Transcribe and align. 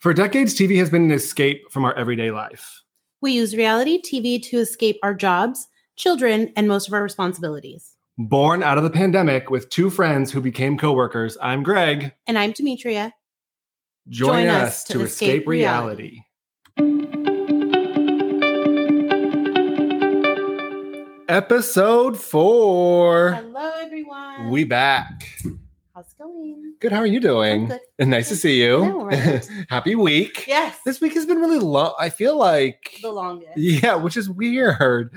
For 0.00 0.14
decades, 0.14 0.54
TV 0.54 0.78
has 0.78 0.88
been 0.88 1.04
an 1.04 1.10
escape 1.10 1.70
from 1.70 1.84
our 1.84 1.92
everyday 1.92 2.30
life. 2.30 2.80
We 3.20 3.32
use 3.32 3.54
reality 3.54 4.00
TV 4.00 4.42
to 4.44 4.56
escape 4.56 4.98
our 5.02 5.12
jobs, 5.12 5.68
children, 5.96 6.54
and 6.56 6.66
most 6.66 6.88
of 6.88 6.94
our 6.94 7.02
responsibilities. 7.02 7.96
Born 8.16 8.62
out 8.62 8.78
of 8.78 8.84
the 8.84 8.88
pandemic 8.88 9.50
with 9.50 9.68
two 9.68 9.90
friends 9.90 10.32
who 10.32 10.40
became 10.40 10.78
coworkers, 10.78 11.36
I'm 11.42 11.62
Greg. 11.62 12.14
And 12.26 12.38
I'm 12.38 12.52
Demetria. 12.52 13.12
Join, 14.08 14.46
us, 14.46 14.84
to, 14.84 15.02
escape, 15.02 15.46
reality. 15.46 16.22
Episode 21.28 22.18
four. 22.18 23.32
Hello, 23.32 23.72
everyone. 23.78 24.48
We 24.48 24.64
back. 24.64 25.28
How's 25.94 26.06
it 26.06 26.18
going? 26.18 26.69
Good. 26.80 26.92
How 26.92 26.98
are 27.00 27.06
you 27.06 27.20
doing? 27.20 27.62
I'm 27.64 27.68
good. 27.68 27.80
And 27.98 28.10
nice 28.10 28.28
to 28.30 28.36
see 28.36 28.62
you. 28.62 29.02
right? 29.02 29.46
Happy 29.68 29.94
week. 29.94 30.46
Yes. 30.46 30.78
This 30.84 31.00
week 31.00 31.12
has 31.14 31.26
been 31.26 31.38
really 31.38 31.58
long. 31.58 31.94
I 31.98 32.08
feel 32.08 32.36
like, 32.38 32.98
the 33.02 33.10
longest. 33.12 33.52
yeah, 33.56 33.94
which 33.96 34.16
is 34.16 34.30
weird. 34.30 35.12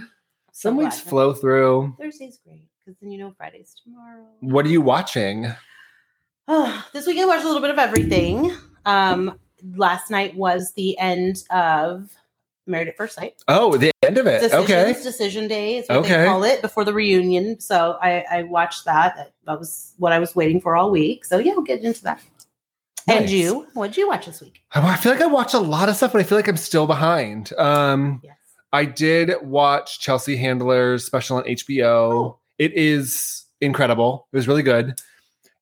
Some 0.52 0.76
So 0.76 0.84
weeks 0.84 1.00
glad. 1.02 1.10
flow 1.10 1.34
through. 1.34 1.96
Thursday's 2.00 2.40
great 2.46 2.64
because 2.86 3.00
then 3.02 3.12
you 3.12 3.18
know 3.18 3.34
Friday's 3.38 3.76
tomorrow. 3.84 4.26
What 4.42 4.66
are 4.66 4.70
you 4.70 4.82
watching? 4.82 5.48
Oh, 6.50 6.86
this 6.94 7.08
week 7.08 7.18
I 7.20 7.26
watched 7.26 7.44
a 7.46 7.48
little 7.48 7.62
bit 7.62 7.72
of 7.72 7.80
everything. 7.80 8.52
Um, 8.86 9.40
last 9.76 10.12
night 10.12 10.36
was 10.36 10.74
the 10.74 10.98
end 11.00 11.44
of 11.50 12.10
Married 12.66 12.88
at 12.88 12.96
First 12.98 13.16
Sight. 13.16 13.36
Oh, 13.48 13.76
the 13.78 13.92
end 14.04 14.18
of 14.18 14.26
it. 14.28 14.40
Decisions, 14.42 14.64
okay. 14.64 14.94
decision 14.94 15.48
day 15.48 15.78
is 15.78 15.86
what 15.90 15.98
Okay. 16.00 16.18
they 16.20 16.26
call 16.26 16.44
it 16.44 16.62
before 16.62 16.86
the 16.86 16.94
reunion. 16.94 17.60
So 17.60 17.98
I, 18.02 18.24
I 18.32 18.44
watched 18.44 18.86
that. 18.86 19.32
That- 19.46 19.60
was 19.60 19.94
what 19.98 20.12
I 20.14 20.20
was 20.20 20.36
waiting 20.36 20.62
for 20.62 20.76
all 20.76 20.90
week. 20.90 21.26
So 21.26 21.38
yeah, 21.38 21.52
we'll 21.54 21.64
get 21.64 21.84
into 21.84 22.04
that. 22.04 22.22
And 23.08 23.30
you, 23.30 23.68
what 23.74 23.88
did 23.88 23.98
you 23.98 24.08
watch 24.08 24.26
this 24.26 24.40
week? 24.42 24.62
I 24.72 24.96
feel 24.96 25.12
like 25.12 25.22
I 25.22 25.26
watched 25.26 25.54
a 25.54 25.60
lot 25.60 25.90
of 25.90 25.98
stuff, 25.98 26.14
but 26.14 26.22
I 26.22 26.24
feel 26.24 26.38
like 26.38 26.48
I'm 26.48 26.56
still 26.58 26.88
behind. 26.88 27.52
Um, 27.58 28.22
Yes. 28.24 28.38
I 28.72 28.86
did 28.86 29.32
watch 29.44 30.00
Chelsea 30.00 30.36
Handler's 30.38 31.06
special 31.06 31.38
on 31.38 31.44
HBO. 31.44 31.84
Oh. 31.84 32.40
It 32.58 32.72
is 32.74 33.44
incredible. 33.60 34.28
It 34.32 34.38
was 34.38 34.48
really 34.48 34.64
good. 34.64 35.00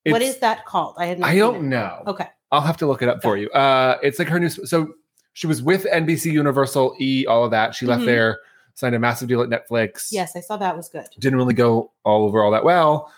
what 0.06 0.22
It's- 0.22 0.36
is 0.36 0.40
that 0.42 0.66
called? 0.66 0.96
I 1.00 1.08
had 1.08 1.22
I 1.22 1.36
don't 1.36 1.68
know. 1.70 2.04
Okay. 2.08 2.28
I'll 2.52 2.62
have 2.62 2.78
to 2.78 2.86
look 2.86 3.02
it 3.02 3.10
up 3.10 3.22
for 3.24 3.36
you. 3.38 3.50
Uh, 3.50 3.98
it's 4.04 4.20
like 4.20 4.28
her 4.28 4.40
new. 4.40 4.50
So 4.50 4.94
she 5.34 5.48
was 5.48 5.62
with 5.62 5.86
NBC 5.86 6.32
Universal 6.32 6.96
E, 7.00 7.26
all 7.26 7.44
of 7.46 7.52
that. 7.52 7.74
She 7.76 7.86
left 7.86 8.04
Mhm. 8.04 8.06
there, 8.08 8.40
signed 8.74 8.96
a 8.96 9.00
massive 9.00 9.28
deal 9.28 9.42
at 9.42 9.50
Netflix. 9.50 10.08
Yes, 10.12 10.36
I 10.36 10.40
saw 10.42 10.58
that 10.58 10.76
was 10.76 10.90
good. 10.90 11.08
Didn't 11.20 11.38
really 11.38 11.54
go 11.54 11.92
all 12.04 12.26
over 12.26 12.44
all 12.44 12.52
that 12.52 12.64
well. 12.64 13.12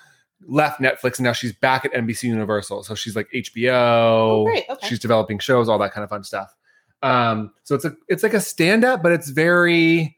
Left 0.45 0.81
Netflix 0.81 1.17
and 1.19 1.23
now 1.25 1.31
she's 1.33 1.53
back 1.53 1.85
at 1.85 1.93
NBC 1.93 2.27
Universal. 2.27 2.83
So 2.83 2.95
she's 2.95 3.15
like 3.15 3.27
HBO. 3.33 3.71
Oh, 3.73 4.45
great. 4.45 4.65
Okay. 4.69 4.87
She's 4.87 4.99
developing 4.99 5.39
shows, 5.39 5.69
all 5.69 5.77
that 5.79 5.93
kind 5.93 6.03
of 6.03 6.09
fun 6.09 6.23
stuff. 6.23 6.53
Um, 7.01 7.51
so 7.63 7.75
it's 7.75 7.85
a 7.85 7.95
it's 8.09 8.23
like 8.23 8.33
a 8.33 8.39
stand 8.41 8.83
up, 8.85 9.01
but 9.03 9.11
it's 9.11 9.29
very 9.29 10.17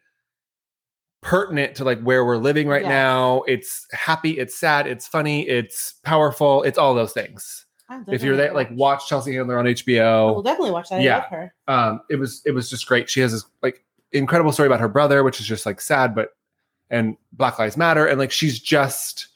pertinent 1.21 1.75
to 1.75 1.83
like 1.83 1.99
where 2.01 2.23
we're 2.23 2.37
living 2.37 2.67
right 2.67 2.83
Yes. 2.83 2.89
now. 2.89 3.41
It's 3.47 3.87
happy, 3.91 4.37
it's 4.37 4.55
sad, 4.55 4.85
it's 4.85 5.07
funny, 5.07 5.47
it's 5.47 5.93
powerful, 6.03 6.61
it's 6.63 6.77
all 6.77 6.93
those 6.93 7.13
things. 7.13 7.64
If 8.07 8.23
you're 8.23 8.35
there, 8.35 8.53
like 8.53 8.69
watch. 8.71 9.07
Chelsea 9.07 9.33
Handler 9.35 9.59
on 9.59 9.67
I 9.67 10.31
will 10.31 10.41
definitely 10.41 10.71
watch 10.71 10.89
that. 10.89 11.01
Yeah. 11.01 11.17
I 11.17 11.19
love 11.19 11.29
her. 11.29 11.53
Um, 11.67 12.01
it 12.09 12.15
was 12.15 12.41
it 12.45 12.51
was 12.51 12.69
just 12.69 12.87
great. 12.87 13.09
She 13.09 13.19
has 13.19 13.31
this 13.31 13.45
like 13.61 13.83
incredible 14.11 14.51
story 14.51 14.67
about 14.67 14.79
her 14.79 14.87
brother, 14.87 15.23
which 15.23 15.39
is 15.39 15.45
just 15.45 15.65
like 15.65 15.79
sad, 15.79 16.15
but 16.15 16.29
and 16.89 17.17
Black 17.33 17.59
Lives 17.59 17.77
Matter, 17.77 18.05
and 18.07 18.19
like 18.19 18.31
she's 18.31 18.59
just 18.59 19.27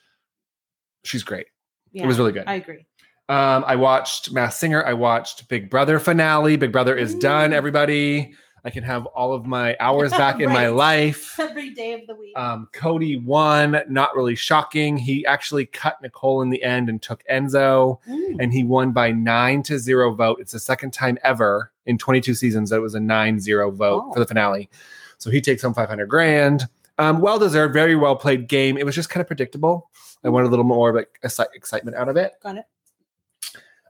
she's 1.03 1.23
great. 1.23 1.47
Yeah, 1.91 2.03
It 2.03 2.07
was 2.07 2.17
really 2.17 2.31
good. 2.31 2.45
I 2.47 2.55
agree. 2.55 2.85
Um, 3.27 3.63
I 3.67 3.75
watched 3.75 4.31
Masked 4.31 4.59
Singer. 4.59 4.83
I 4.83 4.93
watched 4.93 5.47
Big 5.49 5.69
Brother 5.69 5.99
finale. 5.99 6.55
Big 6.55 6.71
Brother 6.71 6.95
is 6.95 7.13
done. 7.13 7.51
Mm. 7.51 7.53
Everybody, 7.53 8.33
I 8.63 8.69
can 8.69 8.83
have 8.83 9.05
all 9.07 9.33
of 9.33 9.45
my 9.45 9.75
hours 9.81 10.11
back 10.11 10.39
in 10.39 10.49
my 10.49 10.67
life. 10.67 11.39
Every 11.39 11.69
day 11.71 11.93
of 11.93 12.07
the 12.07 12.15
week. 12.15 12.37
Um, 12.37 12.67
Cody 12.73 13.17
won. 13.17 13.81
Not 13.87 14.15
really 14.15 14.35
shocking. 14.35 14.97
He 14.97 15.25
actually 15.25 15.65
cut 15.65 16.01
Nicole 16.01 16.41
in 16.41 16.49
the 16.49 16.61
end 16.63 16.89
and 16.89 17.01
took 17.01 17.23
Enzo, 17.29 17.99
Mm. 18.07 18.37
and 18.39 18.53
he 18.53 18.63
won 18.63 18.91
by 18.91 19.11
nine 19.11 19.63
to 19.63 19.79
zero 19.79 20.13
vote. 20.13 20.39
It's 20.39 20.51
the 20.51 20.59
second 20.59 20.91
time 20.91 21.17
ever 21.23 21.71
in 21.85 21.97
22 21.97 22.33
seasons 22.33 22.69
that 22.69 22.77
it 22.77 22.81
was 22.81 22.95
a 22.95 22.99
nine 22.99 23.39
zero 23.39 23.71
vote 23.71 24.03
Oh. 24.07 24.13
for 24.13 24.19
the 24.19 24.25
finale. 24.25 24.69
So 25.17 25.29
he 25.29 25.41
takes 25.41 25.61
home 25.61 25.73
500 25.73 26.07
grand. 26.07 26.67
Um, 26.97 27.21
well 27.21 27.39
deserved. 27.39 27.73
Very 27.73 27.95
well 27.95 28.15
played 28.15 28.47
game. 28.47 28.77
It 28.77 28.85
was 28.85 28.95
just 28.95 29.09
kind 29.09 29.21
of 29.21 29.27
predictable. 29.27 29.89
I 30.23 30.29
wanted 30.29 30.47
a 30.47 30.49
little 30.49 30.65
more 30.65 30.93
like 30.93 31.07
excitement 31.53 31.95
out 31.95 32.09
of 32.09 32.17
it. 32.17 32.33
Got 32.43 32.57
it. 32.57 32.65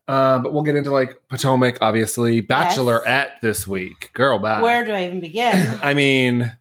Um, 0.09 0.42
but 0.42 0.53
we'll 0.53 0.64
get 0.64 0.75
into 0.75 0.92
like 0.92 1.16
Potomac, 1.30 1.78
obviously. 1.81 2.42
Bachelorette 2.42 3.40
this 3.44 3.68
week. 3.68 4.09
Girl, 4.14 4.40
bye. 4.40 4.59
Where 4.59 4.84
do 4.84 4.92
I 4.92 5.06
even 5.06 5.20
begin? 5.20 5.80
I 5.84 5.94
mean, 5.94 6.52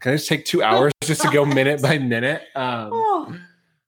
can 0.00 0.12
I 0.12 0.16
just 0.16 0.28
take 0.28 0.44
two 0.44 0.62
hours 0.62 0.92
just 1.02 1.22
to 1.22 1.30
go 1.30 1.46
minute 1.46 1.80
by 1.80 1.96
minute? 1.98 2.42
Um, 2.54 2.90
oh, 2.92 3.36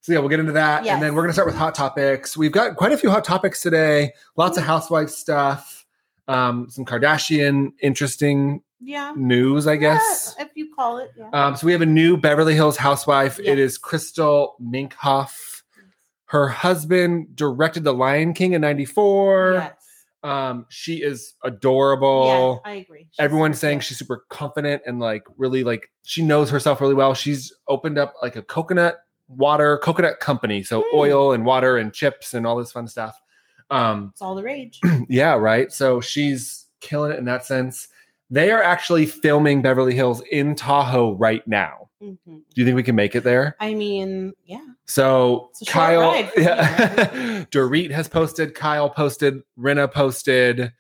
so 0.01 0.13
yeah, 0.15 0.21
we'll 0.21 0.31
get 0.31 0.41
into 0.41 0.53
that. 0.53 0.85
Yes. 0.87 0.95
And 0.95 1.03
then 1.03 1.15
we're 1.15 1.23
gonna 1.23 1.35
start 1.35 1.47
with 1.47 1.57
hot 1.57 1.75
topics. 1.75 2.35
We've 2.35 2.51
got 2.51 2.77
quite 2.77 2.93
a 2.93 2.97
few 2.97 3.11
hot 3.11 3.23
topics 3.23 3.61
today, 3.61 4.13
lots 4.37 4.57
of 4.57 4.65
housewife 4.65 5.11
stuff, 5.11 5.85
um, 6.27 6.71
some 6.71 6.87
Kardashian 6.87 7.73
interesting 7.83 8.63
yeah. 8.81 9.13
news, 9.15 9.67
I 9.67 9.77
guess. 9.77 10.35
Yeah, 10.39 10.47
if 10.47 10.53
you 10.55 10.75
call 10.75 10.97
it. 10.97 11.11
Yeah. 11.19 11.29
Um, 11.35 11.57
so 11.57 11.67
we 11.67 11.73
have 11.73 11.83
a 11.83 11.87
new 11.87 12.17
Beverly 12.17 12.55
Hills 12.55 12.79
housewife. 12.79 13.39
Yes. 13.39 13.49
It 13.49 13.59
is 13.59 13.77
Crystal 13.77 14.57
Minkoff. 14.63 15.50
Her 16.31 16.47
husband 16.49 17.35
directed 17.35 17.83
The 17.83 17.93
Lion 17.93 18.35
King 18.35 18.53
in 18.53 18.61
'94. 18.61 19.53
yes. 19.55 19.73
Um, 20.23 20.67
she 20.69 20.97
is 21.03 21.35
adorable. 21.43 22.61
yeah, 22.65 22.71
I 22.71 22.75
agree. 22.77 23.09
She's 23.11 23.19
Everyone's 23.19 23.59
saying 23.59 23.79
cute. 23.79 23.85
she's 23.85 23.99
super 23.99 24.27
confident 24.29 24.83
and 24.87 25.01
like 25.01 25.23
really 25.39 25.65
like 25.65 25.91
she 26.03 26.23
knows 26.23 26.51
herself 26.51 26.81
really 26.81 26.95
well. 26.95 27.15
She's 27.15 27.53
opened 27.69 27.99
up 27.99 28.15
like 28.23 28.37
a 28.37 28.43
coconut 28.43 28.99
water 29.29 29.79
coconut 29.79 30.21
company, 30.21 30.63
so 30.63 30.83
Hmm. 30.91 30.97
oil 30.99 31.33
and 31.33 31.45
water 31.45 31.79
and 31.79 31.93
chips 31.93 32.35
and 32.35 32.47
all 32.47 32.57
this 32.57 32.71
fun 32.71 32.87
stuff. 32.87 33.19
Um, 33.71 34.11
It's 34.13 34.23
all 34.23 34.35
the 34.35 34.43
rage. 34.43 34.79
yeah, 35.09 35.35
right. 35.35 35.73
So 35.73 36.01
she's 36.01 36.67
killing 36.81 37.13
it 37.13 37.19
in 37.19 37.25
that 37.25 37.45
sense. 37.47 37.89
They 38.31 38.51
are 38.53 38.63
actually 38.63 39.07
filming 39.07 39.61
Beverly 39.63 39.95
Hills 39.95 40.23
in 40.31 40.55
Tahoe 40.55 41.15
right 41.17 41.47
now. 41.49 41.89
Mhm. 42.03 42.19
Do 42.25 42.41
you 42.55 42.65
think 42.65 42.77
we 42.77 42.83
can 42.83 42.95
make 42.95 43.15
it 43.17 43.25
there? 43.25 43.57
I 43.61 43.75
mean, 43.75 44.33
yeah. 44.45 44.61
So 44.87 45.49
It's 45.51 45.63
a 45.63 45.65
short 45.67 45.73
Kyle, 45.75 46.13
for 46.25 46.41
me, 46.41 46.45
yeah, 46.47 47.45
Dorit 47.51 47.91
has 47.91 48.09
posted, 48.09 48.55
Kyle 48.55 48.89
posted, 48.89 49.43
Rinna 49.59 49.93
posted, 49.93 50.73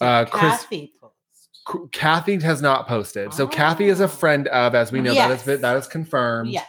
uh, 0.00 0.24
Chris, 0.26 0.52
Kathy 0.62 0.92
post. 1.00 1.90
Kathy 1.92 2.38
has 2.40 2.60
not 2.62 2.86
posted. 2.86 3.32
So 3.32 3.46
Kathy 3.46 3.86
is 3.88 4.00
a 4.00 4.04
Oh. 4.04 4.08
friend 4.08 4.46
of, 4.48 4.74
as 4.74 4.92
we 4.92 5.00
know, 5.00 5.14
that 5.14 5.30
is 5.30 5.42
been- 5.42 5.60
that 5.62 5.76
is 5.76 5.86
confirmed. 5.86 6.50
Yes. 6.50 6.66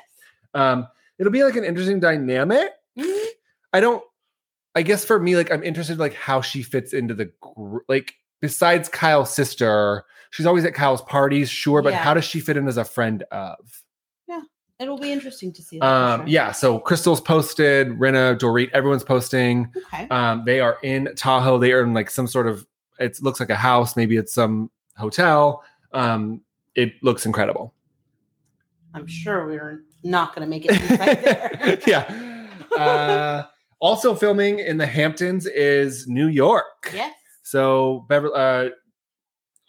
Um, 0.53 0.87
it'll 1.19 1.31
be 1.31 1.43
like 1.43 1.55
an 1.55 1.63
interesting 1.63 1.99
dynamic. 1.99 2.69
Mhm. 2.97 3.25
I 3.73 3.79
don't. 3.79 4.03
I 4.75 4.81
guess 4.81 5.05
for 5.05 5.19
me, 5.19 5.35
like 5.35 5.51
I'm 5.51 5.63
interested, 5.63 5.99
like 5.99 6.13
how 6.15 6.41
she 6.41 6.63
fits 6.63 6.93
into 6.93 7.13
the 7.13 7.31
gr- 7.41 7.79
like. 7.87 8.13
Besides 8.43 8.89
Kyle's 8.89 9.33
sister, 9.33 10.03
she's 10.31 10.45
always 10.45 10.65
at 10.65 10.73
Kyle's 10.73 11.01
parties, 11.03 11.49
sure, 11.49 11.81
but 11.81 11.93
Yeah. 11.93 11.99
how 12.03 12.13
does 12.13 12.25
she 12.25 12.41
fit 12.41 12.57
in 12.57 12.67
as 12.67 12.75
a 12.75 12.83
friend 12.83 13.23
of? 13.31 13.55
Yeah, 14.27 14.41
it'll 14.81 14.97
be 14.97 15.13
interesting 15.13 15.53
to 15.53 15.61
see. 15.61 15.79
that 15.79 15.85
Um, 15.85 16.19
sure. 16.19 16.27
yeah. 16.27 16.51
So 16.51 16.77
Crystal's 16.77 17.21
posted, 17.21 17.97
Rinna, 17.97 18.37
Dorit, 18.37 18.69
everyone's 18.73 19.05
posting. 19.05 19.71
Okay. 19.93 20.09
Um, 20.09 20.43
they 20.45 20.59
are 20.59 20.77
in 20.83 21.07
Tahoe. 21.15 21.57
They 21.57 21.71
are 21.71 21.83
in 21.83 21.93
like 21.93 22.09
some 22.09 22.27
sort 22.27 22.47
of. 22.47 22.67
It 22.99 23.17
looks 23.21 23.39
like 23.39 23.49
a 23.49 23.55
house. 23.55 23.95
Maybe 23.95 24.17
it's 24.17 24.33
some 24.33 24.69
hotel. 24.97 25.63
Um, 25.93 26.41
it 26.75 27.01
looks 27.01 27.25
incredible. 27.25 27.73
I'm 28.93 29.07
sure 29.07 29.47
we're 29.47 29.83
not 30.03 30.35
going 30.35 30.45
to 30.45 30.49
make 30.49 30.65
it 30.65 30.71
inside 30.71 31.23
there. 31.23 31.79
yeah. 31.87 32.77
Uh, 32.77 33.43
also 33.79 34.13
filming 34.15 34.59
in 34.59 34.75
the 34.77 34.85
Hamptons 34.85 35.45
is 35.45 36.07
New 36.09 36.27
York. 36.27 36.91
Yes. 36.93 37.13
So 37.43 38.05
Beverly, 38.09 38.33
uh, 38.35 38.69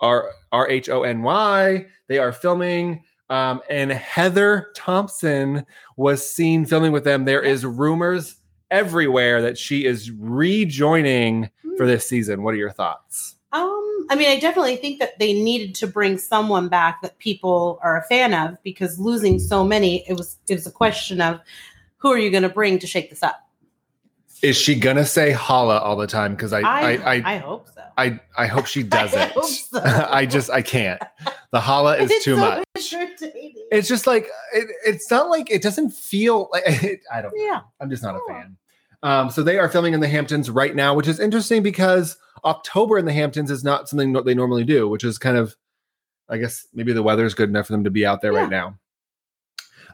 R 0.01 0.31
R 0.53 0.69
H 0.69 0.89
O 0.89 1.03
N 1.03 1.23
Y. 1.23 1.87
They 2.09 2.19
are 2.19 2.33
filming. 2.33 3.05
Um, 3.31 3.63
and 3.71 3.91
Heather 3.91 4.71
Thomson 4.77 5.65
was 5.97 6.29
seen 6.29 6.67
filming 6.67 6.93
with 6.93 7.05
them. 7.05 7.25
There 7.25 7.43
is 7.43 7.65
rumors 7.65 8.37
everywhere 8.71 9.41
that 9.43 9.57
she 9.57 9.87
is 9.87 10.11
rejoining 10.11 11.51
for 11.77 11.87
this 11.87 12.07
season. 12.07 12.43
What 12.43 12.55
are 12.55 12.59
your 12.59 12.71
thoughts? 12.71 13.37
Um, 13.53 14.07
I 14.11 14.17
mean, 14.17 14.29
I 14.29 14.39
definitely 14.39 14.77
think 14.77 15.01
that 15.01 15.19
they 15.19 15.33
needed 15.33 15.75
to 15.77 15.87
bring 15.87 16.19
someone 16.19 16.69
back 16.69 17.01
that 17.03 17.19
people 17.19 17.79
are 17.83 17.97
a 17.97 18.03
fan 18.05 18.35
of 18.35 18.63
because 18.63 18.99
losing 18.99 19.39
so 19.39 19.65
many, 19.65 20.07
it 20.09 20.15
was 20.15 20.37
it 20.49 20.55
was 20.55 20.67
a 20.67 20.73
question 20.73 21.21
of 21.21 21.41
who 21.97 22.13
are 22.13 22.19
you 22.19 22.31
going 22.31 22.43
to 22.43 22.49
bring 22.49 22.79
to 22.79 22.87
shake 22.87 23.11
this 23.11 23.23
up. 23.23 23.44
Is 24.43 24.57
she 24.57 24.75
gonna 24.75 25.05
say 25.07 25.31
holla 25.33 25.79
all 25.79 25.97
the 25.97 26.07
time? 26.07 26.35
Because 26.35 26.53
I 26.53 26.61
I 26.61 26.81
I 26.81 26.97
I, 27.17 27.23
I, 27.35 27.37
hope 27.39 27.69
so. 27.75 27.83
I, 27.97 28.21
I 28.37 28.47
hope 28.47 28.67
she 28.67 28.83
doesn't. 28.99 29.33
hope 29.33 29.45
so. 29.45 29.81
I 30.11 30.27
just 30.27 30.51
I 30.51 30.63
can't. 30.63 31.01
The 31.53 31.61
holla 31.61 31.97
is 31.99 32.11
too 32.25 32.35
so 32.35 32.37
much. 32.37 32.93
irritating. 32.93 33.55
It's 33.73 33.89
just 33.89 34.07
like 34.07 34.29
it, 34.53 34.69
it's 34.85 35.11
not 35.11 35.31
like 35.31 35.51
it 35.51 35.63
doesn't 35.63 35.91
feel 35.91 36.49
like 36.53 36.65
I 37.13 37.23
don't. 37.23 37.33
yeah. 37.37 37.61
I'm 37.81 37.91
just 37.91 38.03
not 38.03 38.15
a 38.17 38.19
Oh. 38.19 38.27
fan. 38.29 38.57
Um, 39.03 39.31
so 39.31 39.43
they 39.43 39.59
are 39.59 39.69
filming 39.69 39.93
in 39.95 40.01
the 40.01 40.09
Hamptons 40.09 40.49
right 40.49 40.75
now, 40.75 40.95
which 40.95 41.07
is 41.09 41.21
interesting 41.21 41.63
because 41.63 42.17
October 42.45 42.97
in 42.99 43.05
the 43.05 43.13
Hamptons 43.13 43.51
is 43.51 43.63
not 43.63 43.87
something 43.89 44.13
they 44.25 44.35
normally 44.35 44.65
do, 44.65 44.89
which 44.89 45.05
is 45.05 45.19
kind 45.19 45.37
of, 45.37 45.55
I 46.29 46.39
guess 46.39 46.67
maybe 46.73 46.95
the 46.95 47.03
weather 47.03 47.27
is 47.27 47.35
good 47.35 47.51
enough 47.51 47.67
for 47.67 47.73
them 47.75 47.85
to 47.85 47.91
be 47.91 48.07
out 48.07 48.23
there 48.23 48.33
Yeah. 48.33 48.41
right 48.41 48.51
now. 48.51 48.79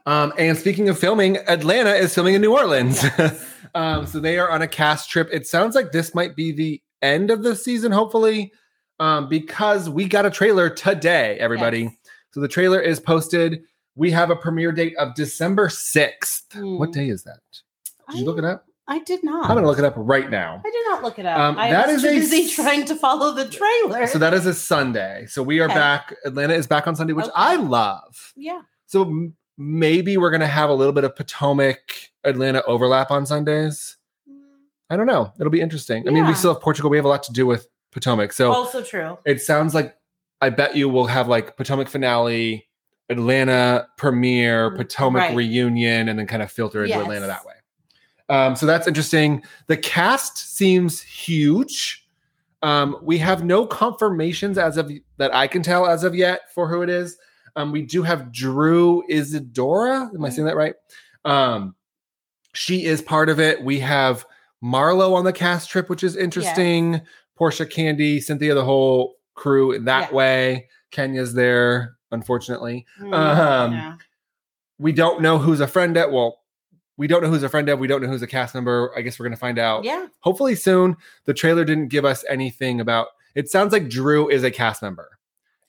Um, 0.07 0.33
and 0.39 0.57
speaking 0.57 0.89
of 0.89 0.99
filming, 0.99 1.37
Atlanta 1.49 1.91
is 1.95 2.15
filming 2.15 2.35
in 2.35 2.41
New 2.41 2.53
Orleans. 2.57 3.05
um, 3.75 4.07
so 4.07 4.19
they 4.21 4.39
are 4.39 4.51
on 4.51 4.63
a 4.63 4.69
cast 4.69 5.11
trip. 5.11 5.29
It 5.33 5.47
sounds 5.47 5.75
like 5.75 5.93
this 5.93 6.15
might 6.15 6.35
be 6.37 6.53
the 6.53 6.83
end 7.03 7.31
of 7.31 7.43
the 7.43 7.55
season, 7.57 7.93
hopefully, 7.93 8.53
um, 8.99 9.29
because 9.29 9.89
we 9.89 10.07
got 10.07 10.27
a 10.27 10.31
trailer 10.31 10.69
today, 10.71 11.39
everybody. 11.39 11.83
Yes. 11.83 11.93
So 12.33 12.41
the 12.41 12.49
trailer 12.49 12.81
is 12.81 13.01
posted. 13.01 13.63
We 13.97 14.11
have 14.13 14.31
a 14.31 14.37
premiere 14.37 14.73
date 14.73 14.97
of 14.97 15.15
December 15.15 15.69
6th. 15.69 16.55
What 16.79 16.87
Hmm. 16.87 16.93
day 16.93 17.09
is 17.09 17.25
that? 17.25 17.41
Did 18.11 18.21
you 18.21 18.25
look 18.25 18.39
it 18.39 18.45
up? 18.45 18.67
I 18.89 18.99
did 19.01 19.23
not. 19.23 19.45
I'm 19.45 19.53
going 19.53 19.63
to 19.63 19.69
look 19.69 19.79
it 19.79 19.85
up 19.85 19.95
right 19.97 20.29
now. 20.29 20.61
I 20.67 20.71
did 20.71 20.85
not 20.89 21.03
look 21.05 21.19
it 21.21 21.27
up. 21.27 21.39
Um, 21.39 21.57
I 21.59 21.71
that 21.71 21.87
was 21.87 22.03
is 22.03 22.03
too 22.03 22.19
busy 22.21 22.43
s- 22.45 22.55
trying 22.57 22.85
to 22.87 22.97
follow 22.97 23.33
the 23.35 23.49
trailer. 23.49 24.07
So 24.09 24.19
that 24.19 24.35
is 24.35 24.47
a 24.47 24.55
Sunday. 24.55 25.27
So 25.29 25.43
we 25.45 25.61
are 25.61 25.67
Okay. 25.67 25.75
back. 25.75 26.17
Atlanta 26.25 26.55
is 26.55 26.67
back 26.67 26.89
on 26.89 26.97
Sunday, 26.97 27.13
which 27.13 27.27
Okay. 27.27 27.33
I 27.37 27.55
love. 27.57 28.33
yeah. 28.37 28.63
So 28.87 29.31
maybe 29.61 30.17
we're 30.17 30.31
going 30.31 30.41
to 30.41 30.47
have 30.47 30.71
a 30.71 30.75
little 30.75 30.93
bit 30.95 31.05
of 31.05 31.15
Potomac 31.15 32.11
Atlanta 32.25 32.63
overlap 32.65 33.11
on 33.11 33.27
Sundays. 33.27 33.99
I 34.89 34.97
don't 34.97 35.07
know. 35.07 35.33
It'll 35.39 35.51
be 35.51 35.61
interesting. 35.61 36.09
I 36.09 36.11
mean, 36.11 36.27
we 36.27 36.33
still 36.35 36.55
have 36.55 36.63
Portugal. 36.63 36.91
We 36.91 36.97
have 36.97 37.05
a 37.05 37.09
lot 37.09 37.23
to 37.25 37.33
do 37.33 37.47
with 37.47 37.69
Potomac. 37.93 38.33
So 38.33 38.51
also 38.51 38.83
true. 38.83 39.19
it 39.27 39.43
sounds 39.43 39.75
like 39.75 39.95
I 40.41 40.49
bet 40.49 40.75
you 40.75 40.89
we'll 40.89 41.05
have 41.07 41.29
like 41.29 41.57
Potomac 41.59 41.89
finale, 41.89 42.67
Atlanta 43.11 43.87
premiere, 43.99 44.75
Potomac 44.75 45.21
Right. 45.29 45.37
reunion, 45.37 46.09
and 46.09 46.19
then 46.19 46.27
kind 46.27 46.43
of 46.43 46.51
filter 46.51 46.81
into 46.83 46.97
Yes. 46.97 47.03
Atlanta 47.03 47.27
that 47.27 47.45
way. 47.45 47.55
Um, 48.31 48.57
so 48.57 48.65
that's 48.65 48.89
interesting. 48.89 49.43
The 49.67 49.77
cast 49.77 50.57
seems 50.57 51.03
huge. 51.03 52.07
Um, 52.63 52.97
we 53.03 53.19
have 53.19 53.45
no 53.45 53.67
confirmations 53.67 54.57
as 54.57 54.79
of 54.79 54.91
that 55.19 55.35
I 55.35 55.47
can 55.47 55.63
tell 55.63 55.87
as 55.87 56.03
of 56.03 56.15
yet 56.15 56.53
for 56.55 56.67
who 56.67 56.81
it 56.83 56.89
is. 56.89 57.19
Um, 57.57 57.73
we 57.73 57.83
do 57.83 58.03
have 58.03 58.33
Drew 58.33 59.03
Isadora. 59.09 60.11
Am 60.15 60.25
I 60.25 60.29
saying 60.31 60.47
that 60.47 60.57
right? 60.57 60.75
Um, 61.25 61.75
she 62.55 62.85
is 62.85 63.03
part 63.03 63.29
of 63.29 63.39
it. 63.41 63.63
We 63.63 63.81
have 63.81 64.25
Marlo 64.63 65.15
on 65.15 65.25
the 65.25 65.33
cast 65.33 65.71
trip, 65.71 65.89
which 65.89 66.03
is 66.05 66.17
interesting. 66.17 67.01
Porsha 67.39 67.67
Kandi, 67.67 68.23
Cynthia, 68.23 68.55
the 68.55 68.65
whole 68.65 69.17
crew 69.35 69.73
in 69.73 69.85
that 69.87 70.11
Yeah. 70.11 70.17
way. 70.17 70.69
Kenya's 70.91 71.33
there, 71.35 71.97
unfortunately. 72.11 72.87
Mm, 73.01 73.15
Um, 73.15 73.73
yeah. 73.73 73.97
We 74.79 74.93
don't 74.93 75.21
know 75.23 75.39
who's 75.39 75.61
a 75.61 75.67
friend 75.67 75.97
at. 75.97 76.11
Well, 76.11 76.39
we 76.97 77.07
don't 77.07 77.23
know 77.23 77.31
who's 77.31 77.43
a 77.43 77.49
friend 77.49 77.69
of. 77.69 77.79
We 77.79 77.87
don't 77.87 78.03
know 78.03 78.09
who's 78.09 78.23
a 78.23 78.27
cast 78.27 78.55
member. 78.55 78.93
I 78.97 79.01
guess 79.03 79.19
we're 79.19 79.25
gonna 79.27 79.37
find 79.37 79.59
out 79.59 79.85
yeah. 79.85 80.07
hopefully 80.21 80.55
soon. 80.55 80.97
The 81.25 81.33
trailer 81.35 81.65
didn't 81.65 81.89
give 81.89 82.05
us 82.05 82.25
anything 82.29 82.81
about. 82.81 83.09
It 83.35 83.49
sounds 83.49 83.73
like 83.73 83.89
Drew 83.89 84.29
is 84.29 84.43
a 84.45 84.51
cast 84.51 84.83
member, 84.83 85.09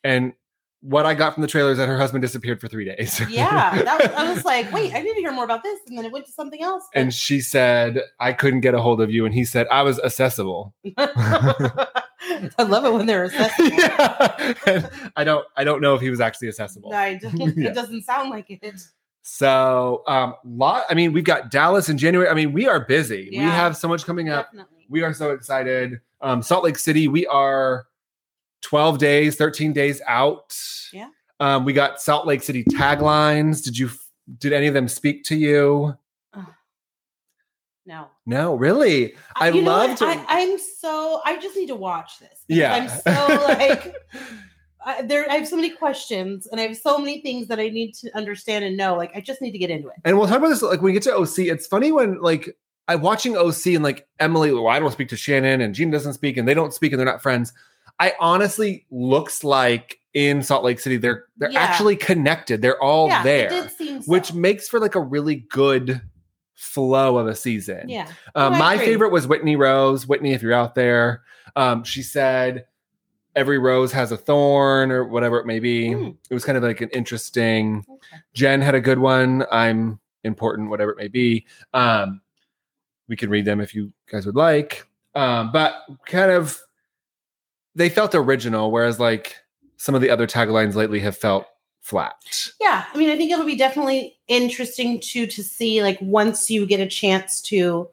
and 0.04 0.34
what 0.82 1.06
I 1.06 1.14
got 1.14 1.34
from 1.36 1.42
the 1.42 1.48
trailer 1.48 1.72
is 1.72 1.78
that 1.78 1.88
her 1.88 1.98
husband 1.98 2.22
disappeared 2.24 2.60
for 2.60 2.68
three 2.68 2.86
days. 2.86 3.20
Yeah. 3.30 3.84
That 3.84 4.00
was, 4.02 4.12
I 4.18 4.34
was 4.34 4.44
like, 4.46 4.72
wait, 4.74 4.94
I 4.96 5.00
need 5.02 5.14
to 5.14 5.20
hear 5.20 5.32
more 5.32 5.44
about 5.46 5.62
this. 5.64 5.80
And 5.88 5.96
then 5.98 6.06
it 6.06 6.12
went 6.12 6.26
to 6.26 6.32
something 6.32 6.62
else. 6.62 6.84
but- 6.94 7.00
and 7.00 7.14
she 7.14 7.40
said, 7.40 8.02
"I 8.20 8.34
couldn't 8.34 8.62
get 8.62 8.74
a 8.74 8.82
hold 8.82 9.00
of 9.02 9.12
you," 9.12 9.26
and 9.26 9.34
he 9.34 9.46
said, 9.46 9.68
"I 9.72 9.84
was 9.84 10.00
accessible." 10.00 10.74
I 10.98 12.64
love 12.64 12.86
it 12.86 12.94
when 12.94 13.06
they're 13.06 13.26
accessible. 13.26 13.70
yeah. 13.78 14.54
And 14.66 14.90
I 15.16 15.24
don't. 15.24 15.46
I 15.58 15.64
don't 15.64 15.82
know 15.82 15.96
if 15.96 16.02
he 16.02 16.10
was 16.10 16.20
actually 16.22 16.48
accessible. 16.50 16.94
I 16.94 17.16
don't- 17.16 17.58
Yeah. 17.58 17.70
It 17.70 17.74
doesn't 17.76 18.04
sound 18.04 18.30
like 18.30 18.50
it. 18.50 18.64
So, 19.24 20.04
um, 20.08 20.34
lot. 20.44 20.86
I 20.90 20.94
mean, 20.96 21.14
we've 21.14 21.24
got 21.24 21.52
Dallas 21.52 21.90
in 21.90 21.98
January. 21.98 22.28
I 22.30 22.34
mean, 22.34 22.54
we 22.54 22.68
are 22.68 22.80
busy. 22.86 23.30
We 23.32 23.38
have 23.38 23.78
so 23.78 23.88
much 23.88 24.06
coming 24.06 24.30
up. 24.30 24.48
Definitely. 24.48 24.86
We 24.90 25.04
are 25.04 25.14
so 25.14 25.32
excited. 25.32 26.02
Um, 26.22 26.42
Salt 26.42 26.64
Lake 26.64 26.78
City, 26.78 27.08
we 27.08 27.26
are 27.28 27.86
12 28.62 28.98
days, 28.98 29.36
13 29.36 29.74
days 29.74 30.02
out. 30.08 30.58
Yeah. 30.94 31.10
Um, 31.40 31.66
we 31.66 31.74
got 31.74 32.02
Salt 32.02 32.28
Lake 32.28 32.44
City 32.44 32.64
taglines. 32.64 33.64
Did 33.64 33.78
you 33.78 33.90
did 34.38 34.54
any 34.54 34.68
of 34.68 34.74
them 34.74 34.88
speak 34.88 35.24
to 35.26 35.36
you? 35.36 35.98
No. 37.86 38.08
No, 38.26 38.56
really. 38.56 39.16
I 39.36 39.50
know 39.50 39.60
love 39.60 39.98
to 39.98 40.06
I, 40.06 40.24
I'm 40.30 40.60
so. 40.60 41.22
I 41.26 41.38
just 41.38 41.58
need 41.58 41.68
to 41.68 41.76
watch 41.76 42.20
this. 42.20 42.46
Yeah. 42.48 42.74
I'm 42.74 42.88
so 42.88 43.44
like. 43.48 43.96
I, 44.84 45.04
there, 45.04 45.30
I 45.30 45.36
have 45.36 45.48
so 45.48 45.56
many 45.56 45.70
questions, 45.70 46.48
and 46.48 46.60
I 46.60 46.64
have 46.64 46.76
so 46.76 46.98
many 46.98 47.22
things 47.22 47.48
that 47.50 47.60
I 47.60 47.70
need 47.70 47.94
to 47.96 48.18
understand 48.18 48.66
and 48.66 48.76
know. 48.76 48.96
Like, 48.96 49.12
I 49.16 49.22
just 49.22 49.40
need 49.40 49.52
to 49.52 49.60
get 49.60 49.70
into 49.70 49.90
it. 49.90 49.94
and 50.06 50.18
we'll 50.18 50.28
talk 50.28 50.40
about 50.40 50.48
this 50.48 50.64
like 50.64 50.82
when 50.82 50.86
we 50.86 50.94
get 50.94 51.04
to 51.04 51.16
OC. 51.16 51.40
It's 51.40 51.68
funny 51.68 51.92
when 51.92 52.20
like 52.20 52.58
I'm 52.88 53.02
watching 53.02 53.38
OC 53.38 53.68
and 53.68 53.84
like 53.84 54.08
Emily, 54.20 54.52
well, 54.52 54.68
I 54.68 54.80
don't 54.80 54.92
speak 54.92 55.10
to 55.10 55.18
Shannon 55.18 55.62
and 55.62 55.76
Gene 55.76 55.92
doesn't 55.92 56.14
speak 56.14 56.38
and 56.38 56.48
they 56.48 56.54
don't 56.54 56.74
speak 56.74 56.94
and 56.94 57.00
they're 57.00 57.06
not 57.06 57.22
friends. 57.22 57.54
I 58.02 58.14
honestly 58.20 58.86
looks 58.92 59.44
like 59.44 60.00
in 60.14 60.42
Salt 60.44 60.64
Lake 60.66 60.80
City, 60.80 60.98
they're 60.98 61.26
they're 61.38 61.52
Yeah. 61.52 61.60
actually 61.62 61.96
connected. 61.96 62.62
They're 62.62 62.82
all 62.82 63.08
yeah, 63.08 63.24
there. 63.24 63.46
It 63.48 63.50
did 63.50 63.72
seem 63.72 64.02
so. 64.02 64.12
which 64.12 64.34
makes 64.34 64.68
for 64.68 64.80
like 64.80 64.96
a 64.96 65.00
really 65.00 65.36
good 65.50 66.02
flow 66.56 67.18
of 67.18 67.28
a 67.28 67.36
season. 67.36 67.88
yeah. 67.90 68.08
Um, 68.36 68.54
Oh, 68.54 68.58
my 68.58 68.74
agree. 68.74 68.86
favorite 68.88 69.12
was 69.12 69.28
Whitney 69.28 69.56
Rose. 69.56 70.06
Whitney, 70.08 70.34
if 70.34 70.42
you're 70.42 70.54
out 70.54 70.76
there, 70.76 71.24
um, 71.56 71.84
she 71.84 72.04
said 72.04 72.66
every 73.36 73.58
rose 73.60 73.92
has 73.94 74.12
a 74.12 74.18
thorn 74.18 74.92
or 74.92 75.06
whatever 75.06 75.40
it 75.40 75.46
may 75.46 75.60
be. 75.60 75.94
Hmm. 75.94 76.10
It 76.30 76.34
was 76.34 76.44
kind 76.44 76.58
of 76.58 76.64
like 76.64 76.82
an 76.82 76.90
interesting. 76.90 77.86
Okay. 77.90 78.22
Jen 78.34 78.62
had 78.62 78.76
a 78.76 78.82
good 78.82 79.00
one. 79.00 79.46
I'm 79.52 80.00
important, 80.24 80.70
whatever 80.70 80.92
it 80.92 80.98
may 80.98 81.08
be. 81.08 81.46
Um, 81.74 82.22
we 83.08 83.16
can 83.16 83.30
read 83.30 83.46
them 83.46 83.60
if 83.62 83.74
you 83.74 83.92
guys 84.12 84.26
would 84.26 84.36
like. 84.36 84.86
Um, 85.16 85.52
but 85.52 85.76
kind 86.06 86.32
of, 86.32 86.60
they 87.76 87.90
felt 87.90 88.16
original, 88.16 88.72
whereas 88.72 89.00
like 89.00 89.36
some 89.78 89.96
of 89.96 90.02
the 90.02 90.10
other 90.10 90.28
taglines 90.28 90.76
lately 90.76 91.00
have 91.00 91.18
felt 91.18 91.46
flat. 91.82 92.50
Yeah, 92.60 92.86
I 92.94 92.98
mean, 92.98 93.10
I 93.10 93.18
think 93.18 93.32
it'll 93.32 93.46
be 93.46 93.56
definitely 93.56 94.18
interesting 94.28 95.00
to 95.00 95.26
to 95.28 95.44
see 95.44 95.82
like 95.82 95.98
once 96.02 96.50
you 96.50 96.66
get 96.66 96.80
a 96.80 96.88
chance 96.88 97.42
to 97.44 97.90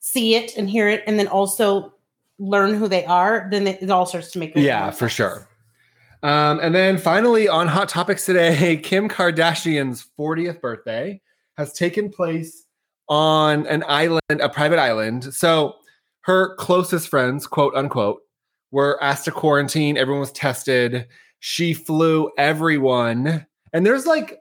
see 0.00 0.34
it 0.34 0.56
and 0.56 0.68
hear 0.68 0.88
it, 0.88 1.04
and 1.06 1.18
then 1.18 1.28
also 1.28 1.94
learn 2.38 2.74
who 2.74 2.88
they 2.88 3.04
are, 3.04 3.46
then 3.50 3.66
it, 3.66 3.90
all 3.90 4.06
starts 4.06 4.30
to 4.32 4.38
make 4.38 4.52
Yeah, 4.56 4.90
for 4.90 5.08
sure. 5.08 5.46
Um, 6.22 6.58
and 6.60 6.74
then 6.74 6.98
finally, 6.98 7.48
on 7.48 7.68
Hot 7.68 7.88
Topics 7.88 8.26
today, 8.26 8.76
Kim 8.82 9.08
Kardashian's 9.08 10.06
40th 10.18 10.60
birthday 10.60 11.20
has 11.56 11.72
taken 11.72 12.10
place 12.10 12.66
on 13.08 13.66
an 13.66 13.84
island, 13.86 14.20
a 14.30 14.48
private 14.48 14.78
island. 14.78 15.34
So 15.34 15.76
her 16.22 16.54
closest 16.56 17.08
friends, 17.08 17.46
quote 17.46 17.74
unquote, 17.74 18.22
were 18.70 19.02
asked 19.02 19.24
to 19.26 19.30
quarantine. 19.32 19.96
Everyone 19.96 20.20
was 20.20 20.32
tested. 20.32 21.06
She 21.40 21.72
flew 21.74 22.30
everyone, 22.38 23.46
and 23.72 23.84
there's 23.86 24.06
like, 24.06 24.38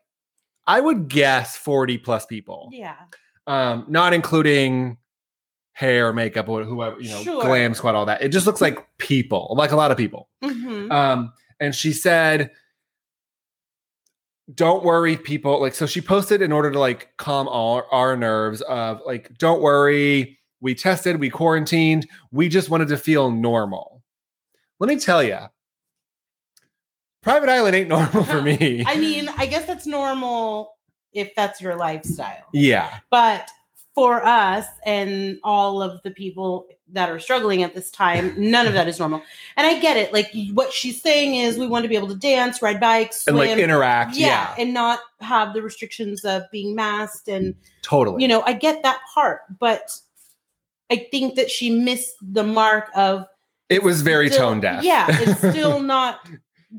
I 0.67 0.79
would 0.81 1.07
guess 1.07 1.55
40 1.57 1.97
plus 1.99 2.25
people, 2.25 2.69
Yeah, 2.71 2.95
um, 3.47 3.85
not 3.87 4.13
including 4.13 4.97
hair, 5.73 6.11
makeup, 6.13 6.49
or 6.49 6.63
whoever, 6.63 6.99
you 6.99 7.09
know, 7.09 7.21
Sure. 7.23 7.41
glam 7.41 7.73
squad, 7.73 7.95
all 7.95 8.05
that. 8.05 8.21
It 8.21 8.29
just 8.29 8.45
looks 8.45 8.59
like 8.61 8.85
people, 8.97 9.55
like 9.57 9.71
a 9.71 9.75
lot 9.77 9.91
of 9.91 9.97
people. 9.97 10.27
Mhm. 10.43 10.91
Um, 10.91 11.31
and 11.61 11.73
she 11.73 11.93
said, 11.93 12.51
"Don't 14.53 14.83
worry, 14.83 15.15
people." 15.15 15.59
Like, 15.61 15.75
so 15.75 15.85
she 15.85 16.01
posted 16.01 16.41
in 16.41 16.51
order 16.51 16.71
to 16.71 16.79
like 16.79 17.09
calm 17.17 17.47
all 17.47 17.83
our 17.91 18.17
nerves 18.17 18.61
of 18.61 19.01
like, 19.05 19.37
"Don't 19.37 19.61
worry, 19.61 20.37
we 20.59 20.75
tested, 20.75 21.19
we 21.19 21.29
quarantined, 21.29 22.07
we 22.31 22.49
just 22.49 22.69
wanted 22.69 22.87
to 22.89 22.97
feel 22.97 23.31
normal." 23.31 23.98
Let 24.79 24.87
me 24.87 24.97
tell 24.99 25.21
you, 25.23 25.37
private 27.21 27.49
island 27.49 27.75
ain't 27.75 27.89
normal 27.89 28.23
for 28.23 28.41
me. 28.49 28.83
I 28.85 28.95
mean, 28.97 29.29
I 29.37 29.45
guess 29.45 29.65
that's 29.65 29.85
normal 29.85 30.73
if 31.11 31.33
that's 31.35 31.59
your 31.59 31.75
lifestyle, 31.75 32.45
yeah, 32.53 32.99
but 33.09 33.49
for 33.95 34.23
us 34.23 34.65
and 34.85 35.39
all 35.43 35.81
of 35.81 36.01
the 36.03 36.11
people 36.11 36.67
that 36.91 37.09
are 37.09 37.19
struggling 37.19 37.63
at 37.63 37.73
this 37.73 37.91
time, 37.91 38.33
none 38.37 38.65
of 38.67 38.73
that 38.73 38.87
is 38.87 38.99
normal. 38.99 39.21
And 39.57 39.67
I 39.67 39.79
get 39.79 39.97
it. 39.97 40.13
Like 40.13 40.31
what 40.53 40.71
she's 40.71 41.01
saying 41.01 41.35
is, 41.35 41.57
we 41.57 41.67
want 41.67 41.83
to 41.83 41.89
be 41.89 41.95
able 41.95 42.07
to 42.07 42.15
dance, 42.15 42.61
ride 42.61 42.79
bikes, 42.79 43.27
and 43.27 43.35
swim, 43.35 43.49
like 43.49 43.57
interact. 43.57 44.15
yeah, 44.15 44.27
Yeah, 44.27 44.55
and 44.63 44.73
not 44.73 44.99
have 45.19 45.53
the 45.53 45.61
restrictions 45.61 46.23
of 46.23 46.43
being 46.51 46.75
masked 46.75 47.27
and 47.27 47.55
totally. 47.81 48.21
you 48.21 48.27
know 48.29 48.41
i 48.43 48.53
get 48.53 48.81
that 48.83 48.99
part 49.13 49.41
but 49.59 49.91
i 50.89 51.07
think 51.11 51.35
that 51.35 51.51
she 51.51 51.69
missed 51.69 52.15
the 52.21 52.43
mark 52.43 52.89
of 52.95 53.25
it 53.69 53.83
was 53.83 54.01
very 54.01 54.29
still- 54.29 54.49
tone 54.49 54.59
deaf. 54.59 54.83
yeah 54.83 55.05
it's 55.09 55.39
still 55.51 55.79
not 55.79 56.19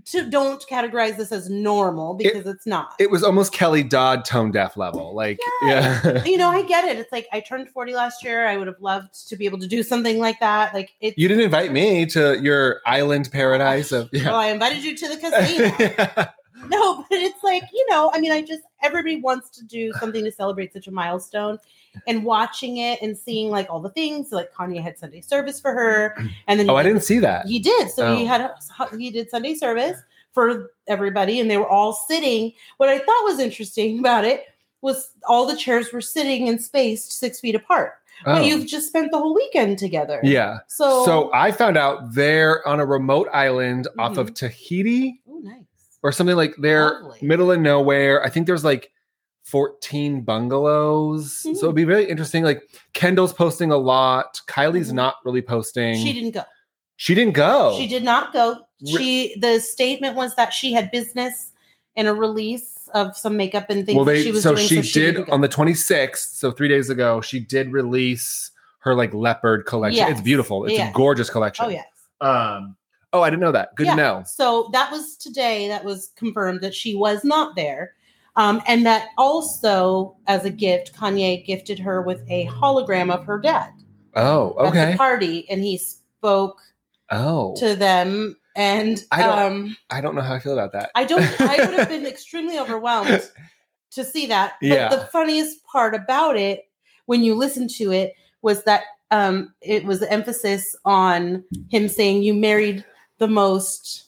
to, 0.07 0.31
don't 0.31 0.65
categorize 0.71 1.17
this 1.17 1.33
as 1.33 1.51
normal 1.51 2.15
because 2.15 2.47
it's 2.47 2.65
not 2.67 2.95
it 3.01 3.11
was 3.11 3.25
almost 3.25 3.53
Kelly 3.53 3.83
Dodd 3.83 4.25
tone 4.25 4.53
deaf 4.53 4.77
level. 4.77 5.17
Like, 5.17 5.41
yeah. 5.63 6.23
you 6.25 6.37
know 6.37 6.49
i 6.49 6.63
get 6.63 6.85
it 6.85 6.97
it's 6.97 7.11
like 7.11 7.27
i 7.33 7.41
turned 7.41 7.69
40 7.71 7.95
last 7.95 8.23
year 8.23 8.47
i 8.47 8.57
would 8.57 8.69
have 8.69 8.81
loved 8.81 9.29
to 9.29 9.37
be 9.37 9.47
able 9.47 9.59
to 9.59 9.67
do 9.67 9.83
something 9.83 10.19
like 10.21 10.39
that 10.39 10.73
like 10.75 10.91
it 11.01 11.19
You 11.19 11.27
didn't 11.27 11.43
invite 11.43 11.73
me 11.73 12.07
to 12.07 12.41
your 12.41 12.81
island 12.87 13.31
paradise 13.33 13.91
of 13.91 14.09
well 14.13 14.23
yeah. 14.23 14.33
Oh, 14.33 14.37
i 14.37 14.47
invited 14.47 14.85
you 14.85 14.97
to 14.97 15.09
the 15.09 15.17
casino 16.17 16.31
no, 16.69 17.05
but 17.09 17.19
it's 17.19 17.43
like, 17.43 17.65
you 17.73 17.87
know, 17.91 18.11
I 18.13 18.21
mean, 18.21 18.33
I 18.33 18.43
just, 18.43 18.63
everybody 18.83 19.21
wants 19.21 19.51
to 19.51 19.65
do 19.65 19.93
something 19.99 20.25
to 20.25 20.33
celebrate 20.33 20.73
such 20.73 20.87
a 20.89 20.91
milestone. 20.91 21.59
And 22.07 22.25
watching 22.25 22.77
it 22.79 23.01
and 23.03 23.17
seeing 23.19 23.51
like 23.51 23.69
all 23.69 23.81
the 23.81 23.91
things, 23.91 24.31
like 24.33 24.53
Kanye 24.53 24.81
had 24.83 24.99
Sunday 24.99 25.21
service 25.21 25.61
for 25.61 25.73
her. 25.73 26.17
And 26.47 26.59
then 26.61 26.71
Oh, 26.71 26.75
he 26.75 26.81
I 26.81 26.83
did 26.85 26.91
didn't 26.91 27.05
see 27.05 27.19
that. 27.19 27.47
He 27.47 27.59
did. 27.59 27.91
So 27.91 28.15
he 28.17 28.25
Oh. 28.25 28.27
had 28.27 28.41
a, 28.41 28.97
he 28.97 29.11
did 29.11 29.29
Sunday 29.31 29.55
service 29.55 29.99
for 30.33 30.71
everybody, 30.87 31.41
and 31.41 31.51
they 31.51 31.57
were 31.57 31.69
all 31.69 31.93
sitting. 31.93 32.53
What 32.77 32.89
I 32.89 32.99
thought 32.99 33.25
was 33.25 33.39
interesting 33.41 33.99
about 33.99 34.25
it 34.25 34.45
was 34.83 35.11
all 35.29 35.47
the 35.47 35.57
chairs 35.57 35.93
were 35.93 36.01
sitting 36.01 36.49
and 36.49 36.63
spaced 36.63 37.13
six 37.19 37.41
feet 37.41 37.55
apart. 37.57 37.95
Oh. 38.25 38.35
But 38.35 38.45
you've 38.47 38.67
just 38.67 38.87
spent 38.89 39.11
the 39.11 39.19
whole 39.19 39.35
weekend 39.35 39.79
together. 39.79 40.21
yeah. 40.23 40.59
So 40.69 41.05
So 41.05 41.31
I 41.35 41.51
found 41.53 41.77
out 41.77 42.15
they're 42.15 42.67
on 42.69 42.79
a 42.79 42.87
remote 42.87 43.29
island 43.33 43.89
off 43.99 44.17
of 44.19 44.27
mm-hmm. 44.29 44.35
Tahiti 44.35 45.21
oh, 45.29 45.39
nice. 45.43 45.65
or 46.03 46.13
something 46.13 46.37
like 46.37 46.55
they're 46.59 47.01
Lovely. 47.03 47.19
middle 47.27 47.51
of 47.51 47.61
nowhere. 47.61 48.23
I 48.25 48.29
think 48.31 48.47
there's 48.47 48.65
like 48.65 48.93
14 49.51 50.21
bungalows. 50.23 51.33
So 51.43 51.51
it'd 51.67 51.75
be 51.75 51.85
really 51.85 52.05
interesting. 52.09 52.45
Like 52.45 52.63
Kendall's 52.95 53.33
posting 53.33 53.73
a 53.73 53.77
lot. 53.77 54.41
Kylie's 54.47 54.91
Mhm. 54.93 54.95
not 54.95 55.17
really 55.25 55.43
posting. 55.43 55.97
She 55.97 56.13
didn't 56.13 56.31
go. 56.33 56.43
She 56.97 57.15
didn't 57.15 57.35
go. 57.35 57.75
She 57.77 57.87
did 57.89 58.05
not 58.05 58.33
go. 58.33 58.59
She 58.87 59.35
the 59.41 59.59
statement 59.61 60.17
was 60.17 60.35
that 60.37 60.53
she 60.53 60.73
had 60.73 60.91
business 60.91 61.53
and 61.97 62.07
a 62.09 62.15
release 62.15 62.89
of 62.95 63.17
some 63.17 63.37
makeup 63.37 63.67
and 63.71 63.85
things 63.85 63.97
Well, 63.97 64.05
that 64.05 64.13
they 64.13 64.23
she 64.23 64.33
was 64.33 64.43
so 64.43 64.55
doing. 64.55 64.67
she 64.67 64.81
didn't 64.83 65.25
did 65.27 65.31
on 65.31 65.41
the 65.41 65.49
26th, 65.49 66.37
so 66.37 66.51
three 66.51 66.69
days 66.69 66.91
ago, 66.91 67.21
she 67.21 67.41
did 67.41 67.73
release 67.73 68.51
her 68.81 68.95
like 68.95 69.13
leopard 69.13 69.67
collection. 69.67 70.09
It's 70.09 70.21
beautiful. 70.21 70.65
It's 70.65 70.75
Yes. 70.75 70.91
a 70.91 70.97
gorgeous 70.97 71.29
collection. 71.31 71.65
Oh 71.67 71.69
yes. 71.69 71.87
Um. 72.21 72.77
Oh, 73.13 73.23
I 73.23 73.31
didn't 73.31 73.41
know 73.43 73.53
that. 73.53 73.75
Good 73.75 73.87
Yeah. 73.87 73.97
to 73.97 74.03
know. 74.03 74.23
So 74.27 74.71
that 74.73 74.93
was 74.93 75.17
today 75.17 75.67
that 75.69 75.85
was 75.85 76.13
confirmed 76.17 76.61
that 76.61 76.75
she 76.75 76.95
was 76.95 77.25
not 77.25 77.57
there. 77.57 77.95
Um, 78.41 78.63
and 78.67 78.87
that 78.87 79.09
also, 79.19 80.17
as 80.27 80.47
a 80.47 80.51
gift, 80.51 80.95
Kanye 80.95 81.45
gifted 81.45 81.79
her 81.79 82.01
with 82.01 82.23
a 82.31 82.47
hologram 82.47 83.13
of 83.13 83.25
her 83.27 83.39
dad 83.39 83.71
Oh, 84.17 84.57
at 84.61 84.67
okay. 84.69 84.93
the 84.93 84.97
party, 84.97 85.47
and 85.51 85.63
he 85.63 85.77
spoke 85.77 86.59
Oh, 87.11 87.55
to 87.57 87.77
them. 87.77 88.37
And 88.57 89.05
I 89.13 89.23
don't- 89.23 89.39
um, 89.39 89.77
I 89.91 90.01
don't 90.01 90.15
know 90.15 90.23
how 90.23 90.35
I 90.35 90.39
feel 90.39 90.55
about 90.55 90.73
that. 90.73 90.91
I 90.95 91.05
don't. 91.05 91.23
I 91.41 91.57
would 91.67 91.79
have 91.79 91.89
been 91.91 92.07
extremely 92.15 92.59
overwhelmed 92.59 93.31
to 93.91 94.05
see 94.05 94.27
that. 94.27 94.55
But 94.61 94.67
Yeah. 94.69 94.89
the 94.89 95.07
funniest 95.13 95.63
part 95.65 95.95
about 95.95 96.37
it, 96.39 96.63
when 97.07 97.23
you 97.23 97.35
listen 97.35 97.69
to 97.77 97.93
it, 97.93 98.15
was 98.43 98.65
that 98.65 98.85
um, 99.11 99.53
it 99.61 99.85
was 99.85 100.01
the 100.01 100.11
emphasis 100.11 100.75
on 100.87 101.45
him 101.69 101.89
saying, 101.89 102.23
"You 102.23 102.33
married 102.33 102.85
the 103.19 103.29
most 103.29 104.05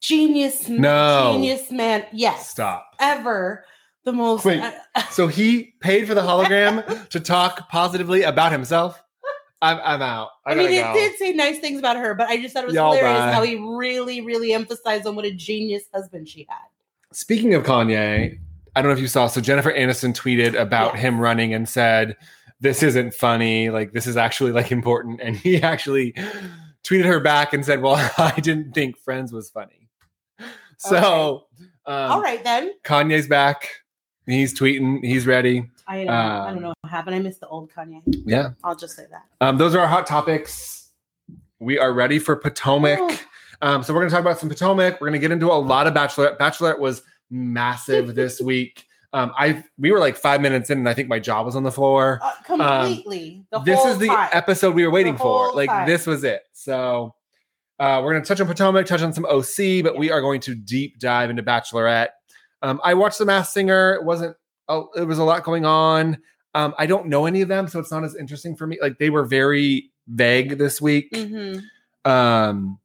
genius, 0.00 0.68
No. 0.68 1.32
genius 1.34 1.70
man, 1.70 2.04
yes, 2.12 2.48
Stop. 2.50 2.94
ever." 3.00 3.64
The 4.04 4.12
most. 4.12 4.44
Wait. 4.44 4.60
uh, 4.60 5.02
So 5.10 5.26
he 5.26 5.74
paid 5.80 6.06
for 6.06 6.14
the 6.14 6.20
hologram 6.22 7.08
to 7.08 7.18
talk 7.20 7.68
positively 7.68 8.22
about 8.22 8.52
himself. 8.52 9.02
I'm, 9.62 9.80
I'm 9.82 10.02
out. 10.02 10.28
I, 10.44 10.52
I, 10.52 10.54
mean, 10.54 10.70
it 10.70 10.82
go. 10.82 10.92
did 10.92 11.16
say 11.16 11.32
nice 11.32 11.58
things 11.58 11.78
about 11.78 11.96
her, 11.96 12.14
but 12.14 12.28
I 12.28 12.40
just 12.40 12.52
thought 12.54 12.62
it 12.64 12.66
was 12.66 12.74
Y'all 12.76 12.92
hilarious 12.92 13.18
bye. 13.20 13.32
how 13.32 13.42
he 13.42 13.56
really, 13.56 14.20
really 14.20 14.52
emphasized 14.52 15.06
on 15.06 15.16
what 15.16 15.24
a 15.24 15.32
genius 15.32 15.84
husband 15.94 16.28
she 16.28 16.46
had. 16.48 16.58
Speaking 17.12 17.54
of 17.54 17.64
Kanye, 17.64 18.38
I 18.76 18.82
don't 18.82 18.90
know 18.90 18.94
if 18.94 19.00
you 19.00 19.08
saw. 19.08 19.26
So 19.26 19.40
Jennifer 19.40 19.72
Aniston 19.72 20.14
tweeted 20.14 20.54
about 20.60 20.98
him 20.98 21.18
running 21.18 21.54
and 21.54 21.66
said, 21.68 22.16
"This 22.60 22.82
isn't 22.82 23.14
funny. 23.14 23.70
Like 23.70 23.92
this 23.92 24.06
is 24.06 24.16
actually 24.18 24.52
like 24.52 24.70
important." 24.70 25.20
And 25.22 25.34
he 25.36 25.60
actually 25.62 26.12
tweeted 26.84 27.06
her 27.06 27.18
back 27.18 27.54
and 27.54 27.64
said, 27.64 27.80
"Well, 27.80 27.94
I 28.18 28.38
didn't 28.38 28.72
think 28.72 28.98
Friends 28.98 29.32
was 29.32 29.48
funny." 29.50 29.85
So, 30.78 31.46
um, 31.86 32.12
All 32.12 32.20
right, 32.22 32.42
then. 32.44 32.72
Kanye's 32.84 33.26
back. 33.26 33.68
He's 34.26 34.58
tweeting. 34.58 35.04
He's 35.04 35.26
ready. 35.26 35.70
I, 35.86 35.98
don't- 36.04 36.08
I 36.10 36.48
um, 36.48 36.54
don't 36.54 36.62
know 36.62 36.74
what 36.80 36.90
happened. 36.90 37.14
I 37.14 37.20
missed 37.20 37.40
the 37.40 37.46
old 37.48 37.70
Kanye. 37.72 38.02
Yeah. 38.26 38.50
I'll 38.64 38.74
just 38.76 38.96
say 38.96 39.04
that. 39.10 39.22
Um, 39.40 39.56
those 39.56 39.74
are 39.74 39.80
our 39.80 39.86
hot 39.86 40.06
topics. 40.06 40.90
We 41.60 41.78
are 41.78 41.92
ready 41.92 42.18
for 42.18 42.34
Potomac. 42.36 42.98
Oh. 43.00 43.18
Um, 43.62 43.82
so 43.82 43.94
we're 43.94 44.00
going 44.00 44.10
to 44.10 44.14
talk 44.14 44.20
about 44.20 44.38
some 44.38 44.48
Potomac. 44.48 45.00
We're 45.00 45.06
going 45.08 45.12
to 45.12 45.18
get 45.20 45.30
into 45.30 45.46
a 45.46 45.54
lot 45.54 45.86
of 45.86 45.94
Bachelorette. 45.94 46.38
Bachelorette 46.38 46.78
was 46.78 47.02
massive 47.30 48.14
this 48.14 48.40
week. 48.42 48.84
Um, 49.12 49.32
I 49.38 49.64
we 49.78 49.92
were 49.92 49.98
like 50.00 50.16
five 50.16 50.42
minutes 50.42 50.68
in, 50.68 50.78
and 50.78 50.88
I 50.88 50.92
think 50.92 51.08
my 51.08 51.18
jaw 51.18 51.42
was 51.42 51.56
on 51.56 51.62
the 51.62 51.70
floor. 51.72 52.20
Uh, 52.22 52.32
completely. 52.44 53.46
the 53.50 53.58
Um, 53.60 53.64
this 53.64 53.78
whole 53.78 53.86
is 53.92 53.98
the 53.98 54.08
time. 54.08 54.28
episode 54.32 54.74
we 54.74 54.84
were 54.84 54.90
waiting 54.92 55.16
for. 55.16 55.52
Like 55.54 55.70
time. 55.70 55.86
this 55.88 56.06
was 56.06 56.22
it. 56.24 56.42
So 56.52 57.14
uh, 57.78 58.00
we're 58.02 58.12
going 58.12 58.22
to 58.22 58.28
touch 58.28 58.40
on 58.40 58.46
Potomac, 58.46 58.86
touch 58.86 59.02
on 59.02 59.12
some 59.12 59.24
OC, 59.26 59.82
but 59.84 59.96
we 59.98 60.10
are 60.10 60.20
going 60.20 60.40
to 60.42 60.54
deep 60.54 60.98
dive 60.98 61.30
into 61.30 61.42
Bachelorette. 61.42 62.08
Um, 62.62 62.80
I 62.82 62.94
watched 62.94 63.18
The 63.18 63.26
Masked 63.26 63.52
Singer. 63.52 63.94
It 63.94 64.04
wasn't. 64.04 64.36
Oh, 64.68 64.88
it 64.96 65.02
was 65.04 65.18
a 65.18 65.24
lot 65.24 65.44
going 65.44 65.64
on. 65.64 66.18
Um, 66.54 66.74
I 66.78 66.86
don't 66.86 67.06
know 67.06 67.26
any 67.26 67.42
of 67.42 67.48
them, 67.48 67.68
so 67.68 67.78
it's 67.78 67.90
not 67.92 68.02
as 68.02 68.16
interesting 68.16 68.56
for 68.56 68.66
me. 68.66 68.78
Like 68.80 68.98
they 68.98 69.10
were 69.10 69.24
very 69.24 69.90
vague 70.08 70.56
this 70.58 70.80
week. 70.80 71.12
Mhm. 71.12 71.62
Um, 72.04 72.78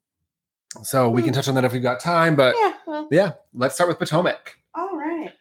so 0.84 1.10
we 1.10 1.22
can 1.24 1.34
touch 1.34 1.48
on 1.48 1.56
that 1.56 1.64
if 1.64 1.74
we've 1.74 1.82
got 1.82 2.00
time. 2.00 2.36
But 2.36 2.56
Yeah. 2.58 2.74
Well, 2.86 3.08
yeah, 3.12 3.32
let's 3.54 3.76
start 3.76 3.88
with 3.88 3.98
Potomac. 4.00 4.58
all 4.76 4.98
right. 4.98 5.32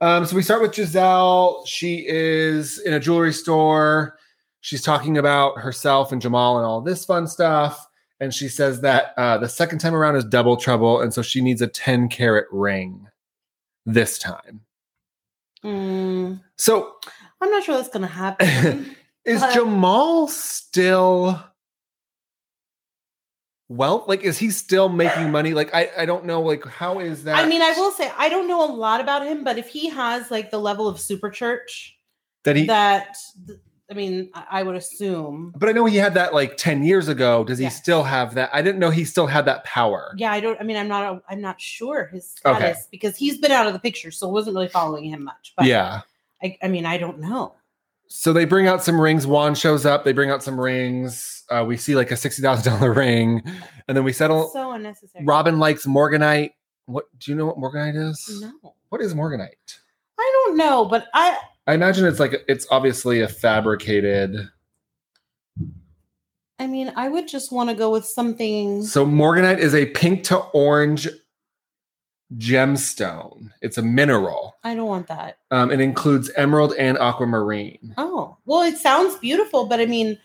Um, 0.00 0.26
so 0.26 0.36
we 0.36 0.42
start 0.42 0.60
with 0.62 0.72
Gizelle. 0.72 1.66
She 1.66 2.04
is 2.06 2.78
in 2.78 2.92
a 2.94 3.00
jewelry 3.00 3.32
store. 3.32 4.18
She's 4.60 4.82
talking 4.82 5.18
about 5.18 5.58
herself 5.58 6.12
and 6.12 6.20
Jamal 6.20 6.58
and 6.58 6.66
all 6.66 6.80
this 6.80 7.04
fun 7.04 7.26
stuff. 7.26 7.87
And 8.20 8.34
she 8.34 8.48
says 8.48 8.80
that 8.80 9.14
uh, 9.16 9.38
the 9.38 9.48
second 9.48 9.78
time 9.78 9.94
around 9.94 10.16
is 10.16 10.24
double 10.24 10.56
trouble. 10.56 11.00
And 11.00 11.14
so 11.14 11.22
she 11.22 11.40
needs 11.40 11.62
a 11.62 11.66
10 11.68 12.08
carat 12.08 12.46
ring 12.50 13.06
this 13.86 14.18
time. 14.18 14.60
Mm, 15.64 16.40
So 16.56 16.96
I'm 17.40 17.50
not 17.50 17.62
sure 17.64 17.76
that's 17.76 17.88
going 17.88 18.02
to 18.06 18.12
happen. 18.12 18.96
is 19.24 19.40
But- 19.40 19.54
Jamal 19.54 20.28
still 20.28 21.42
well 23.70 24.04
like 24.08 24.22
is 24.22 24.38
he 24.38 24.48
still 24.50 24.88
making 24.88 25.30
money 25.38 25.52
like 25.52 25.74
i 25.74 25.90
i 25.98 26.06
don't 26.06 26.24
know 26.24 26.40
like 26.40 26.64
how 26.64 27.00
is 27.00 27.24
that 27.24 27.36
I 27.36 27.46
mean, 27.46 27.60
I 27.60 27.72
will 27.72 27.90
say 27.90 28.10
I 28.16 28.30
don't 28.30 28.48
know 28.48 28.64
a 28.64 28.72
lot 28.72 29.02
about 29.02 29.26
him, 29.26 29.44
but 29.44 29.58
if 29.58 29.68
he 29.68 29.90
has 29.90 30.30
like 30.30 30.50
the 30.50 30.58
level 30.58 30.88
of 30.88 30.98
super 30.98 31.28
church 31.28 31.94
that 32.44 32.56
he 32.56 32.64
that, 32.66 33.14
th- 33.46 33.58
I 33.90 33.94
mean, 33.94 34.30
I 34.34 34.62
would 34.62 34.76
assume. 34.76 35.54
but 35.56 35.68
i 35.68 35.72
know 35.72 35.86
he 35.86 35.96
had 35.96 36.12
that 36.14 36.34
like 36.34 36.56
10 36.58 36.84
years 36.84 37.08
ago 37.08 37.42
does 37.44 37.56
he 37.58 37.70
still 37.70 38.02
have 38.02 38.34
that 38.34 38.50
i 38.52 38.60
didn't 38.60 38.78
know 38.80 38.90
he 38.90 39.04
still 39.04 39.26
had 39.26 39.46
that 39.46 39.64
power 39.64 40.12
Yeah, 40.16 40.30
I 40.30 40.40
don't. 40.40 40.60
I 40.60 40.64
mean, 40.64 40.76
I'm 40.76 40.88
not. 40.88 41.02
A, 41.04 41.22
I'm 41.28 41.40
not 41.40 41.58
sure 41.60 42.06
his 42.12 42.34
Okay. 42.44 42.58
status 42.58 42.86
because 42.90 43.16
he's 43.16 43.38
been 43.38 43.50
out 43.52 43.66
of 43.66 43.72
the 43.72 43.78
picture, 43.78 44.10
so 44.10 44.28
I 44.28 44.32
wasn't 44.32 44.54
really 44.56 44.68
following 44.68 45.04
him 45.04 45.24
much. 45.24 45.54
But 45.56 45.66
yeah 45.66 46.02
I, 46.42 46.56
I 46.62 46.68
mean, 46.68 46.84
I 46.86 46.98
don't 46.98 47.18
know. 47.18 47.54
so 48.08 48.32
they 48.32 48.44
bring 48.44 48.66
out 48.68 48.84
some 48.84 49.00
rings 49.00 49.26
juan 49.26 49.54
shows 49.54 49.84
up 49.86 50.04
they 50.04 50.12
bring 50.12 50.30
out 50.30 50.42
some 50.42 50.58
rings 50.60 51.44
uh, 51.50 51.64
we 51.66 51.76
see 51.78 51.94
like 51.96 52.10
a 52.10 52.14
$60000 52.14 52.94
ring 52.94 53.42
and 53.88 53.96
then 53.96 54.04
we 54.04 54.12
settle 54.12 54.50
So 54.50 54.72
unnecessary. 54.72 55.24
robyn 55.24 55.58
likes 55.58 55.86
morganite 55.86 56.50
what 56.86 57.06
do 57.18 57.30
you 57.30 57.36
know 57.38 57.46
what 57.46 57.56
morganite 57.56 57.96
is 57.96 58.40
No, 58.42 58.74
what 58.90 59.00
is 59.00 59.14
morganite 59.14 59.78
I 60.20 60.30
don't 60.44 60.56
know, 60.56 60.84
but 60.84 61.06
I. 61.14 61.38
i 61.68 61.74
imagine 61.74 62.04
it's 62.04 62.18
like 62.18 62.44
it's 62.48 62.66
obviously 62.70 63.20
a 63.20 63.28
fabricated 63.28 64.48
I 66.60 66.66
mean, 66.66 66.92
I 66.96 67.08
would 67.08 67.28
just 67.28 67.52
want 67.52 67.70
to 67.70 67.76
go 67.76 67.90
with 67.90 68.04
something. 68.04 68.82
So 68.82 69.06
morganite 69.06 69.58
is 69.58 69.76
a 69.76 69.86
pink 69.86 70.24
to 70.24 70.38
orange 70.38 71.08
gemstone. 72.36 73.52
It's 73.62 73.78
a 73.78 73.82
mineral. 73.82 74.56
I 74.64 74.74
don't 74.74 74.88
want 74.88 75.06
that. 75.06 75.38
Um, 75.50 75.70
it 75.70 75.80
includes 75.80 76.30
emerald 76.36 76.74
and 76.78 76.98
aquamarine. 76.98 77.94
Oh, 77.96 78.36
well, 78.44 78.62
it 78.62 78.76
sounds 78.76 79.16
beautiful, 79.16 79.66
but 79.66 79.80
I 79.80 79.86
mean, 79.86 80.18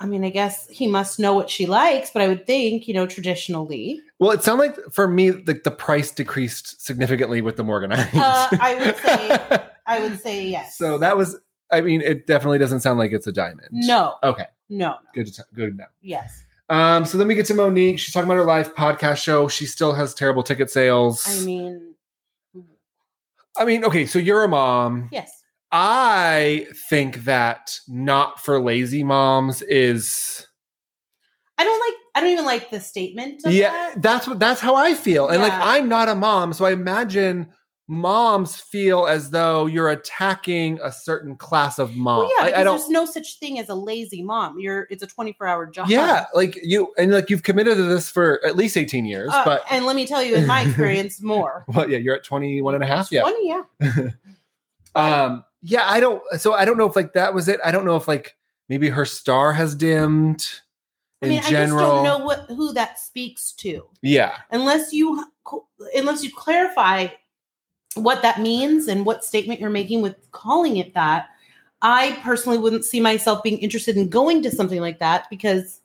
I, 0.00 0.06
mean, 0.06 0.24
I 0.24 0.30
guess 0.30 0.66
he 0.68 0.86
must 0.88 1.18
know 1.20 1.34
what 1.34 1.48
she 1.50 1.66
likes. 1.66 2.10
But 2.10 2.22
I 2.22 2.28
would 2.28 2.46
think, 2.46 2.88
you 2.88 2.94
know, 2.94 3.06
traditionally, 3.06 4.00
Well, 4.18 4.30
it 4.32 4.42
sounded 4.42 4.68
like 4.68 4.76
for 4.92 5.06
me, 5.06 5.30
like 5.32 5.62
the 5.62 5.70
price 5.70 6.10
decreased 6.10 6.84
significantly 6.84 7.42
with 7.42 7.56
the 7.56 7.62
morganite. 7.64 8.12
Uh, 8.14 8.48
I 8.60 8.74
would 8.74 8.96
say- 8.96 9.62
I 9.86 10.00
would 10.00 10.20
say 10.20 10.46
yes. 10.48 10.76
so 10.78 10.98
that 10.98 11.16
was. 11.16 11.36
I 11.72 11.80
mean, 11.82 12.00
it 12.00 12.26
definitely 12.26 12.58
doesn't 12.58 12.80
sound 12.80 12.98
like 12.98 13.12
it's 13.12 13.26
a 13.28 13.32
diamond. 13.32 13.68
no, 13.70 14.16
Okay. 14.24 14.46
no, 14.68 14.96
Good. 15.14 15.32
To, 15.34 15.44
good 15.54 15.76
now. 15.78 15.86
yes. 16.02 16.42
Um. 16.68 17.04
So 17.04 17.18
then 17.18 17.26
we 17.28 17.34
get 17.34 17.46
to 17.46 17.54
Monique. 17.54 17.98
She's 17.98 18.12
talking 18.14 18.28
about 18.28 18.36
her 18.38 18.44
live 18.44 18.74
podcast 18.74 19.18
show. 19.22 19.48
She 19.48 19.66
still 19.66 19.92
has 19.92 20.14
terrible 20.14 20.42
ticket 20.44 20.70
sales. 20.70 21.26
I 21.28 21.44
mean, 21.44 21.94
I 23.56 23.64
mean, 23.64 23.84
okay. 23.84 24.06
So 24.06 24.18
you're 24.18 24.44
a 24.44 24.48
mom. 24.48 25.08
yes. 25.12 25.39
I 25.72 26.66
think 26.88 27.24
that 27.24 27.78
not 27.88 28.40
for 28.40 28.60
lazy 28.60 29.04
moms 29.04 29.62
is 29.62 30.46
I 31.58 31.64
don't 31.64 31.80
like. 31.80 31.94
I 32.14 32.20
don't 32.20 32.30
even 32.30 32.44
like 32.44 32.70
the 32.70 32.80
statement. 32.80 33.42
Of 33.44 33.52
yeah, 33.52 33.70
that. 33.70 34.02
that's 34.02 34.26
what 34.26 34.38
that's 34.40 34.60
how 34.60 34.74
I 34.74 34.94
feel. 34.94 35.28
And 35.28 35.40
like 35.42 35.52
I'm 35.52 35.88
not 35.88 36.08
a 36.08 36.14
mom, 36.14 36.52
so 36.52 36.64
I 36.64 36.72
imagine 36.72 37.48
moms 37.86 38.56
feel 38.56 39.06
as 39.06 39.30
though 39.30 39.66
you're 39.66 39.90
attacking 39.90 40.78
a 40.82 40.90
certain 40.92 41.36
class 41.36 41.78
of 41.78 41.94
mom. 41.96 42.18
Well, 42.18 42.30
yeah, 42.38 42.56
I, 42.56 42.60
I 42.60 42.64
don't. 42.64 42.78
there's 42.78 42.88
no 42.88 43.04
such 43.04 43.38
thing 43.38 43.58
as 43.58 43.68
a 43.68 43.74
lazy 43.74 44.22
mom. 44.22 44.58
You're 44.58 44.86
it's 44.90 45.02
a 45.02 45.06
24 45.06 45.46
hour 45.46 45.66
job. 45.66 45.88
Yeah, 45.88 46.26
like 46.34 46.58
you 46.62 46.92
and 46.98 47.12
like 47.12 47.30
you've 47.30 47.42
committed 47.42 47.76
to 47.76 47.82
this 47.84 48.10
for 48.10 48.44
at 48.44 48.56
least 48.56 48.76
18 48.76 49.04
years, 49.04 49.30
Uh, 49.32 49.44
but 49.44 49.62
and 49.70 49.86
let 49.86 49.94
me 49.96 50.06
tell 50.06 50.22
you, 50.22 50.34
in 50.34 50.46
my 50.46 50.62
experience, 50.66 51.20
more. 51.22 51.64
well, 51.68 51.88
yeah, 51.88 51.98
you're 51.98 52.16
at 52.16 52.24
21 52.24 52.74
and 52.74 52.82
a 52.82 52.86
half. 52.86 53.12
Yeah. 53.12 53.22
20, 53.22 53.48
yeah. 53.48 54.08
Um, 54.96 55.44
yeah, 55.62 55.84
I 55.88 56.00
don't 56.00 56.22
so 56.38 56.54
I 56.54 56.64
don't 56.64 56.78
know 56.78 56.86
if 56.88 56.96
like 56.96 57.12
that 57.14 57.34
was 57.34 57.48
it. 57.48 57.60
I 57.64 57.70
don't 57.70 57.84
know 57.84 57.96
if 57.96 58.08
like 58.08 58.36
maybe 58.68 58.88
her 58.88 59.04
star 59.04 59.52
has 59.52 59.74
dimmed 59.74 60.46
I 61.22 61.26
mean, 61.26 61.42
general. 61.42 61.78
I 61.78 61.82
just 61.82 61.94
don't 61.94 62.04
know 62.04 62.24
what 62.24 62.46
who 62.48 62.72
that 62.72 62.98
speaks 62.98 63.52
to, 63.52 63.86
Yeah. 64.02 64.36
unless 64.50 64.92
you 64.92 65.24
unless 65.94 66.22
you 66.24 66.30
clarify 66.34 67.08
what 67.94 68.22
that 68.22 68.40
means 68.40 68.88
and 68.88 69.04
what 69.04 69.24
statement 69.24 69.60
you're 69.60 69.70
making 69.70 70.02
with 70.02 70.16
calling 70.30 70.76
it 70.76 70.94
that. 70.94 71.28
I 71.82 72.18
personally 72.22 72.58
wouldn't 72.58 72.84
see 72.84 73.00
myself 73.00 73.42
being 73.42 73.58
interested 73.58 73.96
in 73.96 74.08
going 74.10 74.42
to 74.42 74.50
something 74.50 74.80
like 74.80 74.98
that 74.98 75.28
because 75.30 75.80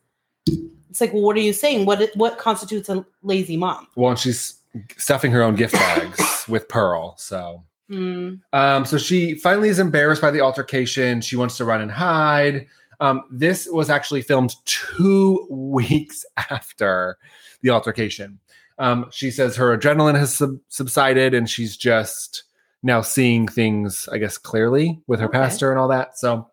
it's 0.90 1.00
like, 1.02 1.14
well, 1.14 1.24
what 1.24 1.38
are 1.38 1.42
you 1.42 1.54
saying? 1.54 1.86
What 1.86 2.10
what 2.16 2.38
constitutes 2.38 2.90
a 2.90 3.06
lazy 3.24 3.58
mom? 3.58 3.88
Well, 3.96 4.12
and 4.12 4.20
she's 4.20 4.56
stuffing 4.98 5.32
her 5.32 5.42
own 5.42 5.56
gift 5.56 5.74
bags 5.86 6.46
with 6.48 6.68
Pearl. 6.70 7.16
So 7.18 7.64
Hmm. 7.90 8.36
Um, 8.54 8.86
so 8.86 8.98
she 8.98 9.36
finally 9.36 9.70
is 9.70 9.80
embarrassed 9.80 10.22
by 10.22 10.32
the 10.32 10.42
altercation. 10.42 11.22
She 11.22 11.36
wants 11.36 11.58
to 11.58 11.66
run 11.66 11.82
and 11.82 11.92
hide. 11.92 12.68
Um, 13.00 13.24
this 13.32 13.68
was 13.70 13.90
actually 13.90 14.22
filmed 14.22 14.56
two 14.66 15.46
weeks 15.52 16.26
after 16.50 17.18
the 17.62 17.70
altercation. 17.70 18.40
Um, 18.80 19.08
she 19.12 19.32
says 19.32 19.56
her 19.56 19.78
adrenaline 19.78 20.18
has 20.18 20.34
sub- 20.36 20.60
subsided 20.70 21.34
and 21.34 21.50
she's 21.50 21.78
just 21.78 22.44
now 22.84 23.02
seeing 23.02 23.48
things, 23.48 24.08
I 24.12 24.18
guess, 24.18 24.38
clearly 24.38 25.02
with 25.08 25.20
her 25.20 25.28
Okay. 25.28 25.38
pastor 25.38 25.72
and 25.72 25.80
all 25.80 25.88
that. 25.90 26.18
So 26.18 26.50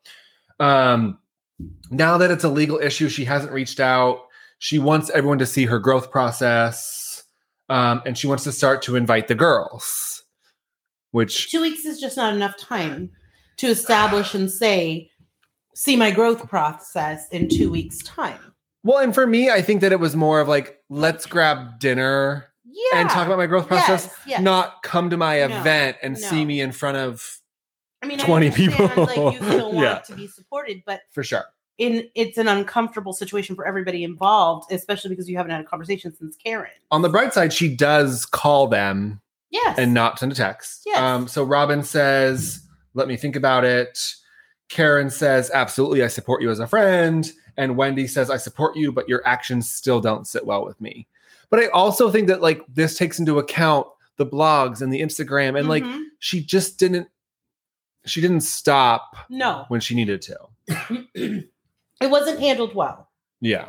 um, 0.60 1.18
now 1.90 2.18
that 2.18 2.30
it's 2.30 2.44
a 2.44 2.48
legal 2.48 2.78
issue, 2.78 3.08
she 3.08 3.24
hasn't 3.24 3.52
reached 3.52 3.80
out. 3.80 4.20
She 4.58 4.78
wants 4.78 5.10
everyone 5.10 5.38
to 5.38 5.46
see 5.46 5.64
her 5.66 5.78
growth 5.78 6.10
process 6.10 7.24
um, 7.68 8.02
and 8.06 8.16
she 8.16 8.26
wants 8.26 8.44
to 8.44 8.52
start 8.52 8.82
to 8.82 8.96
invite 8.96 9.28
the 9.28 9.34
girls, 9.34 10.21
which 11.12 11.50
two 11.50 11.62
weeks 11.62 11.84
is 11.84 12.00
just 12.00 12.16
not 12.16 12.34
enough 12.34 12.56
time 12.58 13.10
to 13.58 13.68
establish 13.68 14.34
and 14.34 14.50
say, 14.50 15.10
see 15.74 15.96
my 15.96 16.10
growth 16.10 16.48
process 16.48 17.28
in 17.28 17.48
two 17.48 17.70
weeks' 17.70 17.98
time. 17.98 18.38
Well, 18.84 18.98
and 18.98 19.14
for 19.14 19.26
me, 19.26 19.48
I 19.50 19.62
think 19.62 19.80
that 19.82 19.92
it 19.92 20.00
was 20.00 20.16
more 20.16 20.40
of 20.40 20.48
like, 20.48 20.78
let's 20.90 21.24
grab 21.26 21.78
dinner 21.78 22.48
Yeah. 22.64 22.98
and 23.00 23.08
talk 23.08 23.26
about 23.26 23.38
my 23.38 23.46
growth 23.46 23.68
process, 23.68 24.06
Yes, 24.06 24.16
yes. 24.26 24.40
not 24.42 24.82
come 24.82 25.08
to 25.10 25.16
my 25.16 25.38
No, 25.38 25.44
event 25.60 25.96
and 26.02 26.18
see 26.18 26.44
me 26.44 26.60
in 26.60 26.72
front 26.72 26.96
of 26.96 27.38
I 28.02 28.06
mean, 28.06 28.18
20 28.18 28.48
I 28.48 28.50
people. 28.50 28.86
Like 29.04 29.16
you 29.16 29.38
still 29.38 29.72
want 29.72 29.84
Yeah. 29.86 29.98
to 30.00 30.14
be 30.16 30.26
supported, 30.26 30.82
but 30.84 31.02
for 31.12 31.22
sure. 31.22 31.44
in 31.78 32.08
it's 32.16 32.36
an 32.38 32.48
uncomfortable 32.48 33.12
situation 33.12 33.54
for 33.54 33.64
everybody 33.64 34.02
involved, 34.02 34.72
especially 34.72 35.10
because 35.10 35.28
you 35.30 35.36
haven't 35.36 35.52
had 35.52 35.60
a 35.60 35.64
conversation 35.64 36.12
since 36.12 36.34
Karen. 36.36 36.70
On 36.90 37.02
the 37.02 37.08
bright 37.08 37.32
side, 37.32 37.52
she 37.52 37.72
does 37.74 38.26
call 38.26 38.66
them 38.66 39.20
Yes. 39.52 39.78
and 39.78 39.94
not 39.94 40.18
send 40.18 40.32
a 40.32 40.34
text. 40.34 40.82
Yes. 40.86 40.98
Um, 40.98 41.28
so 41.28 41.44
Robyn 41.44 41.84
says, 41.84 42.62
let 42.94 43.06
me 43.06 43.16
think 43.16 43.36
about 43.36 43.64
it. 43.64 44.14
Karen 44.68 45.10
says, 45.10 45.50
absolutely, 45.52 46.02
I 46.02 46.06
support 46.08 46.40
you 46.42 46.50
as 46.50 46.58
a 46.58 46.66
friend. 46.66 47.30
And 47.58 47.76
Wendy 47.76 48.06
says, 48.06 48.30
I 48.30 48.38
support 48.38 48.76
you, 48.76 48.90
but 48.92 49.08
your 49.10 49.20
actions 49.26 49.70
still 49.70 50.00
don't 50.00 50.26
sit 50.26 50.46
well 50.46 50.64
with 50.64 50.80
me. 50.80 51.06
But 51.50 51.60
I 51.60 51.66
also 51.68 52.10
think 52.10 52.28
that 52.28 52.40
like 52.40 52.62
this 52.66 52.96
takes 52.96 53.18
into 53.18 53.38
account 53.38 53.86
the 54.16 54.24
blogs 54.24 54.80
and 54.80 54.90
the 54.90 55.02
Instagram 55.02 55.58
and 55.58 55.68
like 55.68 55.84
Mhm. 55.84 56.02
she 56.18 56.42
just 56.42 56.78
didn't 56.78 57.08
she 58.06 58.20
didn't 58.20 58.40
stop 58.40 59.16
no, 59.28 59.64
when 59.68 59.80
she 59.80 59.94
needed 59.94 60.22
to. 60.22 60.36
it 61.14 62.10
wasn't 62.10 62.40
handled 62.40 62.74
well. 62.74 63.08
Yeah. 63.40 63.68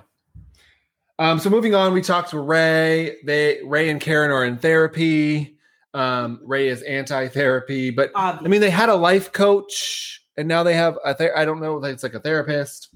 Um, 1.19 1.39
so 1.39 1.49
moving 1.49 1.75
on, 1.75 1.93
we 1.93 2.01
talked 2.01 2.31
to 2.31 2.39
Ray. 2.39 3.17
They 3.25 3.59
Ray 3.63 3.89
and 3.89 4.01
Karen 4.01 4.31
are 4.31 4.43
in 4.45 4.57
therapy. 4.57 5.57
Um, 5.93 6.39
Ray 6.43 6.69
is 6.69 6.81
anti-therapy, 6.83 7.89
but 7.91 8.11
Obviously. 8.15 8.47
I 8.47 8.49
mean 8.49 8.61
they 8.61 8.69
had 8.71 8.89
a 8.89 8.95
life 8.95 9.31
coach 9.31 10.21
and 10.37 10.47
now 10.47 10.63
they 10.63 10.73
have 10.73 10.97
a 11.05 11.13
ther- 11.13 11.37
I 11.37 11.45
don't 11.45 11.61
know, 11.61 11.83
it's 11.83 12.01
like 12.03 12.15
a 12.15 12.19
therapist. 12.19 12.89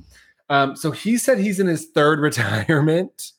Um, 0.49 0.75
so 0.75 0.89
he 0.91 1.17
said 1.17 1.37
he's 1.37 1.59
in 1.59 1.67
his 1.67 1.85
third 1.87 2.19
retirement. 2.21 3.31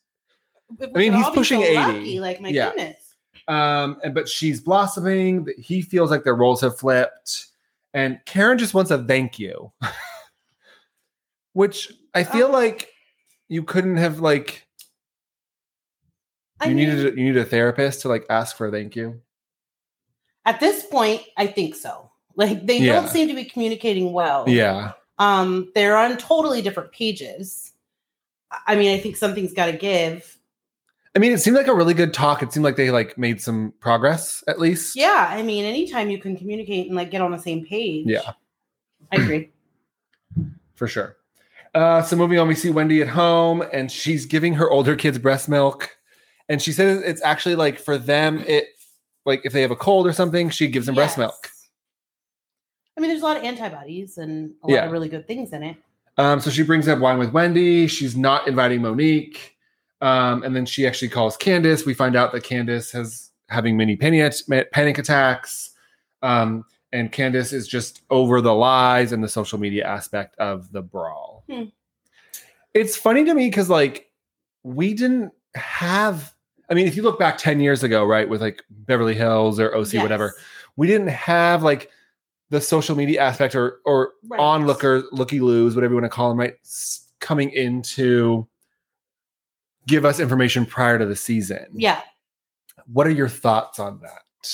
I 0.80 0.98
mean, 0.98 1.12
he's 1.14 1.28
pushing 1.30 1.62
80. 1.62 1.74
lucky, 1.76 2.20
like 2.20 2.40
my 2.40 2.48
Yeah. 2.50 2.68
goodness. 2.70 3.14
Um, 3.48 3.98
and 4.04 4.14
but 4.14 4.28
she's 4.28 4.60
blossoming. 4.60 5.46
He 5.58 5.80
feels 5.80 6.10
like 6.10 6.22
their 6.22 6.34
roles 6.34 6.60
have 6.60 6.78
flipped, 6.78 7.46
and 7.94 8.20
Karen 8.26 8.58
just 8.58 8.74
wants 8.74 8.90
a 8.90 9.02
thank 9.02 9.38
you, 9.38 9.72
which 11.54 11.90
I 12.14 12.24
feel 12.24 12.48
Oh. 12.48 12.52
like 12.52 12.90
you 13.48 13.62
couldn't 13.62 13.96
have 13.96 14.20
like 14.20 14.66
I 16.60 16.66
you 16.68 16.74
mean, 16.74 16.88
needed 16.90 17.18
you 17.18 17.24
need 17.24 17.36
a 17.38 17.44
therapist 17.44 18.02
to 18.02 18.08
like 18.08 18.26
ask 18.28 18.54
for 18.56 18.66
a 18.68 18.70
thank 18.70 18.94
you. 18.96 19.20
At 20.48 20.60
this 20.60 20.84
point, 20.86 21.22
I 21.36 21.46
think 21.46 21.74
so. 21.74 22.10
Like 22.36 22.64
they 22.64 22.78
Yeah. 22.78 22.94
don't 22.94 23.08
seem 23.08 23.28
to 23.28 23.34
be 23.34 23.44
communicating 23.44 24.12
well. 24.12 24.48
Yeah, 24.48 24.92
Um, 25.18 25.70
they're 25.74 25.96
on 25.96 26.16
totally 26.16 26.62
different 26.62 26.90
pages. 26.92 27.72
I 28.66 28.76
mean, 28.76 28.94
I 28.94 28.98
think 28.98 29.16
something's 29.16 29.52
got 29.52 29.66
to 29.66 29.72
give. 29.72 30.38
I 31.14 31.18
mean, 31.18 31.32
it 31.32 31.38
seemed 31.38 31.56
like 31.56 31.66
a 31.66 31.74
really 31.74 31.92
good 31.94 32.14
talk. 32.14 32.42
It 32.42 32.52
seemed 32.52 32.64
like 32.64 32.76
they 32.76 32.90
like 32.90 33.18
made 33.18 33.42
some 33.42 33.74
progress 33.80 34.42
at 34.48 34.58
least. 34.58 34.96
Yeah, 34.96 35.26
I 35.28 35.42
mean, 35.42 35.64
anytime 35.64 36.08
you 36.10 36.18
can 36.18 36.34
communicate 36.36 36.86
and 36.86 36.96
like 36.96 37.10
get 37.10 37.20
on 37.20 37.30
the 37.32 37.38
same 37.38 37.66
page. 37.66 38.06
Yeah. 38.06 38.32
I 39.12 39.16
agree. 39.16 39.50
for 40.76 40.86
sure. 40.88 41.16
Uh, 41.74 42.00
so 42.02 42.16
moving 42.16 42.38
on, 42.38 42.48
we 42.48 42.54
see 42.54 42.70
Wendy 42.70 43.02
at 43.02 43.08
home, 43.08 43.62
and 43.72 43.92
she's 43.92 44.24
giving 44.24 44.54
her 44.54 44.70
older 44.70 44.96
kids 44.96 45.18
breast 45.18 45.48
milk, 45.48 45.90
and 46.48 46.62
she 46.62 46.72
says 46.72 47.02
it's 47.02 47.22
actually 47.22 47.56
like 47.56 47.78
for 47.78 47.98
them, 47.98 48.38
it 48.46 48.68
like 49.28 49.42
if 49.44 49.52
they 49.52 49.62
have 49.62 49.70
a 49.70 49.76
cold 49.76 50.06
or 50.06 50.12
something, 50.12 50.50
she 50.50 50.66
gives 50.66 50.86
them 50.86 50.94
breast 50.96 51.16
milk. 51.18 51.50
I 52.96 53.00
mean, 53.00 53.10
there's 53.10 53.22
a 53.22 53.24
lot 53.24 53.36
of 53.36 53.44
antibodies 53.44 54.18
and 54.18 54.52
a 54.64 54.66
lot 54.66 54.74
Yeah. 54.74 54.84
of 54.86 54.90
really 54.92 55.08
good 55.08 55.28
things 55.28 55.52
in 55.52 55.62
it. 55.62 55.76
Um, 56.16 56.40
so 56.40 56.50
she 56.50 56.64
brings 56.64 56.88
up 56.88 56.98
wine 56.98 57.18
with 57.18 57.30
Wendy. 57.30 57.86
She's 57.86 58.16
not 58.16 58.48
inviting 58.48 58.82
Monique, 58.82 59.54
um, 60.00 60.42
and 60.42 60.56
then 60.56 60.66
she 60.66 60.84
actually 60.84 61.10
calls 61.10 61.36
Candace. 61.36 61.86
We 61.86 61.94
find 61.94 62.16
out 62.16 62.32
that 62.32 62.42
Candace 62.42 62.90
has 62.90 63.30
having 63.48 63.76
many 63.76 63.94
panic 63.94 64.34
panic 64.72 64.98
attacks, 64.98 65.70
um, 66.22 66.64
and 66.92 67.12
Candace 67.12 67.52
is 67.52 67.68
just 67.68 68.02
over 68.10 68.40
the 68.40 68.52
lies 68.52 69.12
and 69.12 69.22
the 69.22 69.28
social 69.28 69.60
media 69.60 69.86
aspect 69.86 70.34
of 70.38 70.72
the 70.72 70.82
brawl. 70.82 71.44
Hmm. 71.48 71.64
It's 72.74 72.96
funny 72.96 73.24
to 73.24 73.34
me 73.34 73.48
because 73.48 73.70
like 73.70 74.10
we 74.64 74.94
didn't 74.94 75.32
have. 75.54 76.34
I 76.70 76.74
mean, 76.74 76.86
if 76.86 76.96
you 76.96 77.02
look 77.02 77.18
back 77.18 77.38
ten 77.38 77.60
years 77.60 77.82
ago, 77.82 78.04
right, 78.04 78.28
with 78.28 78.40
like 78.40 78.62
Beverly 78.70 79.14
Hills 79.14 79.58
or 79.58 79.74
OC, 79.74 79.94
whatever, 79.94 80.34
we 80.76 80.86
didn't 80.86 81.08
have 81.08 81.62
like 81.62 81.90
the 82.50 82.60
social 82.60 82.96
media 82.96 83.20
aspect 83.20 83.54
or 83.54 83.80
or 83.84 84.12
Right. 84.28 84.40
onlooker, 84.40 85.04
looky 85.12 85.40
loos, 85.40 85.74
whatever 85.74 85.94
you 85.94 86.00
want 86.00 86.04
to 86.04 86.14
call 86.14 86.28
them, 86.28 86.38
right, 86.38 86.54
coming 87.20 87.50
into 87.50 88.46
give 89.86 90.04
us 90.04 90.20
information 90.20 90.66
prior 90.66 90.98
to 90.98 91.06
the 91.06 91.16
season. 91.16 91.66
Yeah. 91.72 92.00
What 92.92 93.06
are 93.06 93.10
your 93.10 93.28
thoughts 93.28 93.78
on 93.78 94.00
that? 94.00 94.52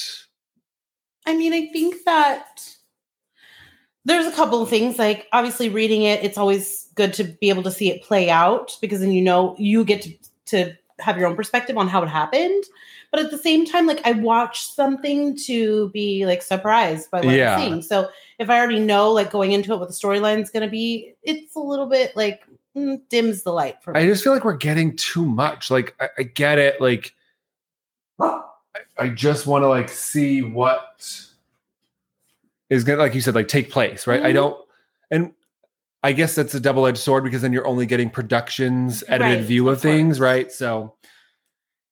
I 1.26 1.36
mean, 1.36 1.52
I 1.52 1.68
think 1.72 2.04
that 2.04 2.60
there's 4.04 4.26
a 4.26 4.32
couple 4.32 4.62
of 4.62 4.68
things. 4.68 4.98
Like, 4.98 5.26
obviously, 5.32 5.68
reading 5.68 6.02
it, 6.02 6.22
it's 6.22 6.38
always 6.38 6.88
good 6.94 7.12
to 7.14 7.24
be 7.24 7.48
able 7.48 7.62
to 7.64 7.70
see 7.70 7.90
it 7.90 8.02
play 8.02 8.30
out 8.30 8.76
because 8.80 9.00
then 9.00 9.12
you 9.12 9.22
know 9.22 9.56
you 9.58 9.84
get 9.84 10.02
to, 10.02 10.14
to 10.46 10.76
have 11.00 11.18
your 11.18 11.26
own 11.26 11.36
perspective 11.36 11.76
on 11.76 11.88
how 11.88 12.02
it 12.02 12.08
happened. 12.08 12.64
But 13.10 13.20
at 13.20 13.30
the 13.30 13.38
same 13.38 13.64
time, 13.64 13.86
like, 13.86 14.04
I 14.04 14.12
watched 14.12 14.74
something 14.74 15.36
to 15.46 15.88
be 15.90 16.26
like 16.26 16.42
surprised 16.42 17.10
by 17.10 17.20
what 17.20 17.34
Yeah. 17.34 17.56
I'm 17.56 17.60
seeing. 17.62 17.82
So 17.82 18.08
if 18.38 18.50
I 18.50 18.58
already 18.58 18.80
know, 18.80 19.12
like, 19.12 19.30
going 19.30 19.52
into 19.52 19.72
it 19.72 19.78
what 19.78 19.88
the 19.88 19.94
storyline 19.94 20.40
is 20.42 20.50
going 20.50 20.64
to 20.64 20.70
be, 20.70 21.14
it's 21.22 21.54
a 21.54 21.60
little 21.60 21.86
bit 21.86 22.16
like 22.16 22.42
mm, 22.76 23.00
dims 23.08 23.42
the 23.42 23.52
light 23.52 23.82
for 23.82 23.92
me. 23.92 24.00
I 24.00 24.06
just 24.06 24.24
feel 24.24 24.32
like 24.32 24.44
we're 24.44 24.56
getting 24.56 24.96
too 24.96 25.24
much. 25.24 25.70
Like 25.70 25.94
I, 26.00 26.08
I 26.18 26.22
get 26.24 26.58
it. 26.58 26.80
Like 26.80 27.14
I, 28.20 28.42
I 28.98 29.08
just 29.08 29.46
want 29.46 29.62
to 29.62 29.68
like 29.68 29.88
see 29.88 30.42
what 30.42 31.02
is 32.70 32.84
gonna, 32.84 32.98
like 32.98 33.14
you 33.14 33.20
said, 33.20 33.34
like 33.34 33.48
take 33.48 33.70
place, 33.70 34.06
right? 34.06 34.22
I 34.22 34.30
Mhm. 34.30 34.34
don't, 34.34 34.66
and 35.10 35.32
I 36.04 36.12
guess 36.12 36.34
that's 36.34 36.54
a 36.54 36.60
double 36.60 36.86
edged 36.86 36.98
sword 36.98 37.24
because 37.24 37.40
then 37.40 37.52
you're 37.54 37.66
only 37.66 37.86
getting 37.86 38.10
productions 38.10 39.02
edited 39.08 39.38
Right, 39.38 39.44
view 39.46 39.68
of, 39.68 39.76
of 39.76 39.82
things, 39.82 40.20
right? 40.20 40.52
So 40.52 40.94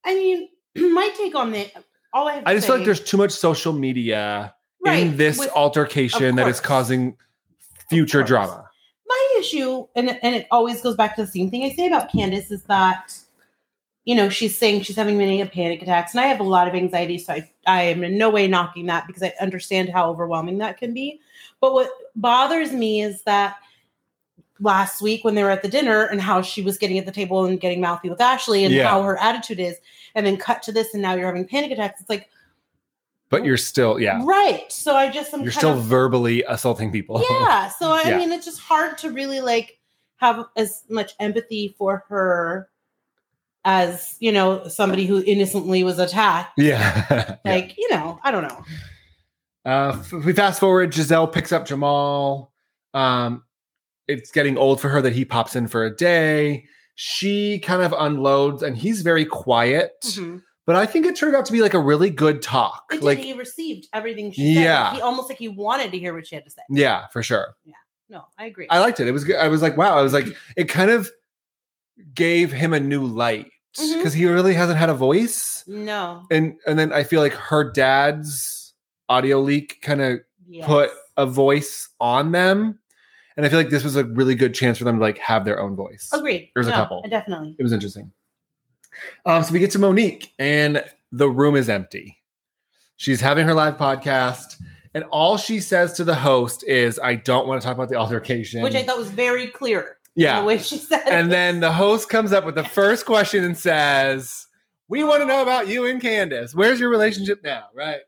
I 0.04 0.14
mean, 0.14 0.48
my 0.94 1.08
take 1.16 1.34
on 1.34 1.54
it, 1.54 1.72
all 2.12 2.28
I 2.28 2.34
have 2.34 2.44
to 2.44 2.50
I 2.50 2.54
just 2.54 2.66
feel 2.66 2.76
like 2.76 2.84
there's 2.84 3.00
too 3.02 3.16
much 3.16 3.32
social 3.32 3.72
media 3.72 4.54
Right, 4.84 5.06
in 5.06 5.16
this 5.16 5.38
with- 5.38 5.50
altercation 5.56 6.36
that 6.36 6.46
is 6.46 6.60
causing 6.60 7.16
future 7.88 8.22
drama. 8.22 8.68
my 9.06 9.36
issue, 9.38 9.86
and 9.96 10.10
and 10.22 10.34
it 10.36 10.46
always 10.50 10.82
goes 10.82 10.94
back 10.94 11.16
to 11.16 11.24
the 11.24 11.30
same 11.30 11.50
thing 11.50 11.64
I 11.64 11.70
say 11.70 11.86
about 11.86 12.12
Candace 12.12 12.50
is 12.50 12.62
that 12.64 13.14
you 14.04 14.16
know, 14.16 14.28
she's 14.28 14.58
saying 14.58 14.82
she's 14.82 14.96
having 14.96 15.16
many 15.16 15.42
panic 15.46 15.80
attacks, 15.80 16.12
and 16.12 16.20
I 16.20 16.26
have 16.26 16.40
a 16.40 16.44
lot 16.44 16.66
of 16.68 16.74
anxiety, 16.74 17.18
so 17.18 17.34
I, 17.34 17.50
I 17.66 17.82
am 17.84 18.02
in 18.02 18.18
no 18.18 18.28
way 18.30 18.48
knocking 18.48 18.86
that 18.86 19.06
because 19.06 19.22
I 19.22 19.32
understand 19.40 19.90
how 19.90 20.10
overwhelming 20.10 20.58
that 20.58 20.76
can 20.76 20.92
be. 20.92 21.20
But 21.60 21.72
what 21.72 21.88
bothers 22.16 22.72
me 22.72 23.00
is 23.02 23.22
that 23.22 23.56
last 24.62 25.02
week 25.02 25.24
when 25.24 25.34
they 25.34 25.42
were 25.42 25.50
at 25.50 25.60
the 25.62 25.68
dinner 25.68 26.04
and 26.04 26.20
how 26.20 26.40
she 26.40 26.62
was 26.62 26.78
getting 26.78 26.96
at 26.98 27.04
the 27.04 27.12
table 27.12 27.44
and 27.44 27.60
getting 27.60 27.80
mouthy 27.80 28.08
with 28.08 28.20
Ashley 28.20 28.64
and 28.64 28.72
Yeah. 28.72 28.88
how 28.88 29.02
her 29.02 29.18
attitude 29.18 29.60
is, 29.60 29.76
and 30.14 30.24
then 30.24 30.36
cut 30.38 30.62
to 30.62 30.72
this, 30.72 30.94
and 30.94 31.02
now 31.02 31.14
you're 31.14 31.26
having 31.26 31.46
panic 31.46 31.70
attacks. 31.72 32.00
It's 32.00 32.08
like, 32.08 32.28
But 33.28 33.44
you're 33.44 33.56
still, 33.56 33.98
yeah, 34.00 34.20
right. 34.24 34.70
So 34.72 34.94
I 34.94 35.10
just 35.10 35.34
am 35.34 35.42
you're 35.42 35.52
still 35.52 35.72
of 35.78 35.84
verbally 35.84 36.44
assaulting 36.48 36.90
people. 36.92 37.22
yeah 37.28 37.68
so 37.78 37.90
i 37.92 38.02
Yeah. 38.06 38.18
mean 38.18 38.30
it's 38.32 38.44
just 38.46 38.60
hard 38.60 38.96
to 38.98 39.10
really 39.10 39.40
like 39.40 39.78
have 40.16 40.44
as 40.56 40.84
much 40.88 41.12
empathy 41.18 41.74
for 41.76 42.04
her 42.08 42.68
as 43.64 44.16
you 44.20 44.30
know 44.32 44.66
somebody 44.68 45.06
who 45.06 45.22
innocently 45.26 45.82
was 45.84 45.98
attacked 45.98 46.58
yeah. 46.58 47.06
Yeah. 47.10 47.52
like 47.52 47.74
you 47.78 47.88
know 47.90 48.18
i 48.22 48.30
don't 48.30 48.42
know 48.42 48.64
Uh, 49.64 50.02
we 50.24 50.32
fast 50.32 50.58
forward. 50.58 50.90
Gizelle 50.92 51.32
picks 51.32 51.52
up 51.52 51.64
Jamal. 51.66 52.52
Um, 52.94 53.44
it's 54.08 54.30
getting 54.30 54.58
old 54.58 54.80
for 54.80 54.88
her 54.88 55.00
that 55.02 55.12
he 55.12 55.24
pops 55.24 55.56
in 55.56 55.68
for 55.68 55.84
a 55.84 55.94
day. 55.94 56.64
She 56.94 57.58
kind 57.60 57.82
of 57.82 57.94
unloads, 57.98 58.62
and 58.62 58.76
he's 58.76 59.02
very 59.02 59.24
quiet. 59.24 59.92
Mhm. 60.04 60.42
But 60.66 60.76
I 60.76 60.86
think 60.86 61.06
it 61.06 61.16
turned 61.16 61.34
out 61.34 61.44
to 61.46 61.52
be 61.52 61.60
like 61.60 61.74
a 61.74 61.78
really 61.80 62.10
good 62.10 62.40
talk. 62.42 62.84
It 62.92 62.96
did, 62.96 63.02
like, 63.04 63.18
he 63.18 63.32
received 63.32 63.88
everything 63.92 64.30
she 64.30 64.54
said 64.54 64.62
Yeah. 64.64 64.94
he 64.94 65.00
almost 65.00 65.28
like 65.28 65.38
he 65.38 65.48
wanted 65.48 65.90
to 65.90 65.98
hear 65.98 66.14
what 66.14 66.26
she 66.26 66.34
had 66.36 66.44
to 66.44 66.50
say 66.50 66.62
yeah, 66.70 67.06
for 67.08 67.22
sure. 67.22 67.56
Yeah. 67.64 67.74
No 68.08 68.24
i 68.38 68.44
agree 68.44 68.66
I 68.68 68.78
liked 68.78 69.00
it. 69.00 69.08
It 69.08 69.12
was 69.12 69.24
good. 69.24 69.36
I 69.36 69.48
was 69.48 69.62
like, 69.62 69.76
wow. 69.76 69.98
I 69.98 70.02
was 70.02 70.12
like, 70.12 70.26
it 70.56 70.64
kind 70.68 70.90
of 70.90 71.10
gave 72.14 72.52
him 72.52 72.72
a 72.74 72.80
new 72.80 73.04
light 73.04 73.50
because 73.76 74.12
he 74.12 74.26
really 74.26 74.54
hasn't 74.54 74.78
had 74.78 74.90
a 74.90 74.94
voice. 74.94 75.64
no 75.66 76.22
And 76.30 76.56
and 76.66 76.78
then 76.78 76.92
I 76.92 77.04
feel 77.04 77.20
like 77.20 77.32
her 77.32 77.70
dad's 77.72 78.74
audio 79.08 79.40
leak 79.40 79.80
kind 79.82 80.00
of 80.02 80.20
yes. 80.46 80.66
put 80.66 80.90
a 81.16 81.26
voice 81.26 81.88
on 82.00 82.32
them. 82.32 82.78
And 83.36 83.46
I 83.46 83.48
feel 83.48 83.58
like 83.58 83.70
this 83.70 83.84
was 83.84 83.96
a 83.96 84.04
really 84.04 84.34
good 84.34 84.54
chance 84.54 84.78
for 84.78 84.84
them 84.84 84.96
to 84.96 85.00
like 85.02 85.18
have 85.18 85.44
their 85.44 85.60
own 85.60 85.74
voice. 85.76 86.10
agreed 86.12 86.50
There's 86.54 86.66
a 86.68 86.72
couple. 86.72 87.02
definitely 87.08 87.56
It 87.58 87.62
was 87.62 87.72
interesting. 87.72 88.12
Um, 89.24 89.42
so 89.42 89.52
we 89.52 89.58
get 89.58 89.70
to 89.72 89.78
Monique, 89.78 90.32
and 90.38 90.84
the 91.12 91.28
room 91.28 91.56
is 91.56 91.68
empty. 91.68 92.18
She's 92.96 93.20
having 93.20 93.46
her 93.46 93.54
live 93.54 93.78
podcast, 93.78 94.60
and 94.94 95.04
all 95.04 95.36
she 95.38 95.60
says 95.60 95.94
to 95.94 96.04
the 96.04 96.14
host 96.14 96.62
is, 96.64 97.00
"I 97.02 97.14
don't 97.14 97.48
want 97.48 97.60
to 97.60 97.66
talk 97.66 97.74
about 97.74 97.88
the 97.88 97.96
altercation." 97.96 98.62
which 98.62 98.74
i 98.74 98.82
thought 98.82 98.98
was 98.98 99.10
very 99.10 99.46
clear 99.46 99.96
yeah. 100.14 100.40
the 100.40 100.46
way 100.46 100.58
she 100.58 100.76
said 100.76 101.02
And 101.08 101.28
it. 101.28 101.30
then 101.30 101.60
the 101.60 101.72
host 101.72 102.10
comes 102.10 102.32
up 102.32 102.44
with 102.44 102.54
the 102.54 102.64
first 102.64 103.06
question 103.06 103.44
and 103.44 103.56
says, 103.56 104.46
"We 104.88 105.02
want 105.04 105.22
to 105.22 105.26
know 105.26 105.40
about 105.42 105.68
you 105.68 105.86
and 105.86 106.00
Candace. 106.00 106.54
Where's 106.54 106.78
your 106.78 106.90
relationship 106.90 107.42
now?" 107.42 107.64
Right. 107.74 108.00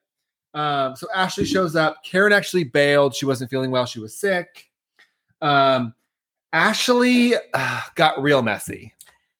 Um, 0.52 0.94
so 0.94 1.08
Ashley 1.14 1.46
shows 1.46 1.74
up. 1.74 2.04
Karen 2.04 2.32
actually 2.32 2.64
bailed. 2.64 3.14
She 3.14 3.24
wasn't 3.26 3.50
feeling 3.50 3.70
well. 3.72 3.87
She 3.87 3.98
was 4.00 4.16
sick. 4.16 4.70
Um, 5.44 5.94
Ashley 6.52 7.35
uh, 7.52 7.80
got 7.96 8.20
real 8.22 8.42
messy. 8.42 8.92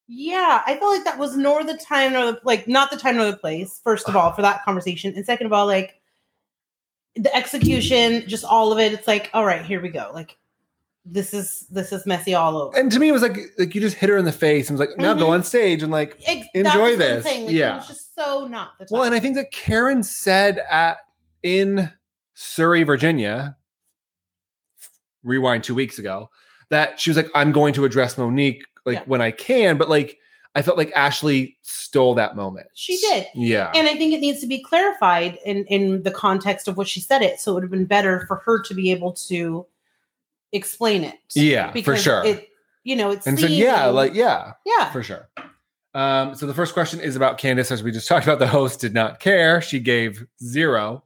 Yeah, 0.07 0.63
I 0.67 0.77
felt 0.77 0.93
like 0.95 1.05
that 1.05 1.19
was 1.19 1.37
nor 1.37 1.65
the 1.65 1.77
time 1.79 2.13
nor 2.13 2.33
the 2.33 2.41
like 2.45 2.69
not 2.69 2.91
the 2.91 2.97
time 2.97 3.17
nor 3.17 3.31
the 3.31 3.37
place. 3.37 3.81
First 3.83 4.09
of 4.09 4.15
all, 4.17 4.33
for 4.33 4.43
that 4.43 4.63
conversation, 4.65 5.15
and 5.17 5.25
second 5.25 5.47
of 5.47 5.53
all, 5.53 5.67
like 5.67 6.01
the 7.17 7.35
execution, 7.35 8.25
just 8.29 8.45
all 8.45 8.73
of 8.73 8.79
it. 8.79 8.93
It's 8.93 9.07
like, 9.09 9.31
all 9.33 9.45
right, 9.47 9.65
here 9.65 9.81
we 9.81 9.89
go. 9.89 10.11
Like 10.13 10.37
this 11.07 11.33
is 11.33 11.67
this 11.71 11.93
is 11.93 12.05
messy 12.07 12.35
all 12.35 12.57
over. 12.59 12.77
And 12.77 12.91
to 12.93 12.99
me, 12.99 13.09
it 13.09 13.13
was 13.13 13.23
like 13.23 13.39
like 13.59 13.75
you 13.75 13.81
just 13.81 13.97
hit 13.97 14.11
her 14.11 14.19
in 14.19 14.25
the 14.27 14.33
face 14.33 14.69
and 14.69 14.79
was 14.79 14.87
like, 14.89 14.99
now 14.99 15.15
go 15.15 15.27
Mhm. 15.27 15.31
on 15.31 15.43
stage 15.45 15.83
and 15.83 15.91
like. 15.93 16.21
Enjoy 16.27 16.63
that's 16.63 16.77
what 16.77 16.93
I'm 16.93 16.99
this. 16.99 17.25
like, 17.25 17.51
Yeah. 17.51 17.79
it's 17.79 17.89
just 17.89 18.15
so 18.15 18.47
not 18.47 18.79
the 18.79 18.85
time. 18.85 18.89
Well, 18.91 19.03
and 19.05 19.15
I 19.15 19.21
think 19.21 19.37
that 19.37 19.51
Karen 19.53 20.03
said 20.03 20.59
at 20.71 20.99
in 21.43 21.91
Surry, 22.35 22.83
Virginia, 22.83 23.57
rewind 25.25 25.65
two 25.65 25.75
weeks 25.75 25.99
ago, 25.99 26.31
that 26.69 27.01
she 27.01 27.11
was 27.11 27.17
like, 27.17 27.31
I'm 27.35 27.51
going 27.53 27.75
to 27.75 27.85
address 27.85 28.17
Monique 28.17 28.65
like 28.85 28.99
Yeah. 28.99 29.03
when 29.07 29.21
I 29.21 29.31
can, 29.33 29.77
but 29.79 29.89
like 29.89 30.19
I 30.57 30.63
felt 30.63 30.79
like 30.79 30.93
Ashley 30.95 31.57
stole 31.63 32.15
that 32.15 32.37
moment. 32.37 32.69
She 32.75 32.97
did. 32.99 33.27
Yeah. 33.35 33.73
and 33.75 33.89
I 33.89 33.97
think 33.97 34.15
it 34.15 34.21
needs 34.21 34.41
to 34.41 34.47
be 34.47 34.63
clarified 34.63 35.39
in 35.45 35.65
in 35.67 36.03
the 36.05 36.11
context 36.13 36.69
of 36.69 36.77
what 36.77 36.87
she 36.87 37.01
said 37.01 37.23
it. 37.23 37.41
So 37.41 37.51
it 37.51 37.55
would 37.55 37.63
have 37.65 37.71
been 37.73 37.87
better 37.87 38.25
for 38.29 38.37
her 38.45 38.63
to 38.63 38.75
be 38.75 38.93
able 38.93 39.13
to 39.29 39.67
explain 40.53 41.03
it. 41.05 41.17
Yeah, 41.35 41.73
for 41.83 41.97
sure. 41.97 42.25
It, 42.25 42.49
you 42.85 42.95
know, 42.97 43.11
it's 43.11 43.27
and 43.27 43.39
so 43.41 43.47
yeah, 43.47 43.87
like 43.87 44.15
yeah, 44.15 44.53
yeah, 44.65 44.93
for 44.93 45.03
sure. 45.03 45.29
Um, 45.95 46.35
so 46.35 46.47
the 46.47 46.55
first 46.55 46.75
question 46.75 47.01
is 47.01 47.17
about 47.17 47.39
Candace, 47.39 47.71
as 47.71 47.83
we 47.83 47.91
just 47.93 48.07
talked 48.09 48.25
about. 48.27 48.39
The 48.39 48.47
host 48.47 48.81
did 48.81 48.95
not 48.95 49.21
care; 49.21 49.61
she 49.61 49.81
gave 49.81 50.25
zero. 50.43 51.03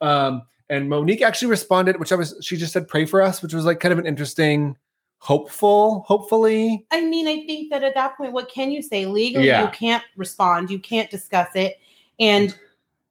Um, 0.00 0.42
and 0.70 0.88
Monique 0.88 1.20
actually 1.20 1.48
responded, 1.48 1.98
which 2.00 2.12
I 2.12 2.14
was. 2.14 2.34
She 2.40 2.56
just 2.56 2.72
said, 2.72 2.88
"Pray 2.88 3.04
for 3.04 3.20
us," 3.20 3.42
which 3.42 3.52
was 3.52 3.64
like 3.66 3.80
kind 3.80 3.92
of 3.92 3.98
an 3.98 4.06
interesting, 4.06 4.76
hopeful, 5.18 6.04
hopefully. 6.06 6.86
I 6.90 7.02
mean, 7.02 7.28
I 7.28 7.44
think 7.46 7.70
that 7.70 7.82
at 7.82 7.94
that 7.94 8.16
point, 8.16 8.32
what 8.32 8.48
can 8.50 8.70
you 8.70 8.80
say 8.80 9.04
legally? 9.04 9.46
Yeah. 9.46 9.64
You 9.64 9.68
can't 9.70 10.04
respond. 10.16 10.70
You 10.70 10.78
can't 10.78 11.10
discuss 11.10 11.48
it, 11.54 11.76
and 12.18 12.56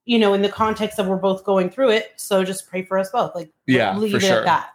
you 0.06 0.18
know, 0.18 0.34
in 0.34 0.42
the 0.42 0.50
context 0.50 0.98
of 0.98 1.06
we're 1.06 1.18
both 1.18 1.44
going 1.44 1.70
through 1.70 1.90
it, 1.90 2.14
so 2.16 2.44
just 2.44 2.68
pray 2.68 2.84
for 2.84 2.98
us 2.98 3.12
both. 3.12 3.36
Like, 3.36 3.52
Yeah, 3.68 3.96
leave 3.96 4.12
for 4.12 4.18
it 4.18 4.22
sure. 4.24 4.40
at 4.40 4.46
that. 4.46 4.70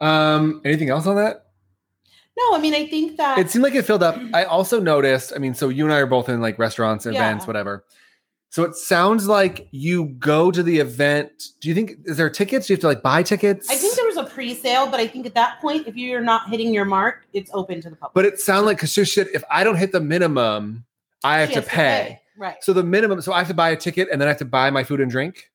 Um, 0.00 0.60
anything 0.64 0.88
else 0.90 1.06
on 1.06 1.16
that? 1.16 1.46
No, 2.38 2.54
I 2.54 2.58
mean, 2.60 2.74
I 2.74 2.86
think 2.86 3.16
that 3.16 3.38
It 3.38 3.50
seemed 3.50 3.62
like 3.62 3.74
it 3.74 3.84
filled 3.86 4.02
up. 4.02 4.18
I 4.34 4.44
also 4.44 4.78
noticed. 4.78 5.32
I 5.34 5.38
mean, 5.38 5.54
so 5.54 5.68
you 5.70 5.84
and 5.84 5.92
I 5.92 5.98
are 5.98 6.06
both 6.06 6.28
in 6.28 6.40
like 6.42 6.58
restaurants, 6.58 7.06
events, 7.06 7.44
Yeah. 7.44 7.46
whatever. 7.46 7.84
So 8.50 8.62
it 8.62 8.74
sounds 8.74 9.26
like 9.26 9.68
you 9.70 10.06
go 10.18 10.50
to 10.50 10.62
the 10.62 10.78
event. 10.78 11.30
Do 11.60 11.68
you 11.68 11.74
think 11.74 11.92
is 12.04 12.16
there 12.16 12.30
tickets? 12.30 12.66
Do 12.66 12.72
you 12.72 12.76
have 12.76 12.80
to 12.82 12.86
like 12.86 13.02
buy 13.02 13.22
tickets? 13.22 13.68
I 13.68 13.74
think 13.74 13.96
there 13.96 14.06
was 14.06 14.16
a 14.16 14.24
pre-sale, 14.24 14.90
but 14.90 14.98
I 14.98 15.06
think 15.06 15.26
at 15.26 15.34
that 15.34 15.60
point, 15.60 15.86
if 15.86 15.96
you're 15.96 16.22
not 16.22 16.48
hitting 16.48 16.72
your 16.72 16.84
mark, 16.84 17.26
it's 17.32 17.50
open 17.52 17.80
to 17.82 17.90
the 17.90 17.96
public. 17.96 18.14
But 18.14 18.24
it 18.24 18.40
sounded 18.40 18.66
like 18.66 18.78
because 18.78 19.12
said, 19.12 19.28
if 19.34 19.44
I 19.50 19.62
don't 19.64 19.76
hit 19.76 19.92
the 19.92 20.00
minimum, 20.00 20.84
I 21.22 21.40
have 21.40 21.50
She 21.50 21.56
to 21.56 21.62
pay. 21.62 22.20
Right. 22.38 22.56
So 22.62 22.72
the 22.72 22.82
minimum, 22.82 23.20
so 23.20 23.32
I 23.32 23.38
have 23.38 23.48
to 23.48 23.54
buy 23.54 23.70
a 23.70 23.76
ticket 23.76 24.08
and 24.10 24.20
then 24.20 24.28
I 24.28 24.30
have 24.30 24.38
to 24.38 24.44
buy 24.44 24.70
my 24.70 24.84
food 24.84 25.00
and 25.00 25.10
drink 25.10 25.50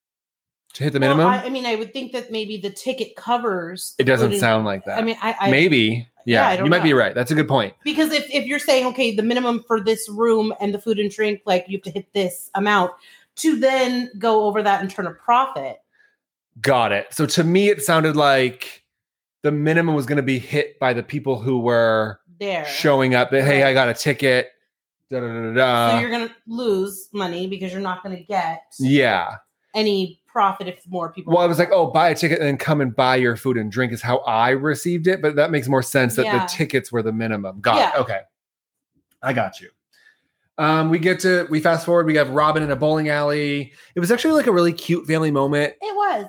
to 0.73 0.83
hit 0.83 0.93
the 0.93 0.99
Well, 0.99 1.15
minimum. 1.15 1.33
I, 1.33 1.45
I 1.45 1.49
mean, 1.49 1.65
I 1.65 1.75
would 1.75 1.93
think 1.93 2.11
that 2.13 2.31
maybe 2.31 2.57
the 2.57 2.69
ticket 2.69 3.15
covers. 3.15 3.95
it 3.97 4.05
doesn't 4.05 4.39
sound 4.39 4.65
like 4.65 4.85
that. 4.85 4.97
I 4.97 5.01
mean, 5.01 5.17
I, 5.21 5.35
I 5.39 5.51
maybe. 5.51 6.07
Yeah, 6.25 6.53
yeah, 6.53 6.63
you 6.63 6.69
might 6.69 6.83
be 6.83 6.93
right. 6.93 7.15
That's 7.15 7.31
a 7.31 7.35
good 7.35 7.47
point. 7.47 7.73
because 7.83 8.11
if, 8.11 8.29
if 8.29 8.45
you're 8.45 8.59
saying 8.59 8.85
okay 8.87 9.15
the 9.15 9.23
minimum 9.23 9.63
for 9.67 9.79
this 9.79 10.07
room 10.09 10.53
and 10.59 10.73
the 10.73 10.79
food 10.79 10.99
and 10.99 11.09
drink 11.09 11.41
like 11.45 11.65
you 11.67 11.77
have 11.77 11.83
to 11.83 11.91
hit 11.91 12.11
this 12.13 12.49
amount 12.55 12.91
to 13.37 13.59
then 13.59 14.11
go 14.19 14.45
over 14.45 14.61
that 14.61 14.81
and 14.81 14.89
turn 14.89 15.07
a 15.07 15.11
profit 15.11 15.81
Got 16.59 16.91
it. 16.91 17.13
So 17.13 17.25
to 17.27 17.43
me, 17.43 17.69
it 17.69 17.81
sounded 17.81 18.15
like 18.15 18.83
the 19.41 19.51
minimum 19.51 19.95
was 19.95 20.05
going 20.05 20.17
to 20.17 20.23
be 20.23 20.37
hit 20.37 20.77
by 20.79 20.93
the 20.93 21.03
people 21.03 21.39
who 21.39 21.59
were 21.59 22.19
there 22.39 22.65
showing 22.65 23.15
up. 23.15 23.31
That 23.31 23.43
hey, 23.43 23.63
Right. 23.63 23.69
I 23.69 23.73
got 23.73 23.87
a 23.87 23.93
ticket. 23.93 24.49
Da, 25.09 25.19
da, 25.19 25.53
da, 25.53 25.91
so 25.91 25.99
you're 25.99 26.09
gonna 26.09 26.33
lose 26.47 27.09
money 27.11 27.45
because 27.45 27.73
you're 27.73 27.81
not 27.81 28.01
gonna 28.01 28.21
get 28.21 28.63
yeah. 28.79 29.35
any 29.75 30.20
profit 30.31 30.67
if 30.67 30.81
more 30.87 31.11
people 31.11 31.33
Well, 31.33 31.41
I 31.43 31.45
was 31.47 31.59
like, 31.59 31.69
oh, 31.71 31.87
buy 31.87 32.09
a 32.09 32.15
ticket 32.15 32.39
and 32.39 32.47
then 32.47 32.57
come 32.57 32.81
and 32.81 32.95
buy 32.95 33.15
your 33.17 33.35
food 33.35 33.57
and 33.57 33.71
drink 33.71 33.91
is 33.93 34.01
how 34.01 34.17
I 34.19 34.49
received 34.51 35.07
it. 35.07 35.21
But 35.21 35.35
that 35.35 35.51
makes 35.51 35.67
more 35.67 35.83
sense 35.83 36.15
that 36.15 36.25
Yeah. 36.25 36.39
the 36.39 36.45
tickets 36.45 36.91
were 36.91 37.01
the 37.03 37.11
minimum. 37.13 37.59
Got 37.61 37.95
it. 37.95 37.99
Okay. 38.01 38.21
I 39.21 39.33
got 39.33 39.59
you. 39.59 39.69
Um, 40.57 40.89
we 40.89 40.99
get 40.99 41.19
to 41.21 41.47
we 41.49 41.59
fast 41.59 41.85
forward. 41.85 42.05
We 42.05 42.15
have 42.15 42.29
Robyn 42.29 42.61
in 42.63 42.71
a 42.71 42.75
bowling 42.75 43.09
alley. 43.09 43.73
It 43.95 43.99
was 43.99 44.11
actually 44.11 44.33
like 44.33 44.47
a 44.47 44.51
really 44.51 44.73
cute 44.73 45.07
family 45.07 45.31
moment. 45.31 45.73
it 45.81 45.95
was 45.95 46.25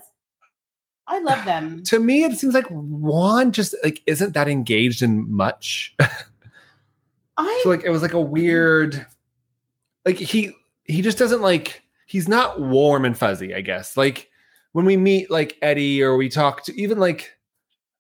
i 1.09 1.19
love 1.19 1.45
them 1.45 1.83
To 1.85 1.99
me, 1.99 2.25
it 2.25 2.38
seems 2.38 2.55
like 2.55 2.67
Juan 2.71 3.53
just 3.53 3.75
like 3.83 4.01
isn't 4.07 4.35
that 4.35 4.49
engaged 4.49 5.03
in 5.03 5.31
much. 5.31 5.95
i 7.37 7.61
so 7.62 7.69
like 7.71 7.83
it 7.85 7.91
was 7.91 8.03
like 8.03 8.12
a 8.12 8.21
weird, 8.21 9.05
like 10.07 10.17
he 10.17 10.53
he 10.85 11.03
just 11.03 11.19
doesn't 11.19 11.43
like 11.43 11.83
he's 12.12 12.29
not 12.29 12.61
warm 12.61 13.07
and 13.07 13.16
fuzzy. 13.16 13.55
I 13.55 13.62
guess 13.62 13.96
like 13.96 14.29
when 14.72 14.85
we 14.85 14.96
meet 14.98 15.31
like 15.31 15.57
Eddie 15.62 16.03
or 16.03 16.16
we 16.16 16.29
talk 16.29 16.62
to 16.64 16.81
even 16.81 16.98
like 16.98 17.33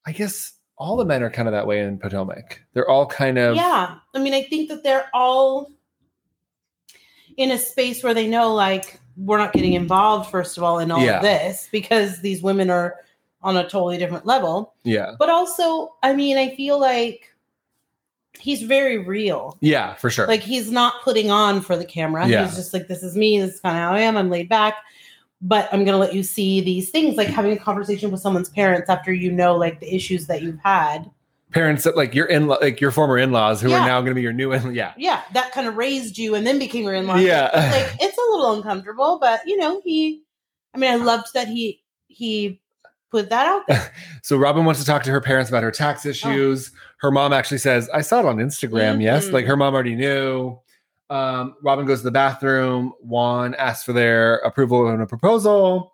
I 0.06 0.12
guess 0.12 0.52
all 0.76 0.96
the 0.96 1.04
men 1.04 1.22
are 1.22 1.30
kind 1.30 1.48
of 1.48 1.52
that 1.52 1.66
way 1.66 1.80
in 1.80 1.98
Potomac. 1.98 2.60
They're 2.74 2.88
all 2.88 3.06
kind 3.06 3.38
of 3.38 3.56
yeah 3.56 3.96
i 4.14 4.18
mean 4.18 4.34
i 4.34 4.42
think 4.42 4.68
that 4.68 4.82
they're 4.82 5.08
all 5.14 5.70
in 7.36 7.50
a 7.50 7.58
space 7.58 8.02
where 8.02 8.12
they 8.14 8.26
know 8.26 8.52
like 8.54 9.00
we're 9.16 9.38
not 9.38 9.52
getting 9.52 9.72
involved 9.74 10.30
first 10.30 10.56
of 10.58 10.62
all 10.62 10.78
in 10.78 10.90
all 10.90 11.02
Yeah. 11.02 11.16
of 11.16 11.22
this 11.22 11.68
because 11.72 12.20
these 12.20 12.42
women 12.42 12.68
are 12.70 12.96
on 13.42 13.56
a 13.56 13.62
totally 13.62 13.96
different 13.98 14.26
level 14.26 14.74
yeah 14.84 15.12
but 15.18 15.28
also 15.30 15.94
i 16.02 16.12
mean 16.12 16.36
i 16.36 16.54
feel 16.54 16.78
like 16.78 17.31
he's 18.38 18.62
very 18.62 18.98
real 18.98 19.56
yeah 19.60 19.94
for 19.94 20.10
sure. 20.10 20.26
like 20.26 20.40
he's 20.40 20.70
not 20.70 20.94
putting 21.02 21.30
on 21.30 21.60
for 21.60 21.76
the 21.76 21.84
camera 21.84 22.26
Yeah. 22.26 22.44
he's 22.46 22.56
just 22.56 22.72
like 22.72 22.88
this 22.88 23.02
is 23.02 23.16
me 23.16 23.40
this 23.40 23.54
is 23.54 23.60
kind 23.60 23.76
of 23.76 23.82
how 23.82 23.92
i 23.92 24.00
am 24.00 24.16
i'm 24.16 24.30
laid 24.30 24.48
back 24.48 24.76
but 25.42 25.68
i'm 25.72 25.84
gonna 25.84 25.98
let 25.98 26.14
you 26.14 26.22
see 26.22 26.60
these 26.60 26.90
things 26.90 27.16
like 27.16 27.28
having 27.28 27.52
a 27.52 27.58
conversation 27.58 28.10
with 28.10 28.20
someone's 28.20 28.48
parents 28.48 28.88
after 28.88 29.12
you 29.12 29.30
know 29.30 29.54
like 29.56 29.80
the 29.80 29.94
issues 29.94 30.26
that 30.28 30.42
you've 30.42 30.58
had 30.60 31.10
parents 31.52 31.84
that 31.84 31.96
like 31.96 32.14
your 32.14 32.24
in 32.26 32.46
like 32.46 32.80
your 32.80 32.90
former 32.90 33.18
in-laws 33.18 33.60
who 33.60 33.68
Yeah. 33.68 33.82
are 33.82 33.86
now 33.86 34.00
going 34.00 34.12
to 34.12 34.14
be 34.14 34.22
your 34.22 34.32
new 34.32 34.52
in 34.52 34.74
yeah 34.74 34.94
Yeah, 34.96 35.20
that 35.34 35.52
kind 35.52 35.68
of 35.68 35.76
raised 35.76 36.16
you 36.16 36.34
and 36.34 36.46
then 36.46 36.58
became 36.58 36.84
your 36.84 36.94
in-law. 36.94 37.16
Yeah. 37.16 37.50
It's 37.52 37.76
like 37.76 37.96
it's 38.08 38.16
a 38.16 38.20
little 38.30 38.52
uncomfortable, 38.54 39.18
but 39.20 39.42
you 39.46 39.58
know, 39.58 39.82
he 39.84 40.22
I 40.74 40.78
mean, 40.78 40.90
I 40.90 40.94
loved 40.96 41.26
that 41.34 41.48
he 41.48 41.82
he 42.08 42.58
put 43.10 43.28
that 43.28 43.46
out 43.46 43.64
there. 43.68 43.92
so 44.22 44.38
robyn 44.38 44.64
wants 44.64 44.80
to 44.80 44.86
talk 44.86 45.02
to 45.02 45.10
her 45.10 45.20
parents 45.20 45.50
about 45.50 45.62
her 45.62 45.70
tax 45.70 46.06
issues 46.06 46.70
oh. 46.74 46.78
Her 47.02 47.10
mom 47.10 47.32
actually 47.32 47.58
says 47.58 47.90
i 47.92 48.00
saw 48.00 48.20
it 48.20 48.26
on 48.26 48.36
instagram 48.38 49.02
yes 49.02 49.26
Mhm. 49.28 49.32
like 49.32 49.44
her 49.46 49.56
mom 49.56 49.74
already 49.74 49.96
knew 49.96 50.58
um, 51.10 51.56
robyn 51.62 51.84
goes 51.84 51.98
to 51.98 52.04
the 52.04 52.10
bathroom 52.12 52.92
juan 53.00 53.54
asks 53.56 53.84
for 53.84 53.92
their 53.92 54.36
approval 54.36 54.86
on 54.86 55.00
a 55.00 55.06
proposal 55.06 55.92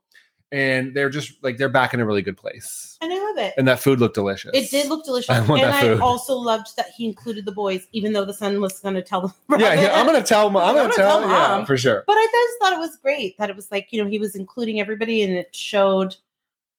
and 0.53 0.95
they're 0.95 1.11
just 1.11 1.33
like 1.43 1.57
they're 1.59 1.69
back 1.69 1.93
in 1.93 2.01
a 2.01 2.07
really 2.07 2.23
good 2.23 2.37
place 2.37 2.97
And 3.03 3.13
I 3.13 3.17
love 3.19 3.39
it. 3.39 3.55
and 3.59 3.67
that 3.69 3.81
food 3.81 4.01
looked 4.01 4.15
delicious 4.15 4.51
It 4.55 4.71
did 4.71 4.89
look 4.89 5.05
delicious. 5.11 5.31
I 5.31 5.41
want 5.41 5.63
and 5.63 5.73
that 5.73 5.85
I 5.85 5.99
also 5.99 6.35
loved 6.35 6.77
that 6.77 6.87
he 6.97 7.05
included 7.07 7.45
the 7.47 7.53
boys, 7.53 7.87
even 7.93 8.13
though 8.13 8.25
the 8.25 8.33
son 8.35 8.61
was 8.61 8.79
gonna 8.81 9.03
tell 9.03 9.23
them. 9.23 9.33
yeah, 9.59 9.75
yeah 9.75 9.99
i'm 9.99 10.07
gonna 10.07 10.23
tell 10.23 10.49
mom 10.51 10.63
i'm 10.63 10.69
I'm 10.71 10.77
gonna 10.77 10.95
tell, 10.95 11.21
tell 11.21 11.29
yeah 11.31 11.65
for 11.65 11.77
sure 11.79 12.05
But 12.07 12.15
I 12.17 12.27
just 12.33 12.59
thought 12.61 12.73
it 12.75 12.79
was 12.79 12.97
great 13.03 13.37
that 13.39 13.49
it 13.51 13.57
was 13.57 13.71
like, 13.73 13.89
you 13.93 14.03
know, 14.03 14.09
he 14.09 14.19
was 14.19 14.37
including 14.37 14.79
everybody 14.81 15.23
and 15.23 15.33
it 15.33 15.55
showed 15.55 16.17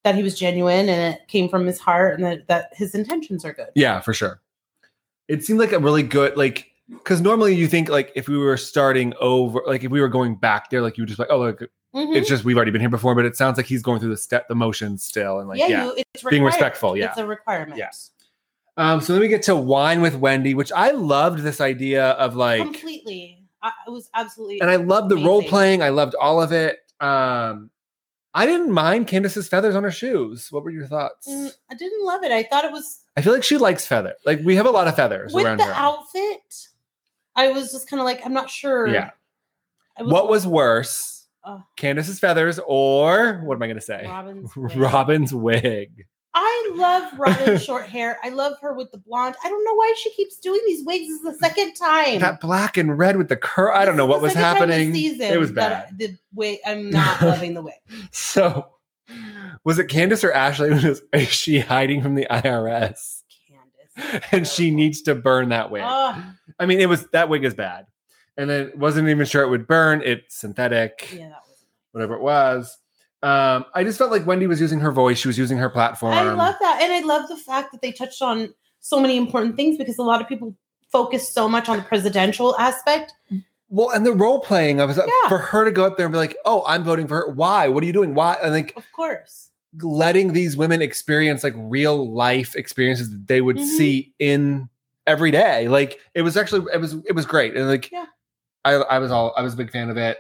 that 0.04 0.16
he 0.16 0.24
was 0.24 0.38
genuine 0.38 0.88
and 0.90 1.16
it 1.16 1.28
came 1.28 1.50
from 1.50 1.66
his 1.66 1.80
heart 1.80 2.16
and 2.16 2.24
that, 2.26 2.48
that 2.48 2.70
his 2.74 2.96
intentions 2.96 3.44
are 3.46 3.54
good. 3.54 3.68
Yeah, 3.76 4.00
for 4.00 4.14
sure. 4.14 4.42
It 5.28 5.44
seemed 5.44 5.60
like 5.60 5.72
a 5.74 5.80
really 5.80 6.04
good 6.04 6.36
like 6.38 6.68
because 6.90 7.22
normally 7.22 7.54
you 7.54 7.68
think 7.68 7.88
like 7.90 8.12
if 8.16 8.28
we 8.28 8.38
were 8.38 8.58
starting 8.58 9.14
over, 9.20 9.62
like 9.68 9.84
if 9.84 9.92
we 9.92 10.02
were 10.02 10.08
going 10.08 10.36
back 10.36 10.70
there, 10.70 10.82
like 10.82 10.98
you 10.98 11.04
would 11.04 11.08
just 11.10 11.20
like, 11.20 11.30
oh 11.32 11.40
look, 11.40 11.62
Mhm. 11.94 12.16
it's 12.16 12.30
just 12.30 12.44
we've 12.44 12.56
already 12.56 12.72
been 12.72 12.82
here 12.82 12.90
before, 12.90 13.16
but 13.16 13.26
it 13.26 13.36
sounds 13.36 13.58
like 13.58 13.66
he's 13.66 13.82
going 13.82 14.00
through 14.00 14.10
the 14.12 14.18
step, 14.18 14.48
the 14.48 14.54
motions 14.56 15.04
still, 15.04 15.40
and 15.40 15.50
like 15.50 15.58
yeah. 15.60 15.68
yeah, 15.68 15.86
You, 15.86 16.04
it's 16.14 16.24
Being 16.24 16.44
required. 16.44 16.46
respectful, 16.46 16.96
yeah. 16.98 17.10
It's 17.10 17.18
a 17.18 17.26
requirement. 17.26 17.78
Yeah. 17.78 17.90
Um, 18.78 19.02
so 19.02 19.14
then 19.14 19.22
we 19.22 19.28
get 19.28 19.42
to 19.44 19.56
wine 19.56 20.00
with 20.02 20.16
Wendy, 20.16 20.54
which 20.54 20.72
I 20.72 20.92
loved 20.92 21.40
this 21.40 21.60
idea 21.60 22.12
of 22.12 22.36
like, 22.36 22.62
Completely. 22.62 23.44
I, 23.62 23.72
it 23.88 23.90
was 23.90 24.10
absolutely 24.14 24.62
and 24.62 24.70
I 24.70 24.78
loved 24.78 25.10
the 25.10 25.18
role 25.18 25.44
playing. 25.44 25.82
I 25.84 25.90
loved 25.90 26.16
all 26.16 26.42
of 26.42 26.52
it. 26.54 26.78
Um, 27.02 27.70
I 28.34 28.46
didn't 28.46 28.72
mind 28.72 29.08
Candace's 29.08 29.48
feathers 29.48 29.76
on 29.76 29.84
her 29.84 29.92
shoes. 29.92 30.52
What 30.52 30.64
were 30.64 30.70
your 30.70 30.86
thoughts? 30.88 31.28
Mm, 31.28 31.52
I 31.72 31.76
didn't 31.76 32.06
love 32.06 32.24
it. 32.24 32.32
I 32.32 32.44
thought 32.44 32.64
it 32.66 32.72
was 32.72 33.00
I 33.18 33.22
feel 33.22 33.34
like 33.34 33.44
she 33.44 33.58
likes 33.58 33.86
feather. 33.86 34.14
Like 34.26 34.40
we 34.44 34.56
have 34.56 34.66
a 34.66 34.72
lot 34.72 34.88
of 34.88 34.96
feathers 34.96 35.34
with 35.34 35.46
around 35.46 35.58
the 35.58 35.66
here. 35.66 35.74
outfit. 35.76 36.68
I 37.36 37.50
was 37.50 37.72
just 37.72 37.90
kind 37.90 38.00
of 38.00 38.06
like, 38.06 38.26
I'm 38.26 38.34
not 38.34 38.50
sure. 38.50 38.88
Yeah. 38.88 39.12
I 39.98 40.04
What 40.04 40.30
was 40.30 40.46
worse, 40.46 41.28
Ugh. 41.44 41.62
Candace's 41.76 42.20
feathers 42.20 42.60
or 42.66 43.42
what 43.44 43.56
am 43.56 43.64
I 43.64 43.68
going 43.68 43.78
to 43.78 43.82
say? 43.82 44.06
Robyn's 44.06 44.56
wig. 44.56 44.78
Robyn's 44.78 45.34
wig. 45.34 46.06
I 46.34 46.72
love 46.76 47.12
Robyn's 47.18 47.64
short 47.66 47.88
hair. 47.88 48.18
I 48.24 48.30
love 48.30 48.54
her 48.62 48.74
with 48.74 48.92
the 48.92 48.98
blonde. 49.00 49.36
I 49.44 49.50
don't 49.50 49.64
know 49.66 49.74
why 49.74 49.94
she 49.98 50.12
keeps 50.12 50.38
doing 50.38 50.62
these 50.68 50.86
wigs. 50.86 51.08
This 51.08 51.18
is 51.18 51.24
the 51.24 51.34
second 51.36 51.74
time. 51.74 52.20
That 52.20 52.40
black 52.40 52.78
and 52.78 52.98
red 52.98 53.18
with 53.18 53.30
the 53.30 53.36
curl. 53.36 53.74
I 53.76 53.86
don't 53.86 53.98
know 53.98 54.06
what 54.06 54.22
was 54.22 54.34
the 54.34 54.40
second 54.40 54.60
time 54.60 54.68
this 54.70 54.78
happening. 54.78 54.94
season 54.94 55.34
It 55.34 55.40
was 55.40 55.52
bad. 55.52 55.98
The 55.98 56.16
wig. 56.36 56.60
I'm 56.66 56.90
not 56.92 57.22
loving 57.24 57.56
the 57.56 57.62
wig. 57.64 57.74
So, 58.12 58.68
was 59.64 59.80
it 59.80 59.86
Candace 59.86 60.24
or 60.24 60.32
Ashley? 60.32 60.70
was- 60.70 61.02
Is 61.14 61.28
she 61.30 61.60
hiding 61.60 62.02
from 62.04 62.14
the 62.16 62.28
IRS? 62.30 63.24
Candace. 63.48 64.26
And 64.32 64.48
she 64.48 64.72
needs 64.72 65.02
to 65.04 65.16
burn 65.16 65.50
that 65.50 65.72
wig. 65.72 65.82
Ugh. 65.86 66.22
I 66.60 66.66
mean, 66.66 66.80
it 66.80 66.88
was 66.88 67.08
that 67.08 67.28
wig 67.30 67.44
is 67.44 67.54
bad. 67.56 67.88
And 68.38 68.50
then 68.50 68.72
wasn't 68.76 69.10
even 69.10 69.26
sure 69.26 69.42
it 69.44 69.50
would 69.50 69.68
burn. 69.68 70.02
It's 70.06 70.36
synthetic, 70.36 71.10
yeah, 71.14 71.30
that 71.30 71.42
was. 71.48 71.58
whatever 71.92 72.14
it 72.14 72.22
was. 72.22 72.78
Um, 73.22 73.66
I 73.76 73.84
just 73.84 73.98
felt 73.98 74.12
like 74.12 74.26
Wendy 74.26 74.48
was 74.48 74.62
using 74.62 74.80
her 74.80 74.92
voice. 74.92 75.18
She 75.20 75.28
was 75.28 75.38
using 75.38 75.58
her 75.58 75.70
platform. 75.70 76.14
I 76.14 76.24
love 76.32 76.56
that, 76.62 76.82
and 76.82 76.94
I 76.94 77.02
love 77.02 77.28
the 77.28 77.36
fact 77.38 77.72
that 77.74 77.82
they 77.82 77.92
touched 77.92 78.22
on 78.22 78.54
so 78.80 79.00
many 79.00 79.18
important 79.18 79.56
things 79.58 79.78
because 79.78 79.98
a 79.98 80.04
lot 80.04 80.22
of 80.22 80.28
people 80.28 80.56
focus 80.92 81.32
so 81.34 81.48
much 81.50 81.68
on 81.68 81.78
the 81.78 81.84
presidential 81.84 82.58
aspect. 82.58 83.14
Well, 83.68 83.90
and 83.92 84.06
the 84.06 84.14
role 84.14 84.40
playing, 84.40 84.80
I 84.82 84.86
was 84.86 84.98
Yeah. 84.98 85.30
for 85.30 85.38
her 85.38 85.66
to 85.66 85.72
go 85.72 85.86
up 85.86 85.98
there 85.98 86.06
and 86.06 86.14
be 86.14 86.18
like, 86.18 86.36
"Oh, 86.46 86.64
I'm 86.66 86.84
voting 86.84 87.08
for 87.08 87.18
her. 87.18 87.30
Why? 87.30 87.68
What 87.68 87.84
are 87.84 87.86
you 87.86 87.94
doing? 87.94 88.16
Why?" 88.16 88.38
And 88.42 88.54
like 88.54 88.74
Of 88.78 88.86
course, 88.94 89.50
letting 89.82 90.32
these 90.34 90.56
women 90.58 90.82
experience 90.82 91.44
like 91.44 91.54
real 91.58 92.12
life 92.12 92.56
experiences 92.56 93.12
that 93.12 93.28
they 93.28 93.42
would 93.42 93.58
Mhm. 93.58 93.66
see 93.66 94.14
in 94.18 94.70
every 95.06 95.30
day. 95.32 95.68
Like 95.68 96.00
it 96.16 96.22
was 96.24 96.38
actually 96.38 96.66
it 96.74 96.80
was 96.80 96.96
it 97.06 97.14
was 97.14 97.26
great, 97.26 97.56
and 97.56 97.68
like 97.68 97.92
Yeah. 97.92 98.06
I 98.66 98.76
I 98.76 99.00
was 99.00 99.12
all 99.12 99.34
I 99.38 99.42
was 99.44 99.54
a 99.54 99.58
big 99.58 99.72
fan 99.72 99.90
of 99.90 99.98
it. 99.98 100.18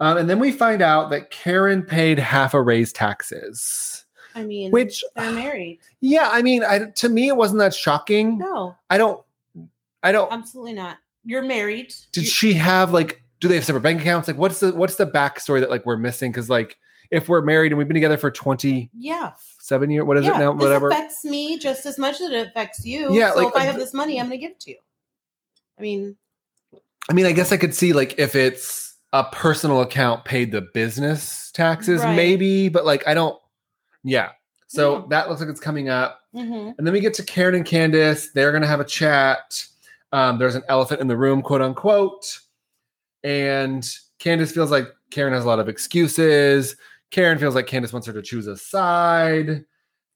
Um, 0.00 0.16
and 0.16 0.28
then 0.30 0.38
we 0.38 0.52
find 0.52 0.82
out 0.82 1.10
that 1.10 1.30
Karen 1.30 1.82
paid 1.82 2.18
half 2.18 2.54
a 2.54 2.60
raise 2.62 2.92
taxes, 2.92 4.04
I 4.34 4.44
mean, 4.44 4.70
which 4.70 5.04
they're 5.16 5.32
married. 5.32 5.80
yeah, 6.00 6.28
I 6.32 6.42
mean, 6.42 6.64
I 6.64 6.90
to 6.96 7.08
me 7.08 7.28
it 7.28 7.36
wasn't 7.36 7.58
that 7.60 7.74
shocking. 7.74 8.38
No, 8.38 8.76
I 8.90 8.98
don't, 8.98 9.22
I 10.02 10.12
don't. 10.12 10.32
absolutely 10.32 10.72
not. 10.72 10.98
You're 11.24 11.42
married. 11.42 11.94
did 12.12 12.22
You- 12.24 12.26
she 12.30 12.52
have 12.54 12.92
like 12.92 13.22
do 13.40 13.48
they 13.48 13.54
have 13.56 13.64
separate 13.64 13.82
bank 13.82 14.00
accounts 14.00 14.28
like 14.28 14.36
what's 14.38 14.60
the 14.60 14.72
what's 14.72 14.96
the 14.96 15.06
backstory 15.06 15.60
that 15.60 15.70
like 15.70 15.84
we're 15.84 15.96
missing 15.96 16.30
because 16.30 16.48
like 16.48 16.78
if 17.10 17.28
we're 17.28 17.42
married 17.42 17.72
and 17.72 17.78
we've 17.78 17.86
been 17.88 17.94
together 17.94 18.16
for 18.16 18.30
twenty, 18.30 18.90
yeah, 18.96 19.32
seven 19.60 19.90
years 19.90 20.04
what 20.04 20.16
is 20.16 20.24
yeah. 20.24 20.36
it 20.36 20.38
now 20.38 20.52
whatever 20.52 20.88
affects 20.88 21.24
me 21.24 21.58
just 21.58 21.84
as 21.86 21.98
much 21.98 22.20
as 22.20 22.30
it 22.30 22.46
affects 22.48 22.84
you. 22.86 23.12
Yeah, 23.14 23.32
So 23.32 23.38
like, 23.38 23.48
if 23.48 23.56
I 23.56 23.60
uh, 23.60 23.72
have 23.72 23.76
this 23.76 23.92
money, 23.92 24.18
I'm 24.18 24.26
going 24.26 24.38
to 24.38 24.46
give 24.46 24.52
it 24.52 24.60
to 24.60 24.70
you. 24.70 24.78
I 25.78 25.82
mean, 25.82 26.16
i 27.08 27.12
mean 27.12 27.26
i 27.26 27.32
guess 27.32 27.50
i 27.50 27.56
could 27.56 27.74
see 27.74 27.92
like 27.92 28.14
if 28.18 28.36
it's 28.36 28.91
a 29.12 29.24
personal 29.24 29.82
account 29.82 30.24
paid 30.24 30.50
the 30.52 30.62
business 30.74 31.50
taxes 31.52 32.00
Right. 32.02 32.16
maybe 32.16 32.68
but 32.70 32.84
like 32.86 33.06
i 33.06 33.14
don't 33.14 33.38
yeah. 34.04 34.30
So 34.66 34.96
Yeah. 34.96 35.02
that 35.10 35.28
looks 35.28 35.40
like 35.40 35.50
it's 35.50 35.60
coming 35.60 35.88
up. 35.88 36.20
Mhm. 36.34 36.74
and 36.76 36.84
then 36.86 36.92
we 36.92 36.98
get 37.00 37.14
to 37.14 37.22
karen 37.22 37.54
and 37.54 37.64
candace. 37.64 38.30
They're 38.32 38.50
gonna 38.52 38.66
have 38.66 38.80
a 38.80 38.84
chat. 38.84 39.62
Um, 40.12 40.38
there's 40.38 40.54
an 40.56 40.62
elephant 40.68 41.00
in 41.00 41.06
the 41.08 41.16
room 41.16 41.40
quote 41.42 41.60
unquote. 41.62 42.24
And 43.22 43.86
candace 44.18 44.50
feels 44.50 44.70
like 44.72 44.88
karen 45.10 45.32
has 45.34 45.44
a 45.44 45.46
lot 45.46 45.60
of 45.60 45.68
excuses. 45.68 46.74
Karen 47.12 47.38
feels 47.38 47.54
like 47.54 47.66
candace 47.68 47.92
wants 47.92 48.06
her 48.08 48.12
to 48.14 48.22
choose 48.22 48.46
a 48.48 48.56
side. 48.56 49.64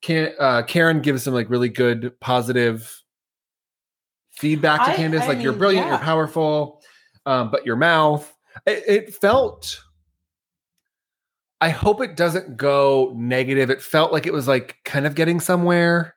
Can, 0.02 0.32
uh, 0.40 0.62
karen 0.62 1.00
gives 1.00 1.22
some 1.22 1.34
like 1.34 1.48
really 1.50 1.68
good 1.68 2.18
positive 2.20 3.02
feedback 4.32 4.84
to 4.84 4.90
I- 4.92 4.96
candace 4.96 5.22
I 5.22 5.28
like 5.28 5.42
you're 5.42 5.52
mean, 5.52 5.58
brilliant 5.58 5.86
you're 5.88 5.98
powerful 5.98 6.82
um, 7.24 7.50
but 7.50 7.64
your 7.66 7.76
mouth 7.76 8.32
it, 8.64 8.84
it 8.86 9.14
felt 9.14 9.82
i 11.60 11.68
hope 11.68 12.00
it 12.00 12.16
doesn't 12.16 12.56
go 12.56 13.12
negative 13.16 13.70
it 13.70 13.82
felt 13.82 14.12
like 14.12 14.26
it 14.26 14.32
was 14.32 14.48
like 14.48 14.76
kind 14.84 15.06
of 15.06 15.14
getting 15.14 15.40
somewhere 15.40 16.16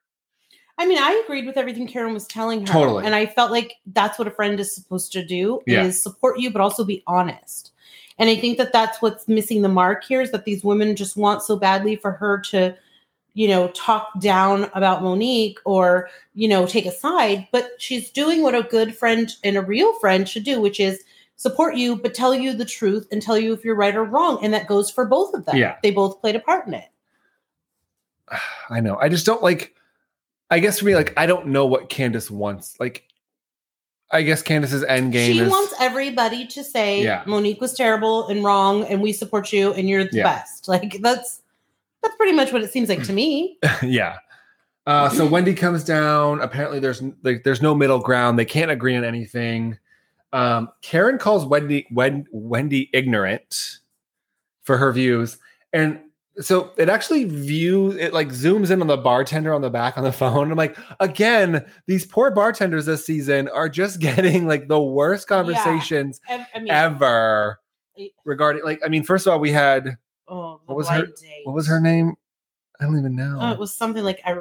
I 0.80 0.88
mean, 0.88 0.98
I 0.98 1.22
agreed 1.26 1.46
with 1.46 1.58
everything 1.58 1.88
Karen 1.88 2.14
was 2.14 2.26
telling 2.26 2.62
her. 2.62 2.72
Totally. 2.72 3.06
And 3.06 3.14
I 3.14 3.26
felt 3.26 3.52
like 3.52 3.76
that's 3.88 4.18
what 4.18 4.30
a 4.30 4.32
friend 4.32 4.58
is 4.62 4.74
supposed 4.74 5.12
to 5.12 5.26
do 5.26 5.60
Yeah. 5.68 5.84
is 5.84 6.02
support 6.02 6.40
you, 6.40 6.52
but 6.52 6.62
also 6.62 6.86
be 6.86 7.04
honest. 7.06 7.74
And 8.18 8.30
I 8.30 8.38
think 8.38 8.58
that 8.58 8.72
that's 8.72 9.02
what's 9.02 9.28
missing 9.28 9.62
the 9.62 9.68
mark 9.68 10.06
here 10.06 10.22
is 10.22 10.32
that 10.32 10.46
these 10.46 10.64
women 10.64 10.96
just 10.96 11.18
want 11.18 11.44
so 11.44 11.58
badly 11.58 11.98
for 11.98 12.14
her 12.14 12.40
to, 12.52 12.76
you 13.34 13.50
know, 13.50 13.68
talk 13.70 14.22
down 14.22 14.72
about 14.74 15.04
Monique 15.04 15.60
or, 15.66 16.10
you 16.34 16.48
know, 16.48 16.66
take 16.66 16.86
a 16.86 16.92
side. 16.92 17.46
But 17.52 17.72
she's 17.78 18.10
doing 18.10 18.42
what 18.42 18.56
a 18.56 18.64
good 18.64 18.96
friend 18.96 19.30
and 19.44 19.58
a 19.58 19.62
real 19.62 19.94
friend 20.00 20.28
should 20.30 20.46
do, 20.46 20.62
which 20.62 20.80
is 20.80 21.04
support 21.40 21.76
you, 21.78 21.96
but 21.96 22.14
tell 22.14 22.36
you 22.36 22.54
the 22.54 22.66
truth 22.66 23.08
and 23.14 23.22
tell 23.22 23.38
you 23.38 23.54
if 23.54 23.64
you're 23.64 23.74
right 23.74 23.96
or 23.96 24.04
wrong. 24.04 24.44
And 24.44 24.54
that 24.54 24.68
goes 24.68 24.92
for 24.92 25.06
both 25.06 25.34
of 25.34 25.46
them. 25.46 25.56
Yeah. 25.56 25.78
They 25.82 25.90
both 25.90 26.20
played 26.20 26.36
a 26.36 26.40
part 26.42 26.68
in 26.68 26.74
it. 26.74 26.90
I 28.70 28.82
know. 28.82 28.98
I 28.98 29.08
just 29.08 29.26
don't 29.26 29.42
like. 29.42 29.74
I 30.52 30.60
guess 30.60 30.80
for 30.80 30.86
me, 30.86 30.96
like, 30.96 31.14
I 31.16 31.26
don't 31.28 31.48
know 31.48 31.66
what 31.66 31.90
Candace 31.90 32.30
wants. 32.30 32.78
Like, 32.80 33.06
I 34.12 34.24
guess 34.24 34.42
Candace's 34.42 34.84
end 34.84 35.14
game 35.14 35.34
she 35.34 35.40
is 35.40 35.50
wants 35.50 35.74
everybody 35.80 36.46
to 36.48 36.64
say 36.64 37.04
Yeah. 37.04 37.24
Monique 37.28 37.62
was 37.62 37.74
terrible 37.74 38.28
and 38.28 38.44
wrong, 38.44 38.84
and 38.84 39.02
we 39.02 39.14
support 39.14 39.54
you, 39.54 39.72
and 39.74 39.88
you're 39.88 40.04
the 40.04 40.18
Yeah. 40.18 40.24
best. 40.24 40.68
Like 40.68 41.00
that's 41.02 41.42
that's 42.04 42.16
pretty 42.18 42.34
much 42.34 42.52
what 42.52 42.64
it 42.64 42.72
seems 42.72 42.90
like 42.90 43.04
to 43.04 43.14
me. 43.14 43.58
yeah. 43.82 44.18
Uh, 44.86 45.08
so 45.10 45.26
Wendy 45.26 45.54
comes 45.54 45.84
down. 45.86 46.42
Apparently, 46.42 46.80
there's 46.80 47.02
like 47.24 47.44
there's 47.44 47.62
no 47.62 47.74
middle 47.76 48.00
ground. 48.00 48.38
They 48.38 48.46
can't 48.46 48.72
agree 48.72 48.96
on 48.98 49.04
anything. 49.06 49.78
Um, 50.32 50.70
Karen 50.82 51.18
calls 51.18 51.46
Wendy 51.46 51.88
Wen, 51.92 52.26
Wendy 52.32 52.90
ignorant 52.94 53.80
for 54.64 54.78
her 54.78 54.92
views, 54.92 55.38
and 55.74 56.00
so 56.40 56.72
it 56.78 56.88
actually 56.88 57.26
views 57.26 57.96
it 57.98 58.14
like 58.14 58.30
zooms 58.30 58.72
in 58.72 58.82
on 58.82 58.88
the 58.88 58.96
bartender 58.96 59.54
on 59.54 59.62
the 59.62 59.70
back 59.70 59.98
on 59.98 60.04
the 60.04 60.12
phone. 60.22 60.52
I'm 60.52 60.58
like, 60.58 60.78
again, 61.00 61.66
these 61.88 62.06
poor 62.06 62.32
bartenders 62.32 62.86
this 62.86 63.06
season 63.06 63.50
are 63.50 63.70
just 63.70 64.00
getting 64.02 64.48
like 64.48 64.68
the 64.68 64.80
worst 64.80 65.28
conversations 65.28 66.22
I, 66.30 66.46
I 66.54 66.60
mean, 66.60 66.70
ever 66.72 67.60
regarding 68.26 68.64
like. 68.64 68.80
I 68.86 68.90
mean, 68.90 69.04
first 69.04 69.26
of 69.28 69.34
all, 69.34 69.40
we 69.40 69.52
had 69.52 69.98
oh, 70.28 70.62
what 70.66 70.78
was 70.78 70.88
her- 70.90 71.08
what 71.44 71.56
was 71.56 71.68
her 71.68 71.80
name? 71.82 72.14
I 72.80 72.86
don't 72.86 72.98
even 72.98 73.16
know. 73.16 73.38
Oh, 73.42 73.52
it 73.52 73.60
was 73.60 73.74
something 73.74 74.04
like 74.04 74.22
I, 74.26 74.38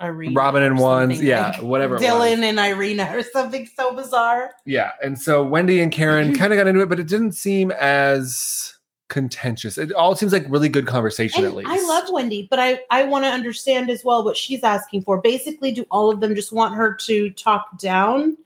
Irene, 0.00 0.34
Robin 0.34 0.62
and 0.62 0.78
something, 0.78 1.22
yeah, 1.22 1.50
like 1.50 1.62
whatever. 1.62 1.98
Dylan 1.98 2.42
and 2.42 2.58
Irina 2.58 3.10
or 3.14 3.22
something 3.22 3.68
so 3.76 3.94
bizarre. 3.94 4.52
Yeah, 4.64 4.92
and 5.02 5.20
so 5.20 5.44
Wendy 5.44 5.80
and 5.80 5.92
Karen 5.92 6.34
kind 6.36 6.52
of 6.52 6.56
got 6.56 6.66
into 6.66 6.80
it, 6.80 6.88
but 6.88 6.98
it 6.98 7.06
didn't 7.06 7.32
seem 7.32 7.70
as 7.72 8.74
contentious. 9.08 9.76
It 9.76 9.92
all 9.92 10.14
seems 10.14 10.32
like 10.32 10.46
really 10.48 10.70
good 10.70 10.86
conversation 10.86 11.44
at 11.44 11.54
least. 11.54 11.68
I 11.68 11.84
love 11.86 12.10
Wendy, 12.10 12.46
but 12.48 12.58
I 12.58 12.80
I 12.90 13.04
want 13.04 13.24
to 13.26 13.30
understand 13.30 13.90
as 13.90 14.02
well 14.04 14.24
what 14.24 14.36
she's 14.36 14.62
asking 14.64 15.02
for. 15.02 15.20
Basically, 15.20 15.72
do 15.72 15.84
all 15.90 16.10
of 16.10 16.20
them 16.20 16.34
just 16.34 16.52
want 16.52 16.74
her 16.74 16.94
to 16.94 17.30
talk 17.30 17.78
down 17.78 18.38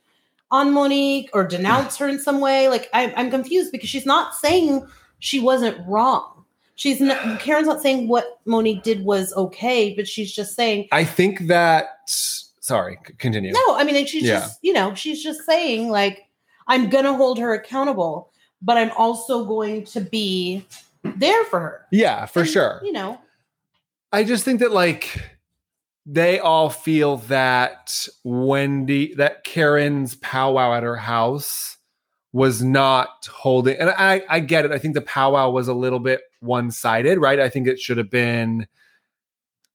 on 0.51 0.73
Monique 0.73 1.31
or 1.33 1.47
denounce 1.47 1.97
her 1.99 2.09
in 2.09 2.19
some 2.19 2.41
way? 2.41 2.69
Like 2.69 2.89
I, 2.93 3.15
I'm 3.17 3.31
confused 3.31 3.71
because 3.71 3.89
she's 3.89 4.07
not 4.07 4.35
saying 4.35 4.85
she 5.21 5.39
wasn't 5.39 5.79
wrong. 5.87 6.34
She's 6.77 7.01
not, 7.01 7.39
Karen's 7.41 7.69
not 7.69 7.81
saying 7.81 8.09
what 8.09 8.41
Monique 8.47 8.83
did 8.83 9.05
was 9.05 9.33
okay, 9.35 9.95
but 9.95 10.09
she's 10.09 10.33
just 10.33 10.57
saying 10.57 10.89
I 10.93 11.05
think 11.05 11.47
that 11.47 11.87
sorry, 12.07 12.99
continue. 13.19 13.53
no. 13.53 13.77
I 13.77 13.85
mean, 13.85 14.07
she's 14.07 14.25
Yeah. 14.25 14.41
just 14.41 14.59
you 14.63 14.73
know 14.73 14.95
she's 14.95 15.23
just 15.23 15.45
saying 15.45 15.89
like 15.91 16.25
I'm 16.67 16.89
gonna 16.91 17.15
hold 17.15 17.39
her 17.39 17.53
accountable, 17.55 18.31
but 18.63 18.77
I'm 18.79 18.91
also 18.97 19.45
going 19.45 19.85
to 19.87 20.01
be 20.01 20.67
there 21.05 21.45
for 21.45 21.61
her 21.61 21.87
Yeah, 21.93 22.27
for 22.27 22.41
And, 22.41 22.49
sure. 22.49 22.81
You 22.83 22.93
know, 22.93 23.21
I 24.13 24.25
just 24.25 24.45
think 24.45 24.61
that 24.61 24.73
like 24.73 25.23
they 26.07 26.39
all 26.39 26.71
feel 26.71 27.19
that 27.29 28.09
Wendy, 28.25 29.15
that 29.15 29.45
Karen's 29.45 30.17
powwow 30.17 30.75
at 30.75 30.83
her 30.83 30.97
house 30.97 31.74
was 32.35 32.65
not 32.65 33.29
holding, 33.33 33.79
and 33.79 33.91
I 33.91 34.25
I 34.29 34.41
get 34.41 34.65
it. 34.65 34.73
I 34.73 34.79
think 34.79 34.95
the 34.95 35.01
powwow 35.01 35.51
was 35.51 35.69
a 35.69 35.73
little 35.73 36.01
bit 36.01 36.21
one 36.41 36.73
sided, 36.73 37.19
right? 37.19 37.39
I 37.39 37.49
think 37.49 37.69
it 37.69 37.79
should 37.79 37.97
have 37.97 38.11
been 38.11 38.67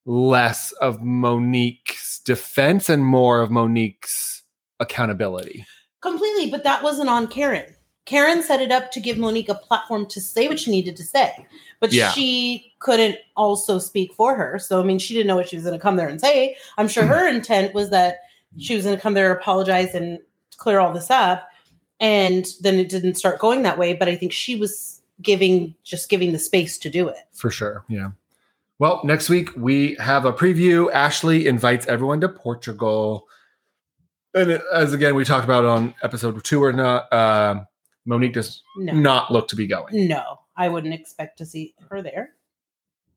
less 0.06 0.74
of 0.74 1.02
Monique's 1.02 2.20
defense 2.20 2.90
and 2.90 3.06
more 3.06 3.42
of 3.42 3.50
Monique's 3.50 4.44
accountability. 4.82 5.66
Completely, 6.02 6.52
but 6.52 6.66
that 6.66 6.84
wasn't 6.84 7.10
on 7.10 7.28
Karen. 7.28 7.76
Karen 8.06 8.44
set 8.44 8.62
it 8.62 8.72
up 8.72 8.92
to 8.92 9.00
give 9.00 9.18
Monique 9.18 9.50
a 9.50 9.56
platform 9.56 10.06
to 10.08 10.20
say 10.20 10.50
what 10.50 10.60
she 10.60 10.72
needed 10.72 10.98
to 10.98 11.04
say, 11.04 11.46
but 11.80 11.94
Yeah. 11.94 12.12
she 12.12 12.74
couldn't 12.80 13.18
also 13.38 13.80
speak 13.80 14.14
for 14.14 14.36
her. 14.36 14.60
So, 14.60 14.82
I 14.82 14.84
mean, 14.84 15.00
she 15.00 15.14
didn't 15.14 15.28
know 15.28 15.36
what 15.36 15.48
she 15.48 15.56
was 15.56 15.64
going 15.64 15.78
to 15.78 15.82
come 15.82 15.96
there 15.96 16.10
and 16.10 16.20
say. 16.20 16.58
I'm 16.78 16.88
sure 16.90 17.04
mm-hmm. 17.04 17.14
her 17.14 17.28
intent 17.28 17.74
was 17.74 17.90
that 17.92 18.22
she 18.58 18.76
was 18.76 18.84
going 18.84 18.98
to 18.98 19.02
come 19.02 19.14
there, 19.14 19.32
apologize, 19.32 19.94
and 19.94 20.20
clear 20.58 20.80
all 20.80 20.92
this 20.92 21.10
up. 21.12 21.49
And 22.00 22.46
then 22.62 22.76
it 22.76 22.90
didn't 22.90 23.16
start 23.16 23.40
going 23.40 23.64
that 23.64 23.78
way. 23.78 23.94
But 23.94 24.08
I 24.08 24.16
think 24.16 24.32
she 24.32 24.56
was 24.56 25.02
giving, 25.22 25.76
just 25.84 26.10
giving 26.10 26.32
the 26.32 26.40
space 26.40 26.78
to 26.80 26.90
do 26.90 27.08
it. 27.10 27.18
For 27.34 27.52
sure. 27.52 27.84
Yeah. 27.90 28.12
Well, 28.80 29.02
next 29.04 29.28
week 29.30 29.50
we 29.58 29.96
have 29.96 30.24
a 30.26 30.32
preview. 30.32 30.90
Ashley 30.94 31.48
invites 31.48 31.86
everyone 31.88 32.22
to 32.22 32.30
Portugal. 32.30 33.28
And 34.34 34.52
it- 34.52 34.62
as 34.74 34.94
again, 34.94 35.16
we 35.16 35.26
talked 35.26 35.44
about 35.44 35.66
on 35.66 35.94
episode 36.04 36.42
two 36.44 36.64
or 36.64 36.72
not, 36.72 37.12
um 37.12 37.66
Monique 38.06 38.34
does 38.34 38.64
No, 38.78 38.94
not 38.94 39.30
look 39.32 39.48
to 39.50 39.56
be 39.56 39.68
going. 39.68 40.08
no, 40.08 40.40
I 40.56 40.70
wouldn't 40.70 40.94
expect 40.94 41.38
to 41.40 41.46
see 41.46 41.76
her 41.90 42.02
there. 42.02 42.32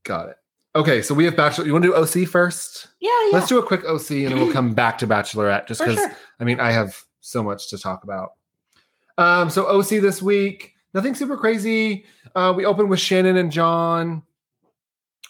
Got 0.02 0.30
it. 0.30 0.36
Okay, 0.74 1.00
so 1.02 1.14
we 1.14 1.24
have 1.24 1.36
Bachelor. 1.36 1.64
You 1.66 1.72
want 1.72 1.84
to 1.84 1.90
do 1.90 1.94
OC 1.94 2.26
first? 2.28 2.88
Yeah, 3.00 3.10
yeah, 3.26 3.30
Let's 3.32 3.46
do 3.48 3.58
a 3.58 3.62
quick 3.62 3.84
OC 3.84 4.10
and 4.24 4.32
then 4.32 4.40
we'll 4.40 4.52
come 4.60 4.74
back 4.74 4.98
to 4.98 5.06
Bachelorette 5.06 5.66
just 5.68 5.80
because 5.80 5.96
sure. 5.96 6.12
I 6.40 6.44
mean, 6.44 6.58
I 6.60 6.72
have 6.72 7.00
so 7.20 7.42
much 7.42 7.68
to 7.70 7.78
talk 7.78 8.02
about. 8.04 8.32
Um, 9.18 9.51
so 9.51 9.66
OC 9.66 10.01
this 10.01 10.22
week, 10.22 10.72
nothing 10.94 11.14
super 11.14 11.37
crazy. 11.37 12.05
Uh, 12.35 12.53
we 12.57 12.64
open 12.64 12.88
with 12.88 13.01
Shannon 13.01 13.37
and 13.37 13.51
John 13.53 14.22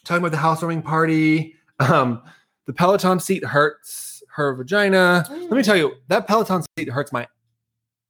talking 0.05 0.23
about 0.23 0.31
the 0.33 0.39
housewarming 0.39 0.83
party. 0.83 1.55
Um, 1.81 2.23
the 2.67 2.73
Peloton 2.73 3.19
seat 3.21 3.45
hurts 3.45 4.23
her 4.35 4.55
vagina. 4.55 5.27
Let 5.29 5.41
me 5.51 5.59
Mm. 5.59 5.65
tell 5.65 5.77
you, 5.77 5.95
that 6.09 6.27
Peloton 6.27 6.63
seat 6.79 6.89
hurts 6.91 7.13
my 7.13 7.27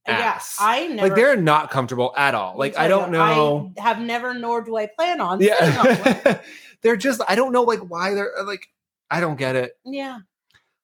Yeah, 0.06 0.14
ass. 0.14 0.56
I 0.60 0.88
never 0.88 1.08
like 1.08 1.16
they're 1.16 1.36
not 1.36 1.70
comfortable 1.70 2.12
at 2.16 2.34
all. 2.34 2.56
Like 2.58 2.76
I 2.76 2.88
don't 2.88 3.10
know. 3.12 3.72
I 3.78 3.80
have 3.82 3.98
never, 4.00 4.34
nor 4.34 4.60
do 4.62 4.76
I 4.76 4.86
plan 4.86 5.20
on. 5.20 5.40
sitting 5.40 5.56
on. 5.78 5.86
Yeah, 5.86 6.40
they're 6.82 6.96
just. 6.96 7.20
I 7.28 7.34
don't 7.34 7.52
know 7.52 7.62
like 7.62 7.80
why 7.80 8.14
they're 8.14 8.32
like. 8.44 8.66
I 9.10 9.20
don't 9.20 9.36
get 9.36 9.56
it. 9.56 9.72
yeah. 9.84 10.18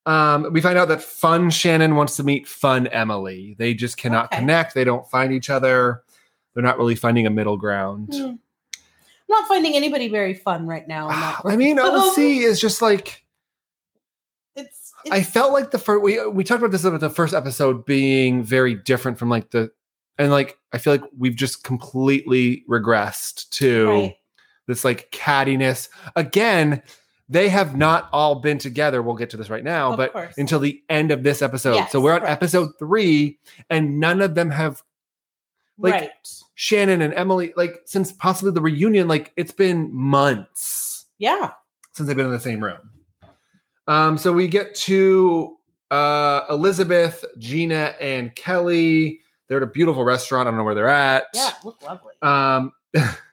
Um, 0.06 0.52
we 0.52 0.61
find 0.61 0.78
out 0.78 0.88
that 0.88 1.02
Fun 1.02 1.50
Shannon 1.50 1.94
wants 1.94 2.16
to 2.16 2.22
meet 2.22 2.48
Fun 2.48 2.87
Emily. 2.87 3.54
They 3.58 3.74
just 3.74 3.98
cannot 3.98 4.26
Okay. 4.26 4.38
connect. 4.38 4.74
They 4.74 4.84
don't 4.84 5.08
find 5.11 5.32
each 5.32 5.50
other. 5.50 6.02
They're 6.54 6.62
not 6.64 6.78
really 6.78 6.94
finding 6.94 7.26
a 7.26 7.30
middle 7.30 7.56
ground. 7.56 8.14
Hmm. 8.14 8.34
Not 9.28 9.46
finding 9.46 9.76
anybody 9.76 10.08
very 10.08 10.34
fun 10.34 10.66
right 10.66 10.88
now. 10.88 11.08
I 11.44 11.56
mean. 11.56 11.78
OC 11.78 12.18
is 12.18 12.61
just 12.61 12.80
like 12.80 13.24
it's, 14.56 14.92
I 15.11 15.22
felt 15.22 15.52
like 15.52 15.70
the 15.70 15.78
first 15.78 16.02
we 16.02 16.26
we 16.28 16.42
talked 16.42 16.61
about 16.61 16.72
this 16.72 16.84
about 16.84 17.00
the 17.00 17.11
first 17.11 17.34
episode 17.34 17.84
being 17.84 18.42
very 18.42 18.74
different 18.74 19.18
from 19.18 19.28
like 19.28 19.50
the 19.50 19.70
and 20.18 20.30
like 20.32 20.58
I 20.72 20.78
feel 20.78 20.92
like 20.92 21.04
we've 21.16 21.37
just 21.37 21.62
completely 21.62 22.64
regressed 22.68 23.48
to 23.50 23.88
right. 23.88 24.16
this 24.66 24.84
like 24.84 25.11
cattiness 25.12 25.88
again. 26.16 26.82
They 27.28 27.48
have 27.50 27.76
not 27.76 28.08
all 28.12 28.36
been 28.36 28.56
together. 28.58 29.02
We'll 29.02 29.14
get 29.16 29.30
to 29.30 29.36
this 29.36 29.50
right 29.50 29.62
now, 29.64 29.90
Of 29.92 29.96
but 29.98 30.12
course. 30.12 30.34
until 30.38 30.60
the 30.60 30.82
end 30.88 31.10
of 31.10 31.22
this 31.22 31.42
episode. 31.42 31.74
Yes, 31.74 31.92
so 31.92 32.00
we're 32.00 32.14
on 32.14 32.20
correct. 32.20 32.32
episode 32.42 32.70
three, 32.78 33.38
and 33.68 34.00
none 34.00 34.20
of 34.22 34.34
them 34.34 34.50
have 34.50 34.82
like- 35.76 35.92
right. 35.94 36.10
Shannon 36.54 37.02
and 37.02 37.14
Emily, 37.14 37.52
like 37.56 37.82
since 37.84 38.10
possibly 38.12 38.50
the 38.52 38.60
reunion, 38.62 39.06
like 39.08 39.32
it's 39.36 39.52
been 39.52 39.94
months 39.94 41.06
Yeah. 41.18 41.50
since 41.92 42.06
they've 42.08 42.16
been 42.16 42.26
in 42.26 42.32
the 42.32 42.40
same 42.40 42.64
room. 42.64 42.78
Um, 43.86 44.18
so 44.18 44.32
we 44.32 44.48
get 44.48 44.74
to 44.76 45.56
uh 45.90 46.42
Elizabeth, 46.50 47.24
Gina, 47.38 47.94
and 48.00 48.34
Kelly. 48.34 49.20
They're 49.46 49.58
at 49.58 49.62
a 49.62 49.66
beautiful 49.66 50.04
restaurant. 50.04 50.46
I 50.48 50.50
don't 50.50 50.58
know 50.58 50.64
where 50.64 50.74
they're 50.74 50.88
at. 50.88 51.26
Yeah. 51.34 51.52
Look 51.64 51.80
lovely. 51.82 52.14
Um 52.22 52.72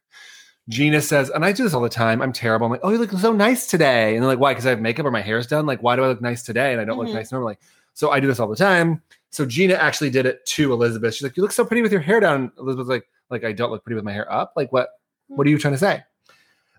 Gina 0.69 0.99
says, 1.01 1.29
and 1.29 1.45
I 1.45 1.51
do 1.51 1.63
this 1.63 1.73
all 1.73 1.81
the 1.81 1.89
time. 1.89 2.21
I'm 2.21 2.33
terrible. 2.33 2.65
I'm 2.65 2.71
like, 2.71 2.81
oh, 2.83 2.89
you 2.89 2.97
look 2.97 3.11
so 3.11 3.31
nice 3.33 3.67
today. 3.67 4.15
And 4.15 4.23
they're 4.23 4.27
like, 4.29 4.39
why? 4.39 4.51
Because 4.53 4.65
I 4.65 4.71
have 4.71 4.81
makeup 4.81 5.05
or 5.05 5.11
my 5.11 5.21
hair's 5.21 5.45
done. 5.45 5.65
Like, 5.67 5.83
why 5.83 5.95
do 5.95 6.03
I 6.03 6.07
look 6.07 6.21
nice 6.21 6.41
today? 6.43 6.71
And 6.71 6.81
I 6.81 6.85
don't 6.85 6.97
Mhm. 6.97 7.05
look 7.05 7.13
nice 7.13 7.31
normally. 7.31 7.57
So 7.93 8.09
I 8.09 8.19
do 8.19 8.27
this 8.27 8.39
all 8.39 8.47
the 8.47 8.55
time. 8.55 9.01
So 9.29 9.45
Gina 9.45 9.75
actually 9.75 10.09
did 10.09 10.25
it 10.25 10.43
to 10.47 10.73
Elizabeth. 10.73 11.13
She's 11.13 11.23
like, 11.23 11.37
you 11.37 11.43
look 11.43 11.51
so 11.51 11.65
pretty 11.65 11.81
with 11.83 11.91
your 11.91 12.01
hair 12.01 12.19
down. 12.19 12.51
Elizabeth's 12.57 12.89
like, 12.89 13.07
like 13.29 13.43
I 13.43 13.51
don't 13.51 13.69
look 13.71 13.83
pretty 13.83 13.95
with 13.95 14.03
my 14.05 14.11
hair 14.13 14.31
up. 14.31 14.53
Like, 14.55 14.71
what? 14.71 14.89
What 15.27 15.45
are 15.45 15.49
you 15.49 15.57
trying 15.57 15.73
to 15.73 15.77
say? 15.79 16.03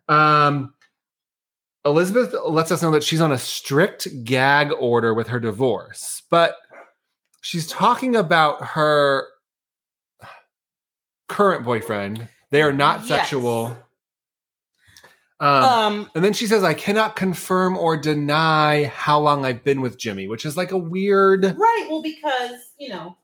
Um, 0.09 0.73
Elizabeth 1.85 2.35
lets 2.45 2.71
us 2.73 2.83
know 2.83 2.91
that 2.93 3.05
she's 3.05 3.21
on 3.21 3.31
a 3.33 3.39
strict 3.39 4.09
gag 4.25 4.73
order 4.79 5.15
with 5.15 5.29
her 5.29 5.39
divorce, 5.41 6.23
but 6.31 6.57
she's 7.41 7.67
talking 7.69 8.17
about 8.17 8.63
her 8.65 9.27
current 11.29 11.65
boyfriend. 11.65 12.29
They 12.51 12.63
are 12.63 12.73
not 12.73 13.01
Yes. 13.01 13.09
sexual. 13.09 13.77
Um, 15.39 15.49
Um. 15.65 16.11
and 16.15 16.25
then 16.25 16.33
she 16.33 16.47
says, 16.47 16.65
I 16.65 16.73
cannot 16.75 17.15
confirm 17.17 17.77
or 17.77 17.97
deny 17.97 18.85
how 18.85 19.19
long 19.21 19.45
I've 19.45 19.63
been 19.63 19.83
with 19.83 19.99
Jimmy, 19.99 20.29
which 20.29 20.47
is 20.47 20.57
like 20.57 20.73
a 20.73 20.79
weird. 20.79 21.45
Right. 21.59 21.87
Well, 21.91 22.01
because 22.03 22.53
you 22.79 22.89
know, 22.89 23.17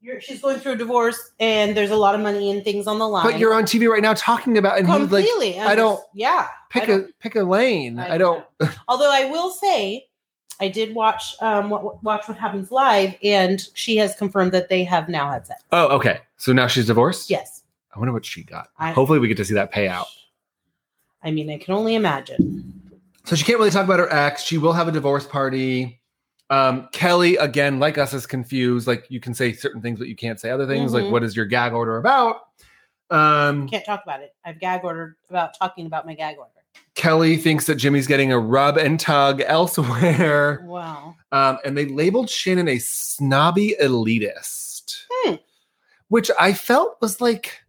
you're, 0.00 0.20
she's 0.20 0.40
going 0.40 0.58
through 0.58 0.72
a 0.72 0.76
divorce, 0.76 1.30
and 1.38 1.76
there's 1.76 1.90
a 1.90 1.96
lot 1.96 2.14
of 2.16 2.20
money 2.20 2.50
and 2.50 2.64
things 2.64 2.86
on 2.88 2.98
the 2.98 3.06
line. 3.08 3.24
But 3.24 3.38
you're 3.38 3.54
on 3.54 3.64
TV 3.64 3.88
right 3.88 4.02
now 4.02 4.14
talking 4.14 4.58
about, 4.58 4.78
and 4.78 4.86
he's 4.88 5.10
like, 5.10 5.24
completely. 5.24 5.60
I 5.60 5.74
don't- 5.76 6.00
Yeah. 6.14 6.48
pick 6.70 6.86
don't- 6.88 7.10
a 7.10 7.12
pick 7.20 7.36
a 7.36 7.42
lane. 7.42 7.98
I 8.00 8.14
I 8.14 8.18
don't. 8.18 8.44
Although 8.88 9.12
I 9.12 9.26
will 9.26 9.50
say, 9.50 10.08
I 10.58 10.66
did 10.68 10.94
watch 10.96 11.36
um 11.40 11.70
wa- 11.70 11.94
watch 12.02 12.26
what 12.26 12.38
happens 12.38 12.72
live, 12.72 13.14
and 13.22 13.64
she 13.74 13.96
has 13.98 14.16
confirmed 14.16 14.50
that 14.52 14.68
they 14.68 14.82
have 14.82 15.08
now 15.08 15.30
had 15.30 15.46
sex. 15.46 15.62
Oh, 15.70 15.88
okay. 15.96 16.20
So 16.38 16.52
now 16.52 16.66
she's 16.66 16.86
divorced. 16.86 17.30
Yes. 17.30 17.55
I 17.96 17.98
wonder 17.98 18.12
what 18.12 18.26
she 18.26 18.44
got. 18.44 18.68
I- 18.78 18.92
Hopefully, 18.92 19.18
we 19.18 19.26
get 19.28 19.38
to 19.38 19.44
see 19.44 19.54
that 19.54 19.72
payout. 19.72 20.04
I 21.22 21.30
mean, 21.30 21.50
I 21.50 21.56
can 21.58 21.74
only 21.74 21.94
imagine. 21.94 22.72
So 23.24 23.34
she 23.34 23.44
can't 23.44 23.58
really 23.58 23.70
talk 23.70 23.84
about 23.84 23.98
her 23.98 24.12
ex. 24.12 24.42
She 24.44 24.58
will 24.58 24.74
have 24.74 24.86
a 24.86 24.92
divorce 24.92 25.26
party. 25.26 26.00
Um, 26.50 26.88
Kelly, 26.92 27.36
again, 27.38 27.80
like 27.80 27.98
us, 27.98 28.12
is 28.12 28.26
confused. 28.26 28.86
Like 28.86 29.06
you 29.08 29.18
can 29.18 29.34
say 29.34 29.52
certain 29.52 29.80
things, 29.82 29.98
but 29.98 30.06
you 30.08 30.14
can't 30.14 30.38
say 30.38 30.50
other 30.50 30.66
things. 30.66 30.92
Like, 30.92 31.04
Mhm. 31.04 31.10
what 31.10 31.24
is 31.24 31.34
your 31.34 31.46
gag 31.46 31.72
order 31.72 31.96
about? 31.96 32.42
Um, 33.10 33.68
Can't 33.68 33.84
talk 33.84 34.02
about 34.04 34.20
it. 34.20 34.34
I've 34.44 34.60
gag 34.60 34.84
ordered 34.84 35.16
about 35.30 35.58
talking 35.58 35.86
about 35.86 36.06
my 36.06 36.14
gag 36.14 36.36
order. 36.38 36.50
Kelly 36.94 37.36
thinks 37.36 37.66
that 37.66 37.76
Jimmy's 37.76 38.06
getting 38.06 38.30
a 38.32 38.38
rub 38.38 38.76
and 38.76 39.00
tug 39.00 39.40
elsewhere. 39.44 40.60
Wow. 40.66 41.16
Um, 41.32 41.58
and 41.64 41.76
they 41.76 41.86
labeled 41.86 42.30
Shannon 42.30 42.68
a 42.68 42.78
snobby 42.78 43.74
elitist, 43.82 45.04
Hmm. 45.10 45.34
which 46.08 46.30
I 46.38 46.52
felt 46.52 46.96
was 47.00 47.20
like, 47.20 47.62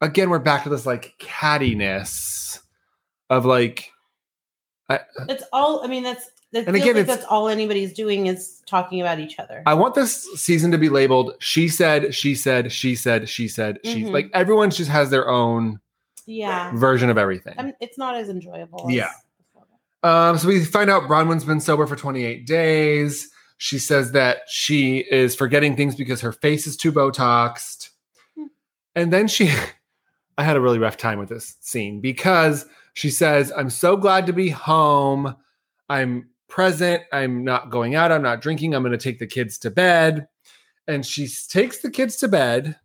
again, 0.00 0.30
we're 0.30 0.38
back 0.38 0.64
to 0.64 0.68
this 0.68 0.86
like 0.86 1.14
cattiness 1.18 2.60
of 3.30 3.44
like, 3.44 3.90
I, 4.88 5.00
That's 5.26 5.44
all. 5.52 5.82
I 5.84 5.86
mean, 5.88 6.02
that's. 6.02 6.30
That 6.52 6.68
And 6.68 6.76
again, 6.76 6.94
like 6.94 6.96
it's- 7.02 7.16
that's 7.16 7.26
all 7.28 7.48
anybody's 7.48 7.92
doing 7.92 8.28
is 8.28 8.62
talking 8.64 9.00
about 9.00 9.18
each 9.18 9.40
other. 9.40 9.64
I 9.66 9.74
want 9.74 9.96
this 9.96 10.22
season 10.40 10.70
to 10.70 10.78
be 10.78 10.88
labeled 10.88 11.32
she 11.40 11.68
said, 11.68 12.14
she 12.14 12.36
said, 12.36 12.70
she 12.70 12.94
said, 12.94 13.28
she 13.28 13.48
said, 13.48 13.80
she 13.82 14.04
Mhm. 14.04 14.12
like 14.12 14.30
everyone 14.34 14.70
just 14.70 14.88
has 14.88 15.10
their 15.10 15.28
own 15.28 15.80
yeah. 16.26 16.70
version 16.76 17.10
of 17.10 17.18
everything. 17.18 17.54
I'm, 17.58 17.72
it's 17.80 17.98
not 17.98 18.14
as 18.14 18.28
enjoyable. 18.28 18.86
Yeah. 18.88 19.10
before. 19.52 19.66
Um, 20.08 20.38
so 20.38 20.46
we 20.46 20.64
find 20.64 20.90
out 20.90 21.04
Braunwyn's 21.04 21.44
been 21.44 21.60
sober 21.60 21.88
for 21.88 21.96
28 21.96 22.46
days. 22.46 23.30
She 23.58 23.80
says 23.80 24.12
that 24.12 24.42
she 24.46 24.98
is 25.10 25.34
forgetting 25.34 25.74
things 25.74 25.96
because 25.96 26.20
her 26.20 26.30
face 26.32 26.68
is 26.68 26.76
too 26.76 26.92
Botoxed. 26.92 27.88
Hmm. 28.36 28.44
And 28.94 29.12
then 29.12 29.26
she 29.26 29.50
I 30.36 30.44
had 30.44 30.56
a 30.56 30.60
really 30.60 30.78
rough 30.78 30.96
time 30.96 31.18
with 31.18 31.28
this 31.28 31.56
scene 31.60 32.00
because 32.00 32.66
she 32.94 33.10
says, 33.10 33.52
I'm 33.56 33.70
so 33.70 33.96
glad 33.96 34.26
to 34.26 34.32
be 34.32 34.48
home. 34.50 35.36
I'm 35.88 36.28
present. 36.48 37.02
I'm 37.12 37.44
not 37.44 37.70
going 37.70 37.94
out. 37.94 38.10
I'm 38.12 38.22
not 38.22 38.40
drinking. 38.40 38.74
I'm 38.74 38.82
going 38.82 38.92
to 38.92 38.98
take 38.98 39.18
the 39.18 39.26
kids 39.26 39.58
to 39.58 39.70
bed. 39.70 40.28
And 40.86 41.04
she 41.06 41.28
takes 41.48 41.78
the 41.78 41.90
kids 41.90 42.16
to 42.16 42.28
bed 42.28 42.76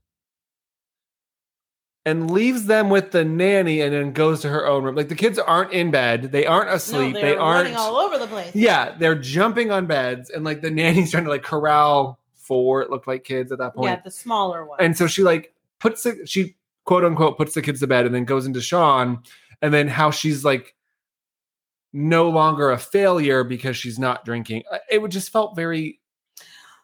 and 2.06 2.32
leaves 2.32 2.66
them 2.66 2.89
with 2.89 3.12
the 3.12 3.26
nanny 3.26 3.82
and 3.82 3.93
then 3.93 4.14
goes 4.14 4.41
to 4.41 4.50
her 4.50 4.66
own 4.66 4.84
room. 4.84 4.95
Like 4.95 5.10
the 5.10 5.16
kids 5.16 5.38
aren't 5.38 5.74
in 5.74 5.91
bed. 5.91 6.32
They 6.32 6.45
aren't 6.45 6.70
asleep. 6.70 7.16
no, 7.16 7.22
they 7.22 7.36
aren't 7.36 7.66
running 7.66 7.76
all 7.76 7.97
over 7.97 8.18
the 8.18 8.28
place. 8.28 8.56
yeah, 8.56 8.95
they're 8.97 9.16
jumping 9.16 9.70
on 9.72 9.86
beds, 9.86 10.30
and 10.30 10.43
like 10.45 10.62
the 10.62 10.72
nanny's 10.72 11.12
trying 11.12 11.26
to 11.26 11.30
like 11.30 11.43
corral 11.43 12.20
four. 12.36 12.82
It 12.82 12.89
looked 12.89 13.08
like 13.08 13.24
kids 13.26 13.52
at 13.52 13.58
that 13.60 13.76
point, 13.76 13.89
Yeah, 13.91 14.02
the 14.04 14.12
smaller 14.12 14.66
one. 14.66 14.80
and 14.80 14.97
so 14.97 15.08
she 15.08 15.24
like 15.24 15.54
puts 15.80 16.04
the 16.04 16.26
she 16.26 16.56
quote 16.90 17.06
unquote 17.06 17.38
puts 17.38 17.54
the 17.54 17.62
kids 17.62 17.82
to 17.82 17.86
bed, 17.86 18.08
and 18.08 18.16
then 18.16 18.26
goes 18.26 18.48
into 18.48 18.60
Sean, 18.60 19.22
and 19.62 19.72
then 19.72 19.88
how 19.88 20.10
she's 20.10 20.44
like 20.44 20.74
no 21.94 22.28
longer 22.32 22.72
a 22.72 22.80
failure 22.80 23.44
because 23.44 23.78
she's 23.78 24.00
not 24.00 24.26
drinking. 24.26 24.64
Uh, 24.72 24.80
It 24.90 25.00
would 25.00 25.12
just 25.12 25.32
felt 25.32 25.56
very 25.56 26.00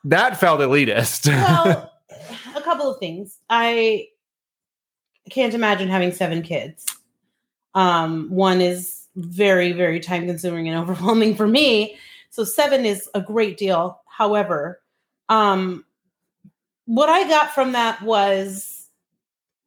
that 0.03 0.39
felt 0.39 0.59
elitist. 0.59 1.25
well, 1.27 1.91
a 2.55 2.61
couple 2.61 2.87
of 2.87 2.99
things. 2.99 3.39
I 3.49 4.09
can't 5.31 5.55
imagine 5.55 5.87
having 5.87 6.11
seven 6.11 6.43
kids. 6.43 6.85
Um, 7.73 8.29
one 8.29 8.61
is 8.61 9.07
very, 9.15 9.71
very 9.71 9.99
time 9.99 10.27
consuming 10.27 10.69
and 10.69 10.77
overwhelming 10.83 11.33
for 11.33 11.47
me. 11.47 11.97
So 12.29 12.43
seven 12.43 12.85
is 12.85 13.09
a 13.15 13.21
great 13.21 13.57
deal. 13.57 14.01
However, 14.05 14.81
um, 15.29 15.83
what 16.85 17.09
I 17.09 17.27
got 17.27 17.55
from 17.55 17.71
that 17.71 18.03
was 18.03 18.74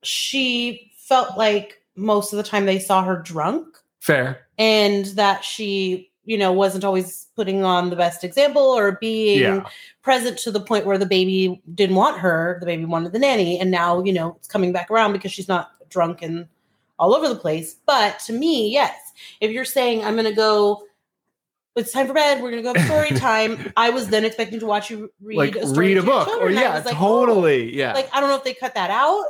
she 0.02 0.92
felt 0.96 1.36
like 1.36 1.82
most 1.96 2.32
of 2.32 2.36
the 2.36 2.42
time 2.42 2.66
they 2.66 2.78
saw 2.78 3.02
her 3.02 3.16
drunk. 3.16 3.66
Fair, 4.00 4.46
and 4.58 5.06
that 5.06 5.44
she, 5.44 6.10
you 6.24 6.38
know, 6.38 6.52
wasn't 6.52 6.84
always 6.84 7.26
putting 7.36 7.64
on 7.64 7.90
the 7.90 7.96
best 7.96 8.24
example 8.24 8.62
or 8.62 8.92
being 8.92 9.40
yeah, 9.40 9.68
present 10.02 10.38
to 10.38 10.50
the 10.50 10.60
point 10.60 10.86
where 10.86 10.98
the 10.98 11.06
baby 11.06 11.60
didn't 11.74 11.96
want 11.96 12.18
her, 12.18 12.56
the 12.60 12.66
baby 12.66 12.84
wanted 12.84 13.12
the 13.12 13.18
nanny, 13.18 13.58
and 13.58 13.70
now 13.70 14.02
you 14.02 14.12
know 14.12 14.34
it's 14.36 14.48
coming 14.48 14.72
back 14.72 14.90
around 14.90 15.12
because 15.12 15.32
she's 15.32 15.48
not 15.48 15.70
drunk 15.90 16.22
and 16.22 16.46
all 16.98 17.14
over 17.14 17.28
the 17.28 17.36
place. 17.36 17.76
But 17.86 18.18
to 18.20 18.32
me, 18.32 18.70
yes, 18.70 18.94
if 19.40 19.50
you're 19.50 19.64
saying 19.64 20.04
I'm 20.04 20.14
going 20.14 20.26
to 20.26 20.32
go, 20.32 20.82
it's 21.76 21.92
time 21.92 22.06
for 22.06 22.12
bed, 22.12 22.42
we're 22.42 22.50
going 22.50 22.62
to 22.62 22.72
go 22.72 22.84
story 22.84 23.10
time. 23.18 23.72
I 23.76 23.90
was 23.90 24.08
then 24.08 24.24
expecting 24.24 24.60
to 24.60 24.66
watch 24.66 24.90
you 24.90 25.12
read 25.20 25.36
like 25.36 25.56
a 25.56 25.66
story 25.66 25.88
read 25.88 25.98
a 25.98 26.02
book, 26.02 26.28
oh, 26.30 26.40
or 26.40 26.50
yeah, 26.50 26.76
was 26.76 26.84
like, 26.84 26.96
oh. 26.96 26.98
totally, 26.98 27.74
yeah, 27.74 27.92
Like 27.92 28.08
I 28.12 28.20
don't 28.20 28.28
know 28.28 28.36
if 28.36 28.44
they 28.44 28.54
cut 28.54 28.74
that 28.74 28.90
out, 28.90 29.24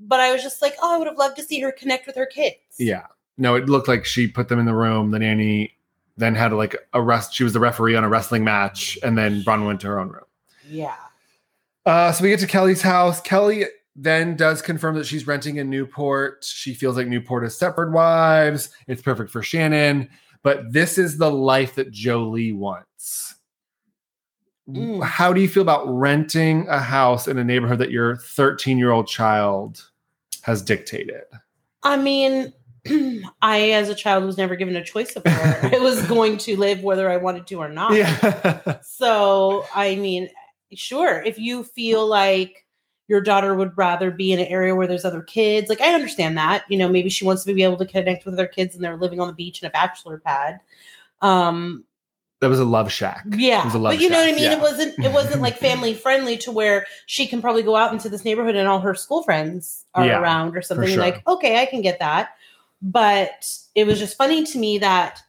but 0.00 0.20
I 0.20 0.32
was 0.32 0.42
just 0.42 0.62
like, 0.62 0.76
oh, 0.82 0.94
I 0.94 0.98
would 0.98 1.06
have 1.08 1.18
loved 1.18 1.36
to 1.36 1.42
see 1.42 1.60
her 1.60 1.72
connect 1.72 2.06
with 2.06 2.16
her 2.16 2.26
kids. 2.26 2.56
Yeah. 2.78 3.06
No, 3.36 3.54
it 3.54 3.68
looked 3.68 3.88
like 3.88 4.04
she 4.04 4.26
put 4.26 4.48
them 4.48 4.58
in 4.58 4.66
the 4.66 4.74
room. 4.74 5.10
The 5.10 5.18
nanny 5.18 5.76
then 6.16 6.34
had 6.34 6.52
like 6.52 6.76
a 6.92 7.00
rest. 7.00 7.34
She 7.34 7.44
was 7.44 7.52
the 7.52 7.60
referee 7.60 7.94
on 7.94 8.04
a 8.04 8.08
wrestling 8.08 8.44
match, 8.44 8.98
and 9.02 9.16
then 9.16 9.42
Bron 9.42 9.64
went 9.64 9.80
to 9.82 9.86
her 9.88 10.00
own 10.00 10.08
room. 10.08 10.24
yeah. 10.68 10.96
Uh, 11.86 12.12
so 12.12 12.22
we 12.22 12.28
get 12.28 12.40
to 12.40 12.46
Kelly's 12.46 12.82
house. 12.82 13.18
Kelly 13.22 13.64
then 13.96 14.36
does 14.36 14.60
confirm 14.60 14.94
that 14.96 15.06
she's 15.06 15.26
renting 15.26 15.56
in 15.56 15.70
Newport. 15.70 16.44
She 16.44 16.74
feels 16.74 16.98
like 16.98 17.06
Newport 17.06 17.44
is 17.44 17.58
Stepford 17.58 17.92
Wives. 17.92 18.68
It's 18.88 19.00
perfect 19.00 19.30
for 19.30 19.42
Shannon, 19.42 20.10
but 20.42 20.70
this 20.70 20.98
is 20.98 21.16
the 21.16 21.30
life 21.30 21.76
that 21.76 21.90
Jolie 21.90 22.52
wants. 22.52 23.36
Mm. 24.68 25.02
How 25.02 25.32
do 25.32 25.40
you 25.40 25.48
feel 25.48 25.62
about 25.62 25.88
renting 25.88 26.68
a 26.68 26.78
house 26.78 27.26
in 27.26 27.38
a 27.38 27.44
neighborhood 27.44 27.78
that 27.78 27.90
your 27.90 28.16
13 28.16 28.78
year 28.78 28.90
old 28.90 29.06
child 29.06 29.84
has 30.42 30.62
dictated? 30.62 31.22
I 31.82 31.96
mean, 31.96 32.52
I, 33.42 33.70
as 33.70 33.88
a 33.88 33.94
child, 33.94 34.24
was 34.24 34.36
never 34.36 34.56
given 34.56 34.76
a 34.76 34.84
choice 34.84 35.16
of 35.16 35.24
where 35.24 35.74
I 35.74 35.78
was 35.78 36.02
going 36.08 36.36
to 36.38 36.56
live, 36.56 36.82
whether 36.82 37.10
I 37.10 37.16
wanted 37.16 37.46
to 37.46 37.54
or 37.56 37.68
not. 37.68 37.94
Yeah. 37.94 38.80
So, 38.82 39.64
I 39.74 39.94
mean, 39.94 40.28
sure, 40.74 41.22
if 41.22 41.38
you 41.38 41.64
feel 41.64 42.06
like 42.06 42.66
your 43.08 43.20
daughter 43.22 43.54
would 43.54 43.76
rather 43.76 44.10
be 44.10 44.32
in 44.32 44.38
an 44.38 44.46
area 44.46 44.74
where 44.74 44.86
there's 44.86 45.04
other 45.04 45.22
kids, 45.22 45.70
like 45.70 45.80
I 45.80 45.94
understand 45.94 46.36
that. 46.36 46.64
You 46.68 46.76
know, 46.76 46.88
maybe 46.88 47.08
she 47.08 47.24
wants 47.24 47.42
to 47.44 47.54
be 47.54 47.62
able 47.62 47.78
to 47.78 47.86
connect 47.86 48.26
with 48.26 48.34
other 48.34 48.46
kids 48.46 48.74
and 48.74 48.84
they're 48.84 48.98
living 48.98 49.18
on 49.18 49.28
the 49.28 49.34
beach 49.34 49.62
in 49.62 49.66
a 49.66 49.70
bachelor 49.70 50.18
pad. 50.18 50.60
Um, 51.22 51.84
that 52.40 52.48
was 52.48 52.60
a 52.60 52.64
love 52.64 52.90
shack. 52.92 53.24
yeah, 53.30 53.62
It 53.62 53.64
was 53.64 53.74
a 53.74 53.78
love 53.78 53.94
but 53.94 54.00
you 54.00 54.08
know 54.08 54.18
what 54.18 54.28
I 54.28 54.32
mean. 54.32 54.44
yeah. 54.44 54.52
It 54.56 54.60
wasn't. 54.60 54.98
It 54.98 55.12
wasn't 55.12 55.42
like 55.42 55.56
family 55.58 55.92
friendly 55.94 56.36
to 56.38 56.52
where 56.52 56.86
she 57.06 57.26
can 57.26 57.40
probably 57.40 57.62
go 57.64 57.74
out 57.76 57.92
into 57.92 58.08
this 58.08 58.24
neighborhood 58.24 58.54
and 58.56 58.68
all 58.68 58.78
her 58.80 58.94
school 58.94 59.22
friends 59.24 59.84
are 59.94 60.06
Yeah, 60.06 60.20
around 60.20 60.56
or 60.56 60.62
something. 60.62 60.88
sure. 60.88 60.98
Like, 61.00 61.26
okay, 61.26 61.60
I 61.60 61.66
can 61.66 61.82
get 61.82 61.98
that. 61.98 62.30
But 62.80 63.50
it 63.74 63.86
was 63.88 63.98
just 63.98 64.16
funny 64.16 64.44
to 64.44 64.58
me 64.58 64.78
that 64.78 65.20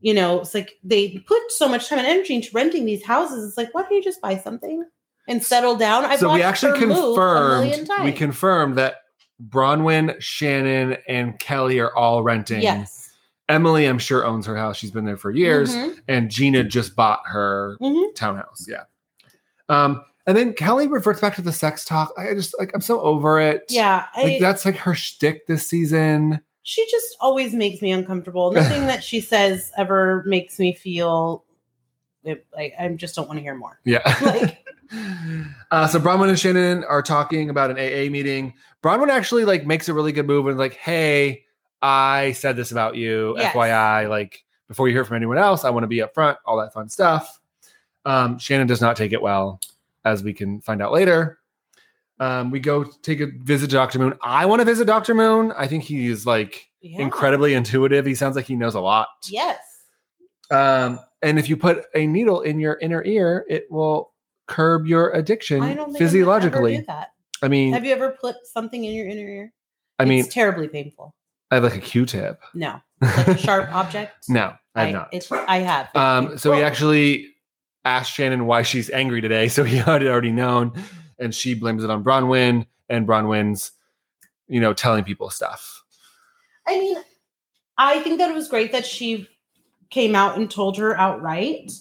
you 0.00 0.14
know 0.14 0.40
it's 0.40 0.54
like 0.54 0.74
they 0.84 1.18
put 1.26 1.40
so 1.50 1.68
much 1.68 1.88
time 1.88 1.98
and 1.98 2.06
energy 2.06 2.34
into 2.34 2.50
renting 2.54 2.84
these 2.84 3.04
houses. 3.04 3.48
It's 3.48 3.56
like, 3.56 3.74
why 3.74 3.82
don't 3.82 3.92
you 3.92 4.02
just 4.02 4.20
buy 4.20 4.38
something 4.38 4.84
and 5.26 5.42
settle 5.42 5.74
down? 5.74 6.04
I've 6.04 6.20
so 6.20 6.32
we 6.32 6.42
actually 6.42 6.78
her 6.78 6.86
move 6.86 7.18
a 7.18 7.48
million 7.60 7.78
confirmed 7.86 8.04
we 8.04 8.12
confirmed 8.12 8.78
that 8.78 8.96
Braunwyn, 9.48 10.14
Shannon, 10.20 10.96
and 11.08 11.36
Kelly 11.40 11.80
are 11.80 11.94
all 11.96 12.22
renting. 12.22 12.62
Yes. 12.62 13.03
Emily, 13.48 13.86
I'm 13.86 13.98
sure, 13.98 14.24
owns 14.24 14.46
her 14.46 14.56
house. 14.56 14.76
She's 14.76 14.90
been 14.90 15.04
there 15.04 15.16
for 15.16 15.30
years. 15.30 15.74
Mhm. 15.74 15.98
And 16.08 16.30
Gina 16.30 16.64
just 16.64 16.96
bought 16.96 17.20
her 17.26 17.76
Mhm. 17.80 18.14
townhouse. 18.14 18.66
Yeah. 18.68 18.84
Um, 19.68 20.02
and 20.26 20.36
then 20.36 20.54
Kelly 20.54 20.88
reverts 20.88 21.20
back 21.20 21.34
to 21.36 21.42
the 21.42 21.52
sex 21.52 21.84
talk. 21.84 22.12
I 22.16 22.32
just 22.34 22.58
like 22.58 22.70
I'm 22.74 22.80
so 22.80 23.00
over 23.02 23.38
it. 23.40 23.64
Yeah, 23.68 24.06
I, 24.14 24.22
Like 24.24 24.40
that's 24.40 24.64
like 24.64 24.76
her 24.76 24.94
shtick 24.94 25.46
this 25.46 25.68
season. 25.68 26.40
she 26.62 26.86
just 26.90 27.16
always 27.20 27.52
makes 27.52 27.82
me 27.82 27.92
uncomfortable. 27.92 28.50
Nothing 28.50 28.86
that 28.86 29.04
she 29.04 29.20
says 29.20 29.70
ever 29.76 30.22
makes 30.26 30.58
me 30.58 30.72
feel 30.72 31.44
it, 32.24 32.46
like 32.56 32.72
I 32.78 32.88
just 32.88 33.14
don't 33.14 33.28
want 33.28 33.36
to 33.38 33.42
hear 33.42 33.54
more. 33.54 33.78
Yeah. 33.84 34.00
Like- 34.24 34.58
uh, 35.70 35.86
so 35.88 35.98
Braunwyn 35.98 36.28
and 36.28 36.38
Shannon 36.38 36.84
are 36.84 37.02
talking 37.02 37.50
about 37.50 37.70
an 37.70 37.76
AA 37.78 38.10
meeting. 38.10 38.54
Braunwyn 38.82 39.08
actually 39.08 39.44
like 39.44 39.66
makes 39.66 39.88
a 39.88 39.94
really 39.94 40.12
good 40.12 40.26
move 40.26 40.46
and 40.46 40.58
like, 40.58 40.74
hey, 40.74 41.44
I 41.86 42.32
said 42.32 42.56
this 42.56 42.72
about 42.72 42.96
you, 42.96 43.34
Yes. 43.36 43.54
FYI. 43.54 44.08
Like 44.08 44.42
before 44.68 44.88
you 44.88 44.94
hear 44.94 45.04
from 45.04 45.16
anyone 45.16 45.36
else, 45.38 45.64
I 45.64 45.70
want 45.70 45.84
to 45.84 45.88
be 45.88 45.98
upfront, 45.98 46.38
all 46.46 46.56
that 46.58 46.72
fun 46.72 46.88
stuff. 46.88 47.38
Um, 48.06 48.38
Shannon 48.38 48.66
does 48.66 48.80
not 48.80 48.96
take 48.96 49.12
it 49.12 49.20
well, 49.20 49.60
as 50.04 50.22
we 50.22 50.32
can 50.32 50.60
find 50.62 50.80
out 50.80 50.92
later. 50.92 51.38
Um, 52.20 52.50
we 52.50 52.58
go 52.60 52.84
take 52.84 53.20
a 53.20 53.26
visit 53.26 53.68
to 53.70 53.74
Dr. 53.76 53.98
Moon. 53.98 54.14
I 54.22 54.46
want 54.46 54.60
to 54.60 54.64
visit 54.64 54.86
Dr. 54.86 55.14
Moon. 55.14 55.52
I 55.56 55.66
think 55.66 55.82
he's 55.84 56.24
like 56.24 56.70
Yeah. 56.80 57.00
incredibly 57.02 57.52
intuitive. 57.54 58.06
He 58.06 58.14
sounds 58.14 58.34
like 58.36 58.46
he 58.46 58.56
knows 58.56 58.74
a 58.74 58.80
lot. 58.80 59.08
Yes. 59.28 59.58
Um, 60.50 61.00
and 61.22 61.38
if 61.38 61.48
you 61.48 61.56
put 61.56 61.84
a 61.94 62.06
needle 62.06 62.40
in 62.42 62.60
your 62.60 62.78
inner 62.80 63.02
ear, 63.04 63.44
it 63.48 63.70
will 63.70 64.12
curb 64.46 64.86
your 64.86 65.10
addiction 65.10 65.62
I 65.62 65.74
don't 65.74 65.86
think 65.92 65.96
I 65.96 65.98
physiologically. 65.98 66.74
ever 66.76 66.82
do 66.82 66.86
that. 66.86 67.08
I 67.42 67.48
mean, 67.48 67.72
Have 67.74 67.84
you 67.84 67.92
ever 67.92 68.16
put 68.20 68.36
something 68.46 68.84
in 68.84 68.94
your 68.94 69.06
inner 69.08 69.28
ear? 69.28 69.52
I 69.98 70.04
mean, 70.06 70.20
it's 70.24 70.32
terribly 70.32 70.68
painful. 70.68 71.14
I 71.50 71.56
have 71.56 71.64
like 71.64 71.76
a 71.76 71.80
Q-tip. 71.80 72.40
No, 72.54 72.80
like 73.00 73.28
a 73.28 73.38
sharp 73.38 73.68
object. 73.74 74.28
No, 74.28 74.54
I 74.74 74.84
have 74.84 74.92
not. 74.92 75.08
It's, 75.12 75.30
I 75.30 75.58
have. 75.58 75.88
Um, 75.94 76.38
so 76.38 76.52
we 76.52 76.62
actually 76.62 77.28
asked 77.84 78.12
Shannon 78.12 78.46
why 78.46 78.62
she's 78.62 78.90
angry 78.90 79.20
today. 79.20 79.48
So 79.48 79.64
he 79.64 79.76
had 79.76 80.02
already 80.04 80.32
known, 80.32 80.72
and 81.18 81.34
she 81.34 81.54
blames 81.54 81.84
it 81.84 81.90
on 81.90 82.02
Braunwyn, 82.02 82.66
and 82.88 83.06
Braunwyn's, 83.06 83.72
you 84.48 84.60
know, 84.60 84.72
telling 84.72 85.04
people 85.04 85.30
stuff. 85.30 85.82
I 86.66 86.78
mean, 86.78 86.96
I 87.76 88.00
think 88.00 88.18
that 88.18 88.30
it 88.30 88.34
was 88.34 88.48
great 88.48 88.72
that 88.72 88.86
she 88.86 89.28
came 89.90 90.14
out 90.14 90.36
and 90.36 90.50
told 90.50 90.76
her 90.78 90.98
outright. 90.98 91.72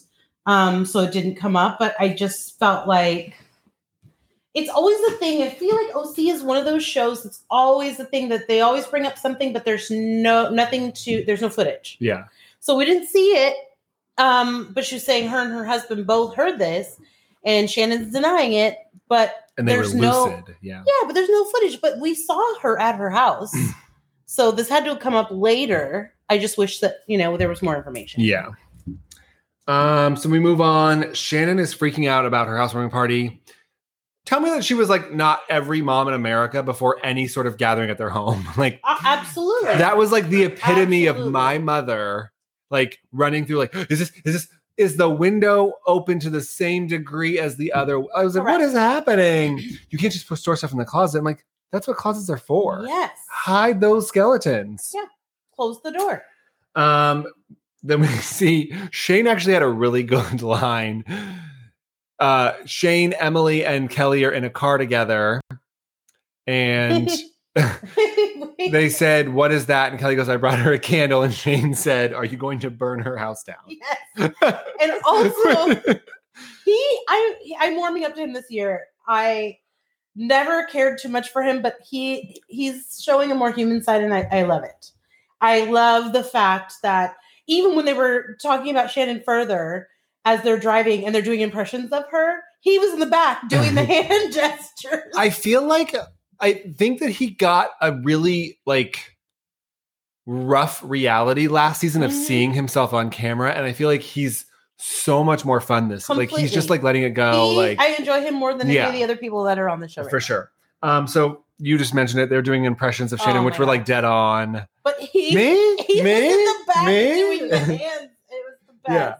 Um, 0.45 0.85
so 0.85 0.99
it 0.99 1.13
didn't 1.13 1.35
come 1.35 1.55
up, 1.55 1.79
but 1.79 1.95
I 1.99 2.09
just 2.09 2.59
felt 2.59 2.87
like 2.87 3.35
it's 4.53 4.69
always 4.69 4.97
the 5.09 5.15
thing. 5.17 5.41
I 5.41 5.49
feel 5.49 5.75
like 5.75 5.95
OC 5.95 6.19
is 6.19 6.43
one 6.43 6.57
of 6.57 6.65
those 6.65 6.83
shows 6.83 7.23
that's 7.23 7.43
always 7.49 7.97
the 7.97 8.05
thing 8.05 8.29
that 8.29 8.47
they 8.47 8.61
always 8.61 8.85
bring 8.85 9.05
up 9.05 9.17
something, 9.17 9.51
but 9.53 9.65
there's 9.65 9.89
no 9.89 10.49
nothing 10.49 10.91
to 10.93 11.23
there's 11.25 11.41
no 11.41 11.49
footage. 11.49 11.97
Yeah, 11.99 12.25
So 12.59 12.75
we 12.77 12.85
didn't 12.85 13.07
see 13.07 13.31
it. 13.31 13.55
Um, 14.19 14.71
but 14.73 14.85
she 14.85 14.95
was 14.95 15.03
saying 15.05 15.27
her 15.29 15.39
and 15.39 15.51
her 15.51 15.65
husband 15.65 16.05
both 16.05 16.35
heard 16.35 16.59
this, 16.59 16.97
and 17.43 17.69
Shannon's 17.69 18.13
denying 18.13 18.53
it. 18.53 18.77
But 19.07 19.49
and 19.57 19.67
they 19.67 19.73
There's 19.73 19.93
were 19.93 20.01
no- 20.01 20.43
Yeah, 20.61 20.83
yeah, 20.85 21.07
but 21.07 21.13
there's 21.13 21.29
no 21.29 21.45
footage. 21.45 21.81
But 21.81 21.99
we 21.99 22.13
saw 22.13 22.59
her 22.61 22.79
at 22.79 22.95
her 22.95 23.09
house. 23.09 23.55
so 24.27 24.51
this 24.51 24.69
had 24.69 24.85
to 24.85 24.95
come 24.97 25.15
up 25.15 25.29
later. 25.31 26.13
I 26.29 26.37
just 26.37 26.57
wish 26.57 26.79
that, 26.79 26.97
you 27.07 27.17
know, 27.17 27.37
there 27.37 27.49
was 27.49 27.61
more 27.61 27.75
information. 27.75 28.21
yeah. 28.21 28.49
Um, 29.67 30.15
so 30.17 30.29
we 30.29 30.39
move 30.39 30.59
on. 30.61 31.13
Shannon 31.13 31.57
is 31.59 31.73
freaking 31.73 32.07
out 32.07 32.25
about 32.25 32.47
her 32.47 32.57
housewarming 32.57 32.89
party. 32.89 33.41
Tell 34.25 34.39
me 34.39 34.49
that 34.51 34.63
she 34.63 34.73
was 34.73 34.89
like 34.89 35.11
not 35.13 35.41
every 35.49 35.81
mom 35.81 36.07
in 36.07 36.13
America 36.13 36.63
before 36.63 36.97
any 37.03 37.27
sort 37.27 37.45
of 37.47 37.57
gathering 37.57 37.89
at 37.89 37.97
their 37.97 38.09
home. 38.09 38.47
like 38.57 38.79
A- 38.83 38.97
absolutely. 39.03 39.75
that 39.75 39.97
was 39.97 40.11
like 40.11 40.29
the 40.29 40.43
epitome 40.43 41.07
of 41.07 41.19
my 41.31 41.57
mother 41.57 42.31
like 42.71 42.99
running 43.11 43.45
through 43.45 43.57
like 43.57 43.75
is 43.75 43.99
this 43.99 44.01
is 44.01 44.11
this 44.25 44.47
is 44.77 44.97
the 44.97 45.09
window 45.09 45.73
open 45.85 46.19
to 46.19 46.29
the 46.31 46.41
same 46.41 46.87
degree 46.87 47.37
as 47.37 47.55
the 47.57 47.71
other 47.71 48.01
i 48.15 48.23
was 48.23 48.33
like 48.33 48.43
what 48.43 48.55
Correct. 48.57 48.63
is 48.69 48.73
happening 48.73 49.59
you 49.91 49.97
can't 49.99 50.11
just 50.11 50.27
put 50.27 50.39
store 50.39 50.55
stuff 50.55 50.71
in 50.71 50.79
the 50.79 50.85
closet 50.85 51.19
i'm 51.19 51.23
like 51.25 51.45
That's 51.71 51.87
what 51.87 51.97
closets 51.97 52.29
are 52.31 52.37
for. 52.37 52.83
Yes. 52.87 53.11
Hide 53.29 53.79
those 53.81 54.07
skeletons. 54.07 54.91
Yeah. 54.95 55.05
Close 55.55 55.79
the 55.83 55.91
door. 55.91 56.23
Um, 56.75 57.27
then 57.83 58.01
we 58.01 58.07
see 58.21 58.73
Shane 58.91 59.27
actually 59.27 59.53
had 59.53 59.61
a 59.63 59.67
really 59.67 60.01
good 60.03 60.41
line. 60.59 61.03
Uh, 62.19 62.53
Shane, 62.65 63.13
Emily, 63.13 63.65
and 63.65 63.89
Kelly 63.89 64.23
are 64.23 64.31
in 64.31 64.43
a 64.43 64.49
car 64.49 64.77
together, 64.77 65.41
and 66.47 67.11
they 68.57 68.89
said, 68.89 69.29
"What 69.29 69.51
is 69.51 69.65
that?" 69.67 69.91
And 69.91 69.99
Kelly 69.99 70.15
goes, 70.15 70.29
"I 70.29 70.37
brought 70.37 70.59
her 70.59 70.73
a 70.73 70.79
candle." 70.79 71.23
And 71.23 71.33
Shane 71.33 71.73
said, 71.73 72.13
"Are 72.13 72.25
you 72.25 72.37
going 72.37 72.59
to 72.59 72.71
burn 72.71 72.99
her 72.99 73.17
house 73.17 73.43
down?" 73.43 73.57
yes. 73.67 74.33
And 74.81 74.93
also, 75.05 75.75
he, 76.65 76.99
I, 77.09 77.35
I'm 77.59 77.75
warming 77.75 78.05
up 78.05 78.15
to 78.15 78.21
him 78.21 78.33
this 78.33 78.49
year. 78.49 78.85
I 79.07 79.57
never 80.15 80.65
cared 80.65 80.99
too 80.99 81.09
much 81.09 81.29
for 81.29 81.41
him, 81.41 81.61
but 81.61 81.77
he, 81.87 82.41
he's 82.47 83.01
showing 83.03 83.31
a 83.31 83.35
more 83.35 83.51
human 83.51 83.81
side, 83.83 84.03
and 84.03 84.13
I, 84.13 84.27
I 84.31 84.43
love 84.43 84.63
it. 84.63 84.91
I 85.41 85.65
love 85.65 86.13
the 86.13 86.23
fact 86.23 86.75
that 86.83 87.15
even 87.47 87.75
when 87.75 87.85
they 87.85 87.93
were 87.93 88.37
talking 88.41 88.71
about 88.71 88.91
Shannon 88.91 89.21
further 89.25 89.89
as 90.25 90.41
they're 90.43 90.59
driving 90.59 91.05
and 91.05 91.13
they're 91.13 91.21
doing 91.21 91.41
impressions 91.41 91.91
of 91.91 92.03
her, 92.11 92.37
he 92.61 92.79
was 92.79 92.93
in 92.93 92.99
the 92.99 93.05
back 93.05 93.47
doing 93.49 93.75
the 93.75 93.83
hand 93.85 94.33
gestures. 94.33 95.13
I 95.17 95.29
feel 95.29 95.63
like 95.65 95.95
I 96.39 96.53
think 96.77 96.99
that 97.01 97.09
he 97.09 97.29
got 97.31 97.69
a 97.81 97.91
really 97.93 98.59
like 98.65 99.15
rough 100.25 100.81
reality 100.83 101.47
last 101.47 101.79
season 101.81 102.01
of 102.03 102.11
Mhm. 102.11 102.25
seeing 102.25 102.53
himself 102.53 102.93
on 102.93 103.09
camera, 103.09 103.51
and 103.51 103.65
I 103.65 103.73
feel 103.73 103.89
like 103.89 104.01
he's 104.01 104.45
so 104.77 105.23
much 105.23 105.45
more 105.45 105.59
fun 105.61 105.89
this. 105.89 106.09
Like 106.09 106.29
he's 106.29 106.51
just 106.51 106.69
like 106.69 106.83
letting 106.83 107.03
it 107.03 107.11
go. 107.11 107.49
He- 107.51 107.55
like 107.57 107.79
I 107.79 107.95
enjoy 107.95 108.21
him 108.21 108.33
more 108.35 108.53
than 108.53 108.69
Yeah. 108.69 108.87
any 108.87 108.89
of 108.89 108.93
the 108.95 109.03
other 109.13 109.17
people 109.19 109.43
that 109.43 109.59
are 109.59 109.69
on 109.69 109.79
the 109.79 109.87
show. 109.87 110.01
right 110.03 110.09
for 110.09 110.17
now. 110.17 110.25
sure. 110.25 110.51
Um, 110.81 111.07
so 111.07 111.43
you 111.59 111.77
just 111.77 111.93
mentioned 111.93 112.21
it. 112.21 112.29
They're 112.29 112.41
doing 112.41 112.65
impressions 112.65 113.13
of 113.13 113.21
Oh 113.21 113.23
Shannon, 113.25 113.41
my 113.43 113.45
which 113.45 113.59
were 113.59 113.65
like 113.65 113.85
dead 113.85 114.03
on. 114.03 114.65
But 114.83 114.99
he, 114.99 115.33
Me? 115.35 115.75
he 115.87 116.01
Me? 116.01 116.13
was 116.13 116.33
in 116.33 116.45
the 116.45 116.55
back 116.67 116.85
Me? 116.87 117.13
doing 117.13 117.49
the 117.49 117.59
hands. 117.59 117.79
It 117.79 118.45
was 118.45 118.55
the 118.67 118.73
best. 118.85 118.89
Yeah. 118.89 119.15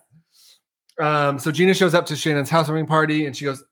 Um, 1.00 1.40
so 1.40 1.52
Gina 1.52 1.74
shows 1.74 1.94
up 1.94 2.06
to 2.08 2.16
Shannon's 2.16 2.50
housewarming 2.50 2.86
party 2.86 3.26
and 3.26 3.36
she 3.36 3.46
goes, 3.46 3.64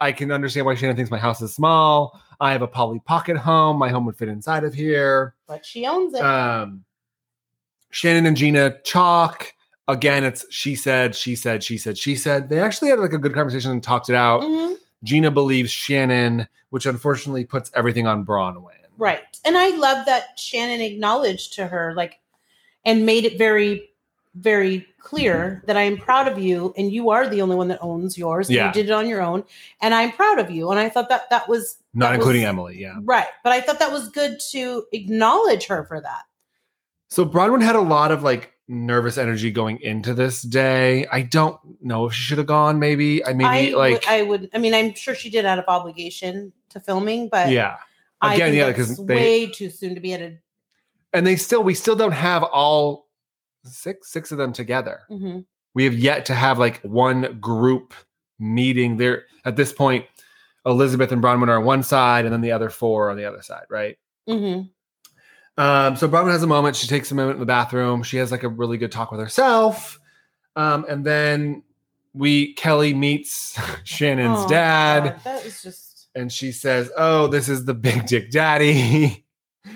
I 0.00 0.12
can 0.12 0.32
understand 0.32 0.64
why 0.64 0.74
Shannon 0.74 0.96
thinks 0.96 1.10
my 1.10 1.18
house 1.18 1.42
is 1.42 1.54
small. 1.54 2.20
I 2.40 2.52
have 2.52 2.62
a 2.62 2.66
Polly 2.66 3.00
Pocket 3.04 3.36
home. 3.36 3.76
My 3.76 3.90
home 3.90 4.06
would 4.06 4.16
fit 4.16 4.28
inside 4.28 4.64
of 4.64 4.72
here. 4.72 5.34
But 5.46 5.66
she 5.66 5.86
owns 5.86 6.14
it. 6.14 6.22
Um, 6.22 6.84
Shannon 7.90 8.24
and 8.26 8.36
Gina 8.36 8.70
talk. 8.80 9.52
Again, 9.88 10.24
it's 10.24 10.46
she 10.50 10.74
said, 10.74 11.14
she 11.14 11.34
said, 11.36 11.62
she 11.62 11.76
said, 11.76 11.98
she 11.98 12.16
said. 12.16 12.48
They 12.48 12.60
actually 12.60 12.90
had 12.90 12.98
like 12.98 13.12
a 13.12 13.18
good 13.18 13.34
conversation 13.34 13.72
and 13.72 13.82
talked 13.82 14.08
it 14.08 14.14
out. 14.14 14.40
Mhm. 14.42 14.76
Gina 15.04 15.30
believes 15.30 15.70
Shannon, 15.70 16.46
which 16.70 16.86
unfortunately 16.86 17.44
puts 17.44 17.70
everything 17.74 18.06
on 18.06 18.24
Braunwyn. 18.24 18.76
Right. 18.96 19.20
And 19.44 19.58
I 19.58 19.70
love 19.76 20.06
that 20.06 20.38
Shannon 20.38 20.80
acknowledged 20.80 21.54
to 21.54 21.66
her, 21.66 21.94
like, 21.94 22.20
and 22.84 23.04
made 23.04 23.24
it 23.24 23.36
very, 23.36 23.89
very 24.34 24.86
clear 25.00 25.62
that 25.66 25.76
I 25.76 25.82
am 25.82 25.96
proud 25.96 26.28
of 26.28 26.38
you 26.38 26.72
and 26.76 26.92
you 26.92 27.10
are 27.10 27.28
the 27.28 27.42
only 27.42 27.56
one 27.56 27.68
that 27.68 27.78
owns 27.82 28.16
yours. 28.16 28.48
Yeah. 28.48 28.68
You 28.68 28.72
did 28.72 28.86
it 28.86 28.92
on 28.92 29.08
your 29.08 29.20
own. 29.22 29.44
And 29.80 29.92
I'm 29.94 30.12
proud 30.12 30.38
of 30.38 30.50
you. 30.50 30.70
And 30.70 30.78
I 30.78 30.88
thought 30.88 31.08
that 31.08 31.28
that 31.30 31.48
was 31.48 31.78
Not 31.94 32.10
that 32.10 32.14
including 32.16 32.42
was- 32.42 32.48
Emily, 32.48 32.80
yeah. 32.80 32.98
right. 33.02 33.26
But 33.42 33.52
I 33.52 33.60
thought 33.60 33.78
that 33.80 33.90
was 33.90 34.08
good 34.08 34.38
to 34.52 34.84
acknowledge 34.92 35.66
her 35.66 35.84
for 35.84 36.00
that. 36.00 36.22
So 37.08 37.26
Braunwyn 37.26 37.62
had 37.62 37.74
a 37.74 37.80
lot 37.80 38.12
of 38.12 38.22
like 38.22 38.52
nervous 38.68 39.18
energy 39.18 39.50
going 39.50 39.80
into 39.80 40.14
this 40.14 40.42
day. 40.42 41.06
I 41.10 41.22
don't 41.22 41.58
know 41.82 42.06
if 42.06 42.14
she 42.14 42.22
should 42.22 42.38
have 42.38 42.46
gone. 42.46 42.78
Maybe 42.78 43.24
I 43.24 43.32
maybe 43.32 43.72
I 43.72 43.76
like 43.76 43.92
would, 43.94 44.06
I 44.06 44.22
would, 44.22 44.50
I 44.54 44.58
mean, 44.58 44.74
I'm 44.74 44.94
sure 44.94 45.16
she 45.16 45.28
did 45.28 45.44
out 45.44 45.58
of 45.58 45.64
obligation 45.66 46.52
to 46.68 46.78
filming, 46.78 47.28
but 47.28 47.50
yeah. 47.50 47.78
I 48.20 48.34
Again, 48.34 48.54
yeah, 48.54 48.68
because 48.68 49.00
way 49.00 49.46
too 49.48 49.70
soon 49.70 49.96
to 49.96 50.00
be 50.00 50.12
at 50.12 50.20
a. 50.20 50.36
and 51.12 51.26
they 51.26 51.34
still 51.34 51.64
we 51.64 51.74
still 51.74 51.96
don't 51.96 52.12
have 52.12 52.44
all 52.44 53.08
six 53.64 54.10
six 54.10 54.32
of 54.32 54.38
them 54.38 54.52
together. 54.52 55.00
mhm. 55.10 55.44
We 55.74 55.84
have 55.84 55.94
yet 55.94 56.24
to 56.26 56.34
have 56.34 56.58
like 56.58 56.80
one 56.82 57.38
group 57.40 57.94
meeting. 58.38 58.96
There 58.96 59.24
at 59.44 59.56
this 59.56 59.72
point, 59.72 60.06
Elizabeth 60.66 61.12
and 61.12 61.22
Braunwyn 61.22 61.48
are 61.48 61.58
on 61.58 61.64
one 61.64 61.82
side, 61.82 62.24
and 62.24 62.32
then 62.32 62.40
the 62.40 62.52
other 62.52 62.70
four 62.70 63.06
are 63.06 63.10
on 63.10 63.16
the 63.16 63.24
other 63.24 63.42
side, 63.42 63.64
right? 63.70 63.96
Mhm. 64.28 64.70
Um, 65.56 65.96
so 65.96 66.08
Braunwyn 66.08 66.32
has 66.32 66.42
a 66.42 66.46
moment. 66.46 66.74
She 66.76 66.86
takes 66.86 67.10
a 67.10 67.14
moment 67.14 67.36
in 67.36 67.40
the 67.40 67.46
bathroom. 67.46 68.02
She 68.02 68.16
has 68.16 68.30
like 68.32 68.42
a 68.42 68.48
really 68.48 68.78
good 68.78 68.90
talk 68.92 69.10
with 69.10 69.20
herself. 69.20 70.00
Um, 70.56 70.84
and 70.88 71.04
then 71.04 71.62
we 72.14 72.54
Kelly 72.54 72.92
meets 72.94 73.58
Shannon's 73.84 74.40
Oh, 74.40 74.48
dad, 74.48 75.04
God, 75.04 75.20
that 75.24 75.44
is 75.46 75.62
just 75.62 76.08
and 76.16 76.32
she 76.32 76.50
says, 76.50 76.90
"Oh, 76.96 77.28
this 77.28 77.48
is 77.48 77.64
the 77.64 77.74
big 77.74 78.06
dick 78.06 78.30
daddy." 78.32 79.24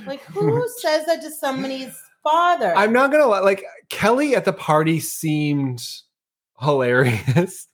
like 0.07 0.23
who 0.25 0.67
says 0.79 1.07
that 1.07 1.23
to 1.23 1.31
somebody's 1.41 1.95
father? 2.25 2.75
I'm 2.77 2.93
not 2.93 3.13
gonna 3.13 3.27
lie, 3.27 3.41
like 3.41 3.65
Kelly 3.91 4.35
at 4.37 4.45
the 4.45 4.53
party 4.53 5.01
seemed 5.01 5.83
hilarious. 6.61 7.69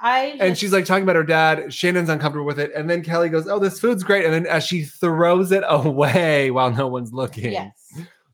I 0.00 0.36
And 0.40 0.56
she's 0.56 0.72
like 0.72 0.84
talking 0.84 1.02
about 1.04 1.16
her 1.16 1.22
dad. 1.24 1.72
Shannon's 1.72 2.08
uncomfortable 2.08 2.46
with 2.46 2.58
it. 2.58 2.72
And 2.74 2.88
then 2.90 3.02
Kelly 3.02 3.28
goes, 3.28 3.46
Oh, 3.48 3.58
this 3.58 3.78
food's 3.80 4.02
great. 4.04 4.24
And 4.24 4.32
then 4.34 4.46
as 4.46 4.64
she 4.64 4.84
throws 4.84 5.52
it 5.52 5.64
away 5.66 6.50
while 6.52 6.70
no 6.70 6.86
one's 6.88 7.12
looking, 7.12 7.52
yes, 7.52 7.72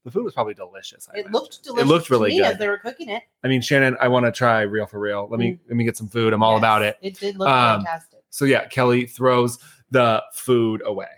the 0.05 0.11
food 0.11 0.25
was 0.25 0.33
probably 0.35 0.55
delicious. 0.55 1.09
I 1.13 1.19
it 1.19 1.21
imagine. 1.21 1.33
looked 1.33 1.63
delicious. 1.65 1.85
It 1.85 1.89
looked 1.93 2.07
to 2.07 2.13
really 2.15 2.31
me 2.31 2.39
good. 2.39 2.47
as 2.53 2.59
they 2.59 2.69
were 2.69 2.79
cooking 2.79 3.09
it. 3.09 3.23
I 3.45 3.49
mean, 3.49 3.61
Shannon, 3.61 3.97
I 4.01 4.09
want 4.09 4.27
to 4.27 4.33
try 4.33 4.63
real 4.63 4.87
for 4.87 4.99
real. 4.99 5.29
Let 5.31 5.39
me 5.41 5.59
let 5.69 5.77
me 5.77 5.85
get 5.85 5.97
some 5.97 6.09
food. 6.09 6.33
I'm 6.33 6.43
all 6.43 6.53
Yes, 6.53 6.61
about 6.61 6.83
it. 6.83 6.97
It 7.03 7.19
did 7.19 7.37
look 7.39 7.49
Um, 7.49 7.81
fantastic. 7.85 8.21
So 8.31 8.45
yeah, 8.45 8.67
Kelly 8.67 9.07
throws 9.07 9.59
the 9.91 10.23
food 10.33 10.83
away. 10.85 11.09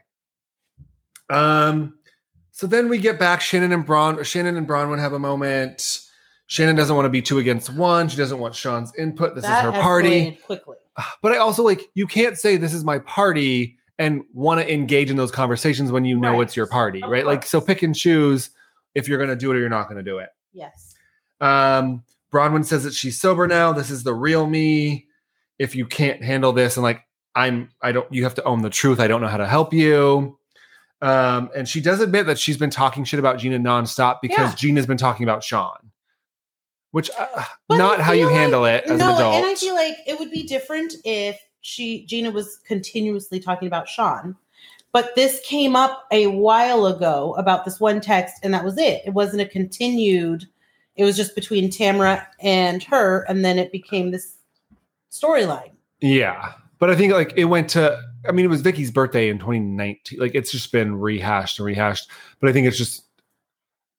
Um, 1.28 1.94
so 2.60 2.66
then 2.66 2.88
we 2.90 2.98
get 2.98 3.18
back. 3.18 3.40
Shannon 3.40 3.72
and 3.72 3.86
Braun, 3.86 4.22
Shannon 4.22 4.56
and 4.58 4.68
Braunwyn 4.68 4.98
have 4.98 5.14
a 5.14 5.18
moment. 5.18 6.00
Shannon 6.46 6.76
doesn't 6.76 6.94
want 6.94 7.06
to 7.06 7.10
be 7.10 7.22
two 7.22 7.38
against 7.38 7.70
one. 7.70 8.08
She 8.08 8.18
doesn't 8.18 8.38
want 8.38 8.54
Sean's 8.54 8.94
input. 8.96 9.34
This 9.34 9.44
That 9.44 9.64
is 9.64 9.72
her 9.74 9.80
party. 9.80 10.38
quickly. 10.44 10.76
But 11.22 11.32
I 11.32 11.38
also 11.38 11.62
like 11.62 11.80
you 11.94 12.06
can't 12.06 12.36
say 12.36 12.56
this 12.58 12.74
is 12.74 12.84
my 12.84 12.98
party 12.98 13.78
and 13.98 14.22
want 14.34 14.60
to 14.60 14.70
engage 14.70 15.10
in 15.10 15.16
those 15.16 15.30
conversations 15.30 15.90
when 15.90 16.04
you 16.04 16.18
know 16.18 16.32
Right. 16.32 16.42
it's 16.42 16.54
your 16.56 16.66
party, 16.66 17.02
Of 17.02 17.08
right? 17.10 17.24
Like 17.24 17.46
so 17.46 17.60
pick 17.62 17.82
and 17.82 17.94
choose 17.96 18.50
if 18.94 19.08
you're 19.08 19.16
going 19.16 19.30
to 19.30 19.36
do 19.36 19.50
it 19.50 19.56
or 19.56 19.60
you're 19.60 19.68
not 19.70 19.84
going 19.88 19.96
to 20.04 20.10
do 20.10 20.18
it. 20.18 20.28
Yes. 20.52 20.94
Um, 21.40 22.02
Braunwyn 22.32 22.64
says 22.66 22.84
that 22.84 22.92
she's 22.92 23.18
sober 23.18 23.46
now. 23.46 23.72
This 23.72 23.90
is 23.90 24.02
the 24.02 24.12
real 24.12 24.46
me. 24.46 25.06
If 25.58 25.74
you 25.74 25.86
can't 25.86 26.22
handle 26.22 26.52
this, 26.52 26.76
and 26.76 26.82
like 26.84 27.00
I'm, 27.34 27.70
I 27.80 27.92
don't. 27.92 28.12
You 28.12 28.24
have 28.24 28.34
to 28.34 28.44
own 28.44 28.62
the 28.62 28.70
truth. 28.70 28.98
I 29.00 29.06
don't 29.06 29.20
know 29.20 29.28
how 29.28 29.36
to 29.36 29.46
help 29.46 29.72
you. 29.72 30.38
Um, 31.02 31.50
and 31.56 31.68
she 31.68 31.80
does 31.80 32.00
admit 32.00 32.26
that 32.26 32.38
she's 32.38 32.56
been 32.58 32.70
talking 32.70 33.04
shit 33.04 33.18
about 33.20 33.38
Gina 33.38 33.58
nonstop 33.58 34.20
because 34.20 34.50
Yeah. 34.50 34.54
Gina's 34.56 34.86
been 34.86 34.98
talking 34.98 35.24
about 35.24 35.42
Sean, 35.42 35.90
which 36.90 37.10
uh, 37.18 37.44
not 37.70 38.00
how 38.00 38.12
you 38.12 38.26
feel 38.26 38.36
handle 38.36 38.64
it 38.66 38.84
as 38.84 38.98
no, 38.98 39.08
an 39.10 39.14
adult. 39.16 39.34
and 39.36 39.46
I 39.46 39.54
feel 39.54 39.74
like 39.74 39.96
it 40.06 40.18
would 40.18 40.30
be 40.30 40.42
different 40.42 40.94
if 41.04 41.40
she 41.62 42.04
Gina 42.06 42.30
was 42.30 42.58
continuously 42.66 43.40
talking 43.40 43.66
about 43.66 43.88
Sean. 43.88 44.36
But 44.92 45.14
this 45.14 45.40
came 45.44 45.76
up 45.76 46.04
a 46.10 46.26
while 46.26 46.86
ago 46.86 47.34
about 47.38 47.64
this 47.64 47.78
one 47.78 48.00
text, 48.00 48.36
and 48.42 48.52
that 48.52 48.64
was 48.64 48.76
it. 48.76 49.02
It 49.06 49.10
wasn't 49.14 49.40
a 49.42 49.46
continued. 49.46 50.46
It 50.96 51.04
was 51.04 51.16
just 51.16 51.34
between 51.36 51.70
Tamra 51.70 52.26
and 52.40 52.82
her, 52.82 53.22
and 53.28 53.44
then 53.44 53.58
it 53.58 53.70
became 53.72 54.10
this 54.10 54.34
storyline. 55.12 55.70
Yeah. 56.00 56.52
But 56.80 56.90
I 56.90 56.96
think 56.96 57.12
like 57.12 57.34
it 57.36 57.44
went 57.44 57.70
to 57.70 58.02
I 58.28 58.32
mean 58.32 58.44
it 58.44 58.48
was 58.48 58.62
Vicki's 58.62 58.90
birthday 58.90 59.28
in 59.28 59.38
2019. 59.38 60.18
Like 60.18 60.34
it's 60.34 60.50
just 60.50 60.72
been 60.72 60.96
rehashed 60.98 61.58
and 61.60 61.66
rehashed. 61.66 62.10
But 62.40 62.50
I 62.50 62.52
think 62.52 62.66
it's 62.66 62.78
just 62.78 63.04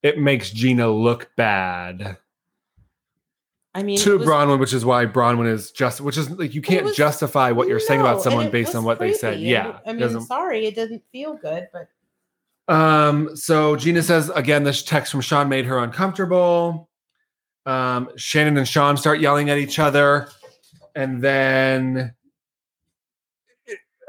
it 0.04 0.18
makes 0.18 0.50
Gina 0.52 0.90
look 0.90 1.30
bad 1.38 2.18
I 3.74 3.84
mean, 3.84 4.00
to 4.00 4.18
was- 4.18 4.28
Braunwyn, 4.28 4.60
which 4.60 4.74
is 4.74 4.84
why 4.84 5.06
Braunwyn 5.06 5.48
is 5.48 5.72
just 5.72 6.02
which 6.02 6.18
is 6.18 6.30
like 6.32 6.54
you 6.54 6.62
can't 6.62 6.86
was- 6.86 6.96
justify 6.98 7.52
what 7.52 7.68
you're 7.70 7.80
saying 7.80 8.02
about 8.02 8.22
someone 8.22 8.50
based 8.52 8.76
on 8.76 8.84
what 8.84 9.00
they 9.00 9.14
said. 9.14 9.40
Yeah. 9.40 9.80
I 9.86 9.92
mean, 9.94 10.02
doesn't- 10.02 10.24
sorry, 10.24 10.66
it 10.66 10.76
doesn't 10.76 11.04
feel 11.12 11.36
good, 11.36 11.70
but 11.72 11.88
Um, 12.68 13.36
so 13.36 13.76
Gina 13.76 14.02
says 14.04 14.30
again, 14.36 14.64
this 14.64 14.82
text 14.84 15.12
from 15.12 15.22
Sean 15.22 15.48
made 15.50 15.66
her 15.66 15.78
uncomfortable. 15.80 16.90
Um, 17.66 18.10
Shannon 18.18 18.58
and 18.58 18.68
Sean 18.68 18.98
start 18.98 19.20
yelling 19.20 19.50
at 19.50 19.58
each 19.58 19.78
other, 19.78 20.30
and 20.96 21.22
then 21.22 22.14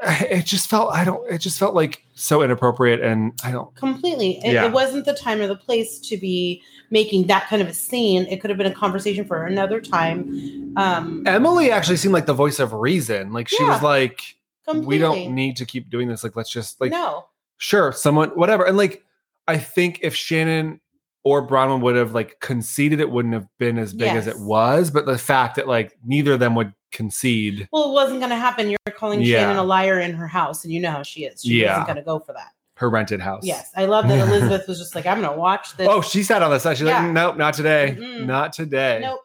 it, 0.29 0.45
just 0.45 0.69
felt 0.69 0.93
I 0.93 1.03
don't. 1.03 1.29
It 1.31 1.39
just 1.39 1.59
felt 1.59 1.75
like 1.75 2.05
so 2.13 2.41
inappropriate, 2.41 3.01
and 3.01 3.33
I 3.43 3.51
don't. 3.51 3.73
completely. 3.75 4.39
It, 4.43 4.53
Yeah. 4.53 4.65
it 4.65 4.71
wasn't 4.71 5.05
the 5.05 5.13
time 5.13 5.39
or 5.41 5.47
the 5.47 5.55
place 5.55 5.99
to 5.99 6.17
be 6.17 6.61
making 6.89 7.27
that 7.27 7.47
kind 7.47 7.61
of 7.61 7.67
a 7.67 7.73
scene. 7.73 8.25
It 8.27 8.41
could 8.41 8.49
have 8.49 8.57
been 8.57 8.71
a 8.71 8.75
conversation 8.75 9.25
for 9.25 9.45
another 9.45 9.79
time. 9.81 10.73
Um, 10.77 11.23
Emily 11.25 11.71
actually 11.71 11.97
seemed 11.97 12.13
like 12.13 12.25
the 12.25 12.33
voice 12.33 12.59
of 12.59 12.73
reason. 12.73 13.33
Like 13.33 13.47
she 13.47 13.63
was 13.63 13.81
like, 13.81 14.35
completely. 14.65 14.87
"We 14.87 14.97
don't 14.97 15.35
need 15.35 15.57
to 15.57 15.65
keep 15.65 15.89
doing 15.89 16.07
this. 16.07 16.23
Like 16.23 16.35
let's 16.35 16.51
just 16.51 16.81
like 16.81 16.91
no. 16.91 17.27
sure, 17.57 17.91
someone 17.91 18.29
whatever." 18.29 18.65
And 18.65 18.77
like 18.77 19.03
I 19.47 19.57
think 19.57 19.99
if 20.01 20.15
Shannon 20.15 20.81
or 21.23 21.47
Braunwyn 21.47 21.81
would 21.81 21.95
have 21.95 22.13
like 22.13 22.39
conceded, 22.41 22.99
it 22.99 23.09
wouldn't 23.09 23.33
have 23.33 23.47
been 23.57 23.77
as 23.77 23.93
big 23.93 24.09
as 24.09 24.27
it 24.27 24.39
was. 24.39 24.91
But 24.91 25.05
the 25.05 25.17
fact 25.17 25.55
that 25.55 25.67
like 25.67 25.97
neither 26.03 26.33
of 26.33 26.39
them 26.39 26.55
would 26.55 26.73
concede. 26.93 27.67
Well, 27.73 27.89
it 27.89 27.93
wasn't 27.93 28.19
going 28.21 28.29
to 28.29 28.37
happen. 28.37 28.69
You're 28.69 28.77
calling 28.95 29.21
Yeah. 29.21 29.39
Shannon 29.41 29.57
a 29.57 29.63
liar 29.63 29.99
in 29.99 30.13
her 30.13 30.27
house, 30.27 30.63
and 30.63 30.71
you 30.73 30.79
know 30.79 30.91
how 30.91 31.03
she 31.03 31.25
is. 31.25 31.41
She 31.41 31.61
Yeah. 31.61 31.71
wasn't 31.79 31.87
going 31.87 31.97
to 31.97 32.03
go 32.03 32.19
for 32.19 32.31
that. 32.33 32.51
Her 32.75 32.89
rented 32.89 33.19
house. 33.19 33.43
Yes, 33.45 33.69
I 33.75 33.85
love 33.85 34.07
that 34.07 34.19
Elizabeth 34.27 34.67
was 34.67 34.79
just 34.79 34.95
like, 34.95 35.05
"I'm 35.05 35.19
going 35.21 35.31
to 35.33 35.37
watch 35.39 35.75
this." 35.77 35.87
Oh, 35.89 36.01
she 36.01 36.23
sat 36.23 36.41
on 36.41 36.49
the 36.51 36.59
side. 36.59 36.77
She's 36.77 36.87
Yeah. 36.87 37.03
like, 37.03 37.11
nope, 37.11 37.37
not 37.37 37.53
today. 37.53 37.95
Mm-mm. 37.99 38.25
Not 38.25 38.53
today. 38.53 38.99
nope. 39.01 39.19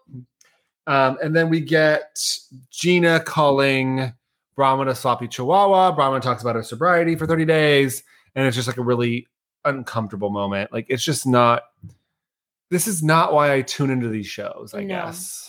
Um, 0.86 1.18
and 1.22 1.36
then 1.36 1.48
we 1.50 1.60
get 1.60 2.18
Gina 2.70 3.20
calling 3.20 4.12
Braunwyn 4.56 4.88
a 4.88 4.94
sloppy 4.94 5.28
chihuahua. 5.28 5.94
Braunwyn 5.94 6.20
talks 6.22 6.42
about 6.42 6.56
her 6.56 6.62
sobriety 6.62 7.14
for 7.14 7.26
30 7.26 7.44
days. 7.44 8.02
And 8.34 8.46
it's 8.46 8.54
just 8.56 8.68
like 8.68 8.76
a 8.78 8.82
really 8.82 9.26
uncomfortable 9.64 10.30
moment. 10.30 10.72
Like, 10.72 10.86
it's 10.88 11.02
just 11.04 11.26
not, 11.26 11.62
this 12.70 12.86
is 12.86 13.02
not 13.02 13.32
why 13.32 13.52
I 13.52 13.62
tune 13.62 13.90
into 13.90 14.08
these 14.08 14.26
shows, 14.26 14.72
I 14.74 14.82
No. 14.84 15.04
guess. 15.06 15.47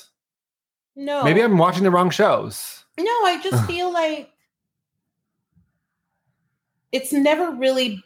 No, 0.96 1.24
Maybe 1.24 1.42
I'm 1.42 1.58
watching 1.58 1.84
the 1.84 1.92
wrong 1.92 2.10
shows. 2.10 2.84
No, 3.00 3.06
I 3.06 3.40
just 3.42 3.66
feel 3.66 3.94
like 3.94 4.30
it's 6.92 7.14
never 7.14 7.52
really 7.52 8.04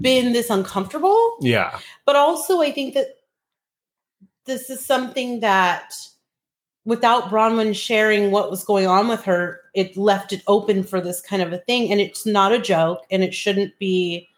been 0.00 0.32
this 0.32 0.50
uncomfortable. 0.50 1.36
Yeah. 1.40 1.78
But 2.04 2.16
also, 2.16 2.60
I 2.60 2.72
think 2.72 2.94
that 2.94 3.18
this 4.44 4.70
is 4.70 4.84
something 4.84 5.40
that, 5.40 5.94
without 6.84 7.30
Braunwyn 7.30 7.76
sharing 7.76 8.30
what 8.32 8.50
was 8.50 8.64
going 8.64 8.86
on 8.86 9.06
with 9.08 9.22
her, 9.24 9.60
it 9.74 9.96
left 9.96 10.32
it 10.32 10.42
open 10.48 10.82
for 10.82 11.00
this 11.00 11.20
kind 11.20 11.42
of 11.42 11.52
a 11.52 11.58
thing. 11.58 11.92
And 11.92 12.00
it's 12.00 12.26
not 12.26 12.52
a 12.52 12.58
joke, 12.58 13.02
and 13.10 13.22
it 13.22 13.34
shouldn't 13.34 13.78
be 13.78 14.28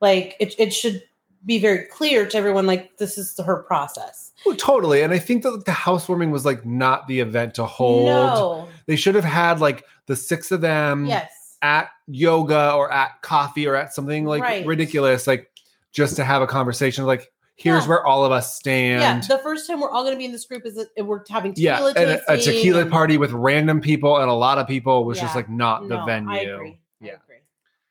like 0.00 0.36
it. 0.40 0.54
It 0.58 0.74
should 0.74 1.02
be 1.46 1.58
very 1.58 1.84
clear 1.86 2.26
to 2.26 2.36
everyone, 2.36 2.66
like 2.66 2.96
this 2.98 3.16
is 3.16 3.38
her 3.38 3.62
process. 3.62 4.32
Well, 4.44 4.56
totally. 4.56 5.02
And 5.02 5.12
I 5.12 5.18
think 5.18 5.42
that 5.44 5.64
the 5.64 5.72
housewarming 5.72 6.30
was 6.32 6.44
like 6.44 6.66
not 6.66 7.06
the 7.06 7.20
event 7.20 7.54
to 7.54 7.64
hold. 7.64 8.06
No. 8.06 8.68
They 8.86 8.96
should 8.96 9.14
have 9.14 9.24
had 9.24 9.60
like 9.60 9.84
the 10.06 10.16
six 10.16 10.50
of 10.52 10.60
them. 10.60 11.06
Yes. 11.06 11.30
at 11.62 11.88
yoga 12.06 12.72
or 12.74 12.92
at 12.92 13.22
coffee 13.22 13.66
or 13.66 13.74
at 13.74 13.94
something 13.94 14.26
like 14.26 14.42
Right. 14.42 14.66
ridiculous, 14.66 15.26
like 15.26 15.50
just 15.92 16.16
to 16.16 16.22
have 16.24 16.42
a 16.42 16.46
conversation. 16.46 17.06
Like, 17.06 17.32
here's 17.56 17.84
Yeah. 17.84 17.88
where 17.88 18.06
all 18.06 18.26
of 18.26 18.30
us 18.30 18.54
stand. 18.54 19.00
yeah. 19.00 19.36
The 19.36 19.42
first 19.42 19.66
time 19.66 19.80
we're 19.80 19.90
all 19.90 20.02
going 20.02 20.14
to 20.14 20.18
be 20.18 20.26
in 20.26 20.32
this 20.32 20.44
group 20.44 20.66
is 20.66 20.74
that 20.74 20.88
we're 21.06 21.22
having 21.30 21.54
Yeah, 21.56 21.84
and 21.96 22.10
a, 22.10 22.32
a 22.34 22.36
tequila 22.36 22.82
and- 22.82 22.90
party 22.90 23.16
with 23.16 23.32
random 23.32 23.80
people 23.80 24.18
and 24.18 24.28
a 24.28 24.34
lot 24.34 24.58
of 24.58 24.68
people 24.68 25.04
was 25.06 25.18
just 25.18 25.34
like 25.34 25.48
not 25.48 25.88
the 25.88 26.04
venue. 26.04 26.30
I 26.30 26.38
agree. 26.40 26.78
I 27.02 27.04
Yeah. 27.06 27.12
agree. 27.24 27.36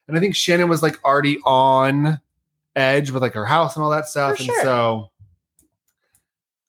And 0.07 0.15
I 0.15 0.19
think 0.19 0.35
Shannon 0.35 0.69
was 0.69 0.83
like 0.83 1.03
already 1.03 1.39
on 1.43 2.21
edge 2.75 3.11
with 3.11 3.21
like 3.21 3.33
her 3.33 3.45
house 3.45 3.75
and 3.75 3.83
all 3.83 3.89
that 3.91 4.07
stuff. 4.07 4.37
For 4.37 4.43
and 4.43 4.45
sure. 4.51 4.63
so, 4.63 5.11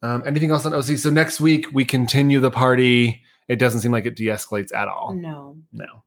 um, 0.03 0.23
anything 0.27 0.51
else 0.51 0.65
on 0.67 0.75
OC? 0.75 0.99
So 0.99 1.11
next 1.11 1.41
week 1.41 1.67
we 1.73 1.85
continue 1.85 2.41
the 2.41 2.51
party. 2.51 3.23
It 3.49 3.57
doesn't 3.57 3.81
seem 3.81 3.93
like 3.93 4.07
it 4.07 4.17
de-escalates 4.17 4.75
at 4.75 4.89
all. 4.89 5.15
No. 5.15 5.57
No. 5.73 6.03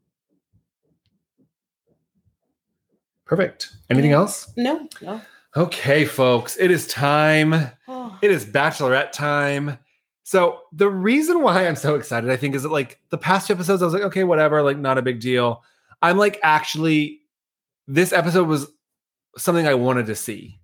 Perfect. 3.26 3.70
Anything 3.90 4.12
Yeah. 4.12 4.18
else? 4.18 4.52
No. 4.58 4.88
No. 5.02 5.22
Okay, 5.56 6.06
folks, 6.06 6.58
it 6.60 6.72
is 6.72 6.88
time. 6.88 7.72
Oh, 7.88 8.18
It 8.22 8.32
is 8.32 8.46
bachelorette 8.46 9.12
time. 9.12 9.78
So 10.24 10.60
the 10.72 10.90
reason 10.90 11.42
why 11.42 11.68
I'm 11.68 11.76
so 11.76 11.96
excited, 11.96 12.30
I 12.30 12.36
think, 12.38 12.54
is 12.56 12.64
that 12.64 12.72
like 12.72 13.00
the 13.10 13.18
past 13.18 13.48
two 13.48 13.54
episodes, 13.54 13.82
I 13.82 13.86
was 13.86 13.94
like, 13.94 14.04
okay, 14.04 14.24
whatever, 14.24 14.62
like 14.62 14.78
not 14.78 14.98
a 14.98 15.02
big 15.02 15.20
deal. 15.20 15.64
I'm 16.02 16.18
like, 16.18 16.40
actually, 16.44 17.22
this 17.88 18.14
episode 18.14 18.48
was 18.48 18.68
something 19.40 19.68
I 19.68 19.74
wanted 19.76 20.06
to 20.08 20.16
see. 20.16 20.60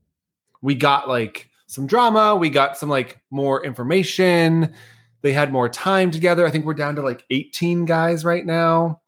We 0.62 0.76
got 0.76 1.08
like 1.08 1.50
some 1.68 1.88
drama, 1.88 2.36
we 2.36 2.50
got 2.50 2.78
some 2.78 2.90
like 2.90 3.20
more 3.32 3.64
information. 3.66 4.74
They 5.22 5.34
had 5.34 5.52
more 5.52 5.68
time 5.70 6.12
together. 6.12 6.46
I 6.46 6.52
think 6.52 6.66
we're 6.66 6.76
down 6.76 6.96
to 6.98 7.02
like 7.02 7.24
18 7.32 7.86
guys 7.86 8.24
right 8.24 8.46
now, 8.46 9.02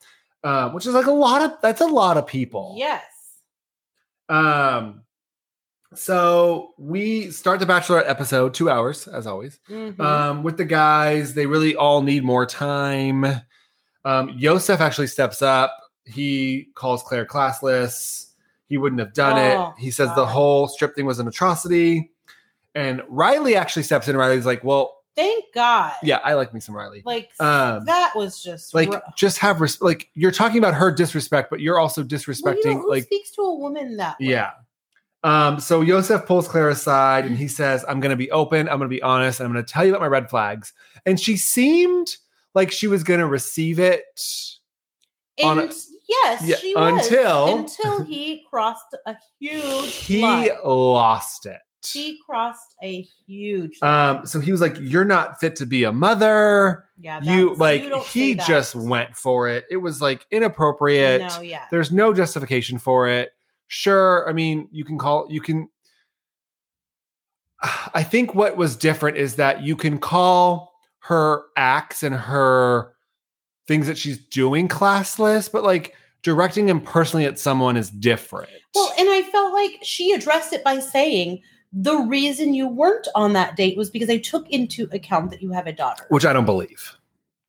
uh, 0.44 0.70
which 0.72 0.86
is 0.88 0.94
like 0.94 1.06
a 1.06 1.12
lot 1.12 1.42
of 1.44 1.52
that's 1.62 1.82
a 1.82 1.86
lot 1.86 2.18
of 2.18 2.26
people. 2.28 2.76
yes. 2.78 3.04
Um, 4.30 5.04
so 5.94 6.74
we 6.78 7.32
start 7.32 7.60
the 7.60 7.66
Bachelorette 7.66 8.10
episode, 8.10 8.54
two 8.54 8.70
hours 8.70 9.08
as 9.08 9.26
always. 9.26 9.60
Mhm. 9.70 10.00
Um, 10.00 10.44
with 10.44 10.58
the 10.58 10.66
guys, 10.66 11.34
they 11.34 11.46
really 11.46 11.76
all 11.76 12.02
need 12.02 12.24
more 12.24 12.46
time. 12.46 13.26
Um, 14.04 14.30
Yosef 14.38 14.82
actually 14.82 15.08
steps 15.08 15.42
up. 15.42 15.76
He 16.06 16.68
calls 16.76 17.04
Clare 17.04 17.26
classless. 17.26 18.27
He 18.68 18.78
wouldn't 18.78 19.00
have 19.00 19.14
done 19.14 19.38
Oh, 19.38 19.74
it. 19.78 19.82
He 19.82 19.92
says 19.92 20.10
the 20.16 20.26
whole 20.26 20.68
strip 20.68 20.96
thing 20.96 21.06
was 21.06 21.20
an 21.20 21.28
atrocity. 21.28 22.12
And 22.76 23.02
Riley 23.08 23.56
actually 23.56 23.84
steps 23.84 24.08
in. 24.08 24.16
Riley's 24.18 24.46
like, 24.46 24.64
"Well, 24.64 24.94
Thank 25.16 25.46
God. 25.54 25.94
yeah, 26.04 26.18
I 26.24 26.34
like 26.36 26.54
me 26.54 26.60
some 26.60 26.76
Riley. 26.76 27.02
Like 27.06 27.30
Um, 27.40 27.86
that 27.86 28.12
was 28.16 28.44
just 28.44 28.74
Like, 28.76 28.92
ru- 28.94 29.00
just 29.16 29.40
have 29.40 29.62
res- 29.62 29.82
like 29.82 30.10
you're 30.14 30.32
talking 30.32 30.60
about 30.60 30.76
her 30.76 30.92
disrespect, 30.92 31.50
but 31.50 31.60
you're 31.60 31.80
also 31.80 32.02
Well, 32.02 32.08
disrespecting 32.10 32.66
you 32.66 32.74
know, 32.76 32.86
like 32.88 33.06
speaks 33.06 33.32
to 33.32 33.42
a 33.42 33.56
woman 33.56 33.98
that 33.98 34.20
way? 34.20 34.28
Yeah. 34.28 34.52
Um, 35.24 35.60
so 35.60 35.82
Yosef 35.82 36.26
pulls 36.28 36.48
Clare 36.48 36.70
aside 36.70 37.26
and 37.26 37.36
he 37.36 37.48
says, 37.48 37.84
I'm 37.88 38.00
going 38.00 38.12
to 38.12 38.16
be 38.16 38.30
open. 38.32 38.70
I'm 38.70 38.78
going 38.78 38.82
to 38.90 38.96
be 38.96 39.02
honest. 39.02 39.40
And 39.40 39.48
I'm 39.48 39.54
going 39.54 39.66
to 39.66 39.72
tell 39.74 39.84
you 39.84 39.90
about 39.92 40.02
my 40.02 40.08
red 40.08 40.30
flags. 40.30 40.72
And 41.08 41.20
she 41.20 41.36
seemed 41.38 42.16
like 42.54 42.72
she 42.72 42.86
was 42.88 43.04
going 43.04 43.20
to 43.20 43.26
receive 43.26 43.80
it. 43.80 44.04
On 45.44 45.60
And 45.60 45.72
a- 45.72 45.74
yes, 46.08 46.42
Yeah, 46.44 46.56
she 46.58 46.74
was 46.76 47.06
until- 47.08 47.58
until 47.60 48.04
he 48.06 48.44
crossed 48.50 48.96
a 49.06 49.16
huge 49.40 49.94
He 49.96 50.22
line. 50.22 50.50
lost 50.64 51.46
it. 51.46 51.60
He 51.86 52.20
crossed 52.26 52.76
a 52.84 53.02
huge 53.26 53.78
line. 53.82 54.18
Um, 54.18 54.26
so 54.26 54.40
he 54.40 54.52
was 54.52 54.60
like, 54.62 54.76
You're 54.80 55.06
not 55.06 55.40
fit 55.40 55.56
to 55.58 55.66
be 55.66 55.84
a 55.86 55.92
mother. 55.94 56.86
yeah, 57.00 57.22
You 57.22 57.54
like, 57.56 57.84
you 57.84 58.02
he 58.02 58.36
just 58.36 58.76
went 58.76 59.16
for 59.16 59.48
it. 59.48 59.66
It 59.70 59.78
was 59.78 60.02
like 60.02 60.26
inappropriate. 60.32 61.22
No, 61.22 61.42
yeah. 61.42 61.66
There's 61.72 61.92
no 61.92 62.14
justification 62.14 62.78
for 62.78 63.08
it. 63.08 63.32
Sure, 63.68 64.28
I 64.30 64.34
mean, 64.34 64.68
you 64.72 64.84
can 64.86 64.98
call 64.98 65.28
you 65.30 65.40
can 65.42 65.70
I 67.94 68.04
think 68.04 68.36
what 68.36 68.58
was 68.58 68.76
different 68.76 69.18
is 69.18 69.36
that 69.36 69.62
you 69.64 69.76
can 69.76 69.98
call 70.00 70.74
her 71.00 71.44
acts 71.56 72.04
and 72.04 72.14
her 72.16 72.94
things 73.68 73.88
that 73.88 73.98
she's 73.98 74.18
doing 74.18 74.68
classless, 74.68 75.52
but 75.52 75.64
like 75.64 75.96
directing 76.24 76.68
him 76.70 76.82
personally 76.82 77.26
at 77.26 77.38
someone 77.40 77.78
is 77.78 77.90
different. 77.90 78.50
Well, 78.74 78.92
and 78.98 79.10
I 79.10 79.22
felt 79.24 79.54
like 79.54 79.80
she 79.84 80.14
addressed 80.14 80.54
it 80.54 80.64
by 80.64 80.80
saying 80.80 81.42
the 81.74 81.98
reason 81.98 82.54
you 82.54 82.68
weren't 82.68 83.08
on 83.14 83.34
that 83.34 83.56
date 83.56 83.78
was 83.78 83.90
because 83.90 84.10
I 84.10 84.18
took 84.18 84.50
into 84.50 84.88
account 84.92 85.32
that 85.32 85.42
you 85.42 85.52
have 85.52 85.68
a 85.68 85.74
daughter. 85.74 86.06
which 86.10 86.26
I 86.26 86.34
don't 86.34 86.46
believe. 86.46 86.96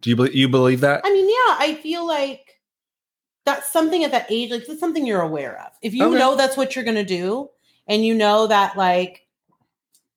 Do 0.01 0.11
you 0.11 0.17
believe 0.17 0.35
you 0.35 0.49
believe 0.49 0.81
that? 0.81 1.01
I 1.05 1.13
mean, 1.13 1.29
yeah, 1.29 1.57
I 1.59 1.79
feel 1.83 2.07
like 2.07 2.61
that's 3.45 3.73
something 3.73 4.05
at 4.05 4.11
that 4.13 4.27
age, 4.29 4.51
like 4.51 4.67
that's 4.67 4.81
something 4.81 5.07
you're 5.07 5.23
aware 5.23 5.59
of. 5.61 5.73
If 5.83 5.95
you 5.95 6.05
Okay. 6.07 6.19
know 6.19 6.37
that's 6.37 6.57
what 6.57 6.75
you're 6.77 6.85
gonna 6.85 7.05
do, 7.05 7.49
and 7.87 8.05
you 8.05 8.15
know 8.15 8.47
that, 8.49 8.77
like, 8.77 9.27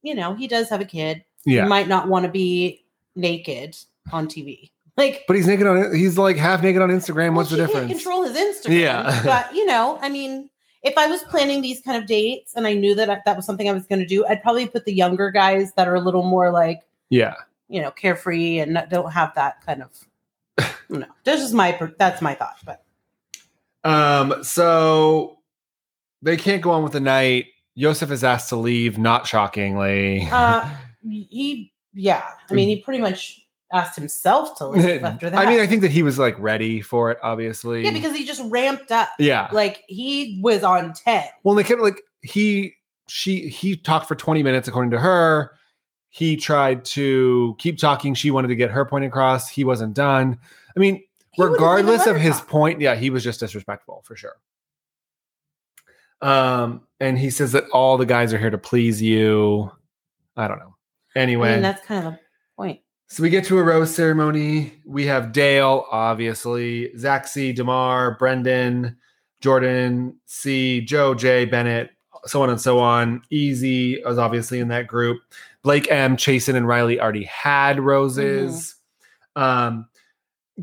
you 0.01 0.13
know, 0.13 0.33
he 0.33 0.47
does 0.47 0.69
have 0.69 0.81
a 0.81 0.85
kid, 0.85 1.23
yeah. 1.45 1.63
you 1.63 1.69
might 1.69 1.87
not 1.87 2.07
want 2.09 2.25
to 2.25 2.31
be 2.31 2.83
naked 3.15 3.77
on 4.11 4.27
TV. 4.27 4.71
Like, 4.97 5.23
but 5.25 5.37
he's 5.37 5.47
naked 5.47 5.65
on 5.65 5.95
he's 5.95 6.17
like 6.17 6.35
half 6.35 6.61
naked 6.61 6.81
on 6.81 6.89
Instagram. 6.89 7.29
well, 7.29 7.37
What's 7.37 7.49
the 7.49 7.55
difference? 7.55 7.87
Can't 7.87 7.91
control 7.91 8.23
his 8.23 8.35
Instagram. 8.35 8.79
Yeah. 8.81 9.21
but 9.25 9.55
you 9.55 9.65
know, 9.65 9.97
I 10.01 10.09
mean, 10.09 10.49
if 10.83 10.97
I 10.97 11.07
was 11.07 11.23
planning 11.23 11.61
these 11.61 11.79
kind 11.79 11.97
of 11.97 12.07
dates 12.07 12.55
and 12.55 12.67
I 12.67 12.73
knew 12.73 12.93
that 12.95 13.09
I, 13.09 13.21
that 13.25 13.35
was 13.37 13.45
something 13.45 13.69
I 13.69 13.73
was 13.73 13.85
going 13.85 13.99
to 13.99 14.05
do, 14.05 14.25
I'd 14.25 14.41
probably 14.41 14.67
put 14.67 14.83
the 14.83 14.93
younger 14.93 15.31
guys 15.31 15.71
that 15.73 15.87
are 15.87 15.95
a 15.95 16.01
little 16.01 16.23
more 16.23 16.51
like 16.51 16.81
yeah. 17.09 17.35
you 17.69 17.81
know 17.81 17.91
carefree 17.91 18.59
and 18.59 18.73
not, 18.73 18.89
don't 18.89 19.11
have 19.11 19.33
that 19.35 19.65
kind 19.65 19.81
of. 19.81 19.89
You 20.89 20.99
know, 20.99 21.07
that's 21.23 21.41
just 21.41 21.53
my 21.53 21.79
that's 21.97 22.21
my 22.21 22.35
thought. 22.35 22.57
But 22.65 22.83
Um, 23.89 24.43
so 24.43 25.39
they 26.21 26.35
can't 26.35 26.61
go 26.61 26.71
on 26.71 26.83
with 26.83 26.91
the 26.91 26.99
night. 26.99 27.47
Yosef 27.75 28.11
is 28.11 28.23
asked 28.23 28.49
to 28.49 28.57
leave, 28.57 28.97
not 28.97 29.25
shockingly. 29.25 30.27
uh, 30.31 30.69
he, 31.09 31.71
yeah, 31.93 32.23
I 32.49 32.53
mean, 32.53 32.67
he 32.67 32.81
pretty 32.81 32.99
much 32.99 33.45
asked 33.73 33.95
himself 33.95 34.57
to 34.57 34.67
leave 34.67 35.03
after 35.03 35.29
that. 35.29 35.39
I 35.39 35.49
mean, 35.49 35.59
I 35.59 35.67
think 35.67 35.81
that 35.81 35.91
he 35.91 36.03
was 36.03 36.19
like 36.19 36.37
ready 36.39 36.81
for 36.81 37.11
it, 37.11 37.17
obviously. 37.23 37.83
yeah, 37.83 37.91
because 37.91 38.15
he 38.15 38.25
just 38.25 38.41
ramped 38.45 38.91
up. 38.91 39.09
yeah. 39.19 39.47
Like 39.51 39.83
he 39.87 40.39
was 40.43 40.63
on 40.63 40.93
ten. 40.93 41.25
Well, 41.43 41.55
they 41.55 41.63
kept 41.63 41.81
like 41.81 42.01
he 42.21 42.75
she 43.07 43.47
he 43.49 43.75
talked 43.75 44.07
for 44.07 44.15
20 44.15 44.43
minutes 44.43 44.67
according 44.67 44.91
to 44.91 44.99
her. 44.99 45.51
He 46.09 46.35
tried 46.35 46.83
to 46.85 47.55
keep 47.59 47.77
talking. 47.77 48.13
She 48.13 48.31
wanted 48.31 48.49
to 48.49 48.55
get 48.55 48.69
her 48.71 48.83
point 48.85 49.05
across. 49.05 49.47
He 49.49 49.63
wasn't 49.63 49.93
done. 49.93 50.37
I 50.75 50.79
mean, 50.79 51.01
He 51.31 51.41
regardless 51.43 52.05
of 52.05 52.17
his 52.17 52.37
talk. 52.37 52.47
point, 52.49 52.81
yeah, 52.81 52.95
he 52.95 53.09
was 53.09 53.23
just 53.23 53.39
disrespectful 53.39 54.01
for 54.05 54.15
sure. 54.17 54.35
Um, 56.21 56.81
and 56.99 57.17
he 57.17 57.29
says 57.29 57.53
that 57.53 57.63
all 57.71 57.97
the 57.97 58.05
guys 58.05 58.33
are 58.33 58.37
here 58.37 58.49
to 58.49 58.57
please 58.57 59.01
you. 59.01 59.71
I 60.35 60.47
don't 60.47 60.59
know. 60.59 60.75
Anyway, 61.15 61.49
I 61.49 61.53
mean, 61.53 61.61
that's 61.63 61.85
kind 61.85 62.05
of 62.07 62.13
the 62.13 62.19
point. 62.57 62.79
So 63.11 63.23
we 63.23 63.29
get 63.29 63.43
to 63.47 63.57
a 63.57 63.63
rose 63.63 63.93
ceremony. 63.93 64.71
We 64.85 65.05
have 65.07 65.33
Dale, 65.33 65.85
obviously, 65.91 66.95
Zach 66.97 67.27
C, 67.27 67.51
Demar, 67.51 68.15
Brendan, 68.17 68.95
Jordan 69.41 70.15
C, 70.27 70.79
Joe 70.79 71.13
J, 71.13 71.43
Bennett, 71.43 71.89
so 72.25 72.41
on 72.41 72.49
and 72.49 72.61
so 72.61 72.79
on. 72.79 73.21
Easy 73.29 74.01
was 74.05 74.17
obviously 74.17 74.61
in 74.61 74.69
that 74.69 74.87
group. 74.87 75.19
Blake 75.61 75.91
M, 75.91 76.15
Chasen, 76.15 76.55
and 76.55 76.65
Riley 76.65 77.01
already 77.01 77.25
had 77.25 77.81
roses. 77.81 78.75
Um, 79.35 79.89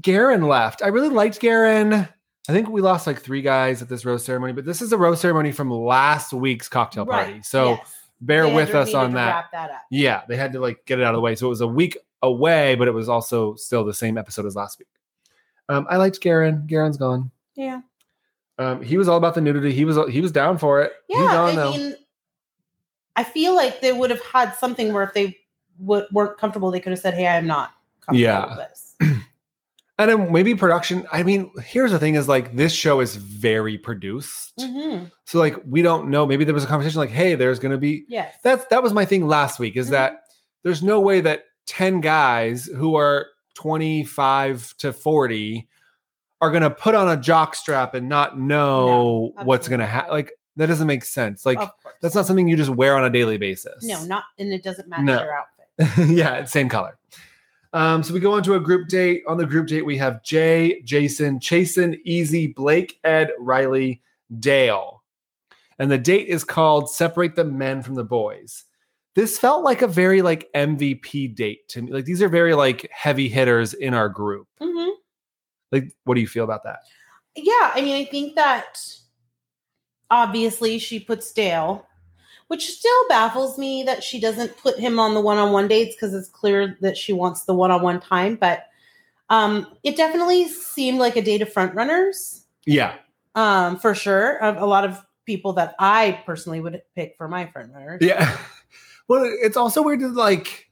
Garin 0.00 0.40
left. 0.40 0.82
I 0.82 0.86
really 0.88 1.10
liked 1.10 1.40
Garin. 1.40 1.92
I 1.92 2.52
think 2.52 2.70
we 2.70 2.80
lost 2.80 3.06
like 3.06 3.20
three 3.20 3.42
guys 3.42 3.82
at 3.82 3.90
this 3.90 4.06
rose 4.06 4.24
ceremony, 4.24 4.54
but 4.54 4.64
this 4.64 4.80
is 4.80 4.90
a 4.94 4.96
rose 4.96 5.20
ceremony 5.20 5.52
from 5.52 5.70
last 5.70 6.32
week's 6.32 6.66
cocktail 6.66 7.04
party. 7.04 7.42
So 7.42 7.72
yes. 7.72 7.92
bear 8.22 8.46
They 8.46 8.54
with 8.54 8.74
us 8.74 8.94
on 8.94 9.12
that. 9.12 9.48
That. 9.52 9.82
Yeah, 9.90 10.22
they 10.26 10.38
had 10.38 10.54
to 10.54 10.60
like 10.60 10.86
get 10.86 10.98
it 10.98 11.04
out 11.04 11.12
of 11.12 11.18
the 11.18 11.20
way. 11.20 11.34
So 11.34 11.44
it 11.44 11.50
was 11.50 11.60
a 11.60 11.66
week 11.66 11.98
away, 12.22 12.74
but 12.74 12.88
it 12.88 12.92
was 12.92 13.08
also 13.08 13.54
still 13.56 13.84
the 13.84 13.94
same 13.94 14.18
episode 14.18 14.46
as 14.46 14.56
last 14.56 14.78
week. 14.78 14.88
Um, 15.68 15.86
I 15.90 15.96
liked 15.96 16.20
Garin. 16.20 16.66
Garin's 16.66 16.96
gone. 16.96 17.30
Yeah. 17.54 17.80
Um, 18.58 18.82
he 18.82 18.96
was 18.96 19.08
all 19.08 19.16
about 19.18 19.34
the 19.34 19.40
nudity. 19.40 19.72
He 19.72 19.84
was 19.84 19.96
he 20.10 20.20
was 20.20 20.32
down 20.32 20.58
for 20.58 20.82
it. 20.82 20.92
Yeah. 21.08 21.42
I 21.42 21.54
now. 21.54 21.70
mean, 21.70 21.94
I 23.16 23.24
feel 23.24 23.54
like 23.54 23.80
they 23.80 23.92
would 23.92 24.10
have 24.10 24.22
had 24.22 24.52
something 24.54 24.92
where 24.92 25.02
if 25.04 25.12
they 25.14 25.36
w- 25.80 26.06
weren't 26.12 26.38
comfortable, 26.38 26.70
they 26.70 26.80
could 26.80 26.90
have 26.92 26.98
said, 27.00 27.14
"Hey, 27.14 27.26
I'm 27.26 27.46
not 27.46 27.70
comfortable 28.00 28.20
Yeah. 28.20 28.46
with 28.48 28.68
this." 28.68 28.94
and 29.98 30.10
then 30.10 30.32
maybe 30.32 30.54
production. 30.54 31.06
I 31.12 31.22
mean, 31.22 31.50
here's 31.64 31.90
the 31.92 31.98
thing: 31.98 32.14
is 32.16 32.26
like 32.28 32.56
this 32.56 32.72
show 32.72 33.00
is 33.00 33.14
very 33.16 33.78
produced. 33.78 34.56
Mhm. 34.58 35.10
So 35.24 35.38
like 35.38 35.56
we 35.66 35.82
don't 35.82 36.08
know. 36.08 36.26
Maybe 36.26 36.44
there 36.44 36.54
was 36.54 36.64
a 36.64 36.68
conversation 36.68 36.98
like, 36.98 37.10
hey, 37.10 37.34
there's 37.34 37.58
going 37.58 37.72
to 37.72 37.78
be 37.78 38.04
Yes. 38.08 38.34
that's 38.42 38.64
that 38.66 38.82
was 38.82 38.92
my 38.92 39.04
thing 39.04 39.26
last 39.28 39.58
week. 39.58 39.76
Is 39.76 39.88
Mhm. 39.88 39.90
that 39.92 40.20
there's 40.64 40.82
no 40.82 41.00
way 41.00 41.20
that 41.20 41.44
ten 41.68 42.00
guys 42.00 42.64
who 42.66 42.96
are 42.96 43.26
25 43.54 44.76
to 44.78 44.92
40 44.92 45.68
are 46.40 46.50
going 46.50 46.62
to 46.62 46.70
put 46.70 46.94
on 46.94 47.08
a 47.08 47.16
jock 47.20 47.54
strap 47.54 47.94
and 47.94 48.08
not 48.08 48.38
know 48.38 49.32
No, 49.36 49.44
what's 49.44 49.68
going 49.68 49.80
to 49.80 49.86
happen. 49.86 50.10
Like 50.12 50.32
that 50.56 50.66
doesn't 50.66 50.86
make 50.86 51.04
sense. 51.04 51.44
Like 51.44 51.58
that's 52.00 52.14
not 52.14 52.26
something 52.26 52.48
you 52.48 52.56
just 52.56 52.70
wear 52.70 52.96
on 52.96 53.04
a 53.04 53.10
daily 53.10 53.36
basis. 53.38 53.84
no, 53.84 54.02
not 54.04 54.24
and 54.38 54.52
it 54.52 54.62
doesn't 54.62 54.88
match 54.88 55.02
No. 55.02 55.20
your 55.22 55.32
outfit. 55.32 56.08
yeah, 56.16 56.34
it's 56.36 56.50
same 56.52 56.68
color. 56.68 56.98
Um, 57.74 58.02
so 58.02 58.14
we 58.14 58.20
go 58.20 58.32
on 58.32 58.42
to 58.44 58.54
a 58.54 58.60
group 58.60 58.88
date. 58.88 59.22
On 59.28 59.36
the 59.36 59.44
group 59.46 59.66
date, 59.66 59.84
we 59.84 59.98
have 59.98 60.22
Jay, 60.22 60.80
Jason, 60.82 61.38
Chasen, 61.38 61.98
Easy, 62.04 62.46
Blake, 62.46 62.98
Ed, 63.04 63.30
Riley, 63.38 64.00
Dale. 64.40 65.02
And 65.78 65.90
the 65.90 65.98
date 65.98 66.28
is 66.28 66.44
called 66.44 66.90
Separate 66.90 67.36
the 67.36 67.44
Men 67.44 67.82
from 67.82 67.94
the 67.94 68.04
Boys. 68.04 68.64
This 69.14 69.38
felt 69.38 69.64
like 69.64 69.82
a 69.82 69.88
very 69.88 70.22
like 70.22 70.48
MVP 70.54 71.34
date 71.34 71.68
to 71.70 71.82
me. 71.82 71.92
Like 71.92 72.04
these 72.04 72.22
are 72.22 72.28
very 72.28 72.54
like 72.54 72.88
heavy 72.92 73.28
hitters 73.28 73.74
in 73.74 73.94
our 73.94 74.08
group. 74.08 74.46
hmm 74.60 74.90
Like, 75.72 75.92
what 76.04 76.14
do 76.14 76.20
you 76.20 76.28
feel 76.28 76.44
about 76.44 76.62
that? 76.64 76.80
Yeah, 77.36 77.72
I 77.74 77.80
mean, 77.82 77.96
I 77.96 78.04
think 78.08 78.34
that 78.36 78.78
obviously 80.10 80.78
she 80.78 81.00
puts 81.00 81.32
Dale, 81.32 81.86
which 82.48 82.70
still 82.70 83.08
baffles 83.08 83.58
me 83.58 83.82
that 83.84 84.02
she 84.02 84.18
doesn't 84.20 84.56
put 84.58 84.78
him 84.78 84.98
on 84.98 85.14
the 85.14 85.20
one-on-one 85.20 85.68
dates 85.68 85.94
because 85.94 86.14
it's 86.14 86.28
clear 86.28 86.76
that 86.80 86.96
she 86.96 87.12
wants 87.12 87.44
the 87.44 87.54
one-on-one 87.54 88.00
time. 88.00 88.36
But 88.36 88.66
um, 89.30 89.66
it 89.82 89.96
definitely 89.96 90.48
seemed 90.48 90.98
like 90.98 91.16
a 91.16 91.22
date 91.22 91.42
of 91.42 91.52
front 91.52 91.74
runners, 91.74 92.44
Yeah. 92.66 92.94
um, 93.34 93.78
for 93.78 93.94
sure. 93.94 94.38
A, 94.38 94.64
a 94.64 94.66
lot 94.66 94.84
of 94.84 95.04
people 95.26 95.52
that 95.54 95.74
I 95.78 96.22
personally 96.24 96.60
would 96.60 96.80
pick 96.94 97.14
for 97.18 97.28
my 97.28 97.46
front 97.46 97.72
runners. 97.72 97.98
Yeah. 98.00 98.36
Well, 99.08 99.24
it's 99.24 99.56
also 99.56 99.82
weird 99.82 100.00
to 100.00 100.08
like. 100.08 100.66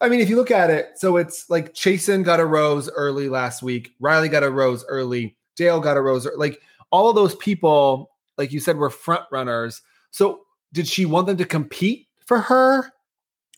I 0.00 0.08
mean, 0.08 0.20
if 0.20 0.28
you 0.28 0.36
look 0.36 0.50
at 0.52 0.70
it, 0.70 0.90
so 0.96 1.16
it's 1.16 1.50
like 1.50 1.74
Chasen 1.74 2.22
got 2.22 2.38
a 2.38 2.46
rose 2.46 2.88
early 2.90 3.28
last 3.28 3.62
week. 3.62 3.94
Riley 3.98 4.28
got 4.28 4.44
a 4.44 4.50
rose 4.50 4.84
early. 4.88 5.36
Dale 5.56 5.80
got 5.80 5.96
a 5.96 6.00
rose. 6.00 6.24
ear- 6.24 6.34
Like 6.36 6.60
all 6.92 7.08
of 7.08 7.16
those 7.16 7.34
people, 7.36 8.10
like 8.36 8.52
you 8.52 8.60
said, 8.60 8.76
were 8.76 8.90
front 8.90 9.22
runners. 9.32 9.82
So 10.12 10.42
did 10.72 10.86
she 10.86 11.04
want 11.04 11.26
them 11.26 11.36
to 11.38 11.44
compete 11.44 12.06
for 12.26 12.38
her 12.40 12.92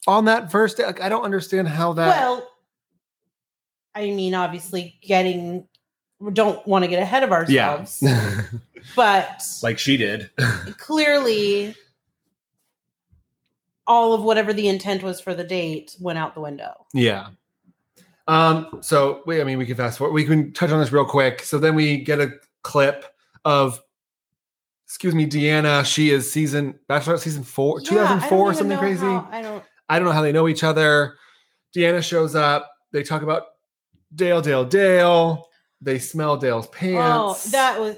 on 0.06 0.24
that 0.26 0.50
first 0.50 0.78
day? 0.78 0.86
Like, 0.86 1.02
I 1.02 1.08
don't 1.10 1.24
understand 1.24 1.68
how 1.68 1.92
that. 1.94 2.08
Well, 2.20 2.48
I 3.94 4.02
mean, 4.06 4.34
obviously, 4.34 4.96
getting 5.02 5.66
we 6.20 6.32
don't 6.32 6.64
want 6.66 6.84
to 6.84 6.88
get 6.88 7.02
ahead 7.02 7.22
of 7.22 7.32
ourselves. 7.32 7.98
yeah. 8.00 8.18
ourselves, 8.20 8.48
but 8.96 9.42
like 9.62 9.78
she 9.78 9.96
did. 9.98 10.30
clearly 10.78 11.74
all 13.91 14.12
of 14.14 14.22
whatever 14.22 14.53
the 14.53 14.68
intent 14.68 15.03
was 15.03 15.20
for 15.20 15.34
the 15.34 15.43
date 15.45 15.97
went 16.01 16.16
out 16.18 16.34
the 16.34 16.41
window. 16.41 16.86
Yeah. 16.95 17.28
Um, 18.28 18.78
so 18.80 19.22
we 19.26 19.41
I 19.41 19.45
mean 19.45 19.59
we 19.59 19.66
can 19.66 19.74
fast 19.76 19.99
forward. 19.99 20.14
We 20.14 20.24
can 20.24 20.53
touch 20.53 20.70
on 20.70 20.78
this 20.80 20.93
real 20.93 21.05
quick. 21.05 21.43
So 21.43 21.59
then 21.59 21.74
we 21.74 21.99
get 21.99 22.20
a 22.20 22.30
clip 22.62 23.05
of 23.45 23.80
excuse 24.86 25.14
me, 25.14 25.26
Deanna. 25.26 25.84
She 25.84 26.11
is 26.11 26.30
season 26.30 26.78
Bachelor 26.86 27.18
season 27.18 27.43
four, 27.43 27.80
Yeah, 27.80 27.91
2004, 27.91 28.38
even 28.53 28.55
something 28.59 28.78
crazy. 28.78 29.01
how- 29.07 29.28
I 29.30 29.43
don't. 29.43 29.64
I 29.88 29.99
don't 29.99 30.07
know 30.07 30.12
how 30.12 30.22
they 30.22 30.30
know 30.30 30.47
each 30.47 30.62
other. 30.62 31.16
Deanna 31.74 32.03
shows 32.03 32.36
up. 32.36 32.70
They 32.93 33.03
talk 33.03 33.22
about 33.22 33.43
Dale, 34.14 34.41
Dale, 34.41 34.64
Dale. 34.64 35.49
They 35.80 35.99
smell 35.99 36.36
Dale's 36.36 36.68
pants. 36.68 36.97
Oh, 37.01 37.26
pants. 37.32 37.51
that 37.51 37.80
was 37.80 37.97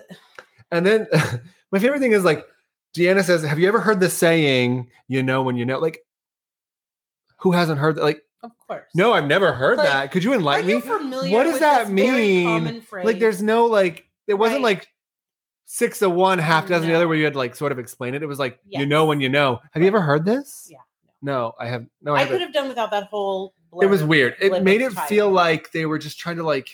and 0.70 0.86
then 0.86 1.06
my 1.72 1.78
favorite 1.78 2.00
thing 2.00 2.12
is 2.12 2.24
like 2.24 2.46
Deanna 2.94 3.24
says, 3.24 3.42
Have 3.44 3.58
you 3.58 3.68
ever 3.68 3.80
heard 3.80 4.00
the 4.00 4.10
saying, 4.10 4.88
you 5.08 5.22
know 5.22 5.42
when 5.42 5.56
you 5.56 5.64
know? 5.64 5.78
Like, 5.78 6.00
who 7.38 7.52
hasn't 7.52 7.78
heard 7.78 7.96
that? 7.96 8.04
Like, 8.04 8.22
of 8.42 8.50
course. 8.66 8.88
no, 8.94 9.12
I've 9.12 9.26
never 9.26 9.52
heard 9.52 9.78
Like, 9.78 9.88
that. 9.88 10.10
Could 10.12 10.24
you 10.24 10.34
enlighten 10.34 10.68
you 10.68 10.80
me? 10.80 11.32
What 11.32 11.44
does 11.44 11.60
that 11.60 11.90
mean? 11.90 12.84
Like, 12.92 13.18
there's 13.18 13.40
no 13.42 13.66
like, 13.66 14.06
it 14.26 14.34
wasn't 14.34 14.58
Right. 14.64 14.76
like 14.78 14.88
six 15.64 16.02
of 16.02 16.12
one, 16.12 16.38
half 16.38 16.68
dozen 16.68 16.88
the 16.88 16.94
other, 16.94 17.08
where 17.08 17.16
you 17.16 17.24
had 17.24 17.36
like 17.36 17.54
sort 17.54 17.72
of 17.72 17.78
explain 17.78 18.14
it. 18.14 18.22
It 18.22 18.26
was 18.26 18.38
like, 18.38 18.58
you 18.66 18.84
know 18.86 19.06
when 19.06 19.20
you 19.20 19.28
know. 19.28 19.60
Have 19.72 19.82
you 19.82 19.88
ever 19.88 20.00
heard 20.00 20.24
this? 20.24 20.68
Yeah, 20.70 20.78
No, 21.22 21.54
I 21.58 21.66
have. 21.68 21.86
No, 22.02 22.14
I, 22.14 22.22
I 22.22 22.26
could 22.26 22.40
have 22.40 22.52
done 22.52 22.68
without 22.68 22.90
that 22.90 23.04
whole. 23.04 23.54
It 23.80 23.86
was 23.86 24.04
weird. 24.04 24.36
It 24.40 24.62
made 24.62 24.82
it 24.82 24.92
feel 24.92 25.30
like 25.30 25.72
they 25.72 25.86
were 25.86 25.98
just 25.98 26.18
trying 26.18 26.36
to 26.36 26.42
like 26.42 26.68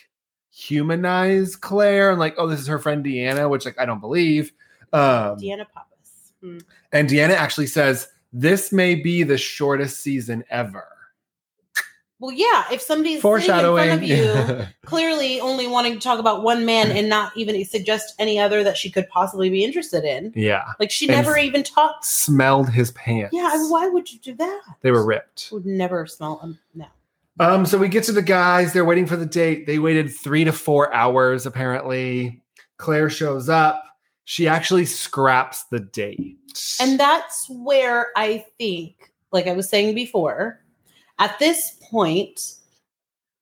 humanize 0.51 1.55
Clare 1.55 2.11
and 2.11 2.19
like, 2.19 2.35
oh, 2.39 2.47
this 2.49 2.59
is 2.61 2.67
her 2.67 2.79
friend 2.79 3.05
Deanna, 3.05 3.49
which 3.49 3.65
like 3.65 3.79
I 3.79 3.85
don't 3.87 4.01
believe. 4.01 4.53
Um, 4.93 5.37
Deanna 5.39 5.67
Pappas. 5.73 5.88
Hmm. 6.43 6.59
and 6.93 7.09
Deanna 7.09 7.35
actually 7.35 7.67
says 7.67 8.09
this 8.33 8.73
may 8.73 8.95
be 8.95 9.23
the 9.23 9.39
shortest 9.39 10.01
season 10.01 10.45
ever. 10.51 10.87
Well, 12.21 12.33
yeah. 12.33 12.65
If 12.73 12.83
somebody's 12.83 13.13
sitting 13.13 13.17
in 13.17 13.21
Foreshadowing. 13.23 13.87
front 13.87 14.03
of 14.03 14.09
you, 14.09 14.67
clearly 14.85 15.41
only 15.41 15.69
wanting 15.69 15.95
to 15.95 16.01
talk 16.01 16.19
about 16.19 16.43
one 16.43 16.67
man 16.67 16.91
and 16.91 17.09
not 17.09 17.37
even 17.37 17.65
suggest 17.65 18.15
any 18.19 18.41
other 18.41 18.65
that 18.65 18.77
she 18.77 18.91
could 18.91 19.09
possibly 19.09 19.51
be 19.51 19.65
interested 19.65 20.05
in, 20.05 20.33
yeah. 20.35 20.65
like 20.81 20.91
she 20.91 21.07
And 21.09 21.17
never 21.17 21.39
even 21.39 21.63
talked. 21.63 22.05
Smelled 22.05 22.71
his 22.71 22.91
pants. 22.93 23.33
Yeah, 23.33 23.51
I 23.53 23.59
mean, 23.59 23.71
why 23.71 23.89
would 23.89 24.13
you 24.13 24.19
do 24.19 24.35
that? 24.35 24.61
They 24.81 24.91
were 24.91 25.05
ripped. 25.05 25.51
Would 25.53 25.67
never 25.67 26.07
smell 26.07 26.37
them. 26.37 26.59
No. 26.75 26.87
Um, 27.41 27.65
so 27.65 27.79
we 27.79 27.89
get 27.89 28.03
to 28.05 28.13
the 28.13 28.23
guys. 28.23 28.73
They're 28.73 28.85
waiting 28.85 29.07
for 29.07 29.17
the 29.17 29.27
date. 29.27 29.67
They 29.67 29.79
waited 29.79 30.13
three 30.13 30.43
to 30.43 30.53
four 30.53 30.93
hours, 30.93 31.47
apparently. 31.47 32.43
Clare 32.79 33.11
shows 33.11 33.49
up. 33.49 33.85
She 34.29 34.47
actually 34.47 34.85
scraps 34.85 35.65
the 35.71 35.81
date. 35.81 36.37
And 36.83 37.01
that's 37.01 37.49
where 37.49 38.09
I 38.15 38.45
think, 38.59 39.11
like 39.33 39.47
I 39.47 39.53
was 39.53 39.71
saying 39.71 39.95
before, 39.95 40.63
at 41.19 41.39
this 41.39 41.79
point, 41.91 42.57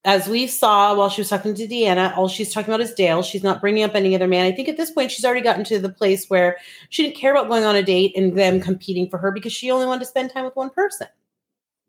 as 0.05 0.29
we 0.29 0.47
saw 0.47 0.95
while 0.95 1.09
she 1.09 1.23
was 1.23 1.29
talking 1.29 1.57
to 1.57 1.67
Deanna, 1.67 2.17
all 2.17 2.29
she's 2.29 2.55
talking 2.55 2.73
about 2.73 2.81
is 2.81 2.95
Dale. 2.95 3.25
She's 3.25 3.43
not 3.43 3.61
bringing 3.61 3.83
up 3.83 3.97
any 3.97 4.15
other 4.15 4.29
man. 4.29 4.47
I 4.47 4.53
think 4.53 4.69
at 4.69 4.77
this 4.77 4.93
point, 4.93 5.11
she's 5.11 5.25
already 5.25 5.41
gotten 5.41 5.65
to 5.65 5.81
the 5.81 5.89
place 5.89 6.31
where 6.31 6.57
she 6.91 7.03
didn't 7.03 7.17
care 7.17 7.33
about 7.33 7.49
going 7.49 7.65
on 7.65 7.75
a 7.75 7.83
date 7.83 8.17
and 8.17 8.39
them 8.39 8.61
competing 8.61 9.11
for 9.11 9.19
her 9.19 9.33
because 9.33 9.53
she 9.53 9.73
only 9.73 9.87
wanted 9.87 10.03
to 10.03 10.07
spend 10.07 10.31
time 10.31 10.45
with 10.45 10.55
one 10.55 10.71
person. 10.71 11.09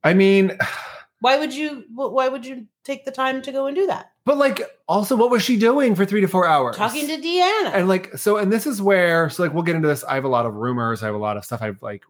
I 0.03 0.15
mean, 0.15 0.57
Why 1.19 1.37
would 1.37 1.53
you? 1.53 1.85
Why 1.93 2.27
would 2.27 2.45
you 2.45 2.67
take 2.83 3.05
the 3.05 3.11
time 3.11 3.41
to 3.43 3.51
go 3.51 3.65
and 3.67 3.75
do 3.75 3.87
that? 3.87 4.11
but 4.25 4.37
like, 4.37 4.61
also, 4.89 5.15
what 5.15 5.29
was 5.31 5.41
she 5.41 5.57
doing 5.57 5.95
for 5.95 6.05
three 6.05 6.19
to 6.19 6.27
four 6.27 6.45
hours? 6.45 6.75
Talking 6.75 7.07
to 7.07 7.15
Deanna. 7.17 7.73
and 7.73 7.87
like 7.87 8.17
so 8.17 8.35
and 8.37 8.51
this 8.51 8.67
is 8.67 8.81
where 8.81 9.29
so 9.29 9.41
like 9.43 9.53
we'll 9.53 9.63
get 9.63 9.75
into 9.75 9.87
this 9.87 10.03
i 10.03 10.15
have 10.15 10.25
a 10.25 10.27
lot 10.29 10.45
of 10.45 10.53
rumors 10.55 11.01
i 11.01 11.05
have 11.05 11.15
a 11.15 11.17
lot 11.17 11.37
of 11.37 11.45
stuff 11.45 11.61
i've 11.61 11.81
like 11.81 12.03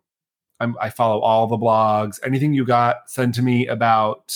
I'm, 0.60 0.76
i 0.82 0.90
follow 0.90 1.20
all 1.22 1.46
the 1.48 1.58
blogs 1.58 2.20
anything 2.26 2.54
you 2.56 2.66
got 2.66 3.08
sent 3.10 3.36
to 3.36 3.42
me 3.44 3.68
about 3.68 4.36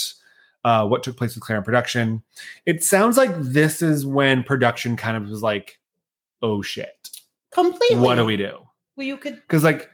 uh, 0.64 0.86
what 0.88 1.02
took 1.02 1.18
place 1.18 1.34
with 1.34 1.44
clare 1.44 1.58
in 1.58 1.64
production 1.64 2.22
it 2.68 2.84
sounds 2.84 3.18
like 3.18 3.32
this 3.40 3.82
is 3.82 4.06
when 4.06 4.44
production 4.44 4.96
kind 4.96 5.18
of 5.18 5.28
was 5.28 5.42
like 5.42 5.80
oh 6.44 6.62
shit 6.62 7.10
Completely. 7.52 7.98
what 7.98 8.16
do 8.16 8.26
we 8.26 8.38
do 8.38 8.60
Well, 8.96 9.08
you 9.08 9.18
could. 9.18 9.36
because 9.36 9.64
like 9.64 9.90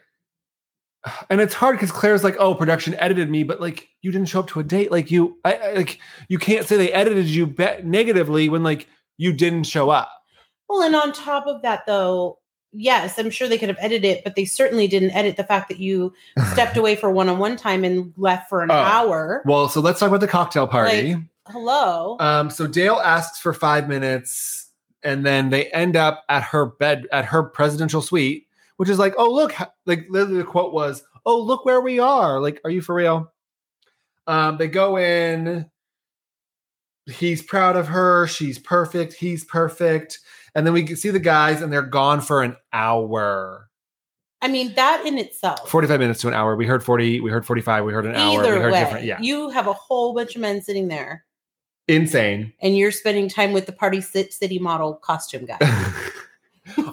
and 1.29 1.41
it's 1.41 1.53
hard 1.53 1.75
because 1.75 1.91
clare's 1.91 2.23
like 2.23 2.35
oh 2.39 2.53
production 2.55 2.95
edited 2.95 3.29
me 3.29 3.43
but 3.43 3.59
like 3.61 3.87
you 4.01 4.11
didn't 4.11 4.27
show 4.27 4.39
up 4.39 4.47
to 4.47 4.59
a 4.59 4.63
date 4.63 4.91
like 4.91 5.09
you 5.11 5.37
I, 5.45 5.53
I 5.53 5.73
like 5.73 5.99
you 6.29 6.37
can't 6.39 6.65
say 6.65 6.77
they 6.77 6.91
edited 6.93 7.25
you 7.27 7.47
be- 7.47 7.81
negatively 7.83 8.49
when 8.49 8.63
like 8.63 8.87
you 9.17 9.33
didn't 9.33 9.63
show 9.63 9.89
up 9.89 10.11
Well, 10.69 10.83
and 10.83 10.95
on 10.95 11.11
top 11.13 11.47
of 11.47 11.61
that, 11.63 11.85
though, 11.87 12.39
yes, 12.73 13.17
I'm 13.17 13.29
sure 13.31 13.47
they 13.47 13.57
could 13.57 13.69
have 13.69 13.77
edited 13.79 14.05
it, 14.17 14.23
but 14.23 14.35
they 14.35 14.45
certainly 14.45 14.87
didn't 14.87 15.11
edit 15.11 15.37
the 15.37 15.43
fact 15.43 15.69
that 15.69 15.79
you 15.79 16.13
stepped 16.51 16.77
away 16.77 16.95
for 16.95 17.09
one-on-one 17.09 17.55
time 17.55 17.83
and 17.83 18.13
left 18.17 18.49
for 18.49 18.61
an 18.61 18.69
Oh. 18.71 18.75
hour. 18.75 19.41
well 19.45 19.69
so 19.69 19.79
let's 19.81 19.99
talk 19.99 20.09
about 20.09 20.19
the 20.19 20.27
cocktail 20.27 20.67
party 20.67 21.15
Hello. 21.47 22.17
Um, 22.19 22.49
so 22.49 22.67
Dale 22.67 22.95
asks 23.01 23.39
for 23.39 23.53
five 23.53 23.87
minutes, 23.87 24.69
and 25.01 25.25
then 25.25 25.49
they 25.49 25.67
end 25.67 25.95
up 25.95 26.25
at 26.27 26.43
her 26.43 26.65
bed 26.65 27.07
at 27.13 27.23
her 27.23 27.41
presidential 27.43 28.01
suite, 28.01 28.46
which 28.77 28.89
is 28.89 28.97
like, 28.99 29.13
oh 29.17 29.31
look, 29.31 29.53
like 29.85 30.05
literally 30.09 30.37
the 30.39 30.43
quote 30.43 30.73
was, 30.73 31.03
oh 31.25 31.39
look 31.39 31.65
where 31.65 31.81
we 31.81 31.99
are. 31.99 32.39
Like, 32.39 32.61
are 32.63 32.71
you 32.71 32.81
for 32.81 32.95
real? 32.95 33.31
Um, 34.27 34.57
they 34.57 34.67
go 34.67 34.97
in. 34.97 35.69
he's 37.05 37.41
proud 37.41 37.75
of 37.75 37.87
her. 37.87 38.27
She's 38.27 38.59
perfect. 38.59 39.13
He's 39.13 39.43
perfect. 39.45 40.19
And 40.55 40.65
then 40.65 40.73
we 40.73 40.83
can 40.83 40.95
see 40.95 41.09
the 41.11 41.19
guys, 41.19 41.61
and 41.61 41.71
they're 41.71 41.81
gone 41.83 42.19
for 42.21 42.41
an 42.43 42.55
hour. 42.73 43.69
I 44.41 44.47
mean, 44.47 44.73
that 44.75 45.03
in 45.05 45.17
itself. 45.17 45.69
45 45.69 45.99
minutes 45.99 46.21
to 46.21 46.27
an 46.27 46.33
hour. 46.33 46.55
We 46.55 46.65
heard 46.67 46.83
40, 46.83 47.21
we 47.21 47.31
heard 47.31 47.45
45, 47.45 47.85
we 47.85 47.93
heard 47.93 48.05
an 48.05 48.15
hour. 48.15 48.39
Either 48.43 48.55
We 48.55 48.59
heard 48.61 48.73
way, 48.73 48.79
different. 48.81 49.05
Yeah. 49.05 49.19
you 49.21 49.49
have 49.49 49.67
a 49.67 49.73
whole 49.73 50.13
bunch 50.13 50.35
of 50.35 50.41
men 50.41 50.61
sitting 50.61 50.87
there, 50.89 51.25
Insane. 51.87 52.53
and 52.61 52.77
you're 52.77 52.91
spending 52.91 53.29
time 53.29 53.53
with 53.53 53.65
the 53.65 53.71
Party 53.71 54.01
Ci- 54.01 54.29
City 54.31 54.59
model 54.59 54.95
costume 54.95 55.45
guy. 55.45 55.57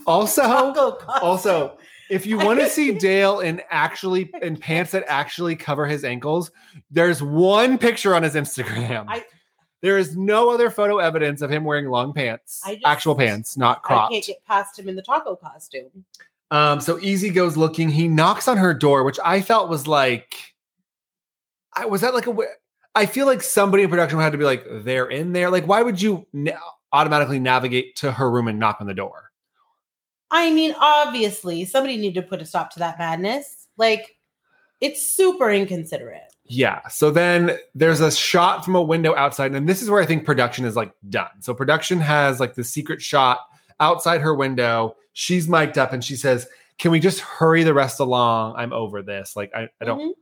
also, 0.07 0.99
also, 1.23 1.79
if 2.11 2.27
you 2.27 2.37
want 2.45 2.61
to 2.61 2.69
see 2.69 2.93
Dale 2.93 3.41
in 3.41 3.63
actually 3.71 4.31
in 4.43 4.57
pants 4.57 4.93
that 4.93 5.05
actually 5.09 5.57
cover 5.57 5.87
his 5.87 6.05
ankles, 6.05 6.51
there's 6.91 7.23
one 7.23 7.79
picture 7.79 8.15
on 8.15 8.23
his 8.23 8.35
Instagram. 8.35 9.07
I- 9.09 9.25
there 9.83 9.99
is 9.99 10.17
no 10.17 10.49
other 10.49 10.71
photo 10.71 10.97
evidence 10.97 11.43
of 11.43 11.51
him 11.51 11.63
wearing 11.65 11.91
long 11.91 12.15
pants, 12.15 12.63
I 12.65 12.77
just- 12.77 12.87
actual 12.87 13.15
pants, 13.15 13.59
not 13.59 13.79
I 13.85 13.87
cropped. 13.87 14.13
can't 14.13 14.25
get 14.25 14.43
past 14.47 14.79
him 14.79 14.89
in 14.89 14.97
the 14.97 15.03
taco 15.03 15.37
costume. 15.37 16.07
Um, 16.51 16.81
so 16.81 16.99
Easy 17.01 17.29
goes 17.29 17.57
looking. 17.59 17.91
He 17.91 18.09
knocks 18.09 18.49
on 18.49 18.57
her 18.57 18.73
door, 18.73 19.05
which 19.05 19.19
I 19.23 19.43
felt 19.43 19.69
was 19.69 19.87
like, 19.87 20.37
I 21.75 21.85
was 21.87 22.01
that 22.03 22.15
like 22.15 22.27
a. 22.27 22.35
I 22.95 23.07
feel 23.07 23.27
like 23.27 23.43
somebody 23.43 23.83
in 23.83 23.91
production 23.91 24.21
had 24.21 24.33
to 24.33 24.39
be 24.39 24.45
like, 24.45 24.65
they're 24.85 25.07
in 25.09 25.33
there. 25.33 25.51
Like, 25.51 25.67
why 25.67 25.83
would 25.83 26.01
you 26.01 26.27
na- 26.33 26.53
automatically 26.93 27.41
navigate 27.41 27.97
to 27.97 28.13
her 28.13 28.31
room 28.31 28.47
and 28.47 28.59
knock 28.59 28.77
on 28.81 28.87
the 28.87 28.95
door? 28.95 29.33
I 30.31 30.53
mean, 30.53 30.75
obviously, 30.79 31.65
somebody 31.65 31.97
needed 31.97 32.21
to 32.21 32.27
put 32.27 32.43
a 32.43 32.47
stop 32.47 32.71
to 32.73 32.79
that 32.81 32.99
madness. 32.99 33.69
Like, 33.77 34.17
it's 34.81 35.07
super 35.07 35.51
inconsiderate. 35.51 36.33
Yeah. 36.47 36.87
So 36.89 37.11
then 37.11 37.57
there's 37.75 38.01
a 38.01 38.11
shot 38.11 38.65
from 38.65 38.75
a 38.75 38.83
window 38.83 39.15
outside, 39.15 39.55
and 39.55 39.69
this 39.69 39.81
is 39.81 39.89
where 39.89 40.03
I 40.03 40.07
think 40.07 40.27
production 40.27 40.65
is 40.65 40.77
like 40.77 40.93
done. 41.09 41.31
So 41.41 41.55
production 41.55 42.01
has 42.01 42.39
like 42.39 42.55
the 42.55 42.65
secret 42.65 43.01
shot 43.01 43.41
outside 43.81 44.21
her 44.21 44.35
window. 44.35 44.97
She's 45.15 45.49
mic'd 45.49 45.79
up, 45.79 45.93
and 45.93 46.05
she 46.05 46.17
says, 46.17 46.47
"Can 46.79 46.91
we 46.91 47.01
just 47.01 47.21
hurry 47.21 47.63
the 47.63 47.73
rest 47.73 47.99
along? 48.01 48.57
I'm 48.57 48.73
over 48.73 49.01
this. 49.03 49.37
Like, 49.37 49.53
I, 49.55 49.69
I 49.81 49.85
don't." 49.85 50.01
Mhm. 50.01 50.13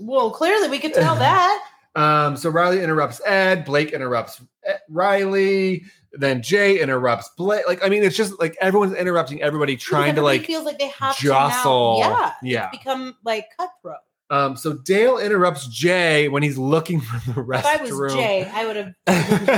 Well, 0.00 0.30
clearly, 0.32 0.68
we 0.68 0.80
could 0.80 0.94
tell 0.94 1.14
that. 1.16 1.64
Um, 1.96 2.36
so 2.36 2.50
Riley 2.50 2.82
interrupts 2.82 3.20
Ed, 3.24 3.64
Blake 3.64 3.92
interrupts 3.92 4.42
Ed- 4.64 4.80
Riley, 4.88 5.84
then 6.12 6.42
Jay 6.42 6.80
interrupts 6.80 7.30
Blake. 7.36 7.66
Like, 7.66 7.84
I 7.84 7.88
mean, 7.88 8.02
it's 8.02 8.16
just 8.16 8.38
like 8.40 8.56
everyone's 8.60 8.94
interrupting 8.94 9.40
everybody, 9.42 9.76
trying 9.76 10.14
to 10.16 10.22
like 10.22 10.44
feels 10.44 10.64
like 10.64 10.78
they 10.78 10.88
have 10.88 11.16
jostle. 11.18 12.00
To 12.02 12.08
now, 12.08 12.16
yeah, 12.18 12.32
yeah. 12.42 12.70
become 12.70 13.14
like 13.24 13.46
cutthroat. 13.56 13.98
Um, 14.30 14.56
so 14.56 14.72
Dale 14.72 15.18
interrupts 15.18 15.68
Jay 15.68 16.28
when 16.28 16.42
he's 16.42 16.58
looking 16.58 17.00
for 17.00 17.18
the 17.32 17.40
If 17.54 17.64
I 17.66 17.76
was 17.82 17.90
restroom. 17.90 18.14
Jay, 18.14 18.50
I 18.52 18.66
would 18.66 18.76
have 18.76 18.94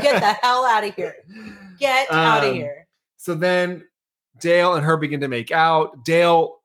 get 0.03 0.21
the 0.21 0.37
hell 0.43 0.67
out 0.67 0.85
of 0.85 0.95
here. 0.95 1.15
Get 1.79 2.11
out 2.11 2.43
of 2.45 2.51
Um, 2.51 2.55
here. 2.57 2.87
So 3.17 3.35
then 3.35 3.87
Dale 4.41 4.75
and 4.75 4.85
her 4.85 4.97
begin 4.99 5.21
to 5.21 5.29
make 5.29 5.51
out. 5.53 6.05
Dale 6.05 6.59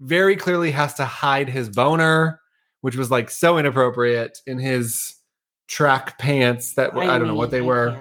very 0.00 0.34
clearly 0.34 0.70
has 0.72 0.94
to 0.94 1.04
hide 1.04 1.48
his 1.48 1.68
boner, 1.68 2.40
which 2.80 2.96
was 2.96 3.10
like 3.10 3.30
so 3.30 3.58
inappropriate 3.58 4.38
in 4.46 4.58
his 4.58 5.16
track 5.68 6.18
pants 6.18 6.74
that 6.74 6.94
were, 6.94 7.02
I, 7.02 7.18
don't 7.18 7.28
know 7.28 7.34
what 7.34 7.50
they 7.50 7.58
I 7.58 7.62
were. 7.62 8.00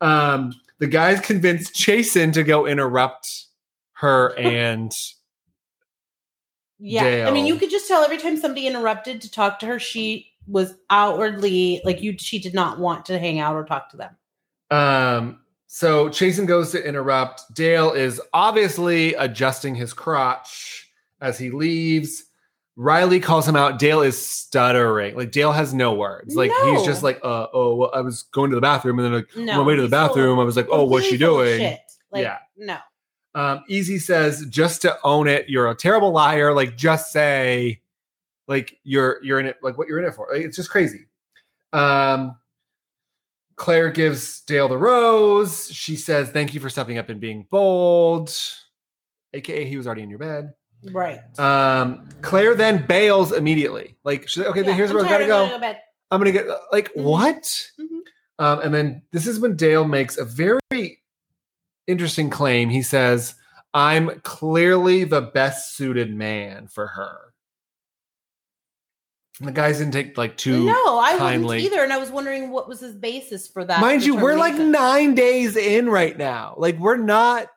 Um, 0.00 0.54
the 0.78 0.86
guys 0.86 1.20
convinced 1.20 1.74
Chasen 1.74 2.32
to 2.34 2.42
go 2.42 2.66
interrupt 2.66 3.46
her 3.94 4.34
and 4.38 4.92
Yeah, 6.78 7.26
I 7.28 7.30
mean, 7.30 7.46
you 7.46 7.56
could 7.56 7.70
just 7.70 7.88
tell 7.88 8.02
every 8.02 8.18
time 8.18 8.36
somebody 8.36 8.66
interrupted 8.66 9.20
to 9.22 9.30
talk 9.30 9.58
to 9.60 9.66
her, 9.66 9.78
she 9.78 10.28
was 10.46 10.74
outwardly 10.90 11.80
like 11.84 12.02
you. 12.02 12.16
She 12.18 12.38
did 12.38 12.54
not 12.54 12.78
want 12.78 13.06
to 13.06 13.18
hang 13.18 13.40
out 13.40 13.56
or 13.56 13.64
talk 13.64 13.90
to 13.90 13.96
them. 13.96 14.16
um 14.70 15.40
so 15.68 16.08
Chasen 16.08 16.46
goes 16.46 16.70
to 16.72 16.86
interrupt. 16.86 17.42
Dale 17.52 17.92
is 17.92 18.20
obviously 18.32 19.14
adjusting 19.14 19.74
his 19.74 19.92
crotch 19.92 20.88
as 21.20 21.38
he 21.38 21.50
leaves. 21.50 22.24
Riley 22.76 23.20
calls 23.20 23.48
him 23.48 23.56
out. 23.56 23.78
Dale 23.78 24.02
is 24.02 24.20
stuttering. 24.20 25.16
Like 25.16 25.30
Dale 25.32 25.52
has 25.52 25.72
no 25.72 25.94
words. 25.94 26.34
Like 26.36 26.52
he's 26.64 26.82
just 26.84 27.02
like, 27.02 27.18
uh, 27.24 27.46
oh, 27.54 27.74
well, 27.76 27.90
I 27.94 28.02
was 28.02 28.24
going 28.24 28.50
to 28.50 28.54
the 28.56 28.60
bathroom, 28.60 28.98
and 28.98 29.06
then 29.06 29.14
like, 29.14 29.28
No, 29.36 29.52
on 29.54 29.58
my 29.60 29.64
way 29.66 29.76
to 29.76 29.82
the 29.82 29.86
he's 29.86 29.90
full 29.90 30.00
of- 30.04 30.08
bathroom, 30.10 30.38
I 30.38 30.44
was 30.44 30.56
like, 30.56 30.68
oh, 30.70 30.84
what's 30.84 31.06
she 31.06 31.18
completely 31.18 31.26
full 31.26 31.40
of 31.40 31.58
doing? 31.58 31.78
Like, 32.12 32.22
Yeah. 32.22 32.38
no. 32.56 32.78
Um, 33.34 33.64
Easy 33.68 33.98
says 33.98 34.46
just 34.48 34.82
to 34.82 34.96
own 35.04 35.26
it, 35.28 35.48
you're 35.48 35.68
a 35.70 35.74
terrible 35.74 36.10
liar. 36.10 36.52
Like 36.54 36.76
just 36.76 37.12
say, 37.12 37.80
like 38.48 38.78
you're 38.84 39.22
you're 39.22 39.40
in 39.40 39.46
it, 39.46 39.56
like 39.62 39.76
what 39.78 39.88
you're 39.88 39.98
in 39.98 40.04
it 40.06 40.14
for. 40.14 40.28
Like, 40.32 40.42
it's 40.42 40.56
just 40.56 40.70
crazy. 40.70 41.06
Um, 41.72 42.36
Clare 43.56 43.90
gives 43.90 44.40
Dale 44.42 44.68
the 44.68 44.76
rose. 44.78 45.68
She 45.70 45.96
says, 45.96 46.30
"Thank 46.30 46.52
you 46.54 46.60
for 46.60 46.68
stepping 46.70 46.98
up 46.98 47.08
and 47.08 47.20
being 47.20 47.46
bold." 47.50 48.34
AKA, 49.34 49.64
he 49.66 49.76
was 49.76 49.86
already 49.86 50.02
in 50.02 50.10
your 50.10 50.18
bed. 50.18 50.52
Right. 50.92 51.20
Um, 51.38 52.08
Clare 52.22 52.54
then 52.54 52.86
bails 52.86 53.32
immediately. 53.32 53.96
Like, 54.04 54.28
she's 54.28 54.38
like, 54.38 54.48
okay, 54.48 54.60
Yeah, 54.60 54.66
then 54.66 54.76
here's 54.76 54.90
I'm 54.90 54.96
where 54.96 55.04
I 55.06 55.08
gotta 55.08 55.26
tired, 55.26 55.32
I'm 55.44 55.50
go. 55.50 55.58
bed. 55.58 55.80
I'm 56.10 56.20
gonna 56.20 56.32
get 56.32 56.46
like 56.72 56.92
Mhm. 56.94 57.02
what? 57.02 57.42
Mhm. 57.80 58.00
Um, 58.38 58.60
and 58.60 58.74
then 58.74 59.02
this 59.12 59.26
is 59.26 59.40
when 59.40 59.56
Dale 59.56 59.84
makes 59.84 60.16
a 60.18 60.24
very 60.24 61.02
interesting 61.86 62.30
claim. 62.30 62.68
He 62.68 62.82
says, 62.82 63.34
"I'm 63.74 64.20
clearly 64.20 65.04
the 65.04 65.22
best 65.22 65.74
suited 65.76 66.14
man 66.14 66.68
for 66.68 66.86
her." 66.86 67.18
And 69.38 69.48
the 69.48 69.52
guys 69.52 69.78
didn't 69.78 69.92
take 69.92 70.16
like 70.16 70.36
two. 70.36 70.64
No, 70.64 70.98
I 70.98 71.16
kindly. 71.18 71.46
wouldn't 71.56 71.64
either, 71.72 71.82
and 71.84 71.92
I 71.92 71.98
was 71.98 72.10
wondering 72.10 72.50
what 72.50 72.68
was 72.68 72.80
his 72.80 72.94
basis 72.94 73.46
for 73.48 73.64
that. 73.64 73.80
Mind 73.80 74.02
you, 74.04 74.16
we're 74.16 74.36
like 74.36 74.54
nine 74.54 75.14
days 75.14 75.56
in 75.56 75.88
right 75.90 76.16
now. 76.16 76.54
Like 76.56 76.78
we're 76.78 76.96
not. 76.96 77.48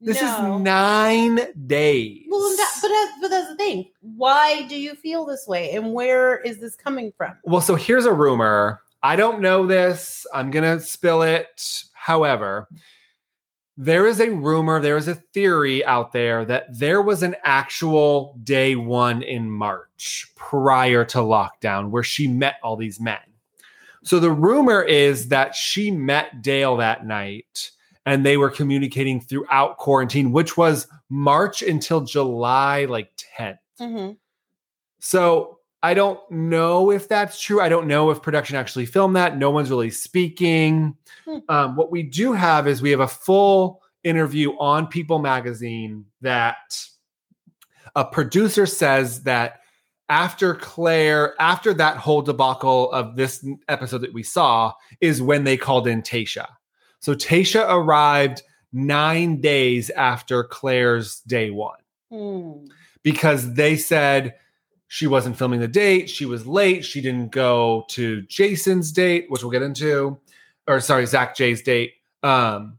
This 0.00 0.22
No. 0.22 0.56
is 0.56 0.62
nine 0.62 1.40
days. 1.66 2.24
Well, 2.28 2.40
that, 2.56 2.78
but 2.80 2.88
that's, 2.88 3.12
but 3.20 3.28
that's 3.28 3.48
the 3.48 3.56
thing. 3.56 3.90
Why 4.00 4.62
do 4.68 4.78
you 4.78 4.94
feel 4.94 5.24
this 5.26 5.46
way, 5.48 5.72
and 5.72 5.92
where 5.92 6.38
is 6.38 6.58
this 6.58 6.76
coming 6.76 7.12
from? 7.16 7.32
Well, 7.44 7.60
so 7.60 7.74
here's 7.74 8.06
a 8.06 8.12
rumor. 8.12 8.80
I 9.02 9.16
don't 9.16 9.40
know 9.40 9.66
this. 9.66 10.26
I'm 10.32 10.50
going 10.50 10.64
to 10.78 10.84
spill 10.84 11.22
it. 11.22 11.84
However, 11.94 12.68
there 13.76 14.06
is 14.06 14.20
a 14.20 14.30
rumor, 14.30 14.80
there 14.80 14.96
is 14.96 15.06
a 15.08 15.14
theory 15.14 15.84
out 15.84 16.12
there 16.12 16.44
that 16.44 16.66
there 16.78 17.00
was 17.02 17.22
an 17.22 17.36
actual 17.44 18.36
day 18.42 18.74
one 18.76 19.22
in 19.22 19.48
March 19.50 20.32
prior 20.34 21.04
to 21.06 21.18
lockdown 21.18 21.90
where 21.90 22.02
she 22.02 22.26
met 22.26 22.56
all 22.62 22.76
these 22.76 22.98
men. 23.00 23.18
So 24.02 24.18
the 24.18 24.32
rumor 24.32 24.82
is 24.82 25.28
that 25.28 25.54
she 25.54 25.90
met 25.90 26.42
Dale 26.42 26.76
that 26.78 27.06
night 27.06 27.70
and 28.06 28.24
they 28.24 28.36
were 28.36 28.50
communicating 28.50 29.20
throughout 29.20 29.76
quarantine, 29.78 30.32
which 30.32 30.56
was 30.56 30.86
March 31.08 31.62
until 31.62 32.00
July 32.00 32.86
like 32.86 33.10
10th. 33.38 33.58
Mm-hmm. 33.80 34.12
So 35.00 35.58
I 35.82 35.94
don't 35.94 36.18
know 36.30 36.90
if 36.90 37.08
that's 37.08 37.40
true. 37.40 37.60
I 37.60 37.68
don't 37.68 37.86
know 37.86 38.10
if 38.10 38.22
production 38.22 38.56
actually 38.56 38.86
filmed 38.86 39.16
that. 39.16 39.36
No 39.36 39.50
one's 39.50 39.70
really 39.70 39.90
speaking. 39.90 40.96
Hmm. 41.24 41.38
Um, 41.48 41.76
what 41.76 41.90
we 41.90 42.02
do 42.02 42.32
have 42.32 42.66
is 42.66 42.82
we 42.82 42.90
have 42.90 43.00
a 43.00 43.08
full 43.08 43.82
interview 44.02 44.56
on 44.58 44.88
People 44.88 45.20
Magazine 45.20 46.04
that 46.20 46.56
a 47.94 48.04
producer 48.04 48.66
says 48.66 49.22
that 49.22 49.60
after 50.08 50.54
Clare, 50.54 51.34
after 51.40 51.74
that 51.74 51.96
whole 51.98 52.22
debacle 52.22 52.90
of 52.92 53.14
this 53.14 53.46
episode 53.68 53.98
that 53.98 54.14
we 54.14 54.22
saw, 54.22 54.72
is 55.00 55.22
when 55.22 55.44
they 55.44 55.56
called 55.56 55.86
in 55.86 56.02
Tayshia. 56.02 56.46
So 57.00 57.14
Tayshia 57.14 57.66
arrived 57.68 58.42
nine 58.72 59.40
days 59.40 59.90
after 59.90 60.44
Clare's 60.44 61.20
day 61.20 61.50
one 61.50 61.78
Hmm. 62.10 62.66
because 63.02 63.54
they 63.54 63.76
said 63.76 64.34
she 64.88 65.06
wasn't 65.06 65.36
filming 65.36 65.60
the 65.60 65.68
date. 65.68 66.08
She 66.08 66.24
was 66.24 66.46
late. 66.46 66.84
She 66.84 67.00
didn't 67.00 67.30
go 67.30 67.84
to 67.90 68.22
Jason's 68.22 68.90
date, 68.92 69.26
which 69.28 69.42
we'll 69.42 69.50
get 69.52 69.62
into, 69.62 70.18
or 70.66 70.80
sorry, 70.80 71.06
Zach 71.06 71.36
Jay's 71.36 71.62
date. 71.62 71.92
Um, 72.22 72.78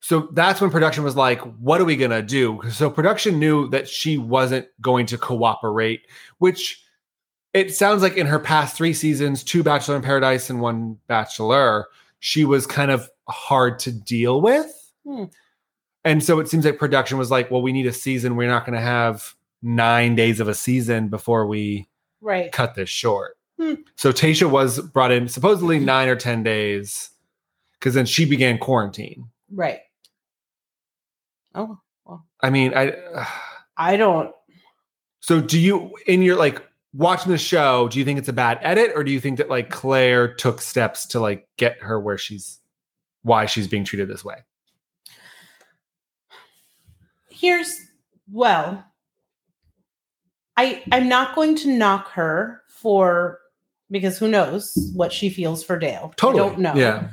so 0.00 0.28
that's 0.32 0.60
when 0.60 0.70
production 0.70 1.02
was 1.02 1.16
like, 1.16 1.40
what 1.58 1.80
are 1.80 1.86
we 1.86 1.96
going 1.96 2.10
to 2.10 2.20
do? 2.22 2.60
So 2.70 2.90
production 2.90 3.38
knew 3.38 3.68
that 3.70 3.88
she 3.88 4.18
wasn't 4.18 4.68
going 4.82 5.06
to 5.06 5.16
cooperate, 5.18 6.02
which 6.38 6.82
it 7.54 7.74
sounds 7.74 8.02
like 8.02 8.16
in 8.18 8.26
her 8.26 8.38
past 8.38 8.76
three 8.76 8.92
seasons, 8.92 9.42
two 9.42 9.62
Bachelor 9.62 9.96
in 9.96 10.02
Paradise 10.02 10.50
and 10.50 10.60
one 10.60 10.98
Bachelor, 11.06 11.86
she 12.18 12.44
was 12.44 12.66
kind 12.66 12.90
of 12.90 13.08
hard 13.28 13.78
to 13.80 13.92
deal 13.92 14.40
with. 14.40 14.72
Hmm. 15.06 15.24
And 16.04 16.22
so 16.22 16.38
it 16.40 16.48
seems 16.48 16.64
like 16.64 16.78
production 16.78 17.16
was 17.16 17.30
like, 17.30 17.50
well, 17.50 17.62
we 17.62 17.72
need 17.72 17.86
a 17.86 17.92
season. 17.92 18.36
We're 18.36 18.48
not 18.48 18.66
going 18.66 18.76
to 18.78 18.84
have 18.84 19.34
nine 19.62 20.14
days 20.14 20.40
of 20.40 20.48
a 20.48 20.54
season 20.54 21.08
before 21.08 21.46
we 21.46 21.88
Right. 22.20 22.52
cut 22.52 22.74
this 22.74 22.90
short. 22.90 23.36
Hmm. 23.58 23.74
So 23.96 24.12
Tayshia 24.12 24.50
was 24.50 24.80
brought 24.80 25.12
in 25.12 25.28
supposedly 25.28 25.78
nine 25.78 26.08
or 26.08 26.16
10 26.16 26.42
days 26.42 27.10
because 27.78 27.94
then 27.94 28.06
she 28.06 28.24
began 28.24 28.58
quarantine. 28.58 29.26
Right. 29.50 29.80
Oh, 31.54 31.78
well. 32.04 32.26
I 32.40 32.50
mean, 32.50 32.72
I. 32.76 32.94
I 33.76 33.96
don't. 33.96 34.32
So 35.20 35.40
do 35.40 35.58
you, 35.58 35.92
in 36.06 36.22
your 36.22 36.36
like, 36.36 36.62
watching 36.92 37.32
the 37.32 37.38
show, 37.38 37.88
do 37.88 37.98
you 37.98 38.04
think 38.04 38.18
it's 38.18 38.28
a 38.28 38.32
bad 38.32 38.58
edit, 38.62 38.92
or 38.94 39.02
do 39.04 39.10
you 39.10 39.20
think 39.20 39.38
that 39.38 39.48
like 39.48 39.70
Clare 39.70 40.32
took 40.34 40.60
steps 40.60 41.06
to 41.06 41.20
like 41.20 41.48
get 41.56 41.80
her 41.82 41.98
where 42.00 42.18
she's, 42.18 42.60
why 43.24 43.46
she's 43.46 43.66
being 43.66 43.84
treated 43.84 44.08
this 44.08 44.24
way? 44.24 44.36
Here's 47.28 47.80
well, 48.30 48.84
I 50.56 50.82
I'm 50.92 51.08
not 51.08 51.34
going 51.34 51.56
to 51.56 51.70
knock 51.70 52.10
her 52.12 52.62
for 52.68 53.40
because 53.90 54.18
who 54.18 54.28
knows 54.28 54.90
what 54.94 55.12
she 55.12 55.28
feels 55.28 55.64
for 55.64 55.78
Dale. 55.78 56.14
Totally. 56.16 56.42
I 56.42 56.46
don't 56.46 56.58
know. 56.60 56.74
Yeah. 56.74 57.08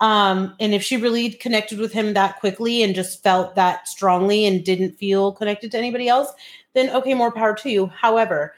Um, 0.00 0.56
and 0.58 0.74
if 0.74 0.82
she 0.82 0.96
really 0.96 1.30
connected 1.30 1.78
with 1.78 1.92
him 1.92 2.14
that 2.14 2.40
quickly 2.40 2.82
and 2.82 2.92
just 2.92 3.22
felt 3.22 3.54
that 3.54 3.86
strongly 3.86 4.46
and 4.46 4.64
didn't 4.64 4.98
feel 4.98 5.30
connected 5.30 5.70
to 5.70 5.78
anybody 5.78 6.08
else, 6.08 6.32
then 6.74 6.90
okay, 6.90 7.14
more 7.14 7.30
power 7.30 7.54
to 7.54 7.70
you. 7.70 7.86
However, 7.86 8.54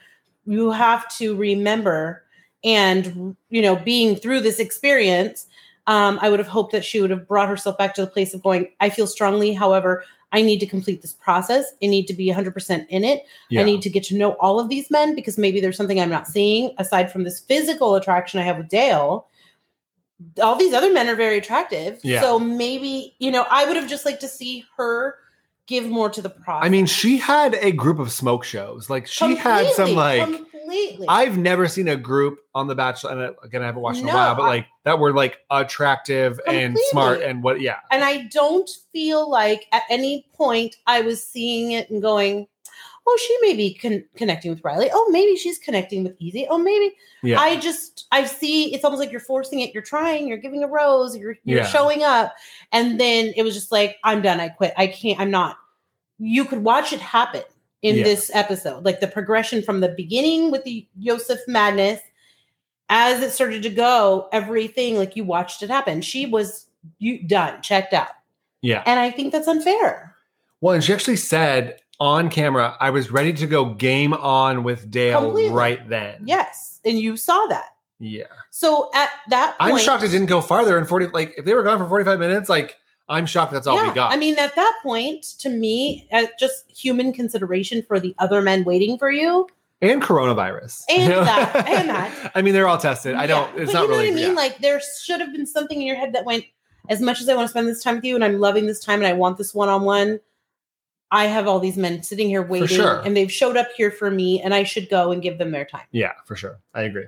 you 0.46 0.70
have 0.70 1.06
to 1.18 1.36
remember, 1.36 2.24
and 2.64 3.36
you 3.50 3.60
know, 3.60 3.76
being 3.76 4.16
through 4.16 4.40
this 4.40 4.58
experience, 4.58 5.46
um, 5.86 6.18
I 6.22 6.30
would 6.30 6.38
have 6.38 6.48
hoped 6.48 6.72
that 6.72 6.84
she 6.84 7.00
would 7.00 7.10
have 7.10 7.28
brought 7.28 7.48
herself 7.48 7.76
back 7.76 7.94
to 7.94 8.00
the 8.00 8.06
place 8.06 8.32
of 8.34 8.42
going, 8.42 8.68
I 8.80 8.90
feel 8.90 9.06
strongly. 9.06 9.52
However, 9.52 10.04
I 10.32 10.42
need 10.42 10.58
to 10.60 10.66
complete 10.66 11.02
this 11.02 11.12
process. 11.12 11.72
I 11.82 11.86
need 11.86 12.06
to 12.06 12.14
be 12.14 12.28
100% 12.28 12.86
in 12.88 13.04
it. 13.04 13.24
Yeah. 13.50 13.60
I 13.60 13.64
need 13.64 13.82
to 13.82 13.90
get 13.90 14.02
to 14.04 14.16
know 14.16 14.32
all 14.32 14.58
of 14.58 14.68
these 14.68 14.90
men 14.90 15.14
because 15.14 15.38
maybe 15.38 15.60
there's 15.60 15.76
something 15.76 16.00
I'm 16.00 16.10
not 16.10 16.26
seeing 16.26 16.74
aside 16.78 17.12
from 17.12 17.24
this 17.24 17.40
physical 17.40 17.94
attraction 17.94 18.40
I 18.40 18.44
have 18.44 18.56
with 18.56 18.68
Dale. 18.68 19.28
All 20.42 20.56
these 20.56 20.72
other 20.72 20.92
men 20.92 21.08
are 21.08 21.14
very 21.14 21.38
attractive. 21.38 22.00
Yeah. 22.02 22.20
So 22.20 22.38
maybe, 22.38 23.14
you 23.18 23.30
know, 23.30 23.46
I 23.50 23.66
would 23.66 23.76
have 23.76 23.88
just 23.88 24.06
liked 24.06 24.22
to 24.22 24.28
see 24.28 24.64
her 24.76 25.18
give 25.66 25.86
more 25.86 26.10
to 26.10 26.22
the 26.22 26.30
process. 26.30 26.66
I 26.66 26.68
mean, 26.68 26.86
she 26.86 27.18
had 27.18 27.54
a 27.54 27.70
group 27.70 27.98
of 27.98 28.10
smoke 28.10 28.44
shows. 28.44 28.90
Like 28.90 29.06
she 29.06 29.36
had 29.36 29.70
some 29.74 29.94
Completely, 29.94 30.18
like 30.20 30.46
completely. 30.64 31.06
I've 31.08 31.38
never 31.38 31.68
seen 31.68 31.88
a 31.88 31.96
group 31.96 32.38
on 32.54 32.66
The 32.66 32.74
Bachelor, 32.74 33.12
and 33.12 33.36
again, 33.42 33.62
I 33.62 33.66
haven't 33.66 33.82
watched 33.82 34.00
in 34.00 34.08
a 34.08 34.12
while, 34.12 34.34
but 34.34 34.42
like 34.44 34.66
that 34.84 34.98
were 34.98 35.12
like 35.12 35.38
attractive 35.50 36.40
and 36.46 36.76
smart 36.90 37.22
and 37.22 37.42
what, 37.42 37.60
yeah, 37.60 37.78
and 37.90 38.04
I 38.04 38.24
don't 38.24 38.68
feel 38.92 39.28
like 39.30 39.66
at 39.72 39.82
any 39.90 40.26
point 40.34 40.76
I 40.86 41.00
was 41.02 41.22
seeing 41.22 41.72
it 41.72 41.90
and 41.90 42.00
going, 42.02 42.46
"Oh, 43.06 43.18
she 43.26 43.38
may 43.42 43.54
be 43.54 43.74
con- 43.74 44.04
connecting 44.16 44.50
with 44.50 44.62
Riley. 44.64 44.88
Oh, 44.92 45.08
maybe 45.10 45.36
she's 45.36 45.58
connecting 45.58 46.04
with 46.04 46.18
Eazy. 46.18 46.46
Oh, 46.48 46.58
maybe." 46.58 46.94
yeah, 47.22 47.40
I 47.40 47.56
just 47.56 48.06
I 48.12 48.24
see 48.24 48.74
it's 48.74 48.84
almost 48.84 49.00
like 49.00 49.10
you're 49.10 49.20
forcing 49.20 49.60
it. 49.60 49.72
You're 49.74 49.82
trying. 49.82 50.28
You're 50.28 50.38
giving 50.38 50.62
a 50.62 50.68
rose. 50.68 51.16
You're 51.16 51.36
you're 51.44 51.60
Yeah. 51.60 51.66
showing 51.66 52.02
up, 52.02 52.34
and 52.72 52.98
then 53.00 53.32
it 53.36 53.42
was 53.42 53.54
just 53.54 53.72
like 53.72 53.96
I'm 54.04 54.22
done. 54.22 54.40
I 54.40 54.48
quit. 54.48 54.74
I 54.76 54.86
can't. 54.86 55.20
I'm 55.20 55.30
not. 55.30 55.56
You 56.18 56.44
could 56.44 56.62
watch 56.62 56.92
it 56.92 57.00
happen 57.00 57.42
in 57.84 57.96
Yeah. 57.96 58.02
this 58.04 58.30
episode, 58.34 58.84
like 58.84 58.98
the 59.00 59.06
progression 59.06 59.62
from 59.62 59.78
the 59.80 59.90
beginning 59.90 60.50
with 60.50 60.64
the 60.64 60.86
Yosef 60.98 61.38
madness, 61.46 62.00
as 62.88 63.22
it 63.22 63.30
started 63.30 63.62
to 63.62 63.70
go, 63.70 64.28
everything 64.32 64.96
like 64.96 65.14
you 65.16 65.22
watched 65.24 65.62
it 65.62 65.70
happen. 65.70 66.00
She 66.00 66.26
was 66.26 66.66
you 66.98 67.22
done, 67.26 67.62
checked 67.62 67.92
out, 67.94 68.08
yeah. 68.62 68.82
and 68.86 68.98
I 68.98 69.10
think 69.10 69.32
that's 69.32 69.46
unfair. 69.48 70.14
Well, 70.60 70.74
and 70.74 70.82
she 70.82 70.92
actually 70.92 71.16
said 71.16 71.78
on 72.00 72.28
camera, 72.30 72.76
"I 72.80 72.90
was 72.90 73.10
ready 73.10 73.32
to 73.34 73.46
go 73.46 73.66
game 73.66 74.12
on 74.14 74.64
with 74.64 74.90
Dale 74.90 75.20
Completely. 75.22 75.52
right 75.54 75.88
then." 75.88 76.22
Yes, 76.24 76.80
and 76.84 76.98
you 76.98 77.16
saw 77.16 77.46
that. 77.46 77.68
yeah. 78.00 78.24
So 78.50 78.90
at 78.94 79.10
that, 79.28 79.58
point, 79.58 79.72
I'm 79.74 79.78
shocked 79.78 80.04
it 80.04 80.08
didn't 80.08 80.26
go 80.26 80.40
farther 80.40 80.78
in 80.78 80.84
40. 80.86 81.08
Like 81.08 81.34
if 81.36 81.44
they 81.44 81.54
were 81.54 81.62
gone 81.62 81.78
for 81.78 81.88
45 81.88 82.18
minutes, 82.18 82.48
like 82.48 82.76
I'm 83.08 83.26
shocked 83.26 83.52
that's 83.52 83.66
all 83.66 83.80
we 83.86 83.92
got. 83.92 84.12
I 84.12 84.16
mean, 84.16 84.38
at 84.38 84.54
that 84.56 84.78
point, 84.82 85.24
to 85.40 85.48
me, 85.50 86.08
uh, 86.10 86.26
just 86.38 86.64
human 86.70 87.12
consideration 87.12 87.82
for 87.82 88.00
the 88.00 88.14
other 88.18 88.40
men 88.40 88.64
waiting 88.64 88.96
for 88.98 89.10
you. 89.10 89.46
and 89.82 90.00
coronavirus, 90.02 90.82
And 90.88 91.12
that, 91.26 91.54
and 91.68 91.88
that. 91.90 92.32
I 92.34 92.40
mean, 92.42 92.54
they're 92.54 92.66
all 92.68 92.78
tested. 92.78 93.14
I 93.14 93.26
don't. 93.26 93.54
Yeah, 93.54 93.62
It's 93.62 93.72
but 93.72 93.78
not 93.80 93.82
you 93.82 93.88
know 93.88 93.96
really. 93.96 94.10
what 94.10 94.12
I 94.12 94.20
mean. 94.22 94.30
yeah. 94.30 94.36
Like 94.36 94.58
there 94.58 94.80
should 95.04 95.20
have 95.20 95.32
been 95.32 95.46
something 95.46 95.80
in 95.80 95.86
your 95.86 95.96
head 95.96 96.14
that 96.14 96.24
went. 96.24 96.44
As 96.90 97.00
much 97.00 97.22
as 97.22 97.30
I 97.30 97.34
want 97.34 97.46
to 97.46 97.50
spend 97.50 97.66
this 97.66 97.82
time 97.82 97.94
with 97.96 98.04
you, 98.04 98.14
and 98.14 98.22
I'm 98.22 98.38
loving 98.40 98.66
this 98.66 98.84
time, 98.84 98.98
and 99.00 99.06
I 99.06 99.14
want 99.14 99.38
this 99.38 99.54
one 99.54 99.70
on 99.70 99.84
one. 99.84 100.20
I 101.10 101.24
have 101.26 101.46
all 101.46 101.58
these 101.58 101.78
men 101.78 102.02
sitting 102.02 102.28
here 102.28 102.42
waiting, 102.42 102.68
sure. 102.68 103.00
and 103.00 103.16
they've 103.16 103.32
showed 103.32 103.56
up 103.56 103.68
here 103.74 103.90
for 103.90 104.10
me, 104.10 104.42
and 104.42 104.52
I 104.52 104.64
should 104.64 104.90
go 104.90 105.10
and 105.10 105.22
give 105.22 105.38
them 105.38 105.50
their 105.50 105.64
time. 105.64 105.86
Yeah, 105.92 106.12
for 106.26 106.36
sure. 106.36 106.58
I 106.74 106.82
agree. 106.82 107.06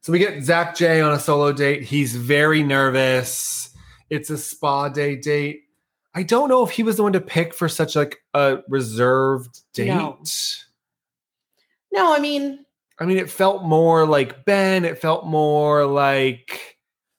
So 0.00 0.12
we 0.12 0.18
get 0.18 0.42
Zach 0.42 0.74
J 0.74 1.02
on 1.02 1.12
a 1.12 1.18
solo 1.18 1.52
date. 1.52 1.82
He's 1.82 2.16
very 2.16 2.62
nervous. 2.62 3.67
It's 4.10 4.30
a 4.30 4.38
spa 4.38 4.88
day 4.88 5.16
date. 5.16 5.62
I 6.14 6.22
don't 6.22 6.48
know 6.48 6.64
if 6.64 6.70
he 6.70 6.82
was 6.82 6.96
the 6.96 7.02
one 7.02 7.12
to 7.12 7.20
pick 7.20 7.54
for 7.54 7.68
such 7.68 7.94
like 7.94 8.18
a 8.34 8.58
reserved 8.68 9.60
date. 9.74 9.88
No. 9.88 10.18
No, 11.92 12.14
I 12.14 12.18
mean, 12.18 12.64
I 12.98 13.04
mean, 13.04 13.18
it 13.18 13.30
felt 13.30 13.62
more 13.64 14.06
like 14.06 14.44
Ben. 14.44 14.84
It 14.84 14.98
felt 14.98 15.26
more 15.26 15.86
like 15.86 16.76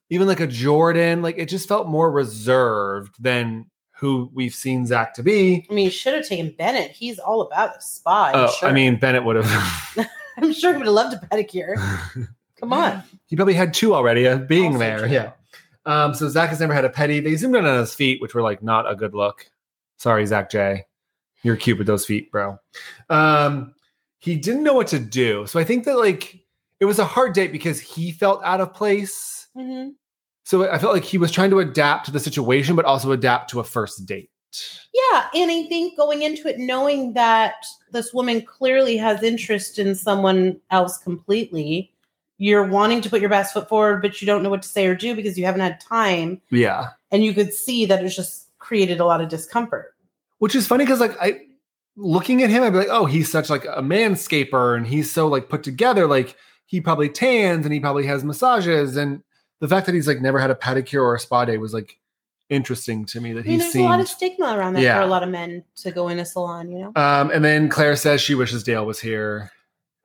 even 0.09 0.27
like 0.27 0.39
a 0.39 0.47
Jordan. 0.47 1.21
Like 1.21 1.37
it 1.37 1.47
just 1.49 1.67
felt 1.67 1.87
more 1.87 2.11
reserved 2.11 3.15
than 3.19 3.65
who 3.95 4.29
we've 4.33 4.53
seen 4.53 4.85
Zach 4.85 5.13
to 5.15 5.23
be. 5.23 5.65
I 5.69 5.73
mean, 5.73 5.85
you 5.85 5.91
should 5.91 6.13
have 6.13 6.27
taken 6.27 6.53
Bennett. 6.57 6.91
He's 6.91 7.19
all 7.19 7.41
about 7.41 7.75
the 7.75 7.81
spa. 7.81 8.31
Oh, 8.33 8.51
sure. 8.51 8.69
I 8.69 8.73
mean, 8.73 8.97
Bennett 8.97 9.23
would 9.25 9.37
have. 9.43 10.07
I'm 10.37 10.53
sure 10.53 10.71
he 10.71 10.77
would 10.77 10.85
have 10.85 10.95
loved 10.95 11.15
a 11.21 11.25
pedicure. 11.27 11.75
Come 12.59 12.73
on. 12.73 13.03
he 13.27 13.35
probably 13.37 13.53
had 13.53 13.73
two 13.73 13.93
already 13.95 14.27
uh, 14.27 14.37
being 14.37 14.73
Also 14.73 14.79
there. 14.79 14.99
true. 14.99 15.07
Yeah. 15.09 15.31
Um, 15.89 16.13
so 16.13 16.29
Zach 16.29 16.51
has 16.51 16.59
never 16.59 16.73
had 16.73 16.85
a 16.85 16.89
petty. 16.89 17.19
They 17.19 17.35
zoomed 17.35 17.55
in 17.55 17.65
on 17.65 17.79
his 17.79 17.95
feet, 17.95 18.21
which 18.21 18.35
were 18.35 18.43
like 18.43 18.61
not 18.61 18.89
a 18.89 18.95
good 18.95 19.15
look. 19.15 19.49
Sorry, 19.97 20.23
Zach 20.23 20.51
J. 20.51 20.85
You're 21.41 21.55
cute 21.55 21.79
with 21.79 21.87
those 21.87 22.05
feet, 22.05 22.31
bro. 22.31 22.59
Um, 23.09 23.73
he 24.19 24.35
didn't 24.35 24.63
know 24.63 24.75
what 24.75 24.87
to 24.87 24.99
do. 24.99 25.47
So 25.47 25.59
I 25.59 25.63
think 25.63 25.85
that 25.85 25.97
like 25.97 26.39
it 26.79 26.85
was 26.85 26.99
a 26.99 27.05
hard 27.05 27.33
date 27.33 27.51
because 27.51 27.79
he 27.79 28.11
felt 28.11 28.39
out 28.43 28.61
of 28.61 28.71
place. 28.71 29.47
Mhm. 29.57 29.95
So 30.43 30.69
I 30.69 30.77
felt 30.77 30.93
like 30.93 31.03
he 31.03 31.17
was 31.17 31.31
trying 31.31 31.49
to 31.49 31.59
adapt 31.59 32.05
to 32.05 32.11
the 32.11 32.19
situation, 32.19 32.75
but 32.75 32.85
also 32.85 33.11
adapt 33.11 33.49
to 33.51 33.59
a 33.59 33.63
first 33.63 34.05
date. 34.05 34.29
Yeah, 34.93 35.27
and 35.33 35.49
I 35.49 35.63
think 35.63 35.97
going 35.97 36.21
into 36.21 36.47
it 36.47 36.59
knowing 36.59 37.13
that 37.13 37.65
this 37.91 38.13
woman 38.13 38.43
clearly 38.43 38.97
has 38.97 39.23
interest 39.23 39.79
in 39.79 39.95
someone 39.95 40.59
else 40.69 40.97
completely, 40.99 41.91
you're 42.39 42.63
wanting 42.63 43.01
to 43.01 43.09
put 43.09 43.19
your 43.21 43.29
best 43.29 43.53
foot 43.53 43.69
forward, 43.69 44.01
but 44.01 44.21
you 44.21 44.25
don't 44.25 44.41
know 44.41 44.49
what 44.49 44.63
to 44.63 44.67
say 44.67 44.87
or 44.87 44.95
do 44.95 45.13
because 45.15 45.37
you 45.37 45.45
haven't 45.45 45.61
had 45.61 45.79
time, 45.79 46.41
Yeah. 46.49 46.87
and 47.11 47.23
you 47.23 47.33
could 47.33 47.53
see 47.53 47.85
that 47.85 48.03
it's 48.03 48.15
just 48.15 48.47
created 48.59 48.99
a 48.99 49.05
lot 49.05 49.21
of 49.21 49.29
discomfort. 49.29 49.93
Which 50.39 50.55
is 50.55 50.65
funny 50.65 50.85
because 50.85 50.99
like 51.01 51.15
I 51.21 51.41
looking 51.97 52.41
at 52.41 52.49
him, 52.49 52.63
I'd 52.63 52.69
be 52.71 52.77
like, 52.79 52.87
oh, 52.89 53.05
he's 53.05 53.29
such 53.29 53.49
like 53.49 53.65
a 53.65 53.81
manscaper 53.81 54.75
and 54.77 54.87
he's 54.87 55.11
so 55.11 55.27
like 55.27 55.49
put 55.49 55.63
together. 55.63 56.07
Like 56.07 56.35
he 56.65 56.79
probably 56.79 57.09
tans 57.09 57.65
and 57.65 57.73
he 57.73 57.79
probably 57.81 58.05
has 58.05 58.23
massages. 58.23 58.95
And 58.95 59.21
the 59.59 59.67
fact 59.67 59.85
that 59.85 59.93
he's 59.95 60.07
like 60.07 60.21
never 60.21 60.39
had 60.39 60.49
a 60.49 60.55
pedicure 60.55 61.01
or 61.01 61.15
a 61.15 61.19
spa 61.19 61.43
day 61.43 61.57
was 61.57 61.73
like 61.73 61.99
interesting 62.49 63.05
to 63.05 63.19
me 63.19 63.33
that 63.33 63.41
I 63.41 63.43
mean, 63.43 63.51
he 63.51 63.57
there's 63.57 63.75
a 63.75 63.81
lot 63.81 63.99
of 63.99 64.07
stigma 64.07 64.57
around 64.57 64.73
that 64.75 64.81
Yeah. 64.81 64.95
for 64.95 65.01
a 65.01 65.07
lot 65.07 65.23
of 65.23 65.29
men 65.29 65.63
to 65.77 65.91
go 65.91 66.07
in 66.07 66.19
a 66.19 66.25
salon, 66.25 66.71
you 66.71 66.79
know? 66.79 66.91
um, 66.95 67.31
and 67.31 67.43
then 67.43 67.67
Clare 67.69 67.95
says 67.97 68.21
she 68.21 68.33
wishes 68.33 68.63
Dale 68.63 68.85
was 68.85 68.99
here. 68.99 69.51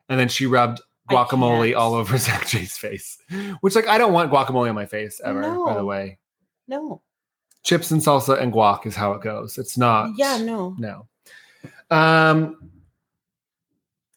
And 0.09 0.19
then 0.21 0.29
she 0.29 0.47
rubbed 0.47 0.81
guacamole 1.11 1.77
all 1.77 1.95
over 1.95 2.17
Zach 2.19 2.47
J's 2.47 2.77
face, 2.77 3.19
which 3.61 3.75
like 3.75 3.87
I 3.87 3.99
don't 3.99 4.13
want 4.13 4.33
guacamole 4.33 4.69
on 4.69 4.75
my 4.75 4.87
face 4.87 5.21
ever, 5.25 5.43
by 5.65 5.75
the 5.75 5.85
way. 5.85 6.19
No. 6.69 7.03
Chips 7.63 7.91
and 7.91 8.01
salsa 8.01 8.41
and 8.41 8.53
guac 8.53 8.87
is 8.87 8.95
how 8.95 9.13
it 9.13 9.23
goes. 9.23 9.59
It's 9.59 9.79
not. 9.79 10.11
Yeah, 10.17 10.39
no. 10.39 10.77
No. 10.79 11.07
Um. 11.91 12.71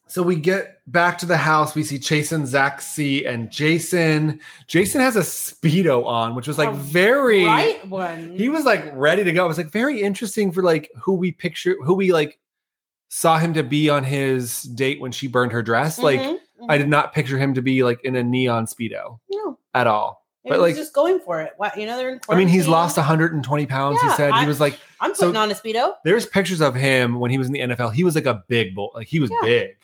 So 0.09 0.23
we 0.23 0.37
get 0.37 0.81
back 0.87 1.17
to 1.19 1.25
the 1.25 1.37
house. 1.37 1.75
We 1.75 1.83
see 1.83 1.99
Jason, 1.99 2.45
Zach 2.45 2.81
C, 2.81 3.25
and 3.25 3.51
Jason. 3.51 4.39
Jason 4.67 5.01
has 5.01 5.17
a 5.17 5.21
speedo 5.21 6.05
on, 6.05 6.33
which 6.33 6.47
was 6.47 6.57
like 6.57 6.69
A 6.69 6.73
very. 6.73 7.45
Right 7.45 7.85
one. 7.87 8.31
He 8.31 8.49
was 8.49 8.63
like 8.63 8.85
ready 8.93 9.23
to 9.23 9.31
go. 9.33 9.45
It 9.45 9.49
was 9.49 9.57
like 9.57 9.71
very 9.71 10.01
interesting 10.01 10.51
for 10.51 10.63
like 10.63 10.89
who 10.97 11.13
we 11.13 11.31
picture, 11.31 11.75
who 11.83 11.93
we 11.93 12.13
like 12.13 12.39
saw 13.09 13.37
him 13.37 13.53
to 13.53 13.63
be 13.63 13.89
on 13.89 14.03
his 14.03 14.63
date 14.63 14.99
when 14.99 15.11
she 15.11 15.27
burned 15.27 15.51
her 15.51 15.61
dress. 15.61 15.99
Like 15.99 16.39
Mhm, 16.61 16.65
I 16.69 16.77
did 16.77 16.87
not 16.89 17.13
picture 17.13 17.37
him 17.37 17.53
to 17.55 17.61
be 17.61 17.83
like 17.83 18.03
in 18.03 18.15
a 18.15 18.23
neon 18.23 18.65
speedo 18.65 19.19
no. 19.31 19.57
at 19.73 19.87
all. 19.87 20.25
He 20.43 20.49
But, 20.49 20.59
was 20.59 20.69
like- 20.69 20.75
just 20.77 20.93
going 20.93 21.19
for 21.19 21.41
it. 21.41 21.51
What 21.57 21.77
you 21.77 21.85
know, 21.85 21.97
they're 21.97 22.09
in 22.09 22.19
I 22.29 22.35
mean, 22.35 22.47
he's 22.47 22.67
lost 22.67 22.97
120 22.97 23.65
pounds. 23.65 24.01
he 24.01 24.07
Yeah, 24.07 24.13
said 24.15 24.33
he 24.35 24.45
was 24.45 24.59
like 24.59 24.79
I'm 25.01 25.13
so- 25.13 25.27
putting 25.27 25.41
on 25.41 25.51
a 25.51 25.55
speedo. 25.55 25.93
there's 26.05 26.25
pictures 26.25 26.61
of 26.61 26.73
him 26.75 27.19
when 27.19 27.31
he 27.31 27.37
was 27.37 27.47
in 27.47 27.53
the 27.53 27.59
NFL. 27.59 27.89
He 27.93 28.03
was 28.03 28.15
like 28.15 28.25
a 28.25 28.43
big 28.47 28.73
bull, 28.75 28.91
like 28.95 29.07
he 29.07 29.19
was 29.19 29.29
Yeah. 29.29 29.37
big. 29.41 29.75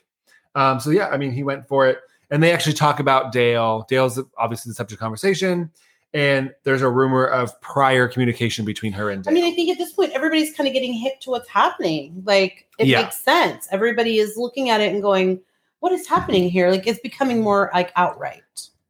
Um, 0.56 0.80
so 0.80 0.90
yeah, 0.92 1.08
I 1.10 1.18
mean, 1.18 1.32
he 1.32 1.44
went 1.44 1.68
for 1.68 1.88
it, 1.88 2.00
and 2.32 2.42
they 2.42 2.52
actually 2.52 2.74
talk 2.74 3.00
about 3.00 3.32
Dale. 3.32 3.86
Dale's 3.90 4.20
obviously 4.38 4.70
the 4.70 4.76
subject 4.76 4.94
of 4.94 5.00
conversation, 5.00 5.72
and 6.14 6.54
there's 6.64 6.82
a 6.84 6.90
rumor 6.90 7.26
of 7.26 7.60
prior 7.60 8.08
communication 8.08 8.64
between 8.64 8.94
her 8.94 9.10
and 9.10 9.28
I 9.28 9.32
mean, 9.32 9.44
I 9.44 9.52
think 9.52 9.70
at 9.72 9.78
this 9.80 9.92
point, 9.94 10.12
everybody's 10.14 10.56
kind 10.56 10.68
of 10.68 10.74
getting 10.74 10.94
hip 10.94 11.20
to 11.22 11.32
what's 11.32 11.50
happening. 11.50 12.22
Like, 12.26 12.68
it 12.78 12.86
Yeah. 12.88 13.02
makes 13.02 13.18
sense. 13.18 13.68
Everybody 13.72 14.20
is 14.20 14.38
looking 14.38 14.70
at 14.70 14.80
it 14.80 14.94
and 14.94 15.02
going, 15.02 15.42
what 15.84 15.92
is 15.92 16.08
happening 16.08 16.50
here? 16.50 16.72
Like, 16.72 16.88
it's 16.88 17.02
becoming 17.02 17.42
more 17.42 17.70
like 17.74 17.92
outright. 17.98 18.42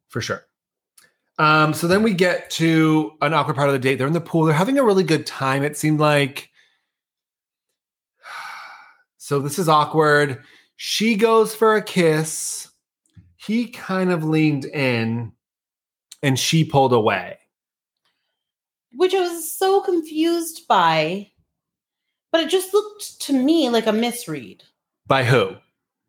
for 0.08 0.20
sure. 0.20 0.46
Um, 1.40 1.74
so 1.74 1.88
then 1.88 2.04
we 2.04 2.14
get 2.14 2.48
to 2.50 3.10
an 3.20 3.34
awkward 3.34 3.56
part 3.56 3.68
of 3.68 3.72
the 3.72 3.80
date. 3.80 3.96
They're 3.96 4.06
in 4.06 4.12
the 4.12 4.20
pool. 4.20 4.44
They're 4.44 4.54
having 4.54 4.78
a 4.78 4.84
really 4.84 5.02
good 5.02 5.26
time. 5.26 5.64
It 5.64 5.76
seemed 5.76 5.98
like. 5.98 6.50
So 9.18 9.40
this 9.40 9.58
is 9.58 9.68
awkward. 9.70 10.44
She 10.76 11.16
goes 11.16 11.54
for 11.54 11.74
a 11.76 11.82
kiss. 11.82 12.68
He 13.36 13.68
kind 13.68 14.12
of 14.12 14.22
leaned 14.22 14.66
in 14.66 15.32
and 16.22 16.38
she 16.38 16.62
pulled 16.62 16.92
away. 16.92 17.38
which 18.92 19.14
I 19.14 19.20
was 19.20 19.50
so 19.50 19.80
confused 19.80 20.68
by. 20.68 21.30
But 22.30 22.42
it 22.42 22.50
just 22.50 22.72
looked 22.74 23.20
to 23.22 23.32
me 23.32 23.68
like 23.70 23.86
a 23.86 23.92
misread 23.92 24.62
By 25.06 25.24
who? 25.24 25.56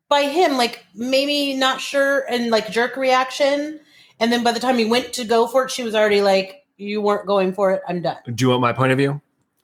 By 0.10 0.24
him, 0.24 0.58
like 0.58 0.86
maybe 0.94 1.56
not 1.56 1.82
sure 1.82 2.26
and 2.30 2.50
like 2.52 2.70
jerk 2.70 2.96
reaction. 2.96 3.80
And 4.20 4.32
then 4.32 4.44
by 4.44 4.52
the 4.52 4.60
time 4.60 4.78
he 4.78 4.86
went 4.86 5.14
to 5.14 5.26
go 5.26 5.48
for 5.48 5.66
it, 5.66 5.72
she 5.72 5.84
was 5.84 5.96
already 5.96 6.22
like, 6.22 6.66
You 6.78 7.02
weren't 7.02 7.28
going 7.28 7.54
for 7.54 7.72
it. 7.72 7.82
I'm 7.88 8.02
done. 8.02 8.18
Do 8.34 8.46
you 8.46 8.50
want 8.50 8.62
my 8.62 8.74
point 8.74 8.92
of 8.92 8.98
view? 8.98 9.22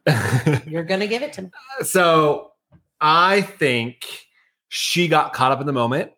You're 0.66 0.84
going 0.84 1.00
to 1.00 1.08
give 1.08 1.22
it 1.22 1.34
to 1.34 1.44
me. 1.44 1.50
so 1.84 2.52
I 3.00 3.42
think 3.42 4.28
she 4.70 5.08
got 5.08 5.34
caught 5.34 5.52
up 5.52 5.60
in 5.60 5.68
the 5.68 5.74
moment. 5.74 6.12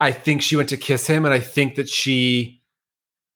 I 0.00 0.12
think 0.12 0.42
she 0.42 0.56
went 0.56 0.68
to 0.70 0.76
kiss 0.76 1.06
him, 1.06 1.24
and 1.24 1.32
I 1.32 1.38
think 1.38 1.76
that 1.76 1.88
she 1.88 2.60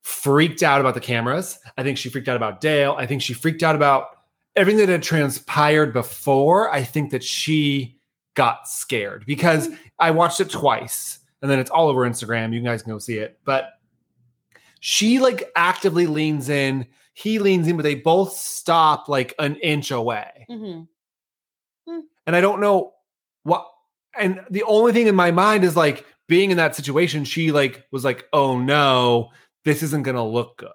freaked 0.02 0.62
out 0.62 0.80
about 0.80 0.94
the 0.94 1.00
cameras. 1.00 1.58
I 1.76 1.82
think 1.82 1.96
she 1.96 2.08
freaked 2.08 2.28
out 2.28 2.36
about 2.36 2.60
Dale. 2.60 2.94
I 2.98 3.06
think 3.06 3.22
she 3.22 3.34
freaked 3.34 3.62
out 3.62 3.76
about 3.76 4.08
everything 4.56 4.78
that 4.84 4.88
had 4.88 5.02
transpired 5.02 5.92
before. 5.92 6.72
I 6.72 6.82
think 6.82 7.10
that 7.12 7.22
she 7.22 7.95
got 8.36 8.68
scared 8.68 9.24
because 9.26 9.68
I 9.98 10.12
watched 10.12 10.40
it 10.40 10.50
twice 10.50 11.18
and 11.42 11.50
then 11.50 11.58
it's 11.58 11.70
all 11.70 11.88
over 11.88 12.08
Instagram. 12.08 12.54
You 12.54 12.60
guys 12.60 12.82
can 12.82 12.92
go 12.92 12.98
see 12.98 13.18
it. 13.18 13.38
But 13.44 13.70
she 14.78 15.18
like 15.18 15.50
actively 15.56 16.06
leans 16.06 16.48
in. 16.48 16.86
He 17.14 17.40
leans 17.40 17.66
in, 17.66 17.76
but 17.76 17.82
they 17.82 17.96
both 17.96 18.32
stop 18.32 19.08
like 19.08 19.34
an 19.38 19.56
inch 19.56 19.90
away 19.90 20.46
hmm 20.48 20.82
and 22.26 22.34
I 22.34 22.40
don't 22.40 22.60
know 22.60 22.92
what. 23.44 23.66
And 24.18 24.40
the 24.50 24.62
only 24.64 24.92
thing 24.92 25.06
in 25.06 25.14
my 25.14 25.30
mind 25.30 25.64
is 25.64 25.76
like 25.76 26.04
being 26.26 26.50
in 26.50 26.56
that 26.56 26.74
situation. 26.74 27.24
She 27.24 27.52
like 27.52 27.84
was 27.92 28.04
like, 28.04 28.26
"Oh 28.32 28.58
no, 28.58 29.30
this 29.64 29.82
isn't 29.82 30.02
gonna 30.02 30.26
look 30.26 30.58
good." 30.58 30.70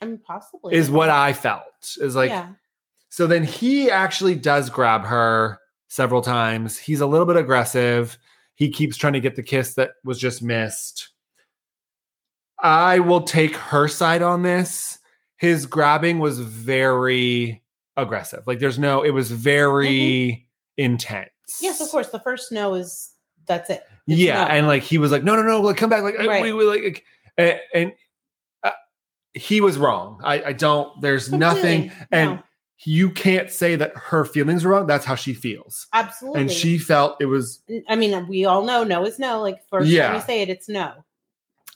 I 0.00 0.06
mean, 0.06 0.18
possibly. 0.18 0.74
Is 0.74 0.90
what 0.90 1.10
I 1.10 1.32
felt. 1.32 1.64
Is 1.98 2.14
like 2.14 2.30
yeah. 2.30 2.50
so. 3.08 3.26
Then 3.26 3.44
he 3.44 3.90
actually 3.90 4.34
does 4.34 4.70
grab 4.70 5.02
her 5.04 5.58
several 5.92 6.22
times. 6.22 6.78
He's 6.78 7.02
a 7.02 7.06
little 7.06 7.26
bit 7.26 7.36
aggressive. 7.36 8.16
He 8.54 8.70
keeps 8.70 8.96
trying 8.96 9.12
to 9.12 9.20
get 9.20 9.36
the 9.36 9.42
kiss 9.42 9.74
that 9.74 9.90
was 10.04 10.18
just 10.18 10.42
missed. 10.42 11.10
I 12.58 12.98
will 13.00 13.20
take 13.22 13.54
her 13.56 13.88
side 13.88 14.22
on 14.22 14.42
this. 14.42 14.98
His 15.36 15.66
grabbing 15.66 16.18
was 16.18 16.40
very 16.40 17.62
aggressive. 17.98 18.46
Like 18.46 18.58
there's 18.58 18.78
no, 18.78 19.02
it 19.02 19.10
was 19.10 19.30
very 19.30 20.48
intense. 20.78 21.28
Yes, 21.60 21.82
of 21.82 21.88
course. 21.90 22.08
The 22.08 22.20
first 22.20 22.52
no 22.52 22.72
is 22.72 23.10
that's 23.46 23.68
it. 23.68 23.82
It's 24.06 24.18
Yeah, 24.18 24.44
no. 24.44 24.50
and 24.50 24.66
like 24.68 24.82
he 24.84 24.96
was 24.96 25.12
like, 25.12 25.24
no, 25.24 25.36
no, 25.36 25.42
no, 25.42 25.60
like 25.60 25.76
come 25.76 25.90
back, 25.90 26.02
like 26.02 26.18
uh, 26.18 26.26
Right. 26.26 26.42
we, 26.42 26.54
we 26.54 26.64
like, 26.64 27.04
and, 27.36 27.60
and 27.74 27.92
uh, 28.62 28.70
he 29.34 29.60
was 29.60 29.76
wrong. 29.76 30.20
I, 30.24 30.42
I 30.42 30.52
don't. 30.54 30.98
There's 31.02 31.30
nothing, 31.30 31.92
and 32.10 32.36
No, 32.36 32.42
you 32.84 33.10
can't 33.10 33.50
say 33.50 33.76
that 33.76 33.92
her 33.96 34.24
feelings 34.24 34.64
were 34.64 34.72
wrong. 34.72 34.86
That's 34.86 35.04
how 35.04 35.14
she 35.14 35.34
feels, 35.34 35.86
absolutely. 35.92 36.40
and 36.40 36.50
she 36.50 36.78
felt 36.78 37.16
it 37.20 37.26
was. 37.26 37.60
I 37.88 37.96
mean, 37.96 38.26
we 38.28 38.44
all 38.44 38.64
know 38.64 38.84
no 38.84 39.04
is 39.06 39.18
no. 39.18 39.40
Like 39.40 39.66
first 39.68 39.88
Yeah. 39.88 40.08
time 40.08 40.16
you 40.16 40.22
say 40.22 40.42
it, 40.42 40.48
it's 40.48 40.68
no. 40.68 40.92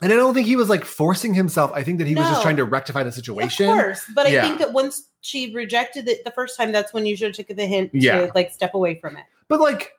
And 0.03 0.13
I 0.13 0.17
don't 0.17 0.35
think 0.35 0.47
he 0.47 0.57
was 0.57 0.69
like 0.69 0.85
forcing 0.85 1.33
himself. 1.33 1.71
I 1.75 1.83
think 1.83 1.99
that 1.99 2.07
he 2.07 2.15
was 2.15 2.27
just 2.27 2.43
trying 2.43 2.57
to 2.57 2.65
rectify 2.65 3.03
the 3.03 3.13
situation. 3.13 3.69
Of 3.69 3.75
course, 3.75 4.05
but 4.15 4.27
I 4.27 4.41
think 4.43 4.59
that 4.59 4.73
once 4.75 5.09
she 5.23 5.55
rejected 5.55 6.07
it 6.09 6.25
the 6.25 6.31
first 6.33 6.57
time, 6.57 6.71
that's 6.73 6.93
when 6.93 7.07
you 7.07 7.17
should 7.17 7.29
have 7.37 7.47
took 7.47 7.57
the 7.57 7.67
hint 7.67 7.91
Yeah. 7.95 8.27
to 8.27 8.33
like 8.35 8.51
step 8.53 8.75
away 8.75 8.97
from 9.01 9.17
it. 9.17 9.25
But 9.49 9.61
like, 9.61 9.93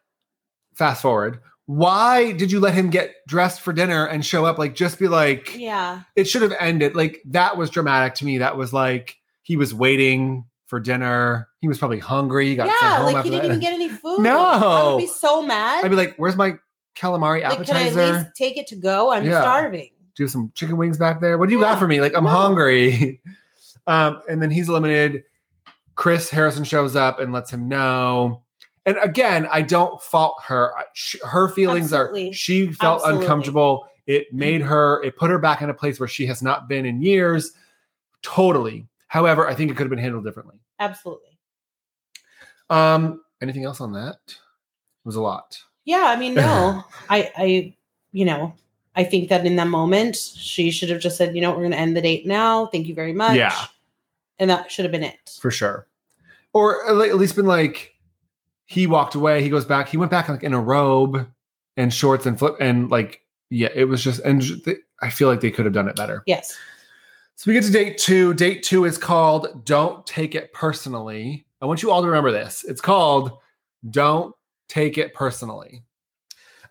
fast 0.76 1.02
forward. 1.02 1.40
Why 1.66 2.32
did 2.32 2.52
you 2.52 2.60
let 2.60 2.76
him 2.76 2.90
get 2.92 3.16
dressed 3.28 3.60
for 3.62 3.74
dinner 3.74 4.06
and 4.06 4.26
show 4.26 4.46
up? 4.46 4.58
Like, 4.58 4.74
just 4.76 5.00
be 5.00 5.08
like, 5.08 5.56
Yeah, 5.58 6.02
it 6.16 6.26
should 6.26 6.44
have 6.44 6.54
ended. 6.60 6.96
Like 6.96 7.22
that 7.26 7.58
was 7.58 7.70
dramatic 7.72 8.14
to 8.16 8.26
me. 8.26 8.38
That 8.38 8.56
was 8.56 8.72
like 8.74 9.18
he 9.42 9.58
was 9.58 9.74
waiting 9.74 10.46
for 10.68 10.80
dinner. 10.80 11.48
He 11.62 11.68
was 11.68 11.80
probably 11.80 12.00
hungry. 12.00 12.50
He 12.50 12.56
got 12.56 12.68
yeah. 12.68 12.98
home 12.98 13.06
Like 13.08 13.16
after 13.16 13.30
he 13.32 13.36
didn't 13.36 13.42
that. 13.44 13.48
even 13.56 13.60
get 13.60 13.74
any 13.74 13.90
food. 13.90 14.20
No. 14.20 14.40
I 14.40 14.92
would 14.94 15.00
be 15.00 15.08
so 15.08 15.42
mad. 15.42 15.84
I'd 15.84 15.90
be 15.90 15.96
like, 15.98 16.16
"Where's 16.18 16.36
my 16.36 16.58
calamari 16.96 17.42
like, 17.44 17.66
can 17.66 17.76
I 17.76 17.88
appetizer? 17.88 18.00
at 18.02 18.14
least 18.24 18.36
take 18.36 18.58
it 18.58 18.68
to 18.68 18.76
go? 18.76 19.12
I'm 19.12 19.26
Yeah. 19.26 19.42
starving. 19.42 19.90
Do 20.16 20.24
you 20.24 20.26
have 20.26 20.32
some 20.32 20.52
chicken 20.56 20.78
wings 20.78 20.98
back 20.98 21.22
there? 21.22 21.38
What 21.38 21.48
do 21.50 21.56
you 21.56 21.62
got 21.62 21.80
for 21.80 21.88
me? 21.88 22.00
Like 22.02 22.14
I'm 22.16 22.26
hungry." 22.26 23.22
um, 23.88 24.22
and 24.30 24.42
then 24.42 24.52
he's 24.52 24.70
eliminated. 24.70 25.24
Chris 25.96 26.30
Harrison 26.30 26.64
shows 26.64 26.96
up 26.96 27.20
and 27.20 27.34
lets 27.34 27.50
him 27.52 27.68
know. 27.68 28.44
And 28.86 28.98
again, 29.02 29.48
I 29.52 29.64
don't 29.64 30.02
fault 30.02 30.36
her. 30.46 30.72
Her 31.26 31.50
feelings 31.50 31.92
Absolutely. 31.92 32.30
are. 32.30 32.34
She 32.34 32.72
felt 32.72 33.02
Absolutely. 33.02 33.24
uncomfortable. 33.26 33.88
It 34.06 34.32
made 34.34 34.62
her. 34.62 35.02
It 35.04 35.18
put 35.18 35.30
her 35.30 35.40
back 35.40 35.62
in 35.62 35.70
a 35.70 35.74
place 35.74 36.00
where 36.00 36.08
she 36.08 36.26
has 36.28 36.42
not 36.42 36.68
been 36.70 36.86
in 36.86 37.02
years. 37.02 37.52
Totally. 38.22 38.88
However, 39.08 39.48
I 39.48 39.56
think 39.56 39.72
it 39.72 39.78
could 39.78 39.84
have 39.84 39.90
been 39.90 40.00
handled 40.00 40.26
differently. 40.26 40.60
Absolutely. 40.80 41.38
Um, 42.70 43.22
anything 43.42 43.64
else 43.64 43.80
on 43.82 43.94
that? 43.94 44.20
It 44.28 44.36
was 45.06 45.16
a 45.16 45.22
lot. 45.22 45.58
Yeah, 45.86 46.06
I 46.08 46.18
mean, 46.18 46.34
no, 46.34 46.84
I, 47.10 47.32
I, 47.38 47.76
you 48.12 48.26
know, 48.26 48.54
I 48.96 49.04
think 49.04 49.30
that 49.30 49.46
in 49.46 49.56
that 49.56 49.68
moment 49.68 50.16
she 50.16 50.72
should 50.72 50.90
have 50.90 51.00
just 51.00 51.18
said, 51.18 51.36
you 51.36 51.42
know, 51.42 51.52
we're 51.52 51.60
going 51.60 51.72
to 51.72 51.78
end 51.78 51.96
the 51.96 52.02
date 52.02 52.26
now. 52.26 52.66
Thank 52.68 52.88
you 52.88 52.96
very 52.96 53.14
much. 53.14 53.38
Yeah. 53.38 53.56
and 54.40 54.50
that 54.50 54.72
should 54.72 54.86
have 54.86 54.92
been 54.92 55.04
it. 55.04 55.38
for 55.40 55.52
sure. 55.52 55.88
Or 56.54 56.90
at 56.90 57.16
least 57.16 57.36
been 57.36 57.46
like, 57.46 57.94
he 58.66 58.88
walked 58.88 59.16
away. 59.16 59.42
He 59.44 59.50
goes 59.50 59.66
back. 59.66 59.88
He 59.88 59.98
went 59.98 60.12
back 60.12 60.28
like 60.28 60.44
in 60.44 60.54
a 60.54 60.60
robe 60.60 61.28
and 61.78 61.94
shorts 61.94 62.26
and 62.26 62.38
flip 62.38 62.56
and 62.60 62.90
like 62.90 63.22
yeah, 63.50 63.70
it 63.74 63.86
was 63.86 64.04
just 64.04 64.20
and 64.22 64.44
I 65.02 65.10
feel 65.10 65.30
like 65.30 65.40
they 65.40 65.52
could 65.52 65.66
have 65.66 65.74
done 65.74 65.88
it 65.88 65.96
better. 65.96 66.24
Yes. 66.26 66.58
So 67.38 67.52
we 67.52 67.54
get 67.54 67.66
to 67.66 67.72
date 67.72 68.00
two. 68.00 68.34
Date 68.34 68.64
two 68.64 68.86
is 68.86 68.98
called 68.98 69.64
"Don't 69.64 70.04
Take 70.08 70.34
It 70.34 70.52
Personally." 70.54 71.46
I 71.62 71.68
want 71.68 71.84
you 71.84 71.92
all 71.92 72.02
to 72.02 72.08
remember 72.08 72.32
this. 72.32 72.66
It's 72.68 72.82
called 72.82 73.38
"Don't 73.92 74.34
Take 74.68 74.98
It 74.98 75.14
Personally." 75.14 75.84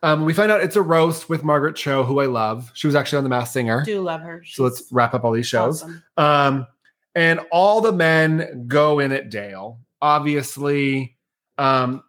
Um, 0.03 0.25
we 0.25 0.35
find 0.35 0.51
out 0.51 0.61
it's 0.61 0.75
a 0.75 0.83
roast 0.83 1.29
with 1.29 1.45
Margaret 1.45 1.77
Cho, 1.77 2.03
who 2.03 2.19
I 2.19 2.27
love. 2.27 2.69
She 2.75 2.89
was 2.89 2.97
actually 2.97 3.19
on 3.19 3.25
The 3.25 3.31
Masked 3.31 3.53
Singer. 3.53 3.85
Do 3.85 4.01
love 4.01 4.23
her. 4.23 4.43
so 4.45 4.65
let's 4.65 4.83
wrap 4.91 5.15
up 5.15 5.23
all 5.23 5.31
these 5.31 5.47
shows. 5.47 5.85
awesome. 5.85 6.03
Um, 6.17 6.67
and 7.15 7.41
all 7.53 7.81
the 7.81 7.93
men 7.93 8.65
go 8.67 8.99
in 8.99 9.13
at 9.13 9.31
Dale. 9.31 9.79
Obviously, 10.03 11.17
um, 11.59 12.03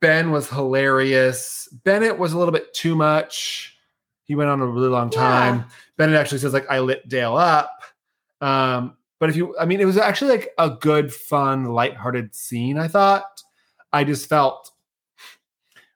Ben 0.00 0.30
was 0.30 0.50
hilarious. 0.50 1.66
Bennett 1.82 2.18
was 2.18 2.34
a 2.34 2.38
little 2.38 2.52
bit 2.52 2.74
too 2.74 2.94
much. 2.94 3.78
He 4.24 4.34
went 4.34 4.50
on 4.50 4.60
a 4.60 4.66
really 4.66 4.88
long 4.88 5.08
time. 5.08 5.56
Yeah. 5.56 5.64
Bennett 5.96 6.16
actually 6.16 6.38
says 6.38 6.52
like 6.52 6.70
I 6.70 6.78
lit 6.80 7.08
Dale 7.08 7.36
up. 7.36 7.70
Um, 8.42 8.96
but 9.18 9.30
if 9.30 9.36
you, 9.36 9.56
I 9.58 9.64
mean, 9.64 9.80
it 9.80 9.84
was 9.84 9.96
actually 9.96 10.32
like 10.32 10.50
a 10.58 10.68
good, 10.68 11.14
fun, 11.14 11.66
lighthearted 11.66 12.34
scene. 12.34 12.76
I 12.78 12.88
thought. 12.88 13.24
I 13.92 14.04
just 14.04 14.28
felt 14.28 14.70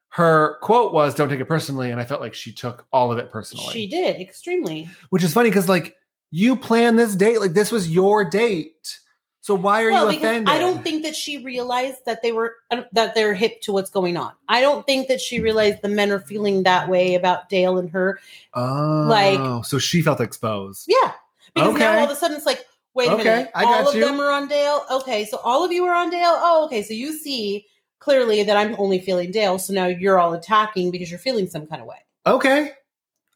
her 0.09 0.57
quote 0.61 0.93
was 0.93 1.15
"Don't 1.15 1.29
take 1.29 1.39
it 1.39 1.45
personally," 1.45 1.91
and 1.91 1.99
I 1.99 2.05
felt 2.05 2.21
like 2.21 2.33
she 2.33 2.53
took 2.53 2.85
all 2.91 3.11
of 3.11 3.17
it 3.17 3.31
personally 3.31 3.71
She 3.71 3.87
did 3.87 4.19
extremely. 4.21 4.89
which 5.09 5.23
is 5.23 5.33
funny 5.33 5.49
because 5.49 5.67
like 5.67 5.95
you 6.31 6.55
planned 6.55 6.99
this 6.99 7.15
date 7.15 7.39
like 7.39 7.53
this 7.53 7.71
was 7.71 7.89
your 7.89 8.23
date 8.23 8.99
so 9.41 9.55
why 9.55 9.83
are 9.83 9.91
well, 9.91 10.11
you 10.11 10.17
offended 10.17 10.49
I 10.49 10.59
don't 10.59 10.83
think 10.83 11.03
that 11.03 11.15
she 11.15 11.37
realized 11.37 11.99
that 12.05 12.21
they 12.21 12.33
were 12.33 12.55
uh, 12.69 12.81
that 12.91 13.15
they're 13.15 13.33
hip 13.33 13.61
to 13.61 13.71
what's 13.71 13.89
going 13.89 14.17
on. 14.17 14.33
I 14.49 14.59
don't 14.59 14.85
think 14.85 15.07
that 15.07 15.21
she 15.21 15.39
realized 15.39 15.81
the 15.81 15.87
men 15.87 16.11
are 16.11 16.19
feeling 16.19 16.63
that 16.63 16.89
way 16.89 17.15
about 17.15 17.47
Dale 17.47 17.77
and 17.77 17.89
her. 17.91 18.19
oh 18.55 19.05
like- 19.07 19.65
so 19.65 19.77
she 19.79 20.01
felt 20.01 20.19
exposed 20.19 20.85
Yeah, 20.87 21.13
because 21.57 21.79
now 21.79 21.89
Okay. 21.91 21.99
all 21.99 22.05
of 22.05 22.11
a 22.11 22.15
sudden 22.15 22.37
it's 22.37 22.45
like, 22.45 22.65
wait 22.93 23.09
a 23.09 23.13
Okay, 23.13 23.23
minute, 23.23 23.51
I 23.55 23.63
all 23.65 23.87
of 23.89 23.95
you. 23.95 24.05
them 24.05 24.19
are 24.19 24.31
on 24.31 24.47
Dale. 24.47 24.83
Okay, 24.91 25.25
so 25.25 25.37
all 25.43 25.63
of 25.63 25.71
you 25.71 25.85
are 25.85 25.93
on 25.95 26.09
Dale. 26.09 26.33
Oh, 26.37 26.65
okay, 26.65 26.83
so 26.83 26.93
you 26.93 27.13
see 27.17 27.65
clearly 27.99 28.43
that 28.43 28.55
I'm 28.57 28.75
only 28.79 28.99
feeling 28.99 29.31
Dale. 29.31 29.57
So 29.59 29.73
now 29.73 29.87
you're 29.87 30.19
all 30.19 30.33
attacking 30.33 30.91
because 30.91 31.09
you're 31.09 31.19
feeling 31.19 31.47
some 31.47 31.65
kind 31.67 31.81
of 31.81 31.87
way. 31.87 31.97
okay 32.25 32.71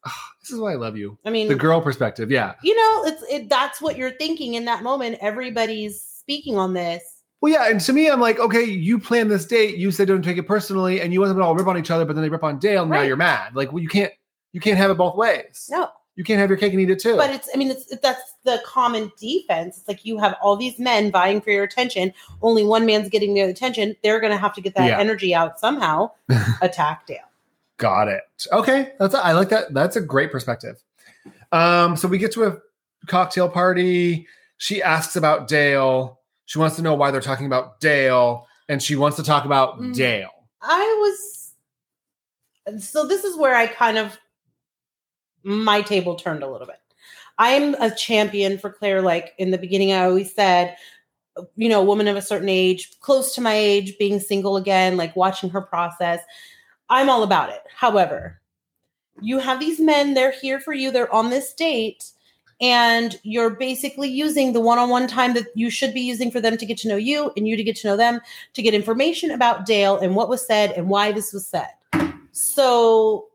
Ah, 0.04 0.30
this 0.40 0.50
is 0.50 0.58
why 0.58 0.72
i 0.72 0.74
love 0.74 0.96
you 0.96 1.16
I 1.24 1.30
mean, 1.30 1.46
the 1.46 1.54
girl 1.54 1.80
perspective 1.80 2.28
yeah 2.30 2.54
you 2.64 2.74
know, 2.74 3.04
it's 3.06 3.22
it, 3.30 3.48
that's 3.48 3.80
what 3.80 3.96
you're 3.96 4.10
thinking 4.10 4.54
in 4.54 4.64
that 4.64 4.82
moment. 4.82 5.18
Everybody's 5.20 6.02
speaking 6.02 6.56
on 6.58 6.72
this. 6.74 7.02
well 7.40 7.52
yeah 7.52 7.68
and 7.70 7.80
to 7.80 7.92
me 7.92 8.08
i'm 8.10 8.20
like 8.20 8.38
okay 8.40 8.62
you 8.64 8.98
planned 8.98 9.30
this 9.30 9.44
date 9.46 9.76
you 9.76 9.90
said 9.92 10.08
don't 10.08 10.22
take 10.22 10.38
it 10.38 10.46
personally 10.46 11.00
and 11.00 11.12
you 11.12 11.20
wasn't 11.20 11.40
all 11.40 11.54
rip 11.54 11.66
on 11.68 11.78
each 11.78 11.90
other 11.92 12.04
but 12.04 12.14
then 12.14 12.22
they 12.24 12.28
rip 12.30 12.42
on 12.44 12.58
dale 12.58 12.82
and 12.82 12.90
now 12.90 13.02
you're 13.02 13.16
mad 13.16 13.54
like 13.54 13.72
well 13.72 13.82
you 13.82 13.88
can't 13.88 14.12
you 14.52 14.60
can't 14.60 14.76
have 14.78 14.90
it 14.90 14.96
both 14.96 15.16
ways 15.16 15.68
No, 15.70 15.88
you 16.16 16.24
can't 16.24 16.38
have 16.40 16.50
your 16.50 16.58
cake 16.58 16.72
and 16.72 16.80
eat 16.82 16.90
it 16.90 16.98
too 17.00 17.16
but 17.16 17.30
it's 17.30 17.48
i 17.54 17.56
mean 17.56 17.70
it's 17.70 17.86
that's 17.98 18.34
the 18.44 18.60
common 18.66 19.10
defense 19.18 19.78
it's 19.78 19.88
like 19.88 20.04
you 20.04 20.18
have 20.18 20.34
all 20.42 20.56
these 20.56 20.78
men 20.78 21.10
vying 21.10 21.40
for 21.40 21.50
your 21.50 21.64
attention 21.64 22.12
only 22.42 22.64
one 22.64 22.84
man's 22.84 23.08
getting 23.08 23.32
the 23.34 23.40
attention 23.40 23.96
they're 24.02 24.20
going 24.20 24.32
to 24.32 24.36
have 24.38 24.52
to 24.54 24.60
get 24.60 24.74
that 24.74 24.88
Yeah. 24.88 24.98
energy 24.98 25.34
out 25.34 25.58
somehow 25.58 26.10
attack 26.62 27.06
dale 27.06 27.18
Got 27.78 28.06
it. 28.06 28.22
Okay, 28.52 28.92
that's 29.00 29.12
I 29.14 29.32
like 29.32 29.48
that. 29.48 29.74
That's 29.74 29.96
a 29.96 30.00
great 30.00 30.30
perspective. 30.30 30.80
Um, 31.50 31.96
so 31.96 32.06
we 32.06 32.16
get 32.16 32.30
to 32.32 32.44
a 32.44 32.58
cocktail 33.08 33.48
party. 33.48 34.28
She 34.58 34.80
asks 34.80 35.16
about 35.16 35.48
Dale. 35.48 36.20
She 36.46 36.60
wants 36.60 36.76
to 36.76 36.82
know 36.82 36.94
why 36.94 37.10
they're 37.10 37.20
talking 37.20 37.46
about 37.46 37.80
Dale, 37.80 38.46
and 38.68 38.80
she 38.80 38.94
wants 38.94 39.16
to 39.16 39.24
talk 39.24 39.46
about 39.46 39.80
Mm. 39.80 39.96
Dale. 39.96 40.30
i 40.60 40.96
was 41.00 41.54
so 42.78 43.04
this 43.04 43.24
is 43.24 43.36
where 43.36 43.56
I 43.56 43.66
kind 43.66 43.98
of 43.98 44.16
my 45.44 45.82
table 45.82 46.14
turned 46.14 46.42
a 46.42 46.50
little 46.50 46.66
bit. 46.66 46.80
I'm 47.38 47.74
a 47.74 47.94
champion 47.94 48.58
for 48.58 48.70
Clare. 48.70 49.02
Like 49.02 49.34
in 49.38 49.50
the 49.50 49.58
beginning, 49.58 49.92
I 49.92 50.04
always 50.04 50.34
said, 50.34 50.76
you 51.56 51.68
know, 51.68 51.80
a 51.80 51.84
woman 51.84 52.08
of 52.08 52.16
a 52.16 52.22
certain 52.22 52.48
age, 52.48 52.98
close 53.00 53.34
to 53.34 53.40
my 53.40 53.54
age, 53.54 53.96
being 53.98 54.20
single 54.20 54.56
again, 54.56 54.96
like 54.96 55.16
watching 55.16 55.50
her 55.50 55.62
process. 55.62 56.20
I'm 56.90 57.08
all 57.08 57.22
about 57.22 57.50
it. 57.50 57.62
However, 57.74 58.40
you 59.20 59.38
have 59.38 59.60
these 59.60 59.80
men, 59.80 60.14
they're 60.14 60.32
here 60.32 60.60
for 60.60 60.72
you, 60.72 60.90
they're 60.90 61.12
on 61.12 61.30
this 61.30 61.54
date, 61.54 62.10
and 62.60 63.18
you're 63.22 63.50
basically 63.50 64.08
using 64.08 64.52
the 64.52 64.60
one 64.60 64.78
on 64.78 64.88
one 64.88 65.06
time 65.06 65.34
that 65.34 65.46
you 65.54 65.70
should 65.70 65.94
be 65.94 66.00
using 66.00 66.30
for 66.30 66.40
them 66.40 66.56
to 66.56 66.66
get 66.66 66.78
to 66.78 66.88
know 66.88 66.96
you 66.96 67.32
and 67.36 67.48
you 67.48 67.56
to 67.56 67.64
get 67.64 67.76
to 67.76 67.88
know 67.88 67.96
them 67.96 68.20
to 68.54 68.62
get 68.62 68.74
information 68.74 69.30
about 69.30 69.66
Dale 69.66 69.98
and 69.98 70.14
what 70.14 70.28
was 70.28 70.46
said 70.46 70.72
and 70.72 70.88
why 70.88 71.12
this 71.12 71.32
was 71.32 71.46
said. 71.46 71.70
So 72.32 73.28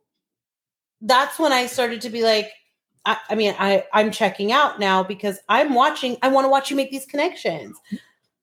that's 1.02 1.38
when 1.40 1.52
I 1.52 1.66
started 1.68 2.02
to 2.02 2.10
be 2.10 2.24
like, 2.24 2.52
I, 3.06 3.18
I 3.30 3.36
mean, 3.36 3.56
I, 3.58 3.86
I'm 3.94 4.12
checking 4.12 4.52
out 4.52 4.80
now 4.80 5.04
because 5.04 5.40
I'm 5.48 5.74
watching, 5.74 6.18
I 6.22 6.28
want 6.28 6.46
to 6.46 6.50
watch 6.50 6.70
you 6.70 6.76
make 6.76 6.92
these 6.92 7.06
connections. 7.06 7.78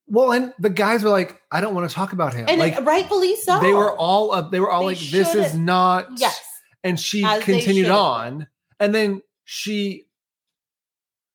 Well, 0.07 0.33
and 0.33 0.53
the 0.59 0.71
guys 0.71 1.03
were 1.03 1.11
like, 1.11 1.41
I 1.51 1.61
don't 1.61 1.75
want 1.75 1.89
to 1.89 1.95
talk 1.95 2.13
about 2.13 2.35
him. 2.35 2.47
And 2.49 2.59
like 2.61 2.79
rightfully 2.85 3.37
so. 3.37 3.59
they 3.61 3.73
were 3.73 3.97
all 3.97 4.33
uh, 4.33 4.43
they 4.43 4.61
were 4.61 4.71
all 4.71 4.81
They 4.83 4.95
like, 4.95 4.99
this 4.99 5.35
is 5.35 5.55
not 5.55 6.09
yes. 6.17 6.41
and 6.83 7.01
she 7.01 7.25
As 7.25 7.43
continued 7.43 7.89
on 7.91 8.47
and 8.79 8.95
then 8.95 9.23
she 9.45 10.05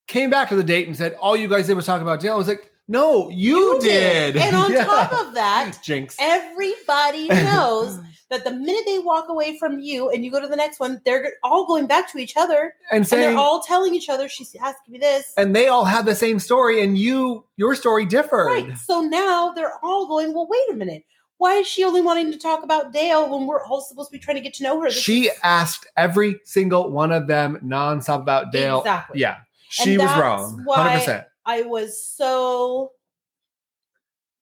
came 0.08 0.30
back 0.30 0.50
to 0.50 0.56
the 0.56 0.64
date 0.64 0.88
and 0.88 0.96
said 0.96 1.14
all 1.20 1.36
you 1.36 1.48
guys 1.48 1.66
did 1.68 1.74
was 1.76 1.86
talk 1.86 2.02
about 2.02 2.20
Dale. 2.20 2.34
I 2.34 2.38
was 2.38 2.48
like, 2.48 2.72
no, 2.88 3.30
you, 3.30 3.80
did. 3.82 4.36
And 4.36 4.56
on 4.56 4.72
Yeah. 4.74 4.84
top 4.86 5.14
of 5.14 5.34
that, 5.36 5.78
Jinx. 5.84 6.16
everybody 6.20 7.28
knows 7.28 8.00
that 8.30 8.44
the 8.44 8.52
minute 8.52 8.84
they 8.86 9.00
walk 9.00 9.28
away 9.30 9.58
from 9.58 9.80
you 9.80 10.10
and 10.12 10.24
you 10.24 10.32
go 10.32 10.40
to 10.40 10.48
the 10.48 10.56
next 10.56 10.80
one, 10.80 11.02
they're 11.04 11.34
all 11.44 11.66
going 11.66 11.88
back 11.88 12.12
to 12.12 12.18
each 12.20 12.38
other 12.38 12.76
and 12.92 13.00
and 13.00 13.08
they're 13.08 13.38
all 13.38 13.62
telling 13.62 13.96
each 13.96 14.10
other 14.10 14.30
she's 14.30 14.56
asking 14.62 14.92
me 14.94 15.00
this. 15.00 15.34
and 15.38 15.56
they 15.56 15.68
all 15.68 15.84
have 15.86 16.06
the 16.06 16.16
same 16.16 16.40
story 16.40 16.82
and 16.84 16.98
you 16.98 17.44
your 17.58 17.74
story 17.76 18.06
differed. 18.06 18.46
Right. 18.46 18.78
So 18.78 19.02
now 19.02 19.52
they're 19.54 19.74
all 19.84 20.08
going, 20.08 20.34
well, 20.34 20.48
wait 20.50 20.70
a 20.72 20.76
minute. 20.76 21.04
Why 21.38 21.56
is 21.56 21.68
she 21.68 21.84
only 21.86 22.02
wanting 22.02 22.32
to 22.34 22.38
talk 22.38 22.64
about 22.64 22.92
Dale 22.92 23.30
when 23.30 23.48
we're 23.48 23.64
all 23.66 23.82
supposed 23.82 24.10
to 24.12 24.18
be 24.18 24.20
trying 24.20 24.36
to 24.36 24.42
get 24.42 24.54
to 24.56 24.64
know 24.64 24.80
her? 24.82 24.90
This 24.90 24.98
She 25.00 25.28
is- 25.28 25.40
asked 25.42 25.88
every 25.96 26.40
single 26.44 26.92
one 26.92 27.12
of 27.14 27.28
them 27.28 27.58
nonstop 27.64 28.22
about 28.22 28.52
Dale. 28.52 28.80
Exactly. 28.80 29.22
Yeah. 29.22 29.38
She 29.70 29.98
was 29.98 30.10
wrong. 30.18 30.66
100%. 30.68 31.26
I 31.46 31.62
was 31.62 32.04
so 32.04 32.92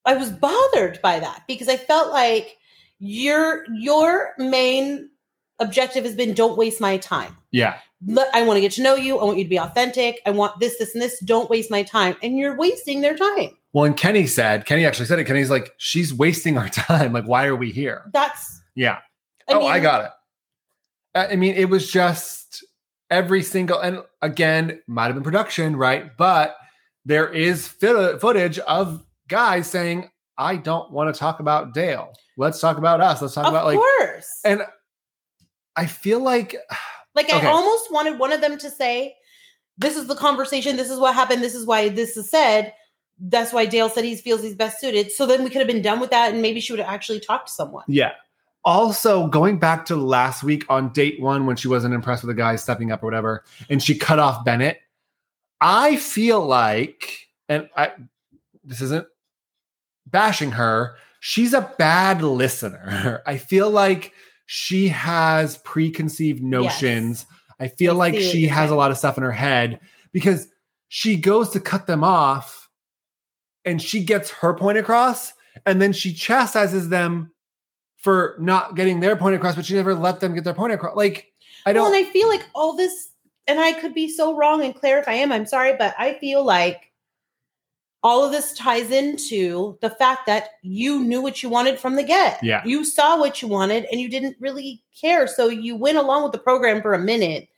I 0.06 0.16
was 0.16 0.30
bothered 0.32 1.02
by 1.02 1.20
that 1.20 1.44
because 1.48 1.68
I 1.68 1.78
felt 1.78 2.12
like 2.12 2.57
your 3.00 3.66
your 3.74 4.34
main 4.38 5.10
objective 5.60 6.04
has 6.06 6.16
been 6.16 6.34
don't 6.34 6.58
waste 6.58 6.82
my 6.82 6.98
time. 6.98 7.36
Yeah. 7.52 7.78
I 8.34 8.44
want 8.44 8.58
to 8.58 8.62
get 8.62 8.74
to 8.74 8.84
know 8.84 8.96
you. 8.96 9.18
I 9.18 9.24
want 9.24 9.38
you 9.38 9.44
to 9.44 9.50
be 9.50 9.60
authentic. 9.60 10.22
I 10.26 10.32
want 10.32 10.60
this, 10.60 10.78
this, 10.78 10.94
and 10.94 11.02
this. 11.02 11.20
Don't 11.22 11.50
waste 11.50 11.72
my 11.72 11.82
time. 11.82 12.16
And 12.22 12.38
you're 12.38 12.56
wasting 12.56 13.02
their 13.02 13.18
time. 13.18 13.58
Well, 13.74 13.86
and 13.86 13.98
Kenny 13.98 14.28
said, 14.28 14.66
Kenny 14.66 14.86
actually 14.86 15.08
said 15.08 15.18
it. 15.18 15.26
Kenny's 15.26 15.50
like, 15.50 15.74
she's 15.78 16.14
wasting 16.14 16.58
our 16.58 16.70
time. 16.70 17.14
Like, 17.14 17.26
why 17.26 17.46
are 17.46 17.56
we 17.56 17.72
here? 17.72 18.04
That's 18.14 18.62
Yeah. 18.76 19.00
I 19.50 19.54
oh, 19.54 19.60
mean, 19.60 19.72
I 19.72 19.80
got 19.80 20.06
it. 20.06 20.12
I 21.16 21.36
mean, 21.36 21.56
it 21.56 21.70
was 21.70 21.92
just 21.92 22.64
every 23.10 23.42
single, 23.42 23.80
and 23.80 24.04
again, 24.22 24.82
might 24.88 25.06
have 25.06 25.16
been 25.16 25.24
production, 25.24 25.76
right? 25.76 26.16
But 26.16 26.56
there 27.06 27.28
is 27.30 27.68
footage 27.68 28.60
of 28.60 29.04
guys 29.28 29.68
saying, 29.68 30.12
I 30.38 30.58
don't 30.58 30.92
want 30.92 31.14
to 31.14 31.18
talk 31.18 31.40
about 31.40 31.74
Dale. 31.74 32.14
Let's 32.38 32.60
talk 32.60 32.78
about 32.78 33.02
us. 33.02 33.22
Let's 33.22 33.34
talk 33.34 33.46
Of 33.48 33.54
about 33.54 33.66
like, 33.66 33.78
course. 33.78 34.40
and 34.46 34.62
I 35.76 35.86
feel 35.86 36.20
like, 36.20 36.56
Like 37.16 37.34
Okay. 37.34 37.48
I 37.48 37.50
almost 37.52 37.92
wanted 37.92 38.20
one 38.20 38.32
of 38.32 38.42
them 38.42 38.60
to 38.60 38.70
say, 38.70 39.16
"This 39.78 39.98
is 39.98 40.06
the 40.06 40.14
conversation. 40.16 40.78
This 40.78 40.92
is 40.92 41.00
what 41.00 41.16
happened. 41.16 41.44
This 41.44 41.56
is 41.56 41.66
why 41.66 41.90
this 41.90 42.16
is 42.16 42.30
said. 42.30 42.74
That's 43.20 43.52
why 43.52 43.66
Dale 43.66 43.90
said 43.90 44.04
he 44.04 44.16
feels 44.16 44.44
he's 44.44 44.54
best 44.56 44.80
suited." 44.80 45.12
So 45.12 45.26
then 45.26 45.44
we 45.44 45.50
could 45.50 45.58
have 45.58 45.68
been 45.68 45.82
done 45.82 46.00
with 46.00 46.12
that, 46.12 46.32
and 46.32 46.44
maybe 46.44 46.60
she 46.60 46.72
would 46.74 46.80
have 46.80 46.94
actually 46.94 47.20
talked 47.20 47.48
to 47.48 47.54
someone. 47.54 47.86
yeah. 47.88 48.12
Also, 48.66 49.26
going 49.28 49.58
back 49.60 49.86
to 49.86 49.96
last 49.96 50.44
week 50.44 50.64
on 50.70 50.90
date 50.94 51.20
one 51.22 51.46
when 51.48 51.56
she 51.56 51.68
wasn't 51.70 51.94
impressed 51.96 52.22
with 52.24 52.36
the 52.36 52.40
guy 52.40 52.56
stepping 52.56 52.92
up 52.92 53.02
or 53.02 53.08
whatever, 53.08 53.44
and 53.70 53.82
she 53.82 53.98
cut 53.98 54.20
off 54.20 54.44
Bennett, 54.46 54.80
I 55.62 55.96
feel 55.96 56.46
like, 56.46 57.30
and 57.50 57.68
I, 57.78 57.94
this 58.64 58.82
isn't 58.82 59.08
bashing 60.06 60.52
her, 60.52 60.98
she's 61.20 61.54
a 61.54 61.74
bad 61.78 62.22
listener. 62.22 63.22
I 63.26 63.38
feel 63.38 63.70
like 63.70 64.14
she 64.46 64.88
has 64.90 65.58
preconceived 65.60 66.42
notions. 66.42 67.26
I 67.60 67.68
feel 67.68 67.94
I 67.94 68.10
like 68.10 68.16
she 68.16 68.48
has 68.48 68.72
a 68.72 68.76
lot 68.76 68.92
of 68.92 68.98
stuff 68.98 69.18
in 69.18 69.24
her 69.24 69.32
head 69.32 69.80
because 70.12 70.48
she 70.88 71.18
goes 71.18 71.50
to 71.50 71.60
cut 71.60 71.88
them 71.88 72.04
off 72.04 72.70
and 73.66 73.82
she 73.82 74.04
gets 74.04 74.30
her 74.30 74.54
point 74.54 74.78
across 74.78 75.34
and 75.66 75.82
then 75.82 75.92
she 75.92 76.14
chastises 76.14 76.90
them 76.90 77.32
for 77.98 78.36
not 78.40 78.76
getting 78.76 79.00
their 79.00 79.16
point 79.16 79.36
across, 79.36 79.56
but 79.56 79.66
she 79.66 79.74
never 79.74 79.96
let 79.96 80.20
them 80.20 80.34
get 80.34 80.44
their 80.44 80.54
point 80.54 80.72
across. 80.72 80.96
Like, 80.96 81.34
I 81.66 81.74
don't. 81.74 81.94
and 81.94 81.96
I 81.96 82.10
feel 82.10 82.30
like 82.30 82.46
all 82.56 82.76
this, 82.76 83.10
and 83.48 83.60
I 83.60 83.74
could 83.74 83.94
be 83.94 84.08
so 84.08 84.36
wrong. 84.36 84.64
And 84.64 84.74
Clare, 84.74 85.00
if 85.00 85.08
I 85.08 85.14
am, 85.14 85.32
I'm 85.32 85.46
sorry, 85.46 85.76
but 85.78 85.94
I 85.98 86.14
feel 86.14 86.44
like 86.44 86.92
all 88.08 88.24
of 88.24 88.32
this 88.32 88.54
ties 88.54 88.90
into 88.90 89.78
the 89.82 89.90
fact 89.90 90.26
that 90.28 90.52
you 90.62 91.04
knew 91.04 91.22
what 91.22 91.44
you 91.44 91.50
wanted 91.50 91.78
from 91.78 91.96
the 91.98 92.04
get. 92.04 92.42
Yeah. 92.42 92.64
You 92.64 92.86
saw 92.86 93.20
what 93.20 93.42
you 93.42 93.50
wanted 93.50 93.86
and 93.92 94.00
you 94.00 94.08
didn't 94.10 94.38
really 94.40 94.82
care. 95.00 95.28
So 95.28 95.50
you 95.50 95.76
went 95.76 95.98
along 95.98 96.24
with 96.24 96.32
the 96.32 96.38
program 96.38 96.82
for 96.82 96.94
a 96.94 97.00
minute. 97.00 97.50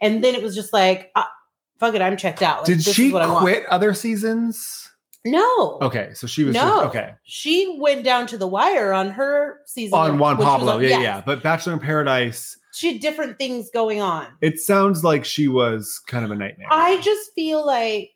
And 0.00 0.24
then 0.24 0.34
it 0.34 0.42
was 0.42 0.54
just 0.54 0.72
like, 0.72 1.10
ah, 1.14 1.30
fuck 1.78 1.94
it, 1.94 2.00
I'm 2.00 2.16
checked 2.16 2.40
out. 2.42 2.58
Like, 2.60 2.66
Did 2.66 2.78
this 2.78 2.94
she 2.94 3.08
is 3.08 3.12
what 3.12 3.20
I 3.20 3.26
want. 3.26 3.40
quit 3.42 3.66
other 3.66 3.92
seasons? 3.92 4.88
No. 5.26 5.78
Okay, 5.82 6.10
so 6.14 6.26
she 6.26 6.44
was 6.44 6.54
No. 6.54 6.62
just, 6.62 6.86
okay 6.86 7.10
She 7.24 7.76
went 7.78 8.02
down 8.04 8.26
to 8.28 8.38
the 8.38 8.46
wire 8.46 8.92
on 8.94 9.10
her 9.10 9.60
season. 9.66 9.98
on 9.98 10.18
Juan 10.18 10.36
Pablo. 10.38 10.74
on- 10.76 10.82
yeah, 10.82 10.88
yes. 10.90 11.02
yeah. 11.02 11.22
But 11.26 11.42
Bachelor 11.42 11.74
in 11.74 11.80
Paradise, 11.80 12.56
She 12.72 12.92
had 12.92 13.02
different 13.02 13.36
things 13.36 13.68
going 13.74 14.00
on. 14.00 14.26
it 14.40 14.58
sounds 14.58 15.04
like 15.04 15.24
she 15.26 15.48
was 15.48 16.00
kind 16.06 16.24
of 16.24 16.30
a 16.30 16.34
nightmare. 16.36 16.68
I 16.70 16.98
just 17.02 17.32
feel 17.34 17.66
like 17.66 18.12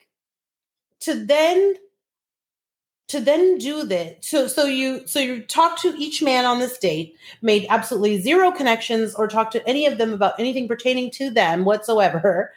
to 1.02 1.24
then 1.24 1.74
to 3.08 3.20
then 3.20 3.58
do 3.58 3.84
this. 3.84 4.16
So 4.26 4.46
so 4.46 4.64
you 4.64 5.06
so 5.06 5.20
you 5.20 5.42
talk 5.42 5.78
to 5.82 5.94
each 5.98 6.22
man 6.22 6.44
on 6.46 6.58
this 6.60 6.78
date, 6.78 7.16
made 7.42 7.66
absolutely 7.68 8.20
zero 8.20 8.50
connections 8.50 9.14
or 9.14 9.28
talk 9.28 9.50
to 9.52 9.68
any 9.68 9.86
of 9.86 9.98
them 9.98 10.12
about 10.12 10.38
anything 10.38 10.66
pertaining 10.68 11.10
to 11.12 11.30
them 11.30 11.64
whatsoever, 11.64 12.52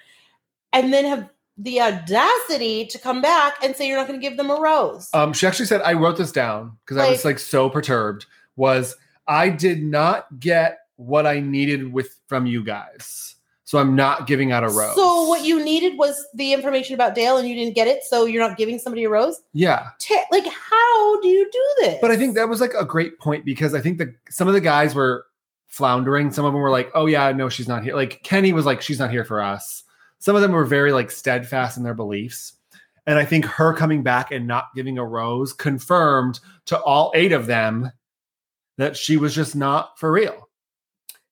and 0.72 0.94
then 0.94 1.06
have 1.06 1.30
the 1.58 1.82
audacity 1.82 2.86
to 2.86 3.00
come 3.00 3.22
back 3.22 3.56
and 3.64 3.76
say 3.76 3.88
you're 3.88 3.98
not 3.98 4.08
going 4.08 4.20
to 4.20 4.26
give 4.28 4.38
them 4.38 4.50
a 4.50 4.60
rose. 4.60 5.10
Um, 5.14 5.32
she 5.32 5.48
actually 5.48 5.68
said, 5.68 5.82
I 5.82 5.94
wrote 5.94 6.18
this 6.18 6.32
down 6.34 6.78
because 6.84 6.98
I 6.98 7.10
was 7.10 7.20
Like- 7.24 7.36
like 7.36 7.40
so 7.40 7.70
perturbed. 7.70 8.26
Was 8.58 8.96
I 9.28 9.50
did 9.50 9.84
not 9.84 10.40
get 10.40 10.80
what 10.98 11.26
I 11.28 11.40
needed 11.42 11.92
with 11.92 12.18
from 12.28 12.46
you 12.46 12.64
guys, 12.64 13.35
so 13.76 13.82
I'm 13.82 13.94
not 13.94 14.26
giving 14.26 14.54
out 14.54 14.64
a 14.64 14.70
rose. 14.70 14.96
So 14.96 15.28
what 15.28 15.44
you 15.44 15.62
needed 15.62 15.98
was 15.98 16.26
the 16.34 16.54
information 16.54 16.96
about 16.96 17.14
Dale, 17.14 17.36
and 17.36 17.46
you 17.46 17.54
didn't 17.54 17.76
get 17.76 17.88
it. 17.88 18.06
So 18.06 18.24
you're 18.24 18.48
not 18.48 18.58
giving 18.58 18.80
somebody 18.80 19.04
a 19.04 19.10
rose. 19.10 19.42
yeah, 19.52 19.90
like, 20.32 20.48
how 20.48 21.22
do 21.22 21.28
you 21.28 21.50
do 21.52 21.74
this? 21.80 21.98
but 22.00 22.10
I 22.10 22.16
think 22.16 22.36
that 22.36 22.48
was 22.48 22.62
like 22.62 22.74
a 22.74 22.86
great 22.86 23.20
point 23.20 23.44
because 23.44 23.74
I 23.74 23.82
think 23.82 23.98
that 23.98 24.16
some 24.30 24.48
of 24.48 24.54
the 24.54 24.62
guys 24.62 24.96
were 24.96 25.26
floundering. 25.68 26.32
Some 26.32 26.46
of 26.46 26.54
them 26.54 26.62
were 26.62 26.70
like, 26.70 26.90
"Oh 26.96 27.06
yeah, 27.06 27.34
no, 27.34 27.50
she's 27.50 27.68
not 27.68 27.84
here." 27.84 27.96
Like 27.96 28.24
Kenny 28.24 28.54
was 28.54 28.66
like, 28.66 28.82
"She's 28.82 29.00
not 29.00 29.12
here 29.12 29.26
for 29.26 29.42
us." 29.42 29.84
Some 30.20 30.38
of 30.38 30.42
them 30.42 30.54
were 30.54 30.64
very 30.64 30.94
like 30.94 31.12
steadfast 31.12 31.76
in 31.76 31.84
their 31.84 31.94
beliefs. 31.94 32.54
And 33.06 33.20
I 33.20 33.26
think 33.26 33.44
her 33.44 33.74
coming 33.74 34.04
back 34.04 34.32
and 34.32 34.48
not 34.48 34.70
giving 34.74 34.98
a 34.98 35.06
rose 35.06 35.52
confirmed 35.52 36.40
to 36.68 36.80
all 36.80 37.12
eight 37.14 37.34
of 37.34 37.46
them 37.46 37.92
that 38.78 38.96
she 38.96 39.18
was 39.18 39.36
just 39.36 39.54
not 39.54 40.00
for 40.00 40.14
real. 40.14 40.48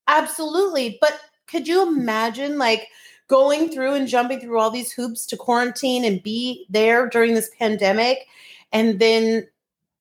Absolutely. 0.07 0.97
But 0.99 1.19
could 1.47 1.67
you 1.67 1.87
imagine 1.87 2.57
like 2.57 2.87
going 3.27 3.69
through 3.69 3.93
and 3.93 4.07
jumping 4.07 4.39
through 4.39 4.59
all 4.59 4.69
these 4.71 4.91
hoops 4.91 5.25
to 5.27 5.37
quarantine 5.37 6.03
and 6.05 6.21
be 6.23 6.65
there 6.69 7.07
during 7.07 7.33
this 7.33 7.49
pandemic 7.57 8.27
and 8.71 8.99
then 8.99 9.47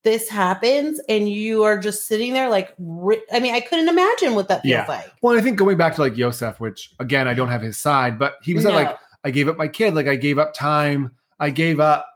this 0.03 0.29
happens 0.29 1.01
and 1.09 1.29
you 1.29 1.63
are 1.63 1.79
just 1.79 2.07
sitting 2.07 2.33
there 2.33 2.49
like 2.51 2.75
I 3.33 3.39
mean 3.41 3.55
I 3.55 3.61
couldn't 3.61 3.89
imagine 3.89 4.35
what 4.35 4.49
that 4.49 4.63
feels 4.63 4.71
Yeah. 4.73 4.87
like. 4.89 5.13
Well, 5.23 5.39
I 5.39 5.41
think 5.41 5.57
going 5.57 5.77
back 5.77 5.95
to 5.95 6.01
like 6.01 6.17
Yosef, 6.17 6.59
which 6.59 6.91
again, 6.99 7.29
I 7.29 7.35
don't 7.35 7.49
have 7.49 7.63
his 7.63 7.79
side, 7.79 8.19
but 8.19 8.35
he 8.43 8.53
was 8.55 8.65
No. 8.65 8.71
like, 8.71 8.97
I 9.25 9.31
gave 9.31 9.49
up 9.49 9.57
my 9.57 9.69
kid, 9.69 9.95
like 9.95 10.09
I 10.09 10.17
gave 10.17 10.39
up 10.39 10.53
time, 10.55 11.13
I 11.39 11.51
gave 11.51 11.79
up 11.79 12.09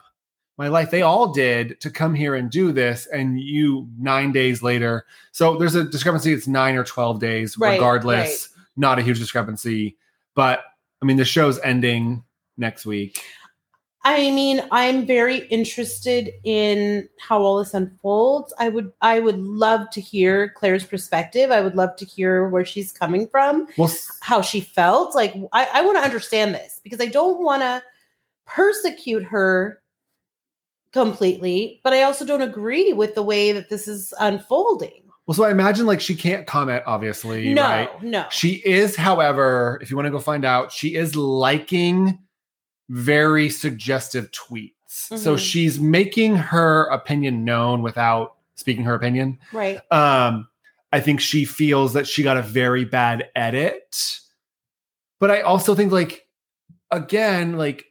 my 0.59 0.67
life. 0.67 0.91
They 0.91 1.03
all 1.03 1.33
did 1.33 1.81
to 1.83 1.91
come 1.91 2.15
here 2.15 2.35
and 2.35 2.51
do 2.51 2.73
this, 2.73 3.07
and 3.13 3.39
you 3.39 3.87
nine 3.99 4.33
days 4.33 4.63
later. 4.63 5.05
So 5.31 5.57
there's 5.57 5.75
a 5.77 5.85
discrepancy. 5.85 6.33
It's 6.33 6.49
nine 6.49 6.75
or 6.77 6.83
twelve 6.83 7.21
days, 7.21 7.57
Right, 7.57 7.75
regardless. 7.75 8.49
Not 8.77 8.99
a 8.99 9.03
huge 9.03 9.19
discrepancy, 9.19 9.97
but 10.35 10.61
I 11.03 11.07
mean, 11.07 11.17
the 11.17 11.25
show's 11.25 11.59
ending 11.61 12.25
next 12.57 12.87
week. 12.87 13.23
I 14.07 14.31
mean, 14.31 14.63
I'm 14.71 15.05
very 15.05 15.39
interested 15.49 16.31
in 16.45 17.09
how 17.19 17.41
all 17.43 17.59
this 17.59 17.75
unfolds. 17.75 18.55
I 18.57 18.69
would 18.69 18.93
I 19.01 19.19
would 19.19 19.41
love 19.41 19.91
to 19.91 20.01
hear 20.01 20.51
Clare's 20.51 20.85
perspective. 20.85 21.51
I 21.51 21.61
would 21.61 21.75
love 21.75 21.97
to 21.97 22.05
hear 22.05 22.49
where 22.49 22.65
she's 22.65 22.93
coming 22.93 23.27
from, 23.27 23.67
Well, 23.77 23.93
how 24.21 24.43
she 24.43 24.61
felt. 24.61 25.17
Like 25.17 25.35
I, 25.53 25.69
I 25.75 25.83
want 25.83 25.99
to 25.99 26.05
understand 26.05 26.55
this 26.55 26.81
because 26.85 27.01
I 27.01 27.07
don't 27.07 27.43
want 27.43 27.63
to 27.63 27.83
persecute 28.47 29.25
her 29.25 29.83
completely, 30.93 31.81
but 31.83 31.93
I 31.93 32.05
also 32.05 32.25
don't 32.25 32.43
agree 32.43 32.93
with 32.93 33.17
the 33.17 33.25
way 33.25 33.51
that 33.51 33.71
this 33.71 33.89
is 33.89 34.15
unfolding. 34.21 35.06
Well, 35.27 35.35
so 35.35 35.45
I 35.45 35.51
imagine 35.51 35.87
like 35.87 36.01
she 36.01 36.15
can't 36.15 36.47
comment, 36.47 36.85
obviously, 36.87 37.53
no, 37.53 37.63
right? 37.63 38.03
no. 38.03 38.27
She 38.31 38.55
is, 38.65 38.95
however, 38.97 39.79
if 39.83 39.91
you 39.91 39.97
want 39.97 40.07
to 40.07 40.11
go 40.11 40.21
find 40.21 40.45
out, 40.45 40.73
she 40.73 40.95
is 40.95 41.17
liking 41.17 42.19
very 42.89 43.51
suggestive 43.51 44.31
tweets. 44.31 44.73
So 44.89 45.35
Mhm. 45.35 45.39
she's 45.39 45.81
making 45.81 46.37
her 46.37 46.85
opinion 46.85 47.45
known 47.45 47.83
without 47.83 48.37
speaking 48.55 48.85
her 48.85 48.95
opinion. 48.95 49.39
Right. 49.53 49.81
Um, 49.93 50.49
I 50.93 51.01
think 51.01 51.21
she 51.21 51.45
feels 51.45 51.93
that 51.95 52.07
she 52.07 52.23
got 52.23 52.37
a 52.37 52.43
very 52.43 52.85
bad 52.85 53.29
edit. 53.35 54.21
But 55.19 55.31
I 55.31 55.41
also 55.43 55.75
think, 55.75 55.93
like, 55.93 56.27
again, 56.91 57.57
like 57.59 57.85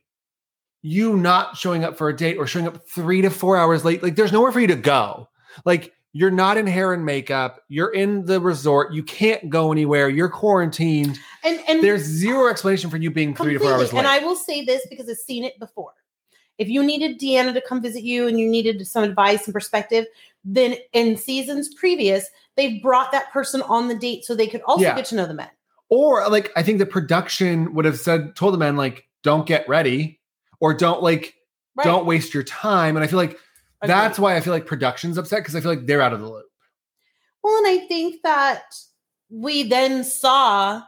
you 0.82 1.18
not 1.18 1.57
showing 1.57 1.84
up 1.84 1.98
for 1.98 2.10
a 2.10 2.16
date 2.16 2.38
or 2.38 2.48
showing 2.48 2.68
up 2.68 2.88
three 2.88 3.22
to 3.22 3.30
four 3.30 3.57
hours 3.57 3.84
late, 3.84 4.02
like 4.02 4.16
there's 4.16 4.32
nowhere 4.32 4.52
for 4.52 4.60
you 4.60 4.68
to 4.68 4.76
go. 4.76 5.28
Like 5.66 5.94
you're 6.18 6.32
not 6.32 6.56
in 6.56 6.66
hair 6.66 6.94
and 6.94 7.04
makeup, 7.04 7.60
you're 7.68 7.94
in 7.94 8.24
the 8.24 8.40
resort, 8.40 8.94
you 8.94 9.04
can't 9.04 9.50
go 9.50 9.74
anywhere, 9.74 10.08
you're 10.08 10.30
quarantined. 10.30 11.20
And 11.44 11.60
and 11.68 11.84
There's 11.84 12.04
zero 12.04 12.48
explanation 12.48 12.90
for 12.90 12.96
you 12.96 13.12
being 13.12 13.36
three 13.36 13.52
to 13.52 13.60
four 13.60 13.74
hours 13.74 13.92
late. 13.92 14.00
And 14.00 14.08
I 14.08 14.20
will 14.20 14.38
say 14.38 14.64
this 14.64 14.88
because 14.90 15.10
I've 15.10 15.18
seen 15.18 15.44
it 15.44 15.60
before. 15.60 15.92
If 16.58 16.70
you 16.70 16.84
needed 16.84 17.20
Deanna 17.20 17.54
to 17.54 17.60
come 17.60 17.82
visit 17.82 18.04
you 18.04 18.30
and 18.30 18.40
you 18.40 18.48
needed 18.48 18.88
some 18.88 19.04
advice 19.04 19.44
and 19.46 19.54
perspective, 19.54 20.06
then 20.46 20.78
in 20.94 21.18
seasons 21.18 21.74
previous, 21.74 22.26
they've 22.56 22.82
brought 22.82 23.12
that 23.12 23.30
person 23.34 23.62
on 23.64 23.90
the 23.90 23.96
date 23.96 24.24
so 24.24 24.34
they 24.36 24.48
could 24.48 24.62
also 24.62 24.84
Yeah. 24.84 24.96
get 24.96 25.04
to 25.08 25.16
know 25.16 25.26
the 25.26 25.34
men. 25.34 25.50
or 25.90 26.28
like 26.30 26.50
I 26.56 26.64
think 26.64 26.80
the 26.80 26.86
production 26.86 27.74
would 27.74 27.84
have 27.84 28.00
said, 28.00 28.38
told 28.38 28.54
the 28.54 28.58
men, 28.58 28.78
like, 28.78 29.06
don't 29.22 29.46
get 29.46 29.68
ready 29.68 30.22
or 30.62 30.74
don't 30.74 31.04
like 31.04 31.36
Right. 31.76 31.84
don't 31.84 32.06
waste 32.06 32.34
your 32.34 32.44
time. 32.44 32.96
And 32.96 33.04
I 33.04 33.08
feel 33.08 33.18
like. 33.20 33.38
That's 33.88 34.20
why 34.20 34.36
I 34.36 34.41
feel 34.41 34.53
like 34.53 34.66
production's 34.66 35.18
upset 35.18 35.40
because 35.40 35.56
I 35.56 35.62
feel 35.62 35.72
like 35.72 35.86
they're 35.86 36.02
out 36.02 36.14
of 36.14 36.22
the 36.22 36.30
loop. 36.30 36.45
Well, 37.44 37.57
and 37.57 37.68
I 37.68 37.86
think 37.88 38.22
that 38.24 38.64
we 39.30 39.64
then 39.64 40.03
saw 40.03 40.82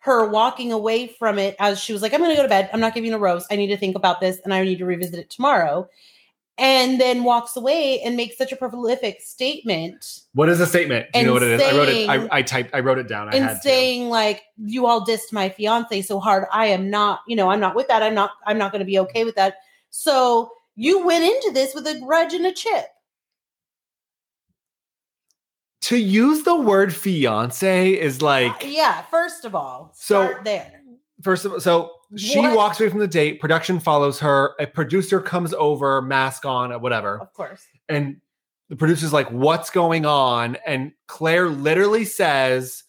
her 0.00 0.28
walking 0.28 0.72
away 0.72 1.06
from 1.06 1.38
it 1.38 1.54
as 1.60 1.78
she 1.78 1.92
was 1.92 2.02
like, 2.02 2.12
I'm 2.12 2.18
going 2.20 2.30
to 2.30 2.36
go 2.36 2.42
to 2.42 2.48
bed. 2.48 2.68
I'm 2.72 2.80
not 2.80 2.94
giving 2.94 3.12
a 3.12 3.18
rose. 3.18 3.46
I 3.50 3.56
need 3.56 3.68
to 3.68 3.76
think 3.76 3.94
about 3.94 4.20
this 4.20 4.40
and 4.42 4.52
I 4.52 4.64
need 4.64 4.78
to 4.78 4.84
revisit 4.84 5.14
it 5.18 5.30
tomorrow. 5.30 5.88
And 6.58 7.00
then 7.00 7.24
walks 7.24 7.56
away 7.56 8.00
and 8.02 8.16
makes 8.16 8.36
such 8.36 8.52
a 8.52 8.56
prolific 8.56 9.22
statement 9.22 10.20
What 10.34 10.48
is 10.48 10.60
a 10.60 10.66
statement? 10.66 11.06
Do 11.12 11.20
you 11.20 11.26
know 11.26 11.32
what 11.32 11.42
it 11.42 11.52
is? 11.52 11.62
I 11.62 11.76
wrote 11.76 11.88
it. 11.88 11.92
saying- 11.92 12.10
I, 12.10 12.28
I 12.30 12.42
typed. 12.42 12.74
I 12.74 12.80
wrote 12.80 12.98
it 12.98 13.08
down. 13.08 13.28
I 13.28 13.32
and 13.32 13.44
had 13.44 13.54
to. 13.54 13.60
saying 13.60 14.10
like 14.10 14.42
you 14.58 14.86
all 14.86 15.04
dissed 15.06 15.32
my 15.32 15.48
fiance 15.48 16.02
so 16.02 16.20
hard 16.20 16.44
i 16.52 16.66
am 16.66 16.90
not 16.90 17.20
you 17.26 17.34
know 17.34 17.48
i'm 17.50 17.58
not 17.58 17.74
with 17.74 17.88
that 17.88 18.02
i'm 18.02 18.14
not 18.14 18.32
i'm 18.46 18.58
not 18.58 18.70
going 18.70 18.80
to 18.80 18.86
be 18.86 18.98
okay 18.98 19.24
with 19.24 19.34
that 19.36 19.56
so 19.90 20.52
you 20.76 21.04
went 21.04 21.24
into 21.24 21.50
this 21.52 21.74
with 21.74 21.86
a 21.86 21.98
grudge 22.00 22.32
and 22.34 22.46
a 22.46 22.52
chip 22.52 22.86
To 25.82 25.96
use 25.96 26.44
the 26.44 26.56
word 26.56 26.94
fiance 26.94 27.90
is 27.92 28.22
uh, 28.22 28.26
like 28.26 28.62
yeah 28.64 29.02
first 29.02 29.44
of 29.44 29.54
all 29.54 29.92
So- 29.94 30.26
start 30.28 30.44
there 30.44 30.80
first 31.22 31.44
of 31.44 31.52
all. 31.52 31.60
So 31.60 31.92
she 32.16 32.38
What? 32.40 32.54
walks 32.56 32.78
away 32.80 32.90
from 32.90 32.98
the 32.98 33.06
date. 33.08 33.40
Production 33.40 33.80
follows 33.80 34.18
her. 34.20 34.54
A 34.60 34.66
producer 34.66 35.18
comes 35.20 35.54
over, 35.54 36.02
mask 36.02 36.44
on, 36.44 36.70
uh, 36.72 36.78
whatever, 36.78 37.18
of 37.20 37.32
course 37.32 37.64
and 37.88 38.20
the 38.68 38.76
producer's 38.76 39.12
like, 39.12 39.28
"What's 39.30 39.70
going 39.70 40.04
on?" 40.06 40.56
And 40.66 40.92
Clare 41.06 41.48
literally 41.48 42.04
says, 42.04 42.84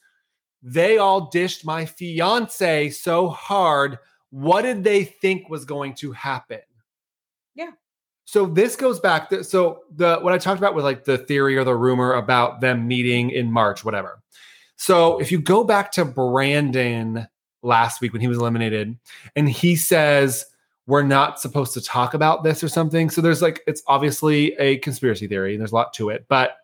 "They 0.62 0.98
all 0.98 1.30
dished 1.30 1.66
my 1.66 1.86
fiance 1.86 2.90
so 2.92 3.30
hard. 3.30 3.98
What 4.30 4.64
did 4.64 4.84
they 4.84 5.04
think 5.04 5.50
was 5.50 5.64
going 5.66 5.96
to 5.96 6.12
happen?" 6.14 6.62
So 8.26 8.46
this 8.46 8.76
goes 8.76 9.00
back. 9.00 9.30
To, 9.30 9.44
so 9.44 9.82
the 9.96 10.18
what 10.20 10.34
I 10.34 10.38
talked 10.38 10.60
about 10.60 10.76
with 10.76 10.86
like 10.86 11.04
the 11.04 11.18
theory 11.18 11.58
or 11.58 11.64
the 11.64 11.76
rumor 11.76 12.14
about 12.14 12.62
them 12.62 12.88
meeting 12.88 13.32
in 13.32 13.52
March, 13.52 13.84
whatever. 13.84 14.22
So 14.76 15.20
if 15.20 15.32
you 15.32 15.40
go 15.40 15.64
back 15.64 15.92
to 15.94 16.06
Brandon 16.06 17.28
last 17.62 18.02
week 18.02 18.12
when 18.12 18.22
he 18.22 18.28
was 18.28 18.38
eliminated, 18.38 18.98
and 19.36 19.50
he 19.50 19.76
says 19.76 20.46
we're 20.86 21.04
not 21.04 21.40
supposed 21.40 21.74
to 21.74 21.82
talk 21.82 22.14
about 22.14 22.44
this 22.44 22.64
or 22.64 22.68
something. 22.68 23.10
So 23.10 23.22
there's 23.22 23.42
like 23.42 23.62
it's 23.68 23.84
obviously 23.88 24.54
a 24.54 24.78
conspiracy 24.78 25.28
theory, 25.28 25.54
and 25.54 25.62
there's 25.62 25.72
a 25.72 25.76
lot 25.76 25.94
to 25.94 26.10
it, 26.10 26.26
but 26.28 26.58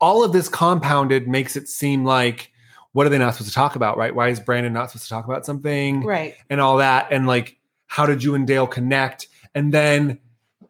all 0.00 0.22
of 0.22 0.32
this 0.32 0.48
compounded 0.48 1.26
makes 1.26 1.56
it 1.56 1.68
seem 1.68 2.04
like 2.04 2.52
what 2.92 3.06
are 3.06 3.10
they 3.10 3.18
not 3.18 3.34
supposed 3.34 3.50
to 3.50 3.54
talk 3.54 3.76
about, 3.76 3.98
right? 3.98 4.14
Why 4.14 4.28
is 4.28 4.40
Brandon 4.40 4.72
not 4.72 4.90
supposed 4.90 5.04
to 5.04 5.10
talk 5.10 5.26
about 5.26 5.44
something? 5.44 6.02
right 6.02 6.34
and 6.48 6.60
all 6.60 6.78
that. 6.78 7.08
And 7.10 7.26
like, 7.26 7.58
how 7.86 8.06
did 8.06 8.22
you 8.22 8.34
and 8.34 8.46
Dale 8.46 8.66
connect? 8.66 9.28
And 9.54 9.72
then 9.72 10.18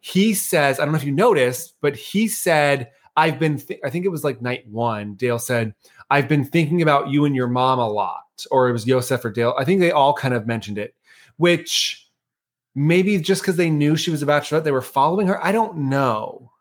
he 0.01 0.33
says, 0.33 0.79
I 0.79 0.83
don't 0.85 0.93
know 0.93 0.97
if 0.99 1.03
you 1.05 1.11
noticed, 1.11 1.75
but 1.81 1.95
he 1.95 2.27
said, 2.27 2.91
I've 3.15 3.39
been, 3.39 3.57
th- 3.59 3.79
I 3.83 3.89
think 3.89 4.05
it 4.05 4.09
was 4.09 4.23
like 4.23 4.41
night 4.41 4.67
one. 4.67 5.15
Dale 5.15 5.39
said, 5.39 5.73
I've 6.09 6.27
been 6.27 6.45
thinking 6.45 6.81
about 6.81 7.09
you 7.09 7.25
and 7.25 7.35
your 7.35 7.47
mom 7.47 7.79
a 7.79 7.89
lot. 7.89 8.23
Or 8.51 8.69
it 8.69 8.73
was 8.73 8.85
Yosef 8.87 9.25
or 9.25 9.31
Dale. 9.31 9.55
I 9.57 9.65
think 9.65 9.79
they 9.79 9.91
all 9.91 10.13
kind 10.13 10.33
of 10.33 10.45
mentioned 10.45 10.77
it, 10.77 10.93
which 11.37 12.07
maybe 12.75 13.17
just 13.19 13.41
because 13.41 13.55
they 13.55 13.69
knew 13.71 13.95
she 13.95 14.11
was 14.11 14.21
a 14.21 14.25
bachelorette, 14.27 14.63
they 14.63 14.71
were 14.71 14.81
following 14.81 15.27
her. 15.27 15.43
I 15.43 15.51
don't 15.51 15.77
know. 15.89 16.51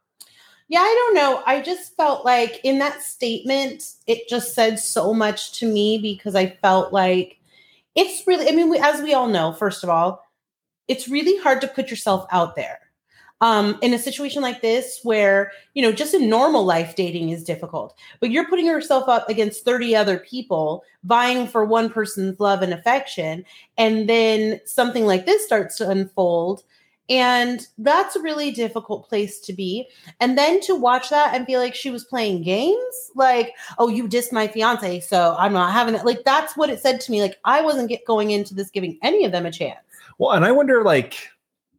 yeah 0.69 0.81
i 0.81 0.95
don't 0.95 1.15
know 1.15 1.43
i 1.47 1.61
just 1.61 1.95
felt 1.97 2.25
like 2.25 2.61
in 2.65 2.79
that 2.79 3.03
statement 3.03 3.93
it 4.07 4.29
just 4.29 4.55
said 4.55 4.79
so 4.79 5.13
much 5.15 5.53
to 5.59 5.71
me 5.71 5.99
because 5.99 6.35
i 6.35 6.47
felt 6.63 6.93
like 6.93 7.39
it's 7.95 8.27
really 8.27 8.49
i 8.49 8.53
mean 8.53 8.69
we, 8.71 8.79
as 8.79 9.01
we 9.03 9.15
all 9.15 9.29
know 9.29 9.53
first 9.53 9.85
of 9.85 9.91
all 9.91 10.25
it's 10.89 11.09
really 11.09 11.37
hard 11.43 11.61
to 11.61 11.69
put 11.69 11.91
yourself 11.91 12.27
out 12.33 12.57
there 12.57 12.79
um, 13.41 13.79
in 13.83 13.93
a 13.93 13.99
situation 13.99 14.43
like 14.43 14.63
this 14.63 15.01
where 15.03 15.53
you 15.75 15.83
know 15.83 15.93
just 15.93 16.15
in 16.15 16.29
normal 16.29 16.65
life 16.65 16.97
dating 16.97 17.31
is 17.31 17.45
difficult 17.45 17.97
but 18.21 18.31
you're 18.31 18.49
putting 18.49 18.67
yourself 18.67 19.09
up 19.09 19.29
against 19.29 19.65
30 19.65 19.95
other 19.95 20.19
people 20.19 20.85
vying 21.05 21.47
for 21.47 21.65
one 21.65 21.91
person's 21.91 22.41
love 22.41 22.63
and 22.63 22.73
affection 22.73 23.45
and 23.77 24.09
then 24.09 24.61
something 24.65 25.05
like 25.05 25.27
this 25.27 25.45
starts 25.45 25.77
to 25.77 25.89
unfold 25.89 26.63
and 27.09 27.67
that's 27.79 28.17
a 28.17 28.21
really 28.21 28.51
difficult 28.51 29.09
place 29.09 29.39
to 29.41 29.53
be. 29.53 29.89
And 30.19 30.37
then 30.37 30.61
to 30.63 30.75
watch 30.75 31.11
that 31.11 31.35
and 31.35 31.47
feel 31.47 31.61
like 31.61 31.75
she 31.75 31.91
was 31.91 32.05
playing 32.05 32.43
games? 32.43 33.13
Like 33.15 33.53
oh 33.79 33.89
you 33.89 34.09
dissed 34.09 34.33
my 34.33 34.49
fiance 34.49 35.01
so 35.01 35.37
i'm 35.39 35.53
not 35.53 35.73
having 35.73 35.95
it. 35.95 36.05
Like 36.05 36.25
that's 36.25 36.57
what 36.57 36.71
it 36.71 36.81
said 36.81 37.01
to 37.03 37.13
me. 37.13 37.23
Like 37.23 37.39
i 37.45 37.61
wasn't 37.61 37.89
get 37.89 38.05
going 38.05 38.33
into 38.33 38.55
this 38.55 38.71
giving 38.71 38.99
any 39.03 39.25
of 39.25 39.33
them 39.33 39.47
a 39.47 39.53
chance. 39.53 39.79
Well, 40.19 40.33
and 40.33 40.45
I 40.45 40.51
wonder 40.51 40.83
like 40.83 41.29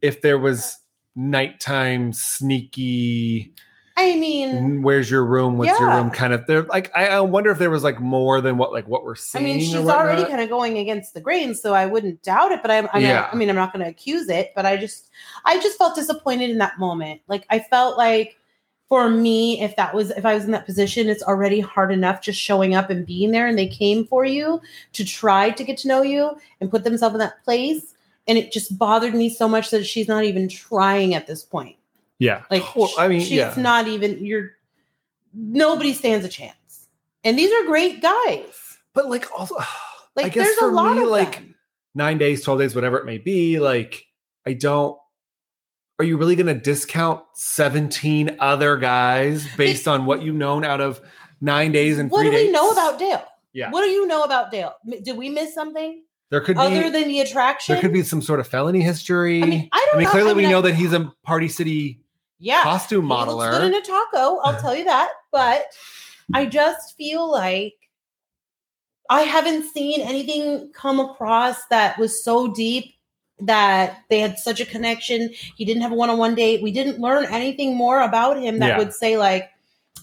if 0.02 0.22
there 0.22 0.40
was 0.40 0.78
nighttime 1.18 2.14
sneaky 2.14 3.52
i 3.98 4.16
mean 4.16 4.84
where's 4.84 5.10
your 5.10 5.26
room 5.26 5.58
what's 5.58 5.78
your 5.80 5.90
room 5.90 6.12
kind 6.12 6.32
of 6.32 6.46
there 6.46 6.62
like 6.64 6.92
I, 6.96 7.08
I 7.08 7.22
wonder 7.22 7.50
if 7.50 7.58
there 7.58 7.72
was 7.72 7.84
like 7.84 8.00
more 8.00 8.40
than 8.40 8.58
what 8.58 8.72
like 8.72 8.88
what 8.88 9.04
we're 9.04 9.16
seeing. 9.16 9.44
I 9.44 9.48
mean, 9.48 9.60
she's 9.60 9.88
already 9.90 10.26
kind 10.26 10.40
of 10.42 10.48
going 10.50 10.78
against 10.78 11.14
the 11.16 11.22
grain, 11.22 11.56
so 11.56 11.74
I 11.74 11.88
wouldn't 11.88 12.22
doubt 12.22 12.52
it. 12.52 12.62
But 12.62 12.70
I'm, 12.72 12.88
I'm 12.94 13.02
Yeah. 13.02 13.22
not, 13.22 13.34
I 13.34 13.36
mean, 13.36 13.50
I'm 13.50 13.56
not 13.56 13.74
going 13.74 13.84
to 13.84 13.90
accuse 13.90 14.30
it. 14.30 14.52
But 14.56 14.66
I 14.68 14.78
just, 14.78 15.10
I 15.44 15.60
just 15.60 15.78
felt 15.78 15.96
disappointed 15.96 16.50
in 16.52 16.60
that 16.60 16.78
moment. 16.80 17.22
Like 17.28 17.46
I 17.50 17.60
felt 17.60 17.98
like, 17.98 18.38
for 18.90 19.10
me, 19.10 19.60
if 19.60 19.76
that 19.76 19.94
was, 19.94 20.12
if 20.12 20.26
I 20.26 20.34
was 20.34 20.46
in 20.46 20.52
that 20.52 20.66
position, 20.66 21.10
it's 21.10 21.24
already 21.24 21.60
hard 21.60 21.92
enough 21.92 22.22
just 22.22 22.40
showing 22.40 22.74
up 22.74 22.90
and 22.90 23.06
being 23.06 23.32
there, 23.32 23.48
and 23.48 23.58
they 23.58 23.68
came 23.68 24.06
for 24.06 24.24
you 24.24 24.62
to 24.94 25.04
try 25.04 25.50
to 25.50 25.64
get 25.64 25.78
to 25.80 25.88
know 25.90 26.04
you 26.04 26.38
and 26.62 26.72
put 26.72 26.84
themselves 26.86 27.16
in 27.16 27.20
that 27.20 27.44
place, 27.44 27.96
and 28.28 28.38
it 28.38 28.52
just 28.52 28.78
bothered 28.78 29.14
me 29.16 29.30
so 29.30 29.48
much 29.48 29.70
that 29.72 29.86
she's 29.86 30.08
not 30.08 30.24
even 30.24 30.48
trying 30.50 31.14
at 31.16 31.28
this 31.28 31.44
point. 31.44 31.76
yeah 32.20 32.44
Like, 32.52 32.76
well, 32.76 32.92
i 32.98 33.08
mean 33.08 33.22
she's 33.22 33.32
yeah 33.32 33.54
not 33.58 33.88
even. 33.88 34.26
You're 34.26 34.52
nobody 35.34 35.94
stands 35.94 36.26
a 36.26 36.30
chance, 36.30 36.88
and 37.24 37.38
these 37.38 37.52
are 37.52 37.66
great 37.66 38.02
guys. 38.02 38.78
but 38.94 39.10
like 39.10 39.28
also 39.38 39.56
Like 40.16 40.26
i 40.28 40.30
guess 40.30 40.46
there's 40.48 40.58
for 40.58 40.70
a 40.70 40.74
lot 40.74 40.96
me 40.96 41.04
of 41.04 41.10
like 41.10 41.36
them. 41.36 41.56
nine 41.94 42.18
days 42.18 42.44
12 42.44 42.60
days 42.60 42.74
whatever 42.76 42.98
it 42.98 43.06
may 43.06 43.20
be 43.20 43.60
like 43.60 44.08
i 44.48 44.54
don't 44.54 44.98
are 46.00 46.06
you 46.06 46.18
really 46.18 46.36
going 46.36 46.48
to 46.48 46.56
discount 46.56 47.22
17 47.36 48.38
other 48.40 48.78
guys 48.78 49.46
based 49.58 49.88
on 49.88 50.06
what 50.08 50.24
you've 50.24 50.36
known 50.36 50.64
out 50.66 50.82
of 50.82 51.02
nine 51.40 51.72
days 51.72 52.00
and 52.00 52.10
what 52.10 52.22
three 52.22 52.32
do 52.32 52.36
we 52.36 52.44
days? 52.46 52.52
know 52.54 52.72
about 52.72 52.98
Dale? 53.00 53.26
Yeah. 53.54 53.70
What 53.72 53.82
do 53.82 53.90
you 53.90 54.06
know 54.08 54.24
about 54.24 54.52
Dale? 54.52 54.74
Did 55.04 55.18
we 55.18 55.30
miss 55.30 55.54
something 55.56 56.04
there 56.30 56.42
could 56.42 56.58
other 56.58 56.84
be 56.84 56.90
than 56.90 57.08
the 57.08 57.20
attraction? 57.22 57.74
there 57.74 57.82
could 57.82 57.94
be 57.94 58.04
some 58.04 58.22
sort 58.22 58.40
of 58.40 58.48
felony 58.48 58.82
history 58.82 59.42
I 59.42 59.46
mean, 59.46 59.70
I 59.72 59.86
don't 59.88 59.96
I 59.96 60.00
mean 60.00 60.08
clearly 60.10 60.32
I 60.32 60.34
mean, 60.34 60.46
we 60.48 60.52
know 60.52 60.62
that 60.62 60.76
he's 60.76 60.94
a 60.94 61.12
party 61.24 61.48
city 61.48 62.02
yeah 62.40 62.62
costume 62.64 63.04
he 63.04 63.10
looks 63.10 63.32
modeler 63.32 63.52
good 63.52 63.64
in 63.64 63.74
a 63.74 63.82
taco. 63.82 64.38
I'll 64.40 64.60
tell 64.62 64.76
you 64.76 64.86
that. 64.86 65.10
But 65.32 65.66
I 66.34 66.46
just 66.46 66.96
feel 66.98 67.30
like 67.32 67.74
I 69.10 69.22
haven't 69.22 69.64
seen 69.74 70.02
anything 70.02 70.72
come 70.74 71.00
across 71.00 71.56
that 71.70 71.98
was 71.98 72.24
so 72.24 72.54
deep 72.54 72.94
that 73.40 74.00
they 74.10 74.20
had 74.20 74.38
such 74.38 74.60
a 74.60 74.66
connection. 74.66 75.30
He 75.56 75.64
didn't 75.64 75.82
have 75.84 75.92
a 75.92 75.96
one-on-one 75.96 76.36
date. 76.36 76.62
We 76.62 76.72
didn't 76.72 77.00
learn 77.00 77.26
anything 77.26 77.76
more 77.76 78.02
about 78.02 78.38
him 78.42 78.60
that 78.60 78.68
Yeah. 78.68 78.78
would 78.80 78.94
say 78.94 79.18
like, 79.18 79.50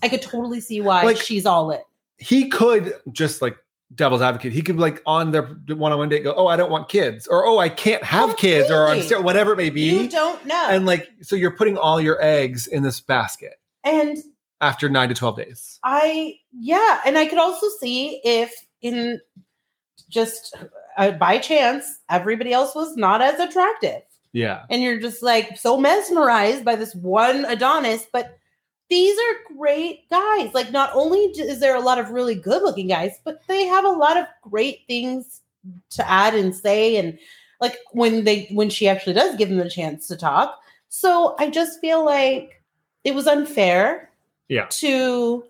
I 0.03 0.09
could 0.09 0.23
totally 0.23 0.61
see 0.61 0.81
why 0.81 1.03
Like- 1.03 1.19
she's 1.21 1.45
all 1.45 1.67
lit. 1.67 1.83
he 2.19 2.49
could 2.49 2.95
just 3.13 3.43
like 3.43 3.57
devil's 3.95 4.23
advocate. 4.23 4.53
He 4.53 4.63
could 4.63 4.79
like 4.79 5.03
on 5.07 5.31
their 5.31 5.43
one-on-one 5.43 6.09
date 6.09 6.25
go, 6.25 6.35
"Oh, 6.37 6.47
I 6.47 6.57
don't 6.57 6.71
want 6.71 6.89
kids," 6.89 7.27
or 7.27 7.47
"Oh, 7.47 7.59
I 7.59 7.69
can't 7.69 8.03
have 8.03 8.37
kids," 8.37 8.71
or 8.71 8.89
I'm 8.89 9.03
still 9.03 9.23
whatever 9.23 9.53
it 9.53 9.57
may 9.57 9.71
be." 9.71 10.03
You 10.03 10.09
don't 10.09 10.45
know. 10.47 10.67
And 10.69 10.87
like, 10.87 11.09
so 11.23 11.37
you're 11.37 11.51
putting 11.51 11.77
all 11.77 12.01
your 12.01 12.23
eggs 12.23 12.67
in 12.67 12.83
this 12.83 13.01
basket 13.01 13.55
and 13.83 14.19
after 14.61 14.89
nine 14.89 15.09
to 15.09 15.15
twelve 15.15 15.37
days. 15.37 15.79
I 15.85 16.37
yeah, 16.53 17.01
and 17.05 17.19
I 17.19 17.27
could 17.27 17.39
also 17.39 17.67
see 17.81 18.21
if 18.25 18.53
in 18.83 19.21
just 20.09 20.57
uh, 20.97 21.13
by 21.13 21.39
chance 21.39 21.99
everybody 22.09 22.53
else 22.53 22.75
was 22.75 22.97
not 22.97 23.21
as 23.21 23.39
attractive, 23.41 24.03
Yeah, 24.33 24.65
and 24.71 24.83
you're 24.83 25.01
just 25.01 25.23
like 25.23 25.59
so 25.59 25.79
mesmerized 25.79 26.65
by 26.65 26.77
this 26.77 26.95
one 26.95 27.45
Adonis, 27.45 28.07
but 28.13 28.39
these 28.91 29.17
are 29.19 29.55
great 29.57 30.09
guys. 30.11 30.53
Like, 30.55 30.71
not 30.71 30.91
only 30.95 31.21
is 31.21 31.61
there 31.61 31.75
a 31.77 31.81
lot 31.81 31.99
of 31.99 32.11
really 32.11 32.35
good 32.35 32.63
looking 32.63 32.89
guys, 32.89 33.19
but 33.25 33.41
they 33.49 33.65
have 33.67 33.85
a 33.85 33.89
lot 33.89 34.17
of 34.17 34.27
great 34.43 34.81
things 34.87 35.41
to 35.91 36.09
add 36.11 36.35
and 36.35 36.55
say, 36.55 36.97
and 36.97 37.19
like 37.61 37.79
when 37.93 38.25
they 38.25 38.47
when 38.53 38.69
she 38.69 38.89
actually 38.89 39.15
does 39.15 39.37
give 39.37 39.49
them 39.49 39.59
the 39.59 39.71
chance 39.71 40.07
to 40.09 40.17
talk. 40.17 40.61
So 40.89 41.35
I 41.39 41.51
just 41.51 41.81
feel 41.81 42.05
like 42.05 42.63
it 43.05 43.15
was 43.15 43.27
unfair 43.27 44.11
Yeah. 44.49 44.67
to 44.71 45.45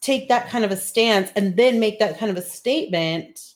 take 0.00 0.28
that 0.28 0.48
kind 0.48 0.64
of 0.64 0.70
a 0.70 0.76
stance 0.76 1.30
and 1.36 1.56
then 1.56 1.80
make 1.80 1.98
that 2.00 2.18
kind 2.18 2.30
of 2.30 2.36
a 2.36 2.42
statement. 2.42 3.54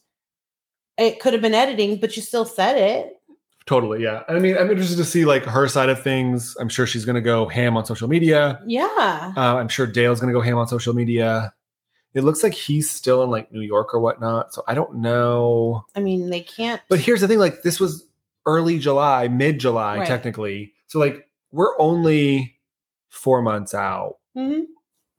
It 0.99 1.21
could 1.21 1.33
have 1.33 1.43
been 1.43 1.55
editing, 1.55 1.97
but 1.97 2.17
you 2.17 2.23
still 2.23 2.45
said 2.45 2.77
it. 2.77 3.21
Totally. 3.67 4.03
Yeah, 4.03 4.23
I 4.29 4.39
mean, 4.39 4.57
I'm 4.59 4.71
interested 4.71 4.97
to 4.97 5.05
see 5.05 5.25
like 5.25 5.45
her 5.45 5.69
side 5.69 5.89
of 5.89 6.03
things. 6.03 6.57
I'm 6.61 6.69
sure 6.69 6.87
she's 6.87 7.05
going 7.05 7.15
to 7.17 7.21
go 7.23 7.47
ham 7.49 7.77
on 7.77 7.85
social 7.87 8.09
media. 8.09 8.61
Yeah. 8.67 9.33
Uh, 9.37 9.57
I'm 9.57 9.69
sure 9.69 9.87
Dale's 9.87 10.21
going 10.21 10.33
to 10.33 10.39
go 10.39 10.43
ham 10.43 10.59
on 10.59 10.67
social 10.69 10.95
media. 10.95 11.53
It 12.15 12.25
looks 12.25 12.43
like 12.43 12.53
he's 12.53 12.91
still 12.91 13.23
in 13.23 13.31
like 13.31 13.51
New 13.53 13.61
York 13.63 13.95
or 13.95 14.01
whatnot. 14.01 14.53
So 14.53 14.63
I 14.69 14.75
don't 14.75 14.97
know. 14.97 15.85
I 15.97 16.01
mean, 16.01 16.29
they 16.31 16.41
can't. 16.43 16.81
But 16.89 17.01
here's 17.01 17.21
the 17.23 17.29
thing: 17.29 17.39
like 17.39 17.63
this 17.63 17.81
was 17.81 18.07
early 18.47 18.79
July, 18.79 19.29
mid 19.29 19.59
July, 19.61 19.99
Right. 19.99 20.07
technically. 20.07 20.73
So 20.89 20.99
like 20.99 21.27
we're 21.53 21.79
only 21.79 22.59
four 23.09 23.41
months 23.43 23.73
out. 23.75 24.17
Mhm. 24.37 24.65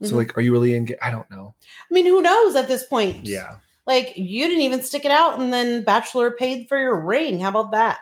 So 0.03 0.14
Mhm. 0.14 0.18
like, 0.18 0.38
are 0.38 0.41
you 0.41 0.52
really 0.52 0.76
in? 0.76 0.88
I 1.02 1.10
don't 1.11 1.30
know. 1.32 1.56
I 1.90 1.94
mean, 1.94 2.06
who 2.06 2.22
knows 2.22 2.56
at 2.56 2.68
this 2.68 2.84
point? 2.86 3.26
Yeah, 3.26 3.56
Like, 3.86 4.14
you 4.18 4.48
didn't 4.48 4.61
even 4.64 4.82
stick 4.82 5.03
it 5.06 5.11
out, 5.11 5.40
and 5.40 5.52
then 5.53 5.84
Bachelor 5.84 6.32
paid 6.32 6.68
for 6.70 6.78
your 6.80 6.95
ring. 6.99 7.40
How 7.40 7.49
about 7.49 7.72
that? 7.72 7.99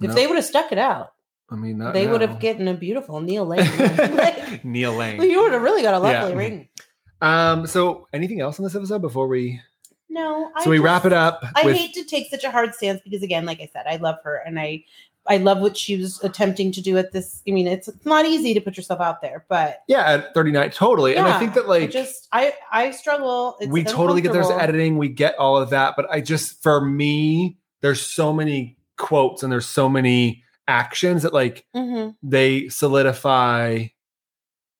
If 0.00 0.08
No, 0.08 0.14
they 0.14 0.26
would 0.26 0.36
have 0.36 0.44
stuck 0.44 0.72
it 0.72 0.78
out, 0.78 1.12
I 1.50 1.56
mean, 1.56 1.78
not 1.78 1.94
they 1.94 2.06
would 2.06 2.20
have 2.20 2.40
gotten 2.40 2.68
a 2.68 2.74
beautiful 2.74 3.20
Neil 3.20 3.44
Lane. 3.46 3.66
like, 3.78 4.64
Neil 4.64 4.92
Lane. 4.94 5.22
you 5.22 5.42
would 5.42 5.52
have 5.52 5.62
really 5.62 5.82
got 5.82 5.94
a 5.94 5.98
lovely 5.98 6.32
Yeah. 6.32 6.38
ring. 6.38 6.68
Um. 7.20 7.66
So 7.66 8.06
anything 8.12 8.40
else 8.40 8.58
on 8.58 8.64
this 8.64 8.74
episode 8.74 9.00
before 9.02 9.28
we? 9.28 9.60
No, 10.10 10.50
So 10.62 10.70
we 10.70 10.78
wrap 10.78 11.04
it 11.04 11.12
up. 11.12 11.44
I 11.56 11.64
with, 11.64 11.76
hate 11.76 11.92
to 11.94 12.04
take 12.04 12.30
such 12.30 12.44
a 12.44 12.50
hard 12.50 12.72
stance 12.74 13.00
because, 13.02 13.22
again, 13.24 13.46
like 13.46 13.60
I 13.60 13.68
said, 13.72 13.86
I 13.88 13.96
love 13.96 14.16
her 14.22 14.36
and 14.36 14.60
I, 14.60 14.84
I 15.26 15.38
love 15.38 15.58
what 15.58 15.76
she 15.76 15.96
was 15.96 16.22
attempting 16.22 16.70
to 16.72 16.80
do 16.80 16.96
at 16.98 17.10
this. 17.10 17.42
I 17.48 17.50
mean, 17.50 17.66
it's, 17.66 17.88
it's 17.88 18.06
not 18.06 18.24
easy 18.24 18.54
to 18.54 18.60
put 18.60 18.76
yourself 18.76 19.00
out 19.00 19.22
there, 19.22 19.44
but 19.48 19.82
Yeah, 19.88 20.04
at 20.08 20.34
39, 20.34 20.70
totally. 20.70 21.16
and 21.16 21.26
I 21.26 21.36
think 21.40 21.54
that 21.54 21.64
I 21.64 21.66
like 21.68 21.90
just 21.90 22.28
I 22.32 22.52
I 22.70 22.92
struggle. 22.92 23.56
It's 23.58 23.72
we 23.72 23.82
totally 23.82 24.20
get 24.20 24.32
there's 24.32 24.50
editing, 24.50 24.98
we 24.98 25.08
get 25.08 25.36
all 25.36 25.56
of 25.56 25.70
that, 25.70 25.94
but 25.96 26.06
I 26.10 26.20
just 26.20 26.62
for 26.62 26.80
me, 26.80 27.56
there's 27.80 28.02
so 28.04 28.32
many 28.32 28.76
quotes 28.96 29.42
and 29.42 29.50
there's 29.52 29.66
so 29.66 29.88
many 29.88 30.42
actions 30.68 31.22
that 31.22 31.32
like 31.34 31.66
Mhm. 31.74 32.14
they 32.22 32.68
solidify 32.68 33.86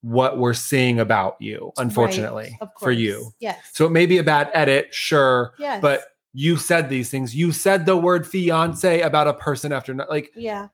what 0.03 0.39
we're 0.39 0.53
seeing 0.55 1.01
about 1.01 1.37
you, 1.41 1.73
unfortunately, 1.79 2.57
Right, 2.61 2.71
for 2.79 2.93
you. 2.93 3.33
Yes. 3.41 3.59
So 3.73 3.87
it 3.87 3.91
may 3.91 4.05
be 4.07 4.19
a 4.19 4.23
bad 4.23 4.51
edit, 4.53 4.93
sure, 4.93 5.55
yes. 5.59 5.81
but 5.81 6.05
you 6.35 6.57
said 6.57 6.89
these 6.91 7.09
things. 7.11 7.35
You 7.35 7.53
said 7.53 7.87
the 7.87 7.97
word 7.97 8.27
fiance 8.27 9.01
about 9.01 9.29
a 9.29 9.35
person 9.35 9.73
after 9.73 9.95
like 9.95 10.31
yeah. 10.37 10.69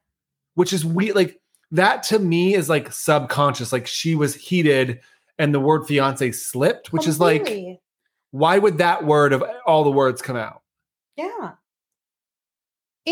which 0.55 0.73
is 0.73 0.85
we 0.85 1.13
like 1.13 1.39
that 1.71 2.03
to 2.05 2.19
me 2.19 2.55
is 2.55 2.69
like 2.69 2.93
subconscious. 2.93 3.73
Like 3.73 3.87
she 3.87 4.15
was 4.17 4.35
heated 4.35 5.01
and 5.39 5.55
the 5.55 5.61
word 5.61 5.87
fiance 5.87 6.33
slipped, 6.33 6.93
which 6.93 7.07
is 7.07 7.21
like 7.21 7.49
why 8.33 8.59
would 8.59 8.79
that 8.79 9.05
word 9.05 9.33
of 9.33 9.45
all 9.67 9.85
the 9.85 9.91
words 9.93 10.23
come 10.23 10.37
out? 10.37 10.63
yeah. 11.17 11.53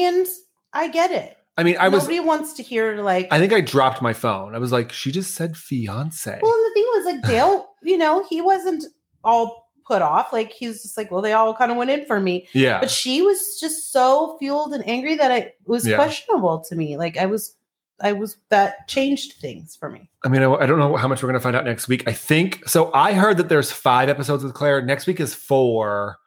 And 0.05 0.27
I 0.73 0.89
get 0.89 1.11
it. 1.11 1.37
I 1.57 1.65
mean, 1.65 1.77
I 1.79 1.89
was 1.89 2.05
Nobody 2.05 2.21
wants 2.21 2.53
to 2.55 2.63
hear 2.63 3.03
like. 3.03 3.29
I 3.33 3.39
think 3.39 3.53
I 3.53 3.61
dropped 3.61 4.01
my 4.01 4.13
phone. 4.13 4.55
I 4.55 4.59
was 4.59 4.71
like, 4.71 4.93
she 4.93 5.11
just 5.11 5.35
said 5.35 5.57
fiance. 5.57 6.39
well, 6.41 6.53
and 6.53 6.65
the 6.67 6.75
thing 6.75 6.85
was 6.95 7.05
like 7.07 7.23
Dale. 7.23 7.69
you 7.83 7.99
know, 7.99 8.25
he 8.31 8.41
wasn't 8.41 8.85
all 9.25 9.69
put 9.87 10.01
off. 10.03 10.33
Like 10.33 10.53
he 10.53 10.69
was 10.69 10.83
just 10.83 10.97
like, 10.97 11.11
well, 11.11 11.23
they 11.23 11.33
all 11.33 11.55
kind 11.55 11.71
of 11.73 11.77
went 11.77 11.91
in 11.91 12.05
for 12.05 12.21
me. 12.21 12.47
yeah. 12.53 12.79
but 12.79 12.91
she 12.91 13.23
was 13.23 13.59
just 13.61 13.91
so 13.91 14.37
fueled 14.39 14.73
and 14.75 14.87
angry 14.89 15.17
that 15.17 15.33
I 15.33 15.37
it 15.39 15.57
was 15.67 15.87
Yeah. 15.87 15.97
questionable 15.97 16.63
to 16.69 16.77
me. 16.77 16.97
Like 16.97 17.17
I 17.17 17.27
was, 17.27 17.57
I 18.01 18.13
was 18.13 18.37
that 18.51 18.87
changed 18.87 19.33
things 19.41 19.75
for 19.75 19.91
me. 19.91 20.09
I 20.25 20.29
mean, 20.29 20.43
I, 20.43 20.53
I 20.53 20.67
don't 20.67 20.79
know 20.79 20.95
how 20.97 21.09
much 21.09 21.23
we're 21.23 21.29
going 21.29 21.41
to 21.41 21.43
find 21.43 21.57
out 21.57 21.65
next 21.65 21.89
week. 21.89 22.05
I 22.07 22.13
think 22.13 22.69
so. 22.69 22.93
I 22.93 23.15
heard 23.15 23.37
that 23.39 23.49
there's 23.49 23.73
five 23.73 24.09
episodes 24.09 24.45
with 24.45 24.55
Clare. 24.55 24.81
Next 24.83 25.07
week 25.09 25.19
is 25.19 25.35
four. 25.35 26.19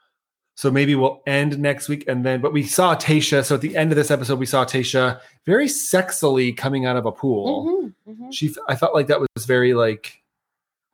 So 0.62 0.70
maybe 0.70 0.94
we'll 0.94 1.24
end 1.26 1.58
next 1.58 1.90
week 1.90 2.04
and 2.08 2.24
then, 2.24 2.40
but 2.40 2.54
we 2.54 2.62
saw 2.62 2.94
Tayshia. 2.96 3.44
So 3.44 3.56
at 3.56 3.62
the 3.62 3.76
end 3.76 3.92
of 3.92 3.96
this 3.96 4.12
episode, 4.12 4.38
we 4.38 4.46
saw 4.46 4.64
Tayshia 4.64 5.20
very 5.44 5.66
sexily 5.66 6.56
coming 6.56 6.86
out 6.86 6.98
of 6.98 7.08
a 7.08 7.12
pool. 7.12 7.66
Mhm, 8.08 8.16
mhm. 8.16 8.32
She, 8.32 8.54
I 8.68 8.76
felt 8.76 8.94
like 8.94 9.08
that 9.08 9.20
was 9.20 9.46
very 9.48 9.74
like, 9.74 10.22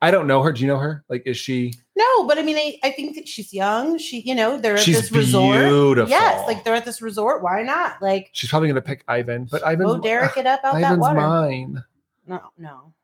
I 0.00 0.10
don't 0.10 0.26
know 0.26 0.40
her. 0.42 0.52
Do 0.54 0.62
you 0.62 0.68
know 0.68 0.78
her? 0.78 1.04
Like, 1.10 1.24
is 1.26 1.36
she? 1.36 1.74
No, 1.94 2.24
but 2.26 2.38
I 2.38 2.42
mean, 2.44 2.56
I, 2.56 2.78
I 2.82 2.92
think 2.92 3.16
that 3.16 3.28
she's 3.28 3.52
young. 3.52 3.98
She, 3.98 4.20
you 4.22 4.34
know, 4.34 4.56
they're 4.58 4.76
at 4.76 4.80
She's 4.80 5.02
this 5.02 5.12
resort. 5.12 5.58
beautiful. 5.58 6.08
Yes, 6.08 6.46
like 6.46 6.64
they're 6.64 6.74
at 6.74 6.86
this 6.86 7.02
resort. 7.02 7.42
Why 7.42 7.62
not? 7.62 8.00
Like, 8.00 8.30
She's 8.32 8.48
probably 8.48 8.68
going 8.68 8.76
to 8.76 8.80
pick 8.80 9.04
Ivan, 9.06 9.44
but 9.50 9.60
Ivan's, 9.70 9.96
go 9.96 9.98
Derek 9.98 10.38
it 10.38 10.46
up 10.46 10.60
out 10.64 10.76
that 10.80 10.82
Ivan's 10.84 10.98
water. 11.00 11.20
mine. 11.20 11.84
No, 12.26 12.40
no, 12.56 12.94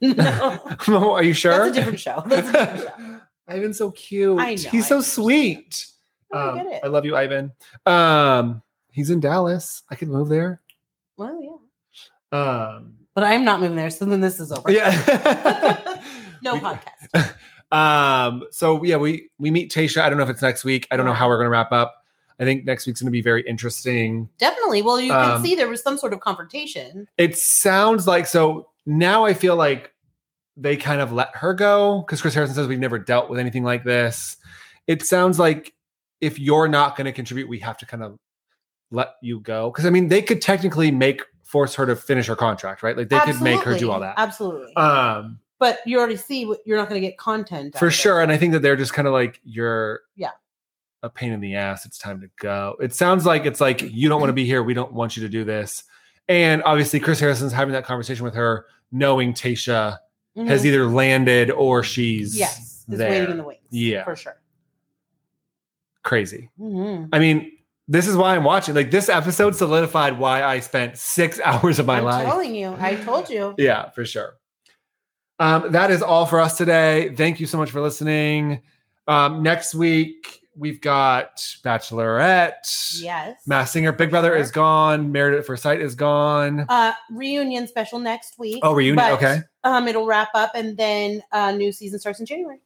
no. 0.88 1.12
Are 1.12 1.22
you 1.22 1.34
sure? 1.34 1.52
That's 1.58 1.72
a 1.72 1.74
different 1.74 2.00
show. 2.00 2.22
That's 2.24 2.48
a 2.48 2.52
different 2.52 2.80
show. 3.48 3.54
Ivan's 3.54 3.76
so 3.76 3.90
cute. 3.90 4.38
I 4.40 4.54
know, 4.54 4.70
He's 4.70 4.86
so 4.88 5.02
sweet. 5.02 5.88
Oh, 6.32 6.38
I 6.38 6.48
Um, 6.50 6.56
get 6.56 6.66
it. 6.66 6.80
I 6.84 6.86
love 6.88 7.04
you, 7.04 7.16
Ivan. 7.16 7.52
Um, 7.86 8.62
he's 8.90 9.10
in 9.10 9.20
Dallas. 9.20 9.82
I 9.90 9.94
could 9.94 10.08
move 10.08 10.28
there. 10.28 10.60
Well, 11.16 11.40
yeah, 11.42 12.38
Um, 12.38 12.94
but 13.14 13.24
I'm 13.24 13.44
not 13.44 13.60
moving 13.60 13.76
there. 13.76 13.90
So 13.90 14.04
then 14.04 14.20
this 14.20 14.40
is 14.40 14.52
over. 14.52 14.70
yeah. 14.70 16.00
no 16.42 16.54
We- 16.54 16.60
podcast. 16.60 17.34
Um, 17.72 18.44
so 18.52 18.84
yeah, 18.84 18.96
we 18.96 19.28
we 19.40 19.50
meet 19.50 19.72
Tayshia. 19.72 20.00
I 20.02 20.08
don't 20.08 20.18
know 20.18 20.22
if 20.24 20.30
it's 20.30 20.40
next 20.40 20.62
week. 20.64 20.86
I 20.92 20.96
don't 20.96 21.04
know 21.04 21.12
how 21.12 21.26
we're 21.26 21.36
gonna 21.38 21.50
wrap 21.50 21.72
up. 21.72 21.96
I 22.38 22.44
think 22.44 22.64
next 22.64 22.86
week's 22.86 23.00
gonna 23.02 23.10
be 23.10 23.22
very 23.22 23.42
interesting. 23.42 24.28
Definitely. 24.38 24.82
Well, 24.82 25.00
you 25.00 25.10
can 25.10 25.32
Um, 25.32 25.42
see 25.42 25.56
there 25.56 25.66
was 25.68 25.82
some 25.82 25.98
sort 25.98 26.12
of 26.12 26.20
confrontation. 26.20 27.08
It 27.18 27.36
sounds 27.36 28.06
like 28.06 28.26
so 28.28 28.68
now 28.86 29.24
I 29.24 29.34
feel 29.34 29.56
like 29.56 29.92
they 30.56 30.76
kind 30.76 31.00
of 31.00 31.12
let 31.12 31.34
her 31.34 31.54
go 31.54 32.02
because 32.06 32.20
Chris 32.22 32.34
Harrison 32.34 32.54
says 32.54 32.68
we've 32.68 32.78
never 32.78 33.00
dealt 33.00 33.28
with 33.28 33.40
anything 33.40 33.64
like 33.64 33.82
this. 33.82 34.36
It 34.86 35.04
sounds 35.04 35.36
like 35.40 35.74
if 36.20 36.38
you're 36.38 36.68
not 36.68 36.96
going 36.96 37.04
to 37.06 37.12
contribute, 37.12 37.48
we 37.48 37.58
have 37.60 37.78
to 37.78 37.86
kind 37.86 38.02
of 38.02 38.18
let 38.90 39.14
you 39.22 39.40
go. 39.40 39.70
Because 39.70 39.86
I 39.86 39.90
mean, 39.90 40.08
they 40.08 40.22
could 40.22 40.40
technically 40.40 40.90
make 40.90 41.22
force 41.44 41.74
her 41.74 41.86
to 41.86 41.94
finish 41.96 42.26
her 42.26 42.36
contract, 42.36 42.82
right? 42.82 42.96
Like 42.96 43.08
they 43.08 43.18
could 43.20 43.40
make 43.40 43.60
her 43.62 43.78
do 43.78 43.90
all 43.90 44.00
that. 44.00 44.14
Absolutely. 44.16 44.74
Um, 44.76 45.38
but 45.58 45.78
you 45.86 45.98
already 45.98 46.16
see 46.16 46.44
what 46.44 46.60
you're 46.66 46.76
not 46.76 46.88
going 46.88 47.00
to 47.00 47.06
get 47.06 47.16
content 47.18 47.76
for 47.78 47.86
of 47.86 47.92
it. 47.92 47.94
sure. 47.96 48.20
And 48.20 48.30
I 48.32 48.36
think 48.36 48.52
that 48.52 48.60
they're 48.62 48.76
just 48.76 48.92
kind 48.92 49.06
of 49.08 49.14
like 49.14 49.40
you're 49.44 50.00
Yeah. 50.16 50.30
a 51.02 51.08
pain 51.10 51.32
in 51.32 51.40
the 51.40 51.54
ass. 51.54 51.86
It's 51.86 51.98
time 51.98 52.20
to 52.20 52.28
go. 52.40 52.76
It 52.80 52.94
sounds 52.94 53.24
like 53.24 53.46
it's 53.46 53.60
like 53.60 53.80
you 53.82 54.08
don't 54.08 54.20
want 54.20 54.28
to 54.30 54.34
be 54.34 54.44
here. 54.44 54.62
We 54.62 54.74
don't 54.74 54.92
want 54.92 55.16
you 55.16 55.22
to 55.22 55.28
do 55.28 55.44
this. 55.44 55.84
And 56.28 56.62
obviously, 56.64 56.98
Chris 57.00 57.20
Harrison's 57.20 57.52
having 57.52 57.72
that 57.72 57.84
conversation 57.84 58.24
with 58.24 58.34
her, 58.34 58.66
knowing 58.90 59.32
Tayshia 59.32 59.98
Mhm. 60.36 60.48
has 60.48 60.66
either 60.66 60.86
landed 60.86 61.50
or 61.52 61.82
she's 61.82 62.36
yes, 62.36 62.84
is 62.88 62.98
there. 62.98 63.08
waiting 63.10 63.30
in 63.30 63.36
the 63.38 63.44
wings. 63.44 63.60
Yeah. 63.70 64.04
for 64.04 64.16
sure. 64.16 64.36
Crazy. 66.06 66.48
Mhm. 66.60 67.08
I 67.12 67.18
mean, 67.18 67.50
this 67.88 68.06
is 68.06 68.16
why 68.16 68.36
I'm 68.36 68.44
watching. 68.44 68.76
Like 68.76 68.92
this 68.92 69.08
episode 69.08 69.56
solidified 69.56 70.18
why 70.18 70.44
I 70.44 70.60
spent 70.60 70.96
six 70.96 71.40
hours 71.44 71.80
of 71.80 71.86
my 71.86 71.98
I'm 71.98 72.04
life. 72.04 72.24
telling 72.26 72.54
you, 72.54 72.76
I 72.78 72.94
told 72.94 73.28
you. 73.28 73.54
Yeah, 73.58 73.90
for 73.90 74.04
sure. 74.04 74.34
Um, 75.40 75.72
that 75.72 75.90
is 75.90 76.02
all 76.02 76.24
for 76.24 76.40
us 76.40 76.56
today. 76.56 77.12
Thank 77.16 77.40
you 77.40 77.46
so 77.46 77.58
much 77.58 77.72
for 77.72 77.80
listening. 77.80 78.62
Um, 79.08 79.42
next 79.42 79.74
week 79.74 80.42
we've 80.56 80.80
got 80.80 81.38
Bachelorette. 81.64 83.00
Yes. 83.02 83.42
Masked 83.44 83.72
Singer, 83.72 83.90
Big 83.92 84.10
Brother 84.10 84.28
Sure. 84.30 84.36
is 84.36 84.50
gone. 84.52 85.10
Married 85.10 85.36
at 85.38 85.44
First 85.44 85.64
Sight 85.64 85.80
is 85.80 85.96
gone. 85.96 86.66
Uh, 86.68 86.92
reunion 87.10 87.66
special 87.66 87.98
next 87.98 88.38
week. 88.38 88.60
oh, 88.62 88.72
reunion. 88.74 88.96
but, 88.96 89.12
okay. 89.14 89.40
Um, 89.64 89.88
it'll 89.88 90.06
wrap 90.06 90.28
up, 90.34 90.52
and 90.54 90.76
then 90.76 91.20
uh, 91.32 91.50
new 91.50 91.72
season 91.72 91.98
starts 91.98 92.20
in 92.20 92.26
January. 92.26 92.60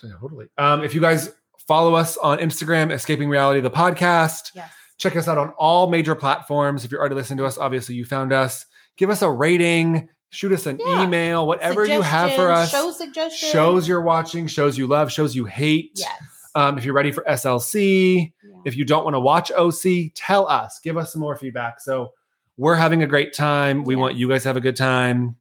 Totally. 0.00 0.46
Um, 0.58 0.82
if 0.82 0.94
you 0.94 1.00
guys 1.00 1.30
follow 1.70 1.94
us 1.94 2.16
on 2.16 2.38
Instagram, 2.38 2.90
Escaping 2.90 3.28
Reality, 3.28 3.60
the 3.60 3.70
podcast, 3.70 4.50
Yes. 4.56 4.68
Check 4.98 5.14
us 5.14 5.28
out 5.28 5.38
on 5.38 5.50
all 5.50 5.88
major 5.88 6.16
platforms. 6.16 6.84
If 6.84 6.90
you're 6.90 6.98
already 7.00 7.14
listening 7.14 7.36
to 7.38 7.46
us, 7.46 7.56
obviously 7.56 7.94
you 7.94 8.04
found 8.04 8.32
us. 8.32 8.66
Give 8.96 9.08
us 9.08 9.22
a 9.22 9.30
rating, 9.30 10.08
shoot 10.30 10.50
us 10.50 10.66
an 10.66 10.80
Yeah. 10.84 11.04
email, 11.04 11.46
whatever 11.46 11.86
you 11.86 12.02
have 12.02 12.32
for 12.34 12.50
us. 12.50 12.72
Show 12.72 12.90
suggestions. 12.90 13.52
Shows 13.52 13.86
you're 13.86 14.00
watching, 14.02 14.48
shows 14.48 14.76
you 14.76 14.88
love, 14.88 15.12
shows 15.12 15.36
you 15.36 15.44
hate. 15.44 15.92
Yes. 15.94 16.10
Um, 16.56 16.76
if 16.76 16.84
you're 16.84 16.92
ready 16.92 17.12
for 17.12 17.22
SLC, 17.30 18.32
Yeah. 18.42 18.50
if 18.64 18.76
you 18.76 18.84
don't 18.84 19.04
want 19.04 19.14
to 19.14 19.20
watch 19.20 19.52
OC, 19.56 20.10
tell 20.16 20.48
us. 20.48 20.80
Give 20.82 20.96
us 20.98 21.12
some 21.12 21.20
more 21.22 21.36
feedback. 21.36 21.80
So 21.80 22.12
we're 22.56 22.74
having 22.74 23.04
a 23.04 23.06
great 23.06 23.32
time. 23.32 23.84
We 23.84 23.94
Yes. 23.94 24.00
want 24.00 24.16
you 24.16 24.28
guys 24.28 24.42
to 24.42 24.48
have 24.48 24.56
a 24.56 24.60
good 24.60 24.76
time. 24.76 25.36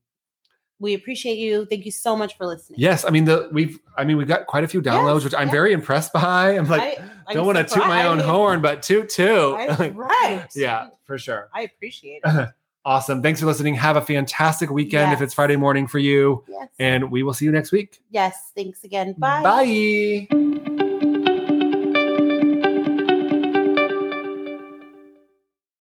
We 0.80 0.93
appreciate 0.93 1.38
you. 1.38 1.65
Thank 1.65 1.85
you 1.85 1.91
so 1.91 2.15
much 2.15 2.38
for 2.38 2.45
listening. 2.45 2.80
Yes, 2.80 3.03
I 3.06 3.10
mean 3.10 3.26
the 3.26 3.49
we've 3.51 3.80
I 3.97 4.03
mean 4.06 4.18
we've 4.18 4.27
got 4.27 4.47
quite 4.47 4.64
a 4.64 4.68
few 4.68 4.81
downloads, 4.81 5.15
Yes, 5.18 5.23
which 5.26 5.34
I'm 5.35 5.47
yes. 5.47 5.51
very 5.51 5.73
impressed 5.73 6.14
by. 6.14 6.57
I'm 6.57 6.68
like 6.68 6.99
I, 7.27 7.34
don't 7.34 7.45
want 7.45 7.57
to 7.57 7.64
toot 7.65 7.85
my 7.85 8.06
own 8.07 8.19
horn, 8.19 8.61
but 8.61 8.81
toot 8.81 9.10
toot. 9.10 9.56
I'm 9.60 9.95
right. 9.97 10.47
yeah, 10.56 10.88
for 11.06 11.18
sure. 11.18 11.49
I 11.53 11.61
appreciate 11.64 12.22
it. 12.23 12.49
Awesome. 12.85 13.22
Thanks 13.22 13.41
for 13.41 13.45
listening. 13.45 13.76
Have 13.76 13.97
a 13.97 14.01
fantastic 14.01 14.69
weekend 14.72 15.11
if 15.11 15.22
it's 15.22 15.34
Friday 15.34 15.57
morning 15.57 15.85
for 15.85 15.99
you. 15.99 16.43
Yes. 16.47 16.69
And 16.80 17.11
we 17.11 17.23
will 17.23 17.34
see 17.34 17.43
you 17.43 17.51
next 17.51 17.73
week. 17.73 17.99
yes. 18.10 18.51
Thanks 18.56 18.85
again. 18.85 19.14
Bye. 19.18 19.43
Bye. 19.43 20.95